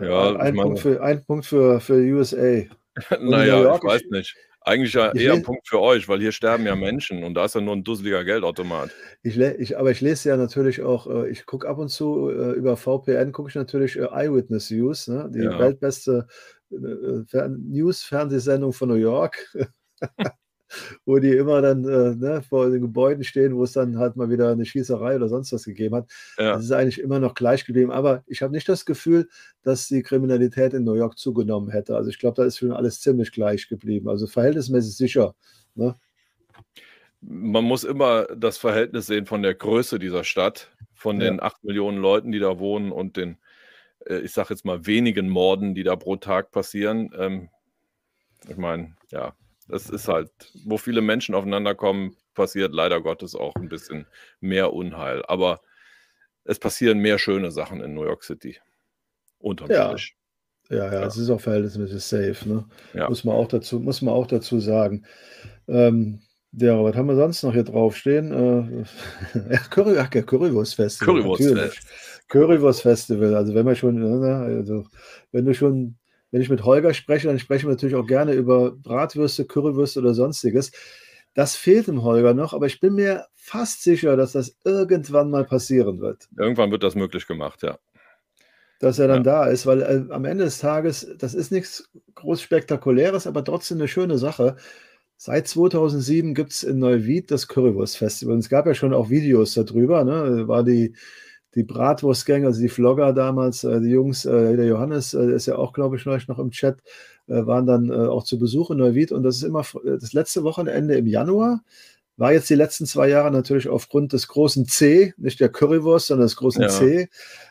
Ja, 0.00 0.36
ein, 0.36 0.54
Punkt 0.54 0.80
für, 0.80 1.02
ein 1.02 1.24
Punkt 1.24 1.44
für, 1.44 1.80
für 1.80 1.94
USA. 1.94 2.62
Naja, 3.20 3.76
ich 3.76 3.82
weiß 3.82 4.02
ich, 4.02 4.10
nicht. 4.10 4.36
Eigentlich 4.68 4.92
ja 4.92 5.12
eher 5.12 5.32
ein 5.32 5.42
Punkt 5.42 5.66
für 5.66 5.80
euch, 5.80 6.08
weil 6.08 6.20
hier 6.20 6.32
sterben 6.32 6.66
ja 6.66 6.76
Menschen 6.76 7.24
und 7.24 7.32
da 7.34 7.46
ist 7.46 7.54
ja 7.54 7.60
nur 7.62 7.74
ein 7.74 7.84
dusseliger 7.84 8.22
Geldautomat. 8.22 8.90
ich, 9.22 9.38
ich, 9.38 9.78
aber 9.78 9.90
ich 9.90 10.02
lese 10.02 10.28
ja 10.28 10.36
natürlich 10.36 10.82
auch, 10.82 11.06
äh, 11.06 11.30
ich 11.30 11.46
gucke 11.46 11.66
ab 11.66 11.78
und 11.78 11.88
zu 11.88 12.28
äh, 12.28 12.52
über 12.52 12.76
VPN, 12.76 13.32
gucke 13.32 13.48
ich 13.48 13.54
natürlich 13.54 13.96
äh, 13.96 14.08
Eyewitness 14.12 14.70
News, 14.70 15.08
ne? 15.08 15.30
die 15.32 15.40
Ja. 15.40 15.58
weltbeste 15.58 16.26
Fern 17.28 17.64
News-Fernsehsendung 17.68 18.74
von 18.74 18.90
New 18.90 18.96
York. 18.96 19.38
wo 21.04 21.18
die 21.18 21.30
immer 21.32 21.62
dann 21.62 21.84
äh, 21.84 22.14
ne, 22.14 22.42
vor 22.48 22.70
den 22.70 22.80
Gebäuden 22.80 23.24
stehen, 23.24 23.56
wo 23.56 23.64
es 23.64 23.72
dann 23.72 23.98
halt 23.98 24.16
mal 24.16 24.30
wieder 24.30 24.50
eine 24.52 24.64
Schießerei 24.66 25.16
oder 25.16 25.28
sonst 25.28 25.52
was 25.52 25.64
gegeben 25.64 25.94
hat. 25.96 26.10
Das 26.36 26.44
Ja. 26.46 26.56
ist 26.56 26.72
eigentlich 26.72 27.00
immer 27.00 27.18
noch 27.18 27.34
gleich 27.34 27.64
geblieben. 27.64 27.90
Aber 27.90 28.22
ich 28.26 28.42
habe 28.42 28.52
nicht 28.52 28.68
das 28.68 28.84
Gefühl, 28.84 29.28
dass 29.62 29.88
die 29.88 30.02
Kriminalität 30.02 30.74
in 30.74 30.84
New 30.84 30.94
York 30.94 31.18
zugenommen 31.18 31.70
hätte. 31.70 31.96
Also 31.96 32.10
ich 32.10 32.18
glaube, 32.18 32.36
da 32.36 32.44
ist 32.44 32.58
schon 32.58 32.72
alles 32.72 33.00
ziemlich 33.00 33.32
gleich 33.32 33.68
geblieben. 33.68 34.08
Also 34.08 34.26
verhältnismäßig 34.26 34.96
sicher. 34.96 35.34
Ne? 35.74 35.96
Man 37.20 37.64
muss 37.64 37.84
immer 37.84 38.24
das 38.36 38.58
Verhältnis 38.58 39.06
sehen 39.06 39.26
von 39.26 39.42
der 39.42 39.54
Größe 39.54 39.98
dieser 39.98 40.22
Stadt, 40.24 40.70
von 40.94 41.20
Ja. 41.20 41.28
den 41.30 41.42
8 41.42 41.64
Millionen 41.64 41.98
Leuten, 41.98 42.30
die 42.32 42.38
da 42.38 42.58
wohnen 42.58 42.92
und 42.92 43.16
den, 43.16 43.38
äh, 44.06 44.18
ich 44.20 44.32
sage 44.32 44.50
jetzt 44.50 44.64
mal, 44.64 44.86
wenigen 44.86 45.28
Morden, 45.28 45.74
die 45.74 45.82
da 45.82 45.96
pro 45.96 46.16
Tag 46.16 46.52
passieren. 46.52 47.10
Ähm, 47.18 47.48
ich 48.48 48.56
meine, 48.56 48.94
ja, 49.10 49.34
das 49.68 49.90
ist 49.90 50.08
halt, 50.08 50.30
wo 50.64 50.78
viele 50.78 51.00
Menschen 51.00 51.34
aufeinander 51.34 51.74
kommen, 51.74 52.16
passiert 52.34 52.72
leider 52.72 53.00
Gottes 53.00 53.34
auch 53.34 53.54
ein 53.56 53.68
bisschen 53.68 54.06
mehr 54.40 54.72
Unheil. 54.72 55.22
Aber 55.26 55.60
es 56.44 56.58
passieren 56.58 56.98
mehr 56.98 57.18
schöne 57.18 57.50
Sachen 57.50 57.80
in 57.82 57.94
New 57.94 58.04
York 58.04 58.24
City. 58.24 58.58
Unterm 59.38 59.70
Ja, 59.70 59.90
Strich. 59.96 60.16
ja, 60.70 60.76
ja, 60.86 60.92
Ja. 61.00 61.06
es 61.06 61.16
ist 61.16 61.30
auch 61.30 61.40
verhältnismäßig 61.40 62.02
safe. 62.02 62.48
Ne? 62.48 62.64
Ja. 62.94 63.08
Muss, 63.08 63.24
man 63.24 63.36
auch 63.36 63.48
dazu, 63.48 63.78
muss 63.80 64.02
man 64.02 64.14
auch 64.14 64.26
dazu 64.26 64.58
sagen. 64.60 65.04
Ähm, 65.68 66.20
ja, 66.52 66.82
was 66.82 66.96
haben 66.96 67.08
wir 67.08 67.16
sonst 67.16 67.42
noch 67.42 67.52
hier 67.52 67.64
draufstehen? 67.64 68.32
Äh, 68.32 68.84
ja, 69.52 69.58
Curry, 69.70 69.98
ach, 69.98 70.12
ja, 70.14 70.22
Currywurst 70.22 70.76
Festival, 70.76 71.14
natürlich. 71.16 71.38
Currywurstfest. 71.38 72.28
Currywurst 72.28 72.82
Festival. 72.82 73.34
Also 73.34 73.54
wenn 73.54 73.66
wir 73.66 73.74
schon, 73.74 73.96
ne, 74.20 74.34
also 74.34 74.86
wenn 75.32 75.44
du 75.44 75.54
schon, 75.54 75.98
wenn 76.30 76.42
ich 76.42 76.50
mit 76.50 76.64
Holger 76.64 76.94
spreche, 76.94 77.28
dann 77.28 77.38
sprechen 77.38 77.66
wir 77.66 77.70
natürlich 77.72 77.96
auch 77.96 78.06
gerne 78.06 78.32
über 78.32 78.72
Bratwürste, 78.72 79.44
Currywürste 79.46 80.00
oder 80.00 80.14
sonstiges. 80.14 80.72
Das 81.34 81.56
fehlt 81.56 81.86
dem 81.86 82.02
Holger 82.02 82.34
noch, 82.34 82.52
aber 82.52 82.66
ich 82.66 82.80
bin 82.80 82.94
mir 82.94 83.26
fast 83.34 83.82
sicher, 83.82 84.16
dass 84.16 84.32
das 84.32 84.56
irgendwann 84.64 85.30
mal 85.30 85.44
passieren 85.44 86.00
wird, 86.00 86.28
Irgendwann 86.36 86.70
wird 86.70 86.82
das 86.82 86.94
möglich 86.94 87.26
gemacht, 87.26 87.62
ja. 87.62 87.78
dass 88.80 88.98
er 88.98 89.08
dann 89.08 89.24
Ja. 89.24 89.44
da 89.44 89.46
ist, 89.46 89.66
weil 89.66 89.82
äh, 89.82 90.12
am 90.12 90.24
Ende 90.24 90.44
des 90.44 90.58
Tages, 90.58 91.06
das 91.18 91.34
ist 91.34 91.50
nichts 91.52 91.88
groß 92.14 92.42
Spektakuläres, 92.42 93.26
aber 93.26 93.44
trotzdem 93.44 93.78
eine 93.78 93.88
schöne 93.88 94.18
Sache. 94.18 94.56
Seit 95.16 95.48
2007 95.48 96.34
gibt 96.34 96.52
es 96.52 96.62
in 96.62 96.78
Neuwied 96.78 97.30
das 97.30 97.48
Currywurst-Festival. 97.48 98.38
Es 98.38 98.48
gab 98.48 98.66
ja 98.66 98.74
schon 98.74 98.94
auch 98.94 99.10
Videos 99.10 99.54
darüber. 99.54 100.04
Ne? 100.04 100.46
War 100.46 100.62
die, 100.62 100.94
die 101.58 101.64
Bratwurstgänge, 101.64 102.46
also 102.46 102.60
die 102.60 102.68
Vlogger 102.68 103.12
damals, 103.12 103.64
äh, 103.64 103.80
die 103.80 103.90
Jungs, 103.90 104.24
äh, 104.24 104.56
der 104.56 104.66
Johannes 104.66 105.12
äh, 105.12 105.32
ist 105.32 105.46
ja 105.46 105.56
auch, 105.56 105.72
glaube 105.72 105.96
ich, 105.96 106.02
vielleicht 106.02 106.28
noch 106.28 106.38
im 106.38 106.50
Chat, 106.52 106.78
äh, 107.26 107.44
waren 107.46 107.66
dann 107.66 107.90
äh, 107.90 107.94
auch 108.06 108.22
zu 108.22 108.38
Besuch 108.38 108.70
in 108.70 108.78
Neuwied. 108.78 109.10
Und 109.12 109.24
das 109.24 109.36
ist 109.36 109.42
immer 109.42 109.60
f- 109.60 109.76
das 109.84 110.12
letzte 110.12 110.44
Wochenende 110.44 110.94
im 110.96 111.06
Januar. 111.06 111.62
War 112.16 112.32
jetzt 112.32 112.48
die 112.48 112.54
letzten 112.54 112.86
zwei 112.86 113.08
Jahre 113.08 113.30
natürlich 113.30 113.68
aufgrund 113.68 114.12
des 114.12 114.28
großen 114.28 114.66
C, 114.66 115.14
nicht 115.18 115.40
der 115.40 115.48
Currywurst, 115.50 116.08
sondern 116.08 116.26
des 116.26 116.36
großen 116.36 116.62
Ja. 116.62 116.68
C, 116.68 117.08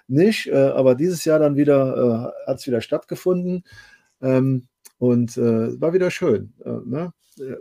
nicht. 0.07 0.47
Äh, 0.47 0.55
aber 0.55 0.95
dieses 0.95 1.25
Jahr 1.25 1.39
dann 1.39 1.55
wieder 1.57 2.33
äh, 2.45 2.49
hat 2.49 2.59
es 2.59 2.67
wieder 2.67 2.81
stattgefunden. 2.81 3.63
Ähm, 4.21 4.67
und 4.99 5.37
äh, 5.37 5.79
war 5.79 5.93
wieder 5.93 6.11
schön. 6.11 6.53
Äh, 6.65 6.79
ne? 6.85 7.13
äh, 7.39 7.57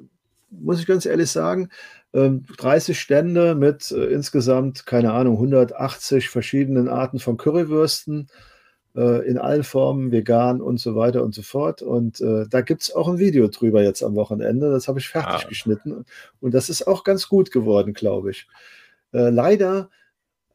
muss 0.50 0.80
ich 0.80 0.86
ganz 0.86 1.06
ehrlich 1.06 1.30
sagen, 1.30 1.68
30 2.16 2.98
Stände 2.98 3.54
mit 3.54 3.90
äh, 3.90 4.06
insgesamt, 4.06 4.86
keine 4.86 5.12
Ahnung, 5.12 5.34
180 5.34 6.28
verschiedenen 6.30 6.88
Arten 6.88 7.18
von 7.18 7.36
Currywürsten 7.36 8.28
äh, 8.96 9.26
in 9.28 9.38
allen 9.38 9.64
Formen, 9.64 10.12
vegan 10.12 10.60
und 10.60 10.78
so 10.80 10.96
weiter 10.96 11.22
und 11.22 11.34
so 11.34 11.42
fort. 11.42 11.82
Und 11.82 12.20
äh, 12.20 12.46
da 12.48 12.60
gibt 12.62 12.82
es 12.82 12.94
auch 12.94 13.08
ein 13.08 13.18
Video 13.18 13.48
drüber 13.48 13.82
jetzt 13.82 14.02
am 14.02 14.14
Wochenende. 14.14 14.70
Das 14.70 14.88
habe 14.88 14.98
ich 14.98 15.08
fertig 15.08 15.44
Ah. 15.44 15.48
geschnitten. 15.48 16.04
Und 16.40 16.54
das 16.54 16.68
ist 16.70 16.86
auch 16.86 17.04
ganz 17.04 17.28
gut 17.28 17.50
geworden, 17.50 17.92
glaube 17.92 18.30
ich. 18.30 18.46
Äh, 19.12 19.30
leider 19.30 19.90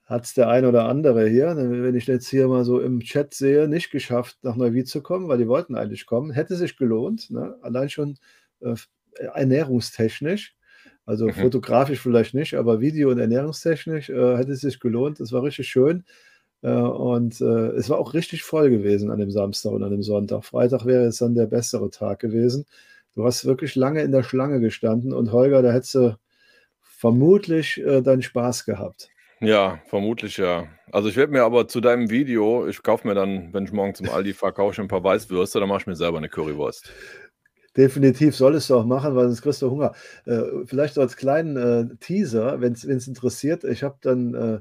hat 0.05 0.26
es 0.26 0.34
der 0.34 0.49
ein 0.49 0.66
oder 0.66 0.86
andere 0.89 1.28
hier, 1.30 1.53
ne, 1.53 1.84
wenn 1.84 1.95
ich 1.95 2.05
jetzt 2.07 2.28
hier 2.28 2.47
mal 2.49 2.66
so 2.66 2.82
im 2.82 2.99
Chat 2.99 3.34
sehe, 3.34 3.68
nicht 3.70 3.91
geschafft, 3.91 4.38
nach 4.41 4.57
Neuwied 4.57 4.88
zu 4.89 5.01
kommen, 5.01 5.30
weil 5.30 5.38
die 5.38 5.47
wollten 5.47 5.76
eigentlich 5.76 6.05
kommen. 6.05 6.32
Hätte 6.32 6.55
sich 6.57 6.76
gelohnt, 6.76 7.30
ne? 7.32 7.55
allein 7.62 7.89
schon 7.89 8.18
äh, 8.62 8.76
ernährungstechnisch. 9.34 10.55
Also 11.12 11.28
Mhm. 11.28 11.34
fotografisch 11.34 11.99
vielleicht 11.99 12.34
nicht, 12.34 12.53
aber 12.53 12.80
video- 12.80 13.09
und 13.12 13.20
ernährungstechnisch 13.20 14.09
äh, 14.09 14.38
hätte 14.38 14.53
es 14.53 14.62
sich 14.62 14.80
gelohnt. 14.80 15.20
Es 15.20 15.34
war 15.34 15.43
richtig 15.43 15.68
schön. 15.68 16.05
Äh, 16.62 16.72
und 16.72 17.41
äh, 17.41 17.72
es 17.76 17.89
war 17.89 17.99
auch 17.99 18.14
richtig 18.14 18.43
voll 18.43 18.70
gewesen 18.70 19.12
an 19.12 19.20
dem 19.20 19.30
Samstag 19.30 19.74
und 19.74 19.84
an 19.84 19.91
dem 19.91 20.03
Sonntag. 20.03 20.45
Freitag 20.45 20.86
wäre 20.86 21.03
jetzt 21.03 21.20
dann 21.20 21.36
der 21.36 21.47
bessere 21.47 21.89
Tag 21.89 22.20
gewesen. 22.20 22.66
Du 23.14 23.26
hast 23.26 23.43
wirklich 23.43 23.76
lange 23.76 24.01
in 24.03 24.14
der 24.14 24.24
Schlange 24.24 24.62
gestanden 24.62 25.12
und 25.12 25.34
Holger, 25.34 25.62
da 25.62 25.74
hättest 25.74 25.95
du 25.95 26.18
vermutlich 26.82 27.78
äh, 27.82 28.01
deinen 28.01 28.22
Spaß 28.22 28.64
gehabt. 28.64 29.09
Ja, 29.41 29.80
vermutlich 29.88 30.38
ja. 30.38 30.68
Also 30.91 31.09
ich 31.09 31.18
werde 31.18 31.34
mir 31.34 31.43
aber 31.43 31.68
zu 31.68 31.82
deinem 31.82 32.09
Video, 32.09 32.68
ich 32.68 32.84
kaufe 32.84 33.05
mir 33.05 33.16
dann, 33.16 33.51
wenn 33.53 33.66
ich 33.66 33.74
morgen 33.74 33.95
zum 33.95 34.07
Aldi 34.07 34.34
fahre, 34.34 34.53
kaufe 34.53 34.74
ich 34.74 34.80
ein 34.80 34.88
paar 34.88 35.03
Weißwürste, 35.03 35.59
dann 35.59 35.68
mache 35.68 35.82
ich 35.82 35.88
mir 35.88 35.95
selber 35.95 36.20
eine 36.20 36.30
Currywurst. 36.30 36.89
Definitiv 37.78 38.36
solltest 38.36 38.69
du 38.69 38.76
auch 38.76 38.86
machen, 38.86 39.15
weil 39.15 39.28
sonst 39.28 39.41
kriegst 39.41 39.61
du 39.61 39.72
Hunger. 39.72 39.93
Äh, 40.26 40.41
vielleicht 40.65 40.95
so 40.95 41.01
als 41.01 41.15
kleinen 41.15 41.55
äh, 41.57 41.95
Teaser, 42.01 42.59
wenn 42.59 42.74
es 42.74 42.84
interessiert. 43.07 43.63
Ich 43.63 43.82
habe 43.84 43.95
dann, 44.01 44.34
äh, 44.34 44.59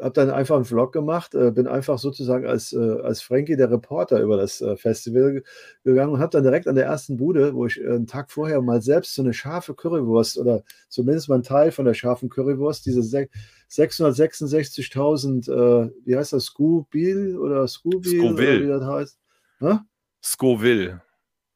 hab 0.00 0.14
dann 0.14 0.30
einfach 0.30 0.56
einen 0.56 0.64
Vlog 0.64 0.92
gemacht, 0.92 1.34
äh, 1.34 1.50
bin 1.52 1.66
einfach 1.68 1.98
sozusagen 1.98 2.46
als, 2.46 2.72
äh, 2.72 2.78
als 3.02 3.22
Frankie 3.22 3.56
der 3.56 3.70
Reporter 3.70 4.20
über 4.20 4.36
das 4.36 4.60
äh, 4.60 4.76
Festival 4.76 5.32
ge- 5.32 5.42
gegangen 5.84 6.12
und 6.14 6.20
habe 6.20 6.30
dann 6.30 6.42
direkt 6.42 6.66
an 6.66 6.74
der 6.74 6.86
ersten 6.86 7.16
Bude, 7.16 7.54
wo 7.54 7.66
ich 7.66 7.80
äh, 7.80 7.86
einen 7.86 8.06
Tag 8.06 8.30
vorher 8.32 8.60
mal 8.60 8.80
selbst 8.82 9.14
so 9.14 9.22
eine 9.22 9.34
scharfe 9.34 9.74
Currywurst 9.74 10.38
oder 10.38 10.62
zumindest 10.88 11.28
mal 11.28 11.36
einen 11.36 11.44
Teil 11.44 11.70
von 11.72 11.84
der 11.84 11.94
scharfen 11.94 12.28
Currywurst, 12.28 12.86
diese 12.86 13.02
se- 13.02 13.28
666.000, 13.70 15.48
äh, 15.48 15.90
wie 16.04 16.16
heißt 16.16 16.32
das, 16.32 16.44
Scoobil 16.44 17.36
oder 17.38 17.66
Scoobil 17.68 18.20
oder 18.20 18.30
Scoville. 18.30 18.62
wie 18.64 18.68
das 18.68 18.84
heißt? 18.84 19.18
Hä? 19.60 19.78
Scoville. 20.22 21.00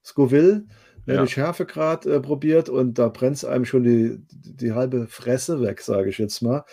Scoville, 0.06 0.64
ne, 1.06 1.14
Ja. 1.14 1.22
die 1.22 1.28
Schärfegrad 1.30 2.06
äh, 2.06 2.20
probiert 2.20 2.68
und 2.68 2.98
da 2.98 3.08
brennt 3.08 3.36
es 3.36 3.44
einem 3.44 3.64
schon 3.64 3.82
die, 3.82 4.18
die 4.30 4.72
halbe 4.72 5.06
Fresse 5.08 5.60
weg, 5.60 5.80
sage 5.82 6.08
ich 6.10 6.18
jetzt 6.18 6.40
mal. 6.42 6.64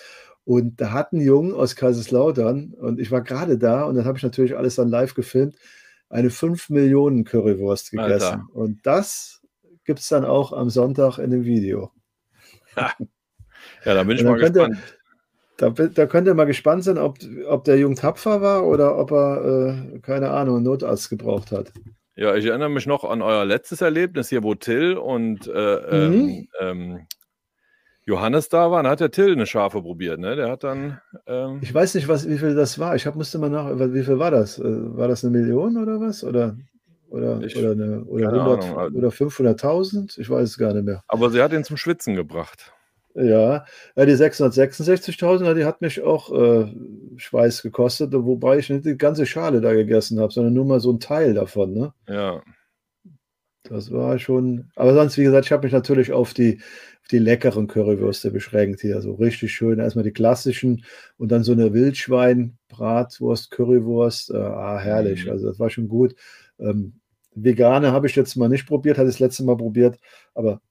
Und 0.45 0.79
da 0.81 0.91
hat 0.91 1.13
ein 1.13 1.21
Jungen 1.21 1.53
aus 1.53 1.75
Kaiserslautern, 1.75 2.73
und 2.73 2.99
ich 2.99 3.11
war 3.11 3.21
gerade 3.21 3.57
da, 3.57 3.84
und 3.86 3.95
dann 3.95 4.05
habe 4.05 4.17
ich 4.17 4.23
natürlich 4.23 4.57
alles 4.57 4.75
dann 4.75 4.89
live 4.89 5.13
gefilmt, 5.15 5.55
eine 6.09 6.29
5 6.29 6.69
Millionen 6.69 7.23
Currywurst 7.23 7.91
gegessen. 7.91 8.11
Alter. 8.25 8.43
Und 8.53 8.86
das 8.86 9.41
gibt 9.86 9.99
es 9.99 10.09
dann 10.09 10.25
auch 10.25 10.51
am 10.53 10.69
Sonntag 10.69 11.17
in 11.17 11.31
dem 11.31 11.43
Video. 11.45 11.91
Ja, 13.86 13.93
da 13.93 14.03
bin 14.03 14.17
ich 14.17 14.23
mal 14.23 14.38
könnt 14.38 14.55
ihr- 14.57 14.67
gespannt. 14.69 14.97
Da, 15.57 15.69
da 15.69 16.05
könnt 16.07 16.27
ihr 16.27 16.34
mal 16.34 16.45
gespannt 16.45 16.84
sein, 16.84 16.97
ob, 16.97 17.17
ob 17.47 17.63
der 17.63 17.77
Jung 17.77 17.95
tapfer 17.95 18.41
war 18.41 18.65
oder 18.65 18.97
ob 18.97 19.11
er, 19.11 19.86
äh, 19.95 19.99
keine 19.99 20.31
Ahnung, 20.31 20.55
einen 20.57 20.65
Notarzt 20.65 21.09
gebraucht 21.09 21.51
hat. 21.51 21.71
Ja, 22.16 22.36
ich 22.36 22.45
erinnere 22.45 22.70
mich 22.70 22.86
noch 22.86 23.03
an 23.03 23.22
euer 23.22 23.43
letztes 23.45 23.82
Erlebnis 23.82 24.30
hier, 24.30 24.43
wo 24.43 24.53
Till 24.55 24.97
und 24.97 25.47
äh, 25.47 26.07
Mhm. 26.07 26.14
ähm, 26.14 26.47
ähm, 26.59 27.07
Johannes 28.05 28.49
da 28.49 28.70
waren. 28.70 28.84
Da 28.84 28.91
hat 28.91 28.99
der 28.99 29.11
Till 29.11 29.32
eine 29.32 29.45
Scharfe 29.45 29.82
probiert, 29.82 30.20
ne? 30.20 30.36
Der 30.36 30.51
hat 30.51 30.64
dann. 30.64 30.99
Ähm, 31.26 31.59
Ich 31.61 31.74
weiß 31.74 31.95
nicht, 31.95 32.07
was, 32.07 32.28
wie 32.30 32.38
viel 32.38 32.53
das 32.53 32.78
war. 32.78 32.95
Ich 32.95 33.07
hab, 33.07 33.16
musste 33.16 33.39
mal 33.39 33.49
nach, 33.49 33.70
wie 33.93 34.03
viel 34.03 34.20
war 34.20 34.30
das? 34.32 34.59
Äh, 34.59 34.64
War 34.97 35.07
das 35.07 35.24
eine 35.24 35.38
Million 35.38 35.78
oder 35.78 35.99
was? 36.01 36.24
Oder, 36.24 36.55
oder, 37.09 37.41
Ich- 37.41 37.55
oder, 37.57 37.72
eine, 37.72 38.03
oder, 38.03 38.26
keine 38.30 38.41
100, 38.43 38.64
Ahnung, 38.64 38.78
also- 38.78 38.97
oder 38.97 39.11
500.000? 39.11 40.18
Ich 40.20 40.30
weiß 40.30 40.49
es 40.49 40.57
gar 40.57 40.74
nicht 40.74 40.86
mehr. 40.86 41.01
aber 41.07 41.30
sie 41.30 41.41
hat 41.41 41.53
ihn 41.53 41.64
zum 41.64 41.78
Schwitzen 41.78 42.16
gebracht. 42.16 42.74
Ja, 43.16 43.66
ja 43.95 44.05
die 44.05 44.14
666.000, 44.14 45.53
die 45.53 45.66
hat 45.66 45.82
mich 45.82 46.01
auch 46.01 46.32
äh, 46.34 46.74
Schweiß 47.18 47.61
gekostet, 47.61 48.14
wobei 48.14 48.57
ich 48.57 48.70
nicht 48.70 48.86
die 48.86 48.97
ganze 48.97 49.26
Schale 49.26 49.61
da 49.61 49.74
gegessen 49.74 50.20
habe, 50.20 50.34
sondern 50.34 50.53
nur 50.53 50.66
mal 50.66 50.80
so 50.80 50.91
ein 50.91 50.99
Teil 50.99 51.34
davon. 51.34 51.74
Ne? 51.74 51.93
Ja. 52.07 52.41
Das 53.64 53.91
war 53.91 54.20
schon, 54.20 54.70
aber 54.76 54.93
sonst, 54.93 55.18
wie 55.18 55.24
gesagt, 55.24 55.45
ich 55.45 55.51
habe 55.51 55.66
mich 55.66 55.74
natürlich 55.74 56.11
auf 56.11 56.34
die, 56.34 56.59
auf 57.01 57.07
die 57.11 57.20
leckeren 57.20 57.68
Currywürste 57.68 58.32
beschränkt 58.32 58.82
hier. 58.82 59.01
So 59.01 59.14
richtig 59.14 59.53
schön. 59.53 59.80
Erstmal 59.80 60.03
die 60.03 60.11
klassischen 60.11 60.84
und 61.18 61.32
dann 61.32 61.43
so 61.43 61.53
eine 61.53 61.74
Wildschwein-Bratwurst, 61.74 63.51
Currywurst. 63.51 64.32
Äh, 64.32 64.38
ah, 64.38 64.80
herrlich. 64.80 65.26
Mhm. 65.26 65.32
Also, 65.32 65.47
das 65.47 65.59
war 65.59 65.70
schon 65.70 65.88
gut. 65.88 66.14
Ähm, 66.59 66.99
Vegane 67.36 67.91
habe 67.91 68.07
ich 68.07 68.16
jetzt 68.16 68.36
mal 68.36 68.49
nicht 68.49 68.68
probiert, 68.68 68.97
hatte 68.97 69.07
das 69.07 69.20
letzte 69.20 69.43
Mal 69.43 69.57
probiert, 69.57 69.97
aber 70.34 70.61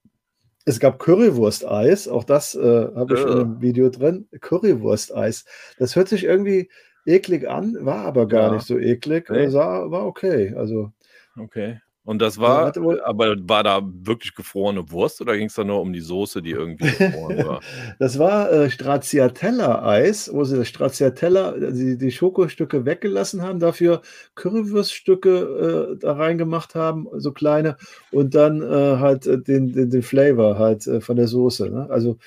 es 0.64 0.80
gab 0.80 0.98
Currywurst-Eis. 0.98 2.08
Auch 2.08 2.24
das 2.24 2.54
äh, 2.54 2.88
habe 2.94 3.14
ich 3.14 3.20
ja. 3.20 3.26
in 3.26 3.38
einem 3.38 3.60
Video 3.60 3.88
drin. 3.90 4.28
Currywurst-Eis. 4.40 5.44
Das 5.78 5.96
hört 5.96 6.08
sich 6.08 6.24
irgendwie 6.24 6.70
eklig 7.04 7.48
an, 7.48 7.76
war 7.80 8.04
aber 8.04 8.28
gar 8.28 8.48
ja. 8.48 8.54
nicht 8.54 8.66
so 8.66 8.78
eklig. 8.78 9.28
Nee. 9.30 9.52
War, 9.52 9.90
war 9.90 10.06
okay. 10.06 10.54
Also. 10.56 10.92
Okay. 11.38 11.80
Und 12.04 12.20
das 12.20 12.38
war, 12.38 12.76
aber 13.04 13.36
war 13.48 13.62
da 13.62 13.80
wirklich 13.84 14.34
gefrorene 14.34 14.90
Wurst 14.90 15.20
oder 15.20 15.36
ging 15.36 15.46
es 15.46 15.54
da 15.54 15.62
nur 15.62 15.80
um 15.80 15.92
die 15.92 16.00
Soße, 16.00 16.42
die 16.42 16.50
irgendwie 16.50 16.90
gefroren 16.90 17.46
war? 17.46 17.60
das 18.00 18.18
war 18.18 18.50
äh, 18.50 18.70
Stracciatella-Eis, 18.70 20.32
wo 20.32 20.42
sie 20.42 20.56
das 20.56 20.66
Stracciatella, 20.66 21.70
die, 21.70 21.96
die 21.96 22.10
Schokostücke 22.10 22.84
weggelassen 22.84 23.42
haben, 23.42 23.60
dafür 23.60 24.02
Currywurststücke 24.34 25.92
äh, 25.92 25.96
da 25.98 26.14
reingemacht 26.14 26.74
haben, 26.74 27.06
so 27.18 27.30
kleine, 27.30 27.76
und 28.10 28.34
dann 28.34 28.62
äh, 28.62 28.96
halt 28.98 29.28
äh, 29.28 29.40
den, 29.40 29.72
den, 29.72 29.90
den 29.90 30.02
Flavor 30.02 30.58
halt 30.58 30.84
äh, 30.88 31.00
von 31.00 31.14
der 31.14 31.28
Soße. 31.28 31.70
Ne? 31.70 31.86
Also 31.88 32.18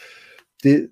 die, 0.63 0.89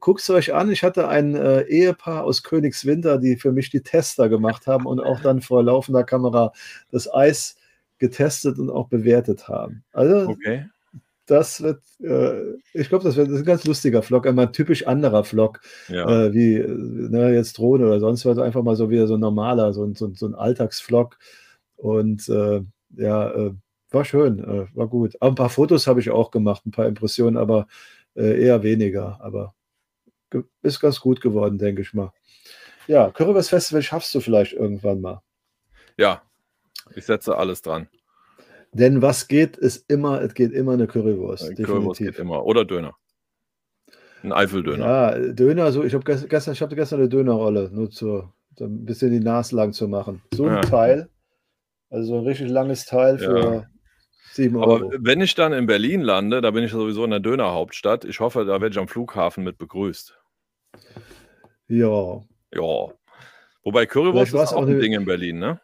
guckt 0.00 0.20
es 0.20 0.30
euch 0.30 0.54
an. 0.54 0.70
Ich 0.70 0.82
hatte 0.82 1.08
ein 1.08 1.34
äh, 1.34 1.62
Ehepaar 1.62 2.24
aus 2.24 2.42
Königswinter, 2.42 3.18
die 3.18 3.36
für 3.36 3.52
mich 3.52 3.70
die 3.70 3.82
Tester 3.82 4.28
gemacht 4.28 4.66
haben 4.66 4.86
und 4.86 5.00
auch 5.00 5.20
dann 5.20 5.42
vor 5.42 5.62
laufender 5.62 6.04
Kamera 6.04 6.52
das 6.90 7.12
Eis 7.12 7.55
getestet 7.98 8.58
und 8.58 8.70
auch 8.70 8.88
bewertet 8.88 9.48
haben. 9.48 9.84
Also 9.92 10.28
okay. 10.28 10.66
das 11.26 11.62
wird, 11.62 11.82
äh, 12.00 12.54
ich 12.74 12.88
glaube, 12.88 13.04
das 13.04 13.16
wird 13.16 13.30
das 13.30 13.38
ein 13.38 13.44
ganz 13.44 13.64
lustiger 13.64 14.02
Vlog, 14.02 14.26
einmal 14.26 14.52
typisch 14.52 14.86
anderer 14.86 15.24
Vlog, 15.24 15.60
ja. 15.88 16.26
äh, 16.26 16.34
wie 16.34 16.58
ne, 16.58 17.32
jetzt 17.34 17.58
Drohne 17.58 17.86
oder 17.86 18.00
sonst 18.00 18.24
was, 18.26 18.38
einfach 18.38 18.62
mal 18.62 18.76
so 18.76 18.90
wieder 18.90 19.06
so 19.06 19.14
ein 19.14 19.20
normaler, 19.20 19.72
so, 19.72 19.92
so, 19.94 20.12
so 20.14 20.26
ein 20.26 20.34
Alltagsvlog. 20.34 21.18
Und 21.76 22.28
äh, 22.28 22.62
ja, 22.96 23.30
äh, 23.30 23.52
war 23.90 24.04
schön, 24.04 24.38
äh, 24.40 24.66
war 24.74 24.88
gut. 24.88 25.16
Aber 25.20 25.32
ein 25.32 25.36
paar 25.36 25.50
Fotos 25.50 25.86
habe 25.86 26.00
ich 26.00 26.10
auch 26.10 26.30
gemacht, 26.30 26.66
ein 26.66 26.70
paar 26.70 26.86
Impressionen, 26.86 27.36
aber 27.36 27.66
äh, 28.14 28.42
eher 28.42 28.62
weniger. 28.62 29.18
Aber 29.20 29.54
ist 30.62 30.80
ganz 30.80 31.00
gut 31.00 31.20
geworden, 31.20 31.58
denke 31.58 31.82
ich 31.82 31.94
mal. 31.94 32.12
Ja, 32.86 33.10
Currywurst 33.10 33.50
Festival 33.50 33.82
schaffst 33.82 34.14
du 34.14 34.20
vielleicht 34.20 34.52
irgendwann 34.52 35.00
mal. 35.00 35.22
Ja, 35.96 36.22
ich 36.94 37.04
setze 37.04 37.36
alles 37.36 37.62
dran. 37.62 37.88
Denn 38.72 39.00
was 39.00 39.28
geht, 39.28 39.56
ist 39.56 39.90
immer, 39.90 40.20
es 40.20 40.34
geht 40.34 40.52
immer 40.52 40.72
eine 40.72 40.86
Currywurst. 40.86 41.44
Eine 41.44 41.54
Currywurst 41.54 42.00
geht 42.00 42.18
immer. 42.18 42.44
Oder 42.44 42.64
Döner. 42.64 42.94
Ein 44.22 44.32
Eifeldöner. 44.32 44.84
Ja, 44.84 45.18
Döner, 45.32 45.72
so, 45.72 45.84
ich 45.84 45.94
habe 45.94 46.04
gestern, 46.04 46.52
ich 46.52 46.60
hatte 46.60 46.76
gestern 46.76 47.00
eine 47.00 47.08
Dönerrolle, 47.08 47.70
nur 47.72 47.90
zu, 47.90 48.30
ein 48.60 48.84
bisschen 48.84 49.12
die 49.12 49.20
Nase 49.20 49.56
lang 49.56 49.72
zu 49.72 49.88
machen. 49.88 50.22
So 50.34 50.46
ein 50.46 50.54
ja. 50.56 50.60
Teil, 50.62 51.08
also 51.90 52.08
so 52.08 52.18
ein 52.18 52.26
richtig 52.26 52.50
langes 52.50 52.86
Teil 52.86 53.18
für 53.18 53.38
ja. 53.38 53.66
7 54.32 54.56
Euro. 54.56 54.74
Aber 54.74 54.90
wenn 55.00 55.20
ich 55.20 55.34
dann 55.34 55.52
in 55.52 55.66
Berlin 55.66 56.02
lande, 56.02 56.40
da 56.40 56.50
bin 56.50 56.64
ich 56.64 56.72
sowieso 56.72 57.04
in 57.04 57.10
der 57.10 57.20
Dönerhauptstadt. 57.20 58.04
Ich 58.04 58.20
hoffe, 58.20 58.44
da 58.44 58.60
werde 58.60 58.70
ich 58.70 58.78
am 58.78 58.88
Flughafen 58.88 59.44
mit 59.44 59.58
begrüßt. 59.58 60.18
Ja. 61.68 62.24
Ja. 62.52 62.92
Wobei 63.64 63.86
Currywurst 63.86 64.34
ist 64.34 64.52
auch 64.52 64.66
ein 64.66 64.78
Ding 64.78 64.92
in 64.92 65.04
Berlin, 65.04 65.38
ne? 65.38 65.60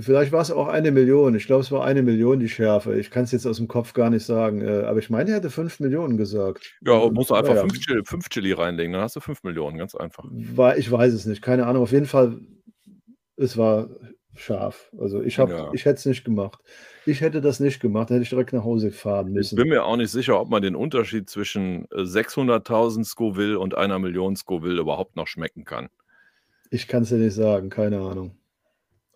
Vielleicht 0.00 0.32
war 0.32 0.42
es 0.42 0.50
auch 0.50 0.68
eine 0.68 0.90
Million. 0.90 1.34
Ich 1.34 1.46
glaube, 1.46 1.62
es 1.62 1.72
war 1.72 1.84
eine 1.84 2.02
Million 2.02 2.40
die 2.40 2.48
Schärfe. 2.48 2.98
Ich 2.98 3.10
kann 3.10 3.24
es 3.24 3.32
jetzt 3.32 3.46
aus 3.46 3.56
dem 3.56 3.68
Kopf 3.68 3.94
gar 3.94 4.10
nicht 4.10 4.26
sagen. 4.26 4.60
Äh, 4.60 4.82
aber 4.82 4.98
ich 4.98 5.08
meine, 5.08 5.30
er 5.30 5.36
hätte 5.36 5.48
fünf 5.48 5.80
Millionen 5.80 6.18
gesagt. 6.18 6.74
Ja, 6.82 7.08
musst 7.10 7.30
du 7.30 7.34
einfach 7.34 7.54
ja. 7.54 7.62
fünf, 7.62 7.80
Chili, 7.80 8.02
fünf 8.04 8.28
Chili 8.28 8.52
reinlegen, 8.52 8.92
dann 8.92 9.02
hast 9.02 9.16
du 9.16 9.20
fünf 9.20 9.42
Millionen, 9.44 9.78
ganz 9.78 9.94
einfach. 9.94 10.24
Ich 10.76 10.92
weiß 10.92 11.14
es 11.14 11.24
nicht, 11.24 11.40
keine 11.40 11.66
Ahnung. 11.66 11.82
Auf 11.82 11.92
jeden 11.92 12.06
Fall, 12.06 12.38
es 13.36 13.56
war 13.56 13.88
scharf. 14.34 14.90
Also 14.98 15.22
ich, 15.22 15.38
ja. 15.38 15.72
ich 15.72 15.86
hätte 15.86 15.96
es 15.98 16.06
nicht 16.06 16.24
gemacht. 16.24 16.60
Ich 17.06 17.22
hätte 17.22 17.40
das 17.40 17.58
nicht 17.58 17.80
gemacht, 17.80 18.10
dann 18.10 18.16
hätte 18.16 18.24
ich 18.24 18.30
direkt 18.30 18.52
nach 18.52 18.64
Hause 18.64 18.90
fahren 18.90 19.32
müssen. 19.32 19.56
Ich 19.56 19.62
bin 19.62 19.70
mir 19.70 19.84
auch 19.84 19.96
nicht 19.96 20.10
sicher, 20.10 20.38
ob 20.38 20.50
man 20.50 20.62
den 20.62 20.76
Unterschied 20.76 21.30
zwischen 21.30 21.86
600.000 21.88 23.00
äh, 23.00 23.04
Scoville 23.04 23.58
und 23.58 23.74
einer 23.74 23.98
Million 23.98 24.36
Scoville 24.36 24.80
überhaupt 24.80 25.16
noch 25.16 25.26
schmecken 25.26 25.64
kann. 25.64 25.88
Ich 26.70 26.88
kann 26.88 27.02
es 27.04 27.08
dir 27.08 27.16
nicht 27.16 27.34
sagen, 27.34 27.70
keine 27.70 28.00
Ahnung. 28.00 28.36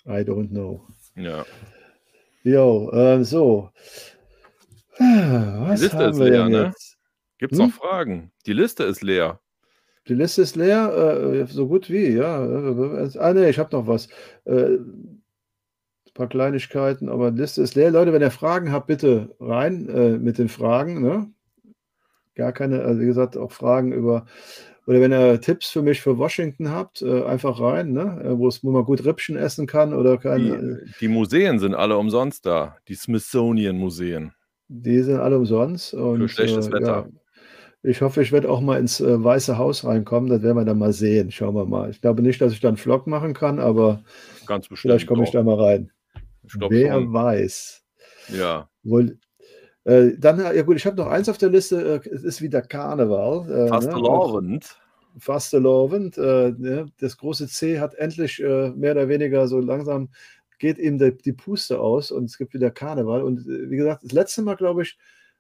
I 0.07 0.23
don't 0.23 0.51
know. 0.51 0.87
Ja. 1.17 1.45
Jo, 2.45 2.91
äh, 2.93 3.25
so. 3.25 3.71
Was 4.99 5.81
Die 5.81 5.87
Liste 5.87 6.05
ist 6.05 6.19
leer, 6.19 6.49
ne? 6.49 6.73
Gibt 7.39 7.53
es 7.53 7.59
hm? 7.59 7.67
noch 7.67 7.75
Fragen? 7.75 8.31
Die 8.47 8.53
Liste 8.53 8.85
ist 8.85 9.03
leer. 9.03 9.41
Die 10.09 10.15
Liste 10.15 10.43
ist 10.43 10.55
leer, 10.55 10.93
äh, 10.95 11.47
so 11.47 11.67
gut 11.67 11.91
wie, 11.91 12.11
ja. 12.11 12.39
Ah, 13.19 13.33
ne, 13.33 13.49
ich 13.49 13.59
habe 13.59 13.77
noch 13.77 13.87
was. 13.89 14.09
Äh, 14.45 14.77
ein 14.77 15.23
paar 16.15 16.29
Kleinigkeiten, 16.29 17.09
aber 17.09 17.33
die 17.33 17.41
Liste 17.41 17.63
ist 17.63 17.75
leer. 17.75 17.91
Leute, 17.91 18.13
wenn 18.13 18.23
ihr 18.23 18.31
Fragen 18.31 18.71
habt, 18.71 18.87
bitte 18.87 19.35
rein 19.41 19.89
äh, 19.89 20.19
mit 20.19 20.39
den 20.39 20.49
Fragen. 20.49 21.03
Ne? 21.03 21.31
Gar 22.37 22.53
keine, 22.53 22.83
also 22.83 23.01
wie 23.01 23.07
gesagt, 23.07 23.37
auch 23.37 23.51
Fragen 23.51 23.93
über 23.93 24.27
oder 24.87 25.01
wenn 25.01 25.13
ihr 25.13 25.41
Tipps 25.41 25.69
für 25.69 25.83
mich 25.83 26.01
für 26.01 26.17
Washington 26.17 26.71
habt, 26.71 27.03
äh, 27.03 27.25
einfach 27.25 27.61
rein, 27.61 27.93
ne? 27.93 28.23
Äh, 28.25 28.39
wo 28.39 28.71
man 28.71 28.85
gut 28.85 29.05
Rippchen 29.05 29.37
essen 29.37 29.67
kann 29.67 29.93
oder 29.93 30.17
kein. 30.17 30.45
Die, 30.45 30.51
äh, 30.51 30.87
die, 31.01 31.09
Museen 31.09 31.59
sind 31.59 31.75
alle 31.75 31.99
umsonst 31.99 32.47
da, 32.47 32.77
die 32.87 32.95
Smithsonian-Museen. 32.95 34.33
Die 34.69 35.03
sind 35.03 35.19
alle 35.19 35.39
umsonst. 35.39 35.93
Und, 35.93 36.19
für 36.19 36.29
schlechtes 36.29 36.69
äh, 36.69 36.73
Wetter. 36.73 37.09
Ja, 37.09 37.21
ich 37.83 38.01
hoffe, 38.01 38.23
ich 38.23 38.33
werde 38.33 38.49
auch 38.49 38.61
mal 38.61 38.79
ins 38.79 39.01
äh, 39.01 39.23
Weiße 39.23 39.59
Haus 39.59 39.85
reinkommen. 39.85 40.31
Das 40.31 40.43
werden 40.43 40.57
wir 40.57 40.65
dann 40.65 40.79
mal 40.79 40.93
sehen. 40.93 41.31
Schauen 41.31 41.55
wir 41.55 41.67
mal. 41.67 41.91
Ich 41.91 42.01
glaube 42.01 42.23
nicht, 42.23 42.41
dass 42.41 42.53
ich 42.53 42.61
dann 42.61 42.71
einen 42.71 42.77
Vlog 42.77 43.07
machen 43.07 43.35
kann, 43.35 43.59
aber 43.59 44.03
Ganz 44.47 44.69
vielleicht 44.73 45.07
komme 45.07 45.25
ich 45.25 45.31
da 45.31 45.43
mal 45.43 45.61
rein. 45.61 45.91
Wer 46.43 46.95
schon. 46.95 47.13
weiß. 47.13 47.85
Ja. 48.37 48.69
Wohl, 48.83 49.19
äh, 49.87 50.19
dann, 50.19 50.41
ja 50.41 50.63
gut, 50.63 50.77
ich 50.77 50.85
habe 50.85 50.97
noch 50.97 51.07
eins 51.07 51.29
auf 51.29 51.39
der 51.39 51.49
Liste, 51.49 52.03
äh, 52.05 52.09
es 52.09 52.25
ist 52.25 52.43
wieder 52.43 52.61
Karneval. 52.61 53.49
Äh, 53.49 53.69
Fastelovend. 53.69 54.65
Ne? 55.15 55.21
Fastelovend. 55.21 56.19
Äh, 56.19 56.55
ne? 56.59 56.87
Das 56.99 57.17
große 57.17 57.47
C 57.47 57.79
hat 57.79 57.95
endlich 57.95 58.43
äh, 58.43 58.71
mehr 58.71 58.93
oder 58.93 59.09
weniger 59.09 59.47
so 59.47 59.61
langsam, 59.61 60.09
geht 60.59 60.79
ihm 60.79 60.99
die, 60.99 61.17
die, 61.17 61.33
Puste 61.33 61.79
aus 61.79 62.11
und 62.11 62.25
es 62.25 62.37
gibt 62.37 62.53
wieder 62.53 62.73
Karneval. 62.73 63.23
Und 63.23 63.47
äh, 63.47 63.71
wie 63.71 63.77
gesagt, 63.77 64.03
das 64.03 64.11
letzte 64.11 64.43
Mal, 64.43 64.57
glaube 64.57 64.83
ich, 64.83 64.99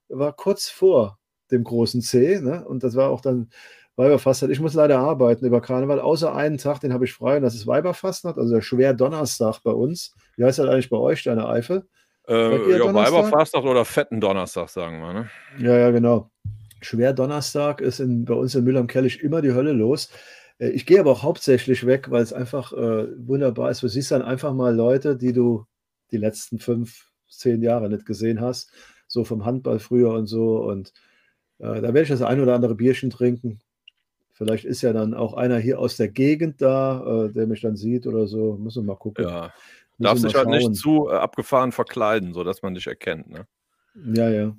war 0.08 0.32
kurz 0.32 0.68
vor 0.68 1.18
dem 1.50 1.64
großen 1.64 2.00
C. 2.00 2.40
Ne? 2.40 2.64
Und 2.64 2.84
das 2.84 2.94
war 2.94 3.10
auch 3.10 3.22
dann 3.22 3.50
Weiberfastnacht. 3.96 4.52
Ich 4.52 4.60
muss 4.60 4.74
leider 4.74 5.00
arbeiten 5.00 5.44
über 5.44 5.60
Karneval, 5.60 5.98
außer 5.98 6.32
einen 6.32 6.58
Tag, 6.58 6.78
den 6.78 6.92
habe 6.92 7.04
ich 7.04 7.14
frei 7.14 7.38
und 7.38 7.42
das 7.42 7.56
ist 7.56 7.66
Weiberfastnacht, 7.66 8.38
also 8.38 8.54
der 8.54 8.62
Schwerdonnerstag 8.62 9.60
bei 9.64 9.72
uns. 9.72 10.14
Wie 10.36 10.44
heißt 10.44 10.60
das 10.60 10.68
eigentlich 10.68 10.90
bei 10.90 10.98
euch, 10.98 11.24
deine 11.24 11.48
Eifel? 11.48 11.88
Äh, 12.28 12.78
ja, 12.78 12.92
Weiberfastnacht 12.92 13.64
oder 13.64 13.84
fetten 13.84 14.20
Donnerstag, 14.20 14.68
sagen 14.68 15.00
wir. 15.00 15.12
Ne? 15.12 15.30
Ja, 15.58 15.78
ja, 15.78 15.90
genau. 15.90 16.30
Schwer 16.80 17.12
Donnerstag 17.12 17.80
ist 17.80 18.00
in, 18.00 18.24
bei 18.24 18.34
uns 18.34 18.54
in 18.54 18.64
Müll 18.64 18.76
am 18.76 18.86
Kellich 18.86 19.22
immer 19.22 19.42
die 19.42 19.52
Hölle 19.52 19.72
los. 19.72 20.10
Äh, 20.58 20.70
ich 20.70 20.86
gehe 20.86 21.00
aber 21.00 21.12
auch 21.12 21.22
hauptsächlich 21.22 21.86
weg, 21.86 22.10
weil 22.10 22.22
es 22.22 22.32
einfach 22.32 22.72
äh, 22.72 23.06
wunderbar 23.26 23.70
ist. 23.70 23.82
Du 23.82 23.88
siehst 23.88 24.10
dann 24.10 24.22
einfach 24.22 24.54
mal 24.54 24.74
Leute, 24.74 25.16
die 25.16 25.32
du 25.32 25.66
die 26.10 26.18
letzten 26.18 26.58
fünf, 26.58 27.10
zehn 27.28 27.62
Jahre 27.62 27.88
nicht 27.88 28.06
gesehen 28.06 28.40
hast. 28.40 28.72
So 29.08 29.24
vom 29.24 29.44
Handball 29.44 29.78
früher 29.78 30.12
und 30.12 30.26
so. 30.26 30.58
Und 30.58 30.92
äh, 31.58 31.80
da 31.80 31.82
werde 31.82 32.02
ich 32.02 32.08
das 32.08 32.22
ein 32.22 32.40
oder 32.40 32.54
andere 32.54 32.74
Bierchen 32.74 33.10
trinken. 33.10 33.60
Vielleicht 34.32 34.64
ist 34.64 34.82
ja 34.82 34.92
dann 34.92 35.14
auch 35.14 35.32
einer 35.34 35.58
hier 35.58 35.78
aus 35.78 35.96
der 35.96 36.08
Gegend 36.08 36.60
da, 36.60 37.24
äh, 37.24 37.32
der 37.32 37.46
mich 37.46 37.62
dann 37.62 37.76
sieht 37.76 38.06
oder 38.06 38.26
so. 38.26 38.58
Müssen 38.58 38.82
wir 38.82 38.92
mal 38.92 38.98
gucken. 38.98 39.24
Ja, 39.24 39.52
Darf 39.98 40.18
sich 40.18 40.34
halt 40.34 40.48
nicht 40.48 40.74
zu 40.74 41.08
äh, 41.08 41.14
abgefahren 41.14 41.72
verkleiden, 41.72 42.34
sodass 42.34 42.62
man 42.62 42.74
dich 42.74 42.86
erkennt. 42.86 43.28
Ne? 43.30 43.46
Ja, 44.12 44.28
ja. 44.28 44.56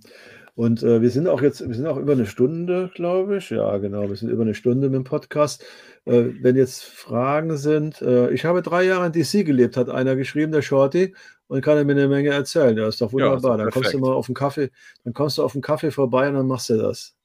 Und 0.55 0.81
äh, 0.81 1.03
wir 1.03 1.11
sind 1.11 1.27
auch 1.27 1.43
jetzt, 1.43 1.67
wir 1.67 1.75
sind 1.75 1.85
auch 1.85 1.97
über 1.97 2.13
eine 2.13 2.25
Stunde, 2.25 2.89
glaube 2.95 3.37
ich. 3.37 3.51
Ja, 3.51 3.77
genau, 3.77 4.09
wir 4.09 4.15
sind 4.15 4.29
über 4.29 4.41
eine 4.41 4.55
Stunde 4.55 4.89
mit 4.89 4.95
dem 4.95 5.03
Podcast. 5.03 5.63
Äh, 6.05 6.29
wenn 6.41 6.55
jetzt 6.55 6.83
Fragen 6.83 7.57
sind, 7.57 8.01
äh, 8.01 8.31
ich 8.31 8.43
habe 8.43 8.63
drei 8.63 8.83
Jahre 8.83 9.05
in 9.05 9.11
DC 9.11 9.45
gelebt, 9.45 9.77
hat 9.77 9.89
einer 9.89 10.15
geschrieben, 10.15 10.51
der 10.51 10.63
Shorty, 10.63 11.13
und 11.47 11.61
kann 11.61 11.85
mir 11.85 11.91
eine 11.91 12.07
Menge 12.07 12.29
erzählen. 12.29 12.75
Ja, 12.75 12.87
ist 12.87 13.01
doch 13.01 13.13
wunderbar. 13.13 13.51
Ja, 13.51 13.65
dann 13.65 13.71
kommst 13.71 13.93
du 13.93 13.99
mal 13.99 14.13
auf 14.13 14.25
den 14.25 14.35
Kaffee, 14.35 14.71
dann 15.03 15.13
kommst 15.13 15.37
du 15.37 15.43
auf 15.43 15.53
den 15.53 15.61
Kaffee 15.61 15.91
vorbei 15.91 16.27
und 16.27 16.33
dann 16.33 16.47
machst 16.47 16.69
du 16.69 16.77
das. 16.77 17.15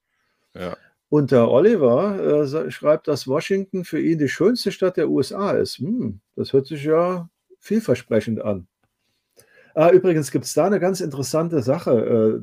Ja. 0.55 0.77
Und 1.09 1.31
der 1.31 1.51
Oliver 1.51 2.45
äh, 2.45 2.71
schreibt, 2.71 3.09
dass 3.09 3.27
Washington 3.27 3.85
für 3.85 4.01
ihn 4.01 4.19
die 4.19 4.29
schönste 4.29 4.73
Stadt 4.73 4.97
der 4.97 5.09
USA 5.09 5.53
ist. 5.53 5.79
Hm, 5.79 6.21
das 6.37 6.53
hört 6.53 6.67
sich 6.67 6.85
ja 6.85 7.31
vielversprechend 7.63 8.43
an. 8.43 8.67
Ah, 9.75 9.91
übrigens 9.91 10.31
gibt 10.31 10.45
es 10.45 10.53
da 10.53 10.67
eine 10.67 10.81
ganz 10.81 11.01
interessante 11.01 11.63
Sache, 11.63 12.43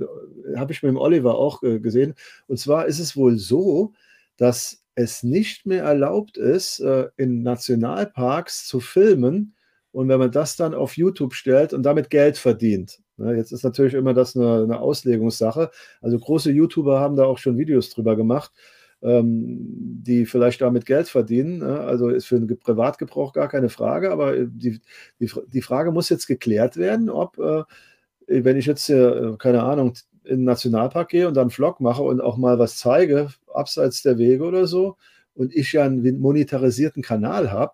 äh, 0.51 0.57
habe 0.57 0.71
ich 0.71 0.81
mit 0.81 0.89
dem 0.89 0.97
Oliver 0.97 1.37
auch 1.37 1.61
äh, 1.61 1.79
gesehen. 1.79 2.15
Und 2.47 2.57
zwar 2.57 2.87
ist 2.87 2.99
es 2.99 3.15
wohl 3.15 3.37
so, 3.37 3.93
dass 4.37 4.83
es 4.95 5.21
nicht 5.21 5.67
mehr 5.67 5.83
erlaubt 5.83 6.37
ist, 6.37 6.79
äh, 6.79 7.09
in 7.17 7.43
Nationalparks 7.43 8.65
zu 8.65 8.79
filmen. 8.79 9.53
Und 9.91 10.09
wenn 10.09 10.19
man 10.19 10.31
das 10.31 10.55
dann 10.55 10.73
auf 10.73 10.97
YouTube 10.97 11.35
stellt 11.35 11.73
und 11.73 11.83
damit 11.83 12.09
Geld 12.09 12.37
verdient, 12.37 12.99
Ne? 13.19 13.35
Jetzt 13.35 13.51
ist 13.51 13.63
natürlich 13.63 13.93
immer 13.93 14.13
das 14.13 14.35
eine, 14.35 14.63
eine 14.63 14.79
Auslegungssache. 14.79 15.69
Also 16.01 16.17
große 16.17 16.51
YouTuber 16.51 16.99
haben 16.99 17.15
da 17.15 17.25
auch 17.25 17.37
schon 17.37 17.57
Videos 17.57 17.89
drüber 17.89 18.15
gemacht 18.15 18.51
ähm, 19.01 19.57
die 20.03 20.26
vielleicht 20.26 20.61
damit 20.61 20.85
Geld 20.85 21.07
verdienen. 21.07 21.59
Ne? 21.59 21.80
Also 21.80 22.09
ist 22.09 22.26
für 22.26 22.39
den 22.39 22.59
Privatgebrauch 22.59 23.34
gar 23.34 23.47
keine 23.47 23.69
Frage, 23.69 24.11
aber 24.11 24.35
die, 24.45 24.80
die, 25.19 25.31
die 25.47 25.61
Frage 25.61 25.91
muss 25.91 26.09
jetzt 26.09 26.27
geklärt 26.27 26.77
werden, 26.77 27.09
ob, 27.09 27.38
äh, 27.38 27.63
wenn 28.27 28.57
ich 28.57 28.65
jetzt, 28.65 28.89
äh, 28.89 29.34
keine 29.38 29.63
Ahnung, 29.63 29.93
in 30.23 30.39
den 30.39 30.45
Nationalpark 30.45 31.09
gehe 31.09 31.27
und 31.27 31.35
dann 31.35 31.43
einen 31.43 31.51
Vlog 31.51 31.80
mache 31.80 32.03
und 32.03 32.21
auch 32.21 32.38
mal 32.38 32.59
was 32.59 32.77
zeige, 32.77 33.30
abseits 33.53 34.03
der 34.03 34.17
Wege 34.17 34.43
oder 34.43 34.67
so, 34.67 34.97
und 35.34 35.55
ich 35.55 35.71
ja 35.71 35.84
einen 35.84 36.19
monetarisierten 36.19 37.01
Kanal 37.01 37.51
habe, 37.51 37.73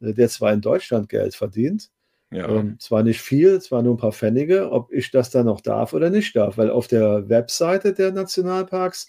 äh, 0.00 0.12
der 0.12 0.28
zwar 0.28 0.52
in 0.52 0.60
Deutschland 0.60 1.08
Geld 1.08 1.34
verdient, 1.34 1.90
ja. 2.32 2.48
ähm, 2.48 2.76
zwar 2.80 3.02
nicht 3.04 3.20
viel, 3.20 3.60
zwar 3.60 3.82
nur 3.82 3.94
ein 3.94 3.98
paar 3.98 4.12
Pfennige, 4.12 4.70
ob 4.72 4.92
ich 4.92 5.10
das 5.10 5.30
dann 5.30 5.46
noch 5.46 5.60
darf 5.60 5.92
oder 5.92 6.10
nicht 6.10 6.34
darf, 6.34 6.58
weil 6.58 6.70
auf 6.70 6.88
der 6.88 7.28
Webseite 7.28 7.92
der 7.92 8.10
Nationalparks 8.10 9.08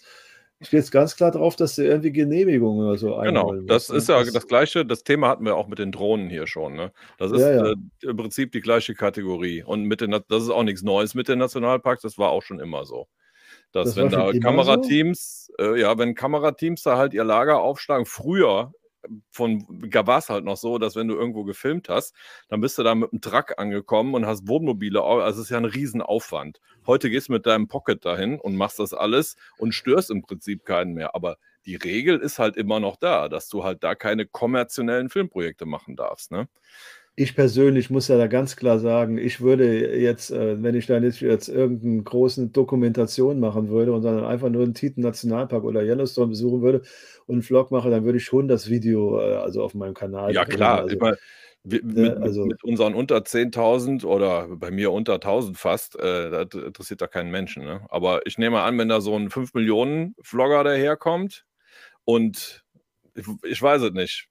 steht 0.60 0.80
es 0.80 0.90
ganz 0.90 1.16
klar 1.16 1.30
drauf, 1.30 1.56
dass 1.56 1.76
du 1.76 1.84
irgendwie 1.84 2.12
Genehmigungen 2.12 2.86
oder 2.86 2.96
so 2.96 3.16
Genau, 3.22 3.54
das 3.54 3.88
musst, 3.88 3.98
ist 4.02 4.08
ne? 4.08 4.14
ja 4.14 4.24
das, 4.24 4.32
das, 4.32 4.46
gleiche, 4.46 4.86
das 4.86 5.04
Thema 5.04 5.28
hatten 5.28 5.44
wir 5.44 5.56
auch 5.56 5.68
mit 5.68 5.78
den 5.78 5.92
Drohnen 5.92 6.30
hier 6.30 6.46
schon. 6.46 6.74
Ne? 6.74 6.92
Das 7.18 7.32
ist 7.32 7.40
ja, 7.40 7.52
ja. 7.52 7.72
Äh, 7.72 7.76
im 8.02 8.16
Prinzip 8.16 8.52
die 8.52 8.60
gleiche 8.60 8.94
Kategorie. 8.94 9.62
Und 9.62 9.84
mit 9.84 10.00
den, 10.00 10.10
das 10.10 10.42
ist 10.42 10.50
auch 10.50 10.62
nichts 10.62 10.82
Neues 10.82 11.14
mit 11.14 11.28
den 11.28 11.38
Nationalparks, 11.38 12.02
das 12.02 12.18
war 12.18 12.30
auch 12.30 12.42
schon 12.42 12.60
immer 12.60 12.84
so. 12.84 13.08
Dass 13.72 13.88
das 13.88 13.96
wenn 13.96 14.08
da 14.08 14.32
Kamerateams, 14.32 15.50
so? 15.58 15.74
äh, 15.74 15.80
ja, 15.80 15.98
wenn 15.98 16.14
Kamerateams 16.14 16.82
da 16.82 16.96
halt 16.96 17.12
ihr 17.12 17.24
Lager 17.24 17.60
aufschlagen, 17.60 18.06
früher 18.06 18.72
von 19.30 19.64
war 19.68 20.18
es 20.18 20.28
halt 20.28 20.44
noch 20.44 20.56
so, 20.56 20.78
dass 20.78 20.96
wenn 20.96 21.08
du 21.08 21.14
irgendwo 21.14 21.44
gefilmt 21.44 21.88
hast, 21.88 22.14
dann 22.48 22.60
bist 22.60 22.78
du 22.78 22.82
da 22.82 22.94
mit 22.94 23.12
einem 23.12 23.20
Truck 23.20 23.54
angekommen 23.58 24.14
und 24.14 24.26
hast 24.26 24.48
Wohnmobile, 24.48 25.02
also 25.02 25.40
es 25.40 25.46
ist 25.46 25.50
ja 25.50 25.58
ein 25.58 25.64
Riesenaufwand. 25.64 26.60
Heute 26.86 27.10
gehst 27.10 27.28
du 27.28 27.32
mit 27.32 27.46
deinem 27.46 27.68
Pocket 27.68 28.04
dahin 28.04 28.38
und 28.38 28.56
machst 28.56 28.78
das 28.78 28.92
alles 28.92 29.36
und 29.58 29.72
störst 29.72 30.10
im 30.10 30.22
Prinzip 30.22 30.64
keinen 30.64 30.92
mehr. 30.94 31.14
Aber 31.14 31.38
die 31.66 31.76
Regel 31.76 32.18
ist 32.18 32.38
halt 32.38 32.56
immer 32.56 32.80
noch 32.80 32.96
da, 32.96 33.28
dass 33.28 33.48
du 33.48 33.64
halt 33.64 33.82
da 33.82 33.94
keine 33.94 34.26
kommerziellen 34.26 35.08
Filmprojekte 35.08 35.66
machen 35.66 35.96
darfst. 35.96 36.30
Ne? 36.30 36.48
Ich 37.16 37.36
persönlich 37.36 37.90
muss 37.90 38.08
ja 38.08 38.18
da 38.18 38.26
ganz 38.26 38.56
klar 38.56 38.80
sagen, 38.80 39.18
ich 39.18 39.40
würde 39.40 39.96
jetzt, 39.96 40.32
äh, 40.32 40.60
wenn 40.62 40.74
ich 40.74 40.86
da 40.86 40.98
nicht 40.98 41.20
jetzt 41.20 41.48
irgendeine 41.48 42.02
große 42.02 42.48
Dokumentation 42.48 43.38
machen 43.38 43.68
würde 43.68 43.92
und 43.92 44.02
dann 44.02 44.24
einfach 44.24 44.48
nur 44.48 44.64
einen 44.64 44.74
Titan 44.74 45.04
Nationalpark 45.04 45.62
oder 45.62 45.82
Yellowstone 45.82 46.28
besuchen 46.28 46.62
würde 46.62 46.82
und 47.26 47.36
einen 47.36 47.42
Vlog 47.42 47.70
mache, 47.70 47.90
dann 47.90 48.04
würde 48.04 48.18
ich 48.18 48.24
schon 48.24 48.48
das 48.48 48.68
Video 48.68 49.20
äh, 49.20 49.36
also 49.36 49.62
auf 49.62 49.74
meinem 49.74 49.94
Kanal. 49.94 50.34
Ja, 50.34 50.44
klar. 50.44 50.82
Also, 50.82 50.96
meine, 50.98 51.16
mit, 51.62 51.84
ne, 51.84 52.16
also, 52.20 52.46
mit, 52.46 52.64
unseren 52.64 52.94
unter 52.94 53.18
10.000 53.18 54.04
oder 54.04 54.48
bei 54.48 54.72
mir 54.72 54.90
unter 54.90 55.14
1.000 55.14 55.56
fast, 55.56 55.96
äh, 55.98 56.30
das 56.30 56.48
interessiert 56.52 57.00
da 57.00 57.06
keinen 57.06 57.30
Menschen. 57.30 57.64
Ne? 57.64 57.86
Aber 57.90 58.26
ich 58.26 58.38
nehme 58.38 58.60
an, 58.62 58.76
wenn 58.76 58.88
da 58.88 59.00
so 59.00 59.16
ein 59.16 59.30
5 59.30 59.54
Millionen 59.54 60.16
Vlogger 60.20 60.64
daherkommt 60.64 61.44
und 62.04 62.64
ich, 63.14 63.26
ich 63.44 63.62
weiß 63.62 63.82
es 63.82 63.92
nicht 63.92 64.28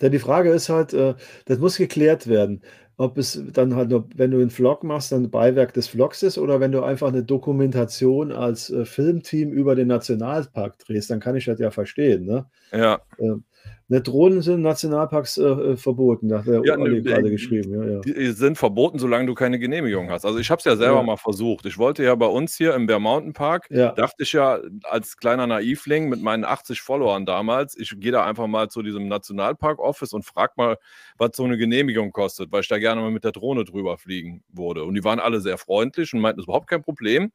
denn 0.00 0.12
die 0.12 0.18
Frage 0.18 0.50
ist 0.50 0.68
halt, 0.68 0.92
äh, 0.92 1.14
das 1.46 1.58
muss 1.58 1.76
geklärt 1.76 2.26
werden, 2.26 2.62
ob 2.96 3.18
es 3.18 3.42
dann 3.52 3.74
halt, 3.76 3.90
nur, 3.90 4.08
wenn 4.14 4.30
du 4.30 4.38
einen 4.38 4.50
Vlog 4.50 4.82
machst, 4.82 5.12
dann 5.12 5.24
ein 5.24 5.30
Beiwerk 5.30 5.74
des 5.74 5.88
Vlogs 5.88 6.22
ist 6.22 6.38
oder 6.38 6.60
wenn 6.60 6.72
du 6.72 6.82
einfach 6.82 7.08
eine 7.08 7.22
Dokumentation 7.22 8.32
als 8.32 8.70
äh, 8.70 8.84
Filmteam 8.84 9.52
über 9.52 9.74
den 9.74 9.88
Nationalpark 9.88 10.78
drehst, 10.78 11.10
dann 11.10 11.20
kann 11.20 11.36
ich 11.36 11.44
das 11.44 11.58
ja 11.60 11.70
verstehen. 11.70 12.24
Ne? 12.24 12.46
Ja. 12.72 13.00
Ähm, 13.18 13.44
Ne, 13.88 14.00
Drohnen 14.00 14.42
sind 14.42 14.56
in 14.56 14.62
Nationalparks 14.62 15.38
äh, 15.38 15.44
äh 15.44 15.76
verboten, 15.76 16.34
hat 16.34 16.46
der 16.48 16.60
ja, 16.64 16.76
Olli 16.76 16.96
ne, 16.96 17.02
gerade 17.02 17.30
geschrieben. 17.30 17.72
Ja, 17.72 17.88
ja. 17.88 18.00
Die 18.00 18.32
sind 18.32 18.58
verboten, 18.58 18.98
solange 18.98 19.26
du 19.26 19.34
keine 19.34 19.60
Genehmigung 19.60 20.10
hast. 20.10 20.24
Also 20.24 20.40
ich 20.40 20.50
habe 20.50 20.58
es 20.58 20.64
ja 20.64 20.74
selber 20.74 20.96
ja. 20.96 21.02
mal 21.04 21.16
versucht. 21.16 21.66
Ich 21.66 21.78
wollte 21.78 22.02
ja 22.02 22.16
bei 22.16 22.26
uns 22.26 22.56
hier 22.56 22.74
im 22.74 22.88
Bear 22.88 22.98
Mountain 22.98 23.32
Park, 23.32 23.68
dachte 23.68 24.24
ich 24.24 24.32
ja 24.32 24.58
als 24.82 25.16
kleiner 25.16 25.46
Naivling 25.46 26.08
mit 26.08 26.20
meinen 26.20 26.44
80 26.44 26.80
Followern 26.80 27.26
damals, 27.26 27.78
ich 27.78 27.94
gehe 28.00 28.10
da 28.10 28.24
einfach 28.24 28.48
mal 28.48 28.68
zu 28.68 28.82
diesem 28.82 29.06
Nationalpark-Office 29.06 30.12
und 30.14 30.24
frage 30.24 30.54
mal, 30.56 30.78
was 31.16 31.30
so 31.34 31.44
eine 31.44 31.56
Genehmigung 31.56 32.10
kostet, 32.10 32.50
weil 32.50 32.62
ich 32.62 32.68
da 32.68 32.78
gerne 32.78 33.00
mal 33.00 33.12
mit 33.12 33.22
der 33.22 33.32
Drohne 33.32 33.64
drüber 33.64 33.98
fliegen 33.98 34.42
würde. 34.48 34.82
Und 34.82 34.94
die 34.94 35.04
waren 35.04 35.20
alle 35.20 35.40
sehr 35.40 35.58
freundlich 35.58 36.12
und 36.12 36.20
meinten, 36.20 36.38
das 36.38 36.44
ist 36.44 36.48
überhaupt 36.48 36.68
kein 36.68 36.82
Problem. 36.82 37.30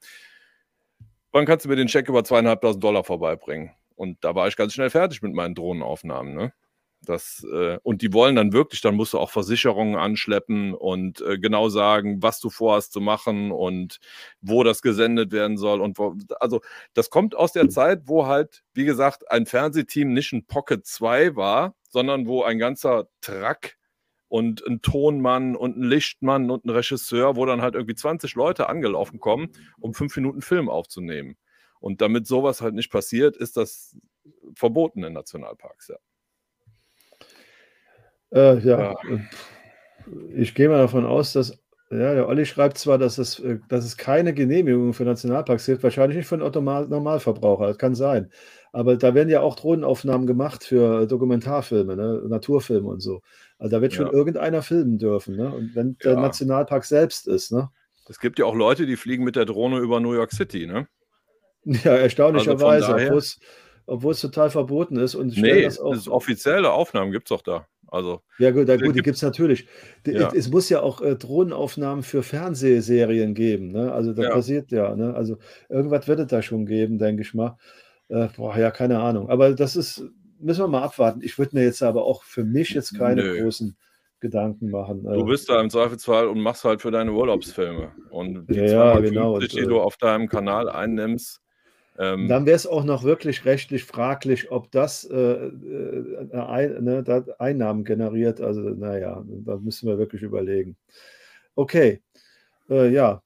Wann 1.31 1.45
kannst 1.45 1.63
du 1.63 1.69
mir 1.69 1.77
den 1.77 1.87
Scheck 1.87 2.09
über 2.09 2.25
zweieinhalbtausend 2.25 2.83
Dollar 2.83 3.05
vorbeibringen? 3.05 3.71
Und 4.01 4.23
da 4.23 4.33
war 4.33 4.47
ich 4.47 4.55
ganz 4.55 4.73
schnell 4.73 4.89
fertig 4.89 5.21
mit 5.21 5.35
meinen 5.35 5.53
Drohnenaufnahmen. 5.53 6.33
Ne? 6.33 6.53
Das, 7.05 7.45
äh, 7.53 7.77
und 7.83 8.01
die 8.01 8.11
wollen 8.13 8.35
dann 8.35 8.51
wirklich, 8.51 8.81
dann 8.81 8.95
musst 8.95 9.13
du 9.13 9.19
auch 9.19 9.29
Versicherungen 9.29 9.95
anschleppen 9.95 10.73
und 10.73 11.21
äh, 11.21 11.37
genau 11.37 11.69
sagen, 11.69 12.23
was 12.23 12.39
du 12.39 12.49
vorhast 12.49 12.93
zu 12.93 12.99
machen 12.99 13.51
und 13.51 13.99
wo 14.41 14.63
das 14.63 14.81
gesendet 14.81 15.31
werden 15.31 15.55
soll. 15.55 15.81
Und 15.81 15.99
wo, 15.99 16.15
also 16.39 16.61
das 16.95 17.11
kommt 17.11 17.35
aus 17.35 17.53
der 17.53 17.69
Zeit, 17.69 18.07
wo 18.07 18.25
halt, 18.25 18.63
wie 18.73 18.85
gesagt, 18.85 19.29
ein 19.29 19.45
Fernsehteam 19.45 20.13
nicht 20.13 20.33
ein 20.33 20.47
Pocket 20.47 20.83
2 20.83 21.35
war, 21.35 21.75
sondern 21.87 22.25
wo 22.25 22.41
ein 22.41 22.57
ganzer 22.57 23.07
Truck 23.21 23.75
und 24.29 24.65
ein 24.65 24.81
Tonmann 24.81 25.55
und 25.55 25.77
ein 25.77 25.83
Lichtmann 25.83 26.49
und 26.49 26.65
ein 26.65 26.71
Regisseur, 26.71 27.35
wo 27.35 27.45
dann 27.45 27.61
halt 27.61 27.75
irgendwie 27.75 27.93
20 27.95 28.33
Leute 28.33 28.67
angelaufen 28.67 29.19
kommen, 29.19 29.51
um 29.79 29.93
fünf 29.93 30.15
Minuten 30.15 30.41
Film 30.41 30.69
aufzunehmen. 30.69 31.37
Und 31.81 31.99
damit 31.99 32.27
sowas 32.27 32.61
halt 32.61 32.75
nicht 32.75 32.91
passiert, 32.91 33.35
ist 33.35 33.57
das 33.57 33.97
verboten 34.55 35.03
in 35.03 35.13
Nationalparks, 35.13 35.89
ja. 35.89 35.97
Äh, 38.33 38.59
ja, 38.59 38.93
ja. 38.93 39.19
ich 40.33 40.55
gehe 40.55 40.69
mal 40.69 40.77
davon 40.77 41.05
aus, 41.05 41.33
dass 41.33 41.59
ja, 41.89 42.13
der 42.13 42.29
Olli 42.29 42.45
schreibt 42.45 42.77
zwar, 42.77 42.97
dass 42.97 43.17
es, 43.17 43.39
äh, 43.39 43.59
dass 43.67 43.83
es 43.83 43.97
keine 43.97 44.33
Genehmigung 44.33 44.93
für 44.93 45.03
Nationalparks 45.03 45.65
gibt, 45.65 45.83
wahrscheinlich 45.83 46.17
nicht 46.17 46.27
für 46.27 46.35
einen 46.35 46.89
Normalverbraucher, 46.89 47.67
das 47.67 47.77
kann 47.77 47.95
sein. 47.95 48.31
Aber 48.71 48.95
da 48.95 49.13
werden 49.13 49.27
ja 49.27 49.41
auch 49.41 49.57
Drohnenaufnahmen 49.57 50.25
gemacht 50.25 50.63
für 50.63 51.05
Dokumentarfilme, 51.05 51.97
ne? 51.97 52.23
Naturfilme 52.29 52.87
und 52.87 53.01
so. 53.01 53.21
Also 53.57 53.75
da 53.75 53.81
wird 53.81 53.93
schon 53.93 54.07
ja. 54.07 54.13
irgendeiner 54.13 54.61
filmen 54.61 54.97
dürfen. 54.97 55.35
Ne? 55.35 55.53
Und 55.53 55.75
wenn 55.75 55.97
der 56.03 56.13
ja. 56.13 56.21
Nationalpark 56.21 56.85
selbst 56.85 57.27
ist. 57.27 57.51
Ne? 57.51 57.69
Es 58.07 58.19
gibt 58.19 58.39
ja 58.39 58.45
auch 58.45 58.55
Leute, 58.55 58.85
die 58.85 58.95
fliegen 58.95 59.25
mit 59.25 59.35
der 59.35 59.45
Drohne 59.45 59.79
über 59.79 59.99
New 59.99 60.13
York 60.13 60.31
City. 60.31 60.65
Ne? 60.65 60.87
Ja, 61.83 61.95
erstaunlicherweise, 61.95 62.93
also 62.93 63.37
obwohl 63.85 64.13
es 64.13 64.21
total 64.21 64.49
verboten 64.49 64.97
ist. 64.97 65.15
Und 65.15 65.37
nee, 65.37 65.63
das 65.63 65.79
auch, 65.79 66.07
offizielle 66.07 66.71
Aufnahmen 66.71 67.11
gibt 67.11 67.27
es 67.27 67.29
doch 67.29 67.41
da. 67.41 67.67
Also, 67.87 68.21
ja, 68.39 68.51
gut, 68.51 68.69
ja, 68.69 68.77
gut 68.77 68.95
die 68.95 69.01
gibt 69.01 69.17
es 69.17 69.21
natürlich. 69.21 69.67
Ja. 70.07 70.31
Es 70.33 70.49
muss 70.49 70.69
ja 70.69 70.81
auch 70.81 71.01
äh, 71.01 71.15
Drohnenaufnahmen 71.15 72.03
für 72.03 72.23
Fernsehserien 72.23 73.33
geben. 73.33 73.71
Ne? 73.71 73.91
Also, 73.91 74.13
das 74.13 74.25
ja. 74.25 74.31
passiert 74.31 74.71
ja. 74.71 74.95
Ne? 74.95 75.13
Also, 75.13 75.37
irgendwas 75.67 76.07
wird 76.07 76.21
es 76.21 76.27
da 76.27 76.41
schon 76.41 76.65
geben, 76.65 76.97
denke 76.97 77.21
ich 77.21 77.33
mal. 77.33 77.57
Äh, 78.07 78.29
boah, 78.37 78.57
ja, 78.57 78.71
keine 78.71 78.99
Ahnung. 78.99 79.29
Aber 79.29 79.53
das 79.53 79.75
ist, 79.75 80.05
müssen 80.39 80.63
wir 80.63 80.67
mal 80.69 80.83
abwarten. 80.83 81.21
Ich 81.21 81.37
würde 81.37 81.57
mir 81.57 81.65
jetzt 81.65 81.83
aber 81.83 82.05
auch 82.05 82.23
für 82.23 82.45
mich 82.45 82.69
jetzt 82.69 82.97
keine 82.97 83.23
Nö. 83.23 83.41
großen 83.41 83.75
Gedanken 84.21 84.69
machen. 84.69 85.03
Du 85.03 85.21
äh. 85.21 85.23
bist 85.23 85.49
da 85.49 85.59
im 85.59 85.69
Zweifelsfall 85.69 86.27
und 86.27 86.39
machst 86.39 86.63
halt 86.63 86.81
für 86.81 86.91
deine 86.91 87.11
Urlaubsfilme. 87.11 87.91
Und 88.09 88.47
die 88.47 88.59
ja, 88.59 88.97
genau. 89.01 89.37
die 89.39 89.47
du 89.47 89.75
äh, 89.75 89.79
auf 89.79 89.97
deinem 89.97 90.29
Kanal 90.29 90.69
einnimmst, 90.69 91.41
ähm, 91.97 92.27
Dann 92.27 92.45
wäre 92.45 92.55
es 92.55 92.67
auch 92.67 92.83
noch 92.83 93.03
wirklich 93.03 93.45
rechtlich 93.45 93.83
fraglich, 93.83 94.51
ob 94.51 94.71
das 94.71 95.03
äh, 95.05 95.15
äh, 95.15 96.33
ein, 96.33 96.83
ne, 96.83 97.25
Einnahmen 97.37 97.83
generiert. 97.83 98.41
Also, 98.41 98.61
naja, 98.61 99.23
da 99.45 99.57
müssen 99.57 99.87
wir 99.87 99.97
wirklich 99.97 100.21
überlegen. 100.21 100.77
Okay, 101.55 102.01
äh, 102.69 102.89
ja. 102.89 103.21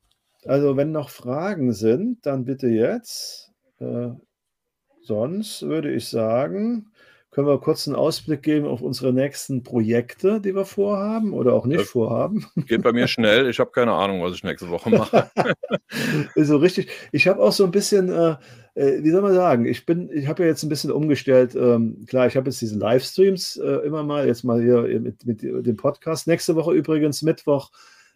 Also, 0.46 0.78
wenn 0.78 0.92
noch 0.92 1.10
Fragen 1.10 1.74
sind, 1.74 2.26
dann 2.26 2.46
bitte 2.46 2.68
jetzt. 2.68 3.52
Äh, 3.80 4.10
sonst 5.02 5.64
würde 5.64 5.94
ich 5.94 6.08
sagen, 6.08 6.92
können 7.36 7.48
wir 7.48 7.60
kurz 7.60 7.86
einen 7.86 7.98
Ausblick 7.98 8.44
geben 8.44 8.66
auf 8.66 8.82
unsere 8.82 9.12
nächsten 9.12 9.62
Projekte, 9.62 10.40
die 10.40 10.56
wir 10.56 10.64
vorhaben 10.64 11.34
oder 11.34 11.52
auch 11.52 11.66
nicht 11.66 11.82
das 11.82 11.90
vorhaben? 11.90 12.46
Geht 12.66 12.82
bei 12.82 12.94
mir 12.94 13.10
schnell. 13.10 13.50
Ich 13.50 13.60
habe 13.60 13.72
keine 13.72 13.92
Ahnung, 13.92 14.24
was 14.24 14.36
ich 14.36 14.46
nächste 14.46 14.70
Woche 14.70 14.90
mache. 14.90 15.30
so 16.38 16.56
richtig. 16.56 16.88
Ich 17.12 17.28
habe 17.28 17.44
auch 17.44 17.52
so 17.52 17.66
ein 17.66 17.72
bisschen, 17.72 18.08
äh, 18.08 18.38
äh, 18.76 19.04
wie 19.04 19.12
soll 19.12 19.22
man 19.22 19.34
sagen, 19.34 19.66
ich 19.66 19.86
bin, 19.86 20.10
ich 20.14 20.28
habe 20.28 20.44
ja 20.44 20.48
jetzt 20.48 20.64
ein 20.64 20.70
bisschen 20.70 20.94
umgestellt. 20.94 21.56
Ähm, 21.56 22.06
klar, 22.08 22.26
ich 22.26 22.38
habe 22.38 22.50
jetzt 22.50 22.62
diese 22.62 22.80
Livestreams 22.80 23.58
äh, 23.58 23.86
immer 23.86 24.04
mal, 24.04 24.28
jetzt 24.28 24.46
mal 24.46 24.62
hier 24.62 24.84
mit, 25.02 25.26
mit 25.26 25.42
dem 25.44 25.76
Podcast. 25.76 26.28
Nächste 26.28 26.56
Woche 26.56 26.72
übrigens 26.72 27.22
Mittwoch 27.22 27.70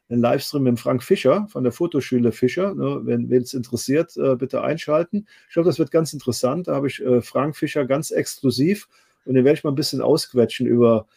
ein 0.10 0.22
Livestream 0.22 0.64
mit 0.64 0.80
Frank 0.80 1.04
Fischer 1.04 1.46
von 1.50 1.64
der 1.64 1.74
Fotoschule 1.74 2.32
Fischer. 2.32 2.74
Ne, 2.74 3.02
wenn 3.04 3.30
es 3.34 3.54
interessiert, 3.54 4.16
äh, 4.16 4.38
bitte 4.38 4.62
einschalten. 4.62 5.28
Ich 5.50 5.56
glaube, 5.56 5.68
das 5.68 5.78
wird 5.78 5.91
ganz 5.91 6.14
interessant. 6.14 6.70
Da 6.70 6.76
habe 6.76 6.88
ich 6.88 7.04
äh, 7.04 7.22
Frank 7.22 7.58
Fischer 7.58 7.86
ganz 7.86 8.12
exklusiv 8.12 8.88
und 9.26 9.36
den 9.36 9.46
werde 9.46 9.58
ich 9.58 9.64
mal 9.64 9.72
ein 9.72 9.76
bisschen 9.76 10.02
ausquetschen 10.02 10.68
über 10.68 11.08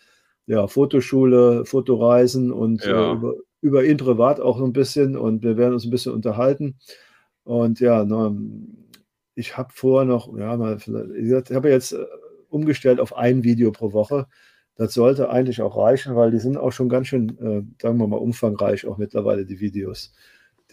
ja, 0.47 0.67
Fotoschule, 0.67 1.65
Fotoreisen 1.65 2.53
und 2.53 2.85
ja. 2.85 3.13
äh, 3.13 3.15
über, 3.15 3.35
über, 3.61 3.85
ihn 3.85 3.97
privat 3.97 4.41
auch 4.41 4.59
so 4.59 4.65
ein 4.65 4.73
bisschen. 4.73 5.17
Und 5.17 5.43
wir 5.43 5.57
werden 5.57 5.75
uns 5.75 5.85
ein 5.85 5.91
bisschen 5.91 6.13
unterhalten. 6.13 6.77
Und 7.45 7.81
ja, 7.81 8.05
ne, 8.05 8.37
ich 9.35 9.57
habe 9.57 9.71
vorher 9.73 10.07
noch, 10.07 10.37
ja, 10.37 10.57
mal, 10.57 10.77
ich 10.77 11.55
habe 11.55 11.71
jetzt 11.71 11.93
äh, 11.93 12.05
umgestellt 12.49 13.01
auf 13.01 13.17
ein 13.17 13.45
Video 13.45 13.73
pro 13.73 13.93
Woche. 13.93 14.27
Das 14.77 14.95
sollte 14.95 15.31
eigentlich 15.31 15.63
auch 15.63 15.77
reichen, 15.77 16.17
weil 16.17 16.31
die 16.31 16.39
sind 16.39 16.57
auch 16.57 16.73
schon 16.73 16.89
ganz 16.89 17.07
schön, 17.09 17.31
äh, 17.39 17.63
sagen 17.81 17.99
wir 17.99 18.07
mal, 18.09 18.17
umfangreich 18.17 18.87
auch 18.87 18.99
mittlerweile, 18.99 19.47
die 19.47 19.61
Videos. 19.61 20.13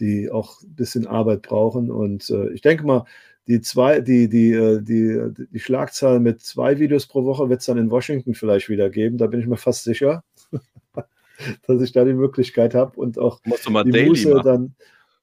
die 0.00 0.30
auch 0.30 0.62
ein 0.62 0.74
bisschen 0.74 1.06
Arbeit 1.06 1.42
brauchen. 1.42 1.90
Und 1.90 2.28
äh, 2.30 2.50
ich 2.52 2.62
denke 2.62 2.84
mal, 2.84 3.04
die 3.50 3.60
zwei, 3.60 4.00
die, 4.00 4.28
die, 4.28 4.52
äh, 4.52 4.80
die, 4.80 5.20
die 5.50 5.58
Schlagzahl 5.58 6.20
mit 6.20 6.40
zwei 6.40 6.78
Videos 6.78 7.08
pro 7.08 7.24
Woche 7.24 7.48
wird 7.48 7.60
es 7.60 7.66
dann 7.66 7.78
in 7.78 7.90
Washington 7.90 8.34
vielleicht 8.34 8.68
wieder 8.68 8.90
geben. 8.90 9.18
Da 9.18 9.26
bin 9.26 9.40
ich 9.40 9.48
mir 9.48 9.56
fast 9.56 9.82
sicher, 9.82 10.22
dass 11.66 11.82
ich 11.82 11.90
da 11.90 12.04
die 12.04 12.14
Möglichkeit 12.14 12.76
habe 12.76 12.98
und 13.00 13.18
auch 13.18 13.40
die 13.44 14.04
Muße 14.06 14.40
dann 14.44 14.76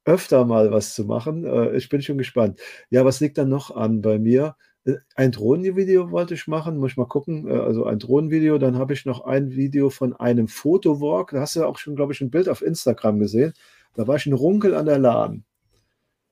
öfter 0.04 0.44
mal 0.44 0.72
was 0.72 0.94
zu 0.94 1.06
machen. 1.06 1.46
Äh, 1.46 1.78
ich 1.78 1.88
bin 1.88 2.02
schon 2.02 2.18
gespannt. 2.18 2.60
Ja, 2.90 3.06
was 3.06 3.22
liegt 3.22 3.38
dann 3.38 3.48
noch 3.48 3.74
an 3.74 4.02
bei 4.02 4.20
mir? 4.20 4.58
Äh, 4.84 4.96
ein 5.16 5.32
Drohnenvideo 5.32 6.12
wollte 6.12 6.34
ich 6.34 6.48
machen, 6.48 6.80
muss 6.80 6.92
ich 6.92 6.98
mal 6.98 7.08
gucken. 7.08 7.50
Also 7.50 7.86
ein 7.86 8.00
Drohnenvideo, 8.00 8.58
dann 8.58 8.78
habe 8.78 8.92
ich 8.92 9.06
noch 9.06 9.22
ein 9.22 9.56
Video 9.56 9.90
von 9.90 10.14
einem 10.14 10.50
Fotowalk. 10.50 11.32
Da 11.32 11.40
hast 11.40 11.56
du 11.56 11.62
ja 11.62 11.66
auch 11.66 11.78
schon, 11.78 11.96
glaube 11.96 12.12
ich, 12.12 12.20
ein 12.20 12.30
Bild 12.30 12.50
auf 12.50 12.62
Instagram 12.62 13.20
gesehen. 13.20 13.54
Da 13.94 14.06
war 14.06 14.18
ich 14.18 14.26
in 14.26 14.34
Runkel 14.34 14.76
an 14.76 14.86
der 14.86 15.00
Lahn. 15.00 15.46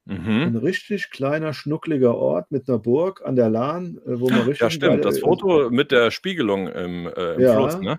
Mhm. 0.06 0.42
Ein 0.44 0.56
richtig 0.58 1.10
kleiner, 1.10 1.54
schnuckliger 1.54 2.16
Ort 2.16 2.52
mit 2.52 2.70
einer 2.70 2.78
Burg 2.78 3.24
an 3.26 3.36
der 3.36 3.50
Lahn, 3.50 3.98
äh, 4.06 4.20
wo 4.20 4.30
man 4.30 4.42
richtig. 4.42 4.62
Ja, 4.62 4.70
stimmt. 4.70 5.04
Das 5.04 5.20
Foto 5.20 5.72
mit 5.72 5.92
der 5.92 6.12
Spiegelung 6.12 6.68
im, 6.68 7.08
äh, 7.08 7.34
im 7.34 7.42
ja, 7.42 7.56
Fluss, 7.56 7.80
ne? 7.82 7.98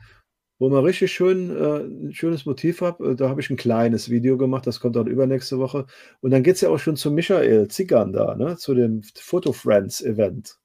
Wo 0.58 0.70
man 0.70 0.84
richtig 0.84 1.12
schön 1.12 1.50
äh, 1.50 1.80
ein 1.80 2.14
schönes 2.14 2.46
Motiv 2.46 2.80
hat. 2.80 3.00
Äh, 3.00 3.16
da 3.16 3.28
habe 3.28 3.40
ich 3.40 3.50
ein 3.50 3.56
kleines 3.56 4.08
Video 4.08 4.38
gemacht, 4.38 4.66
das 4.68 4.78
kommt 4.78 4.94
dann 4.94 5.08
übernächste 5.08 5.58
Woche. 5.58 5.86
Und 6.20 6.30
dann 6.30 6.44
geht 6.44 6.54
es 6.54 6.60
ja 6.60 6.68
auch 6.68 6.78
schon 6.78 6.96
zu 6.96 7.10
Michael 7.10 7.68
Zickern 7.68 8.12
da, 8.12 8.36
ne? 8.36 8.56
zu 8.56 8.74
dem 8.74 9.02
Photo 9.16 9.52
Friends 9.52 10.00
Event 10.00 10.58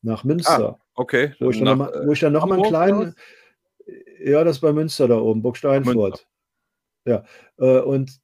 nach 0.00 0.24
Münster. 0.24 0.78
Ah, 0.78 0.84
okay. 0.94 1.34
Wo 1.40 1.50
ich, 1.50 1.62
dann 1.62 1.78
noch, 1.78 1.92
wo 2.06 2.12
ich 2.12 2.20
dann 2.20 2.32
noch 2.32 2.46
mal 2.46 2.54
einen 2.54 2.64
kleinen. 2.64 3.14
Ja, 4.24 4.42
das 4.44 4.56
ist 4.56 4.60
bei 4.62 4.72
Münster 4.72 5.08
da 5.08 5.18
oben, 5.18 5.42
Burg 5.42 5.58
Steinfurt. 5.58 6.26
Ja, 7.04 7.22
äh, 7.58 7.80
und 7.80 8.23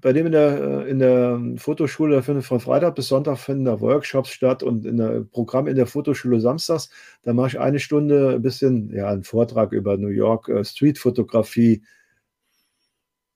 bei 0.00 0.12
dem 0.12 0.26
in 0.26 0.32
der, 0.32 0.86
in 0.86 0.98
der 0.98 1.40
Fotoschule 1.56 2.22
findet 2.22 2.44
von 2.44 2.60
Freitag 2.60 2.94
bis 2.94 3.08
Sonntag 3.08 3.38
finden 3.38 3.64
da 3.64 3.80
Workshops 3.80 4.30
statt 4.30 4.62
und 4.62 4.86
in 4.86 4.96
der 4.96 5.20
Programm 5.22 5.66
in 5.66 5.76
der 5.76 5.86
Fotoschule 5.86 6.40
samstags, 6.40 6.90
da 7.22 7.32
mache 7.32 7.48
ich 7.48 7.60
eine 7.60 7.80
Stunde 7.80 8.34
ein 8.34 8.42
bisschen, 8.42 8.90
ja, 8.94 9.08
einen 9.08 9.24
Vortrag 9.24 9.72
über 9.72 9.96
New 9.96 10.08
York 10.08 10.48
äh, 10.48 10.64
Streetfotografie, 10.64 11.82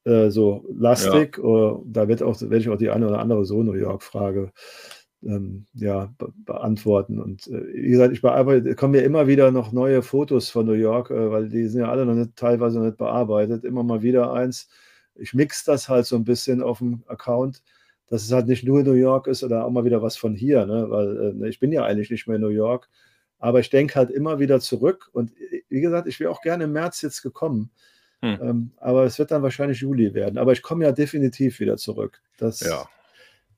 äh, 0.04 0.30
so 0.30 0.66
lastig. 0.74 1.38
Ja. 1.42 1.80
da 1.84 2.08
wird 2.08 2.22
auch, 2.22 2.40
werde 2.40 2.58
ich 2.58 2.68
auch 2.68 2.78
die 2.78 2.90
eine 2.90 3.08
oder 3.08 3.18
andere 3.20 3.44
so 3.44 3.62
New 3.62 3.74
York-Frage 3.74 4.52
ähm, 5.24 5.66
ja, 5.74 6.12
be 6.18 6.32
beantworten. 6.44 7.20
Und 7.20 7.46
äh, 7.48 7.74
wie 7.74 7.90
gesagt, 7.90 8.12
ich 8.12 8.22
bearbeite, 8.22 8.74
kommen 8.74 8.94
ja 8.94 9.02
immer 9.02 9.26
wieder 9.26 9.50
noch 9.50 9.72
neue 9.72 10.02
Fotos 10.02 10.50
von 10.50 10.66
New 10.66 10.72
York, 10.72 11.10
äh, 11.10 11.30
weil 11.30 11.48
die 11.48 11.66
sind 11.66 11.80
ja 11.80 11.90
alle 11.90 12.06
noch 12.06 12.14
nicht, 12.14 12.36
teilweise 12.36 12.78
noch 12.78 12.86
nicht 12.86 12.98
bearbeitet. 12.98 13.64
Immer 13.64 13.82
mal 13.82 14.02
wieder 14.02 14.32
eins 14.32 14.68
ich 15.16 15.34
mix 15.34 15.64
das 15.64 15.88
halt 15.88 16.06
so 16.06 16.16
ein 16.16 16.24
bisschen 16.24 16.62
auf 16.62 16.78
dem 16.78 17.02
Account, 17.06 17.62
dass 18.08 18.22
es 18.22 18.32
halt 18.32 18.46
nicht 18.46 18.64
nur 18.64 18.82
New 18.82 18.92
York 18.92 19.26
ist 19.26 19.42
oder 19.42 19.64
auch 19.64 19.70
mal 19.70 19.84
wieder 19.84 20.02
was 20.02 20.16
von 20.16 20.34
hier, 20.34 20.66
ne? 20.66 20.86
weil 20.90 21.16
äh, 21.16 21.32
ne, 21.32 21.48
ich 21.48 21.60
bin 21.60 21.72
ja 21.72 21.84
eigentlich 21.84 22.10
nicht 22.10 22.26
mehr 22.26 22.36
in 22.36 22.42
New 22.42 22.48
York, 22.48 22.88
aber 23.38 23.60
ich 23.60 23.70
denke 23.70 23.94
halt 23.94 24.10
immer 24.10 24.38
wieder 24.38 24.60
zurück 24.60 25.08
und 25.12 25.30
äh, 25.38 25.62
wie 25.68 25.80
gesagt, 25.80 26.08
ich 26.08 26.20
wäre 26.20 26.30
auch 26.30 26.42
gerne 26.42 26.64
im 26.64 26.72
März 26.72 27.02
jetzt 27.02 27.22
gekommen, 27.22 27.70
hm. 28.20 28.38
ähm, 28.42 28.70
aber 28.76 29.04
es 29.04 29.18
wird 29.18 29.30
dann 29.30 29.42
wahrscheinlich 29.42 29.80
Juli 29.80 30.14
werden, 30.14 30.38
aber 30.38 30.52
ich 30.52 30.62
komme 30.62 30.84
ja 30.84 30.92
definitiv 30.92 31.60
wieder 31.60 31.76
zurück. 31.76 32.20
Das, 32.38 32.60
ja. 32.60 32.86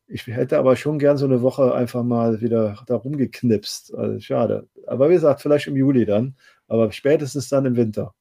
Ich 0.08 0.26
hätte 0.28 0.58
aber 0.58 0.76
schon 0.76 1.00
gern 1.00 1.16
so 1.16 1.24
eine 1.24 1.42
Woche 1.42 1.74
einfach 1.74 2.04
mal 2.04 2.40
wieder 2.40 2.78
da 2.86 2.94
rumgeknipst. 2.94 3.92
Also 3.92 4.20
schade. 4.20 4.68
Aber 4.86 5.08
wie 5.08 5.14
gesagt, 5.14 5.42
vielleicht 5.42 5.66
im 5.66 5.76
Juli 5.76 6.04
dann, 6.04 6.36
aber 6.68 6.92
spätestens 6.92 7.48
dann 7.48 7.66
im 7.66 7.74
Winter. 7.74 8.14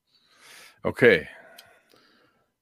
Okay, 0.82 1.28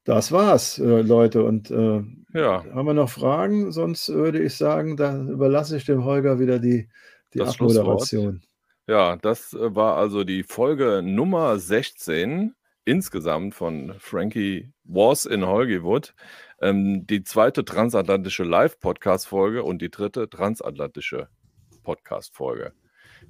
das 0.04 0.32
war's, 0.32 0.80
äh, 0.80 1.02
Leute. 1.02 1.44
Und 1.44 1.72
äh, 1.72 2.04
ja. 2.34 2.66
haben 2.74 2.86
wir 2.86 2.94
noch 2.94 3.10
Fragen? 3.10 3.72
Sonst 3.72 4.10
würde 4.10 4.42
ich 4.42 4.56
sagen, 4.56 4.98
dann 4.98 5.30
überlasse 5.30 5.78
ich 5.78 5.86
dem 5.86 6.04
Holger 6.04 6.40
wieder 6.40 6.60
die, 6.60 6.90
die 7.34 7.40
das 7.40 7.52
Abmoderation. 7.52 8.42
Ja, 8.88 9.16
das 9.16 9.54
äh, 9.54 9.76
war 9.76 9.98
also 9.98 10.24
die 10.24 10.44
Folge 10.44 11.02
Nummer 11.04 11.58
16 11.58 12.54
insgesamt 12.86 13.56
von 13.56 13.96
Frankie 13.98 14.74
Was 14.84 15.26
in 15.26 15.46
Hollywood. 15.46 16.14
Ähm, 16.62 17.08
die 17.08 17.24
zweite 17.24 17.64
transatlantische 17.64 18.44
Live-Podcast-Folge 18.44 19.64
und 19.64 19.82
die 19.82 19.90
dritte 19.90 20.30
transatlantische 20.30 21.30
Podcast-Folge 21.84 22.74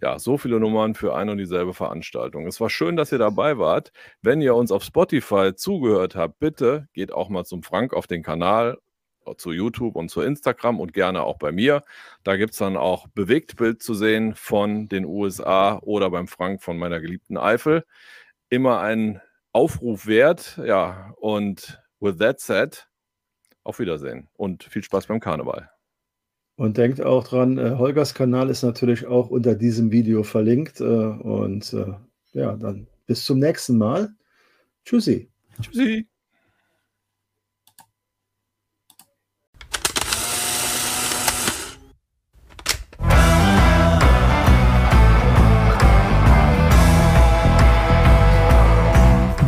ja, 0.02 0.20
so 0.20 0.38
viele 0.38 0.60
Nummern 0.60 0.96
für 0.96 1.16
ein 1.16 1.30
und 1.30 1.38
dieselbe 1.38 1.74
Veranstaltung. 1.74 2.48
Es 2.48 2.60
war 2.60 2.70
schön, 2.70 2.96
dass 2.96 3.12
ihr 3.12 3.18
dabei 3.18 3.58
wart. 3.58 3.92
Wenn 4.22 4.42
ihr 4.42 4.56
uns 4.56 4.72
auf 4.72 4.84
Spotify 4.84 5.54
zugehört 5.56 6.16
habt, 6.16 6.40
bitte 6.40 6.88
geht 6.94 7.12
auch 7.12 7.30
mal 7.30 7.46
zum 7.46 7.64
Frank 7.64 7.94
auf 7.94 8.08
den 8.08 8.24
Kanal, 8.24 8.78
zu 9.38 9.52
YouTube 9.52 9.96
und 9.96 10.10
zu 10.10 10.22
Instagram 10.22 10.80
und 10.80 10.94
gerne 10.94 11.24
auch 11.24 11.38
bei 11.38 11.52
mir. 11.52 11.84
Da 12.24 12.36
gibt 12.36 12.52
es 12.54 12.60
dann 12.60 12.78
auch 12.78 13.08
Bewegtbild 13.10 13.82
zu 13.82 13.94
sehen 13.94 14.36
von 14.36 14.90
den 14.90 15.06
USA 15.06 15.78
oder 15.80 16.10
beim 16.10 16.28
Frank 16.28 16.62
von 16.62 16.78
meiner 16.78 17.00
geliebten 17.00 17.38
Eifel. 17.38 17.86
Immer 18.50 18.82
ein 18.82 19.22
Aufruf 19.54 20.08
wert. 20.08 20.60
Ja, 20.66 21.14
und 21.18 21.82
with 22.00 22.18
that 22.18 22.40
said, 22.40 22.88
auf 23.64 23.80
Wiedersehen 23.80 24.30
und 24.34 24.64
viel 24.64 24.84
Spaß 24.84 25.08
beim 25.08 25.20
Karneval. 25.20 25.73
Und 26.56 26.78
denkt 26.78 27.02
auch 27.02 27.28
dran, 27.28 27.58
äh, 27.58 27.76
Holgers 27.78 28.14
Kanal 28.14 28.50
ist 28.50 28.64
natürlich 28.64 29.08
auch 29.08 29.30
unter 29.30 29.56
diesem 29.56 29.92
Video 29.92 30.24
verlinkt. 30.24 30.82
Äh, 30.82 30.84
und 30.84 31.74
äh, 31.74 31.94
ja, 32.34 32.56
dann 32.56 32.88
bis 33.06 33.26
zum 33.26 33.40
nächsten 33.40 33.78
Mal. 33.78 34.10
Tschüssi. 34.86 35.30
Tschüssi. 35.62 36.08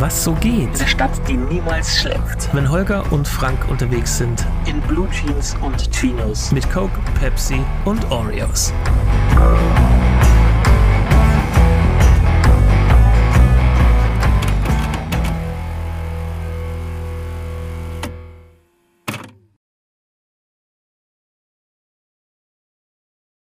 was 0.06 0.24
so 0.24 0.34
geht. 0.36 0.70
Eine 0.76 0.88
Stadt, 0.88 1.28
die 1.28 1.36
niemals 1.36 1.98
schläft. 1.98 2.54
Wenn 2.54 2.70
Holger 2.70 3.12
und 3.12 3.28
Frank 3.28 3.68
unterwegs 3.70 4.20
sind. 4.20 4.46
In 4.66 4.82
Blue 4.82 5.08
Jeans 5.12 5.56
und 5.62 5.92
Chinos. 5.92 6.52
Mit 6.52 6.68
Coke, 6.72 7.00
Pepsi 7.20 7.62
und 7.86 8.10
Oreos. 8.10 8.74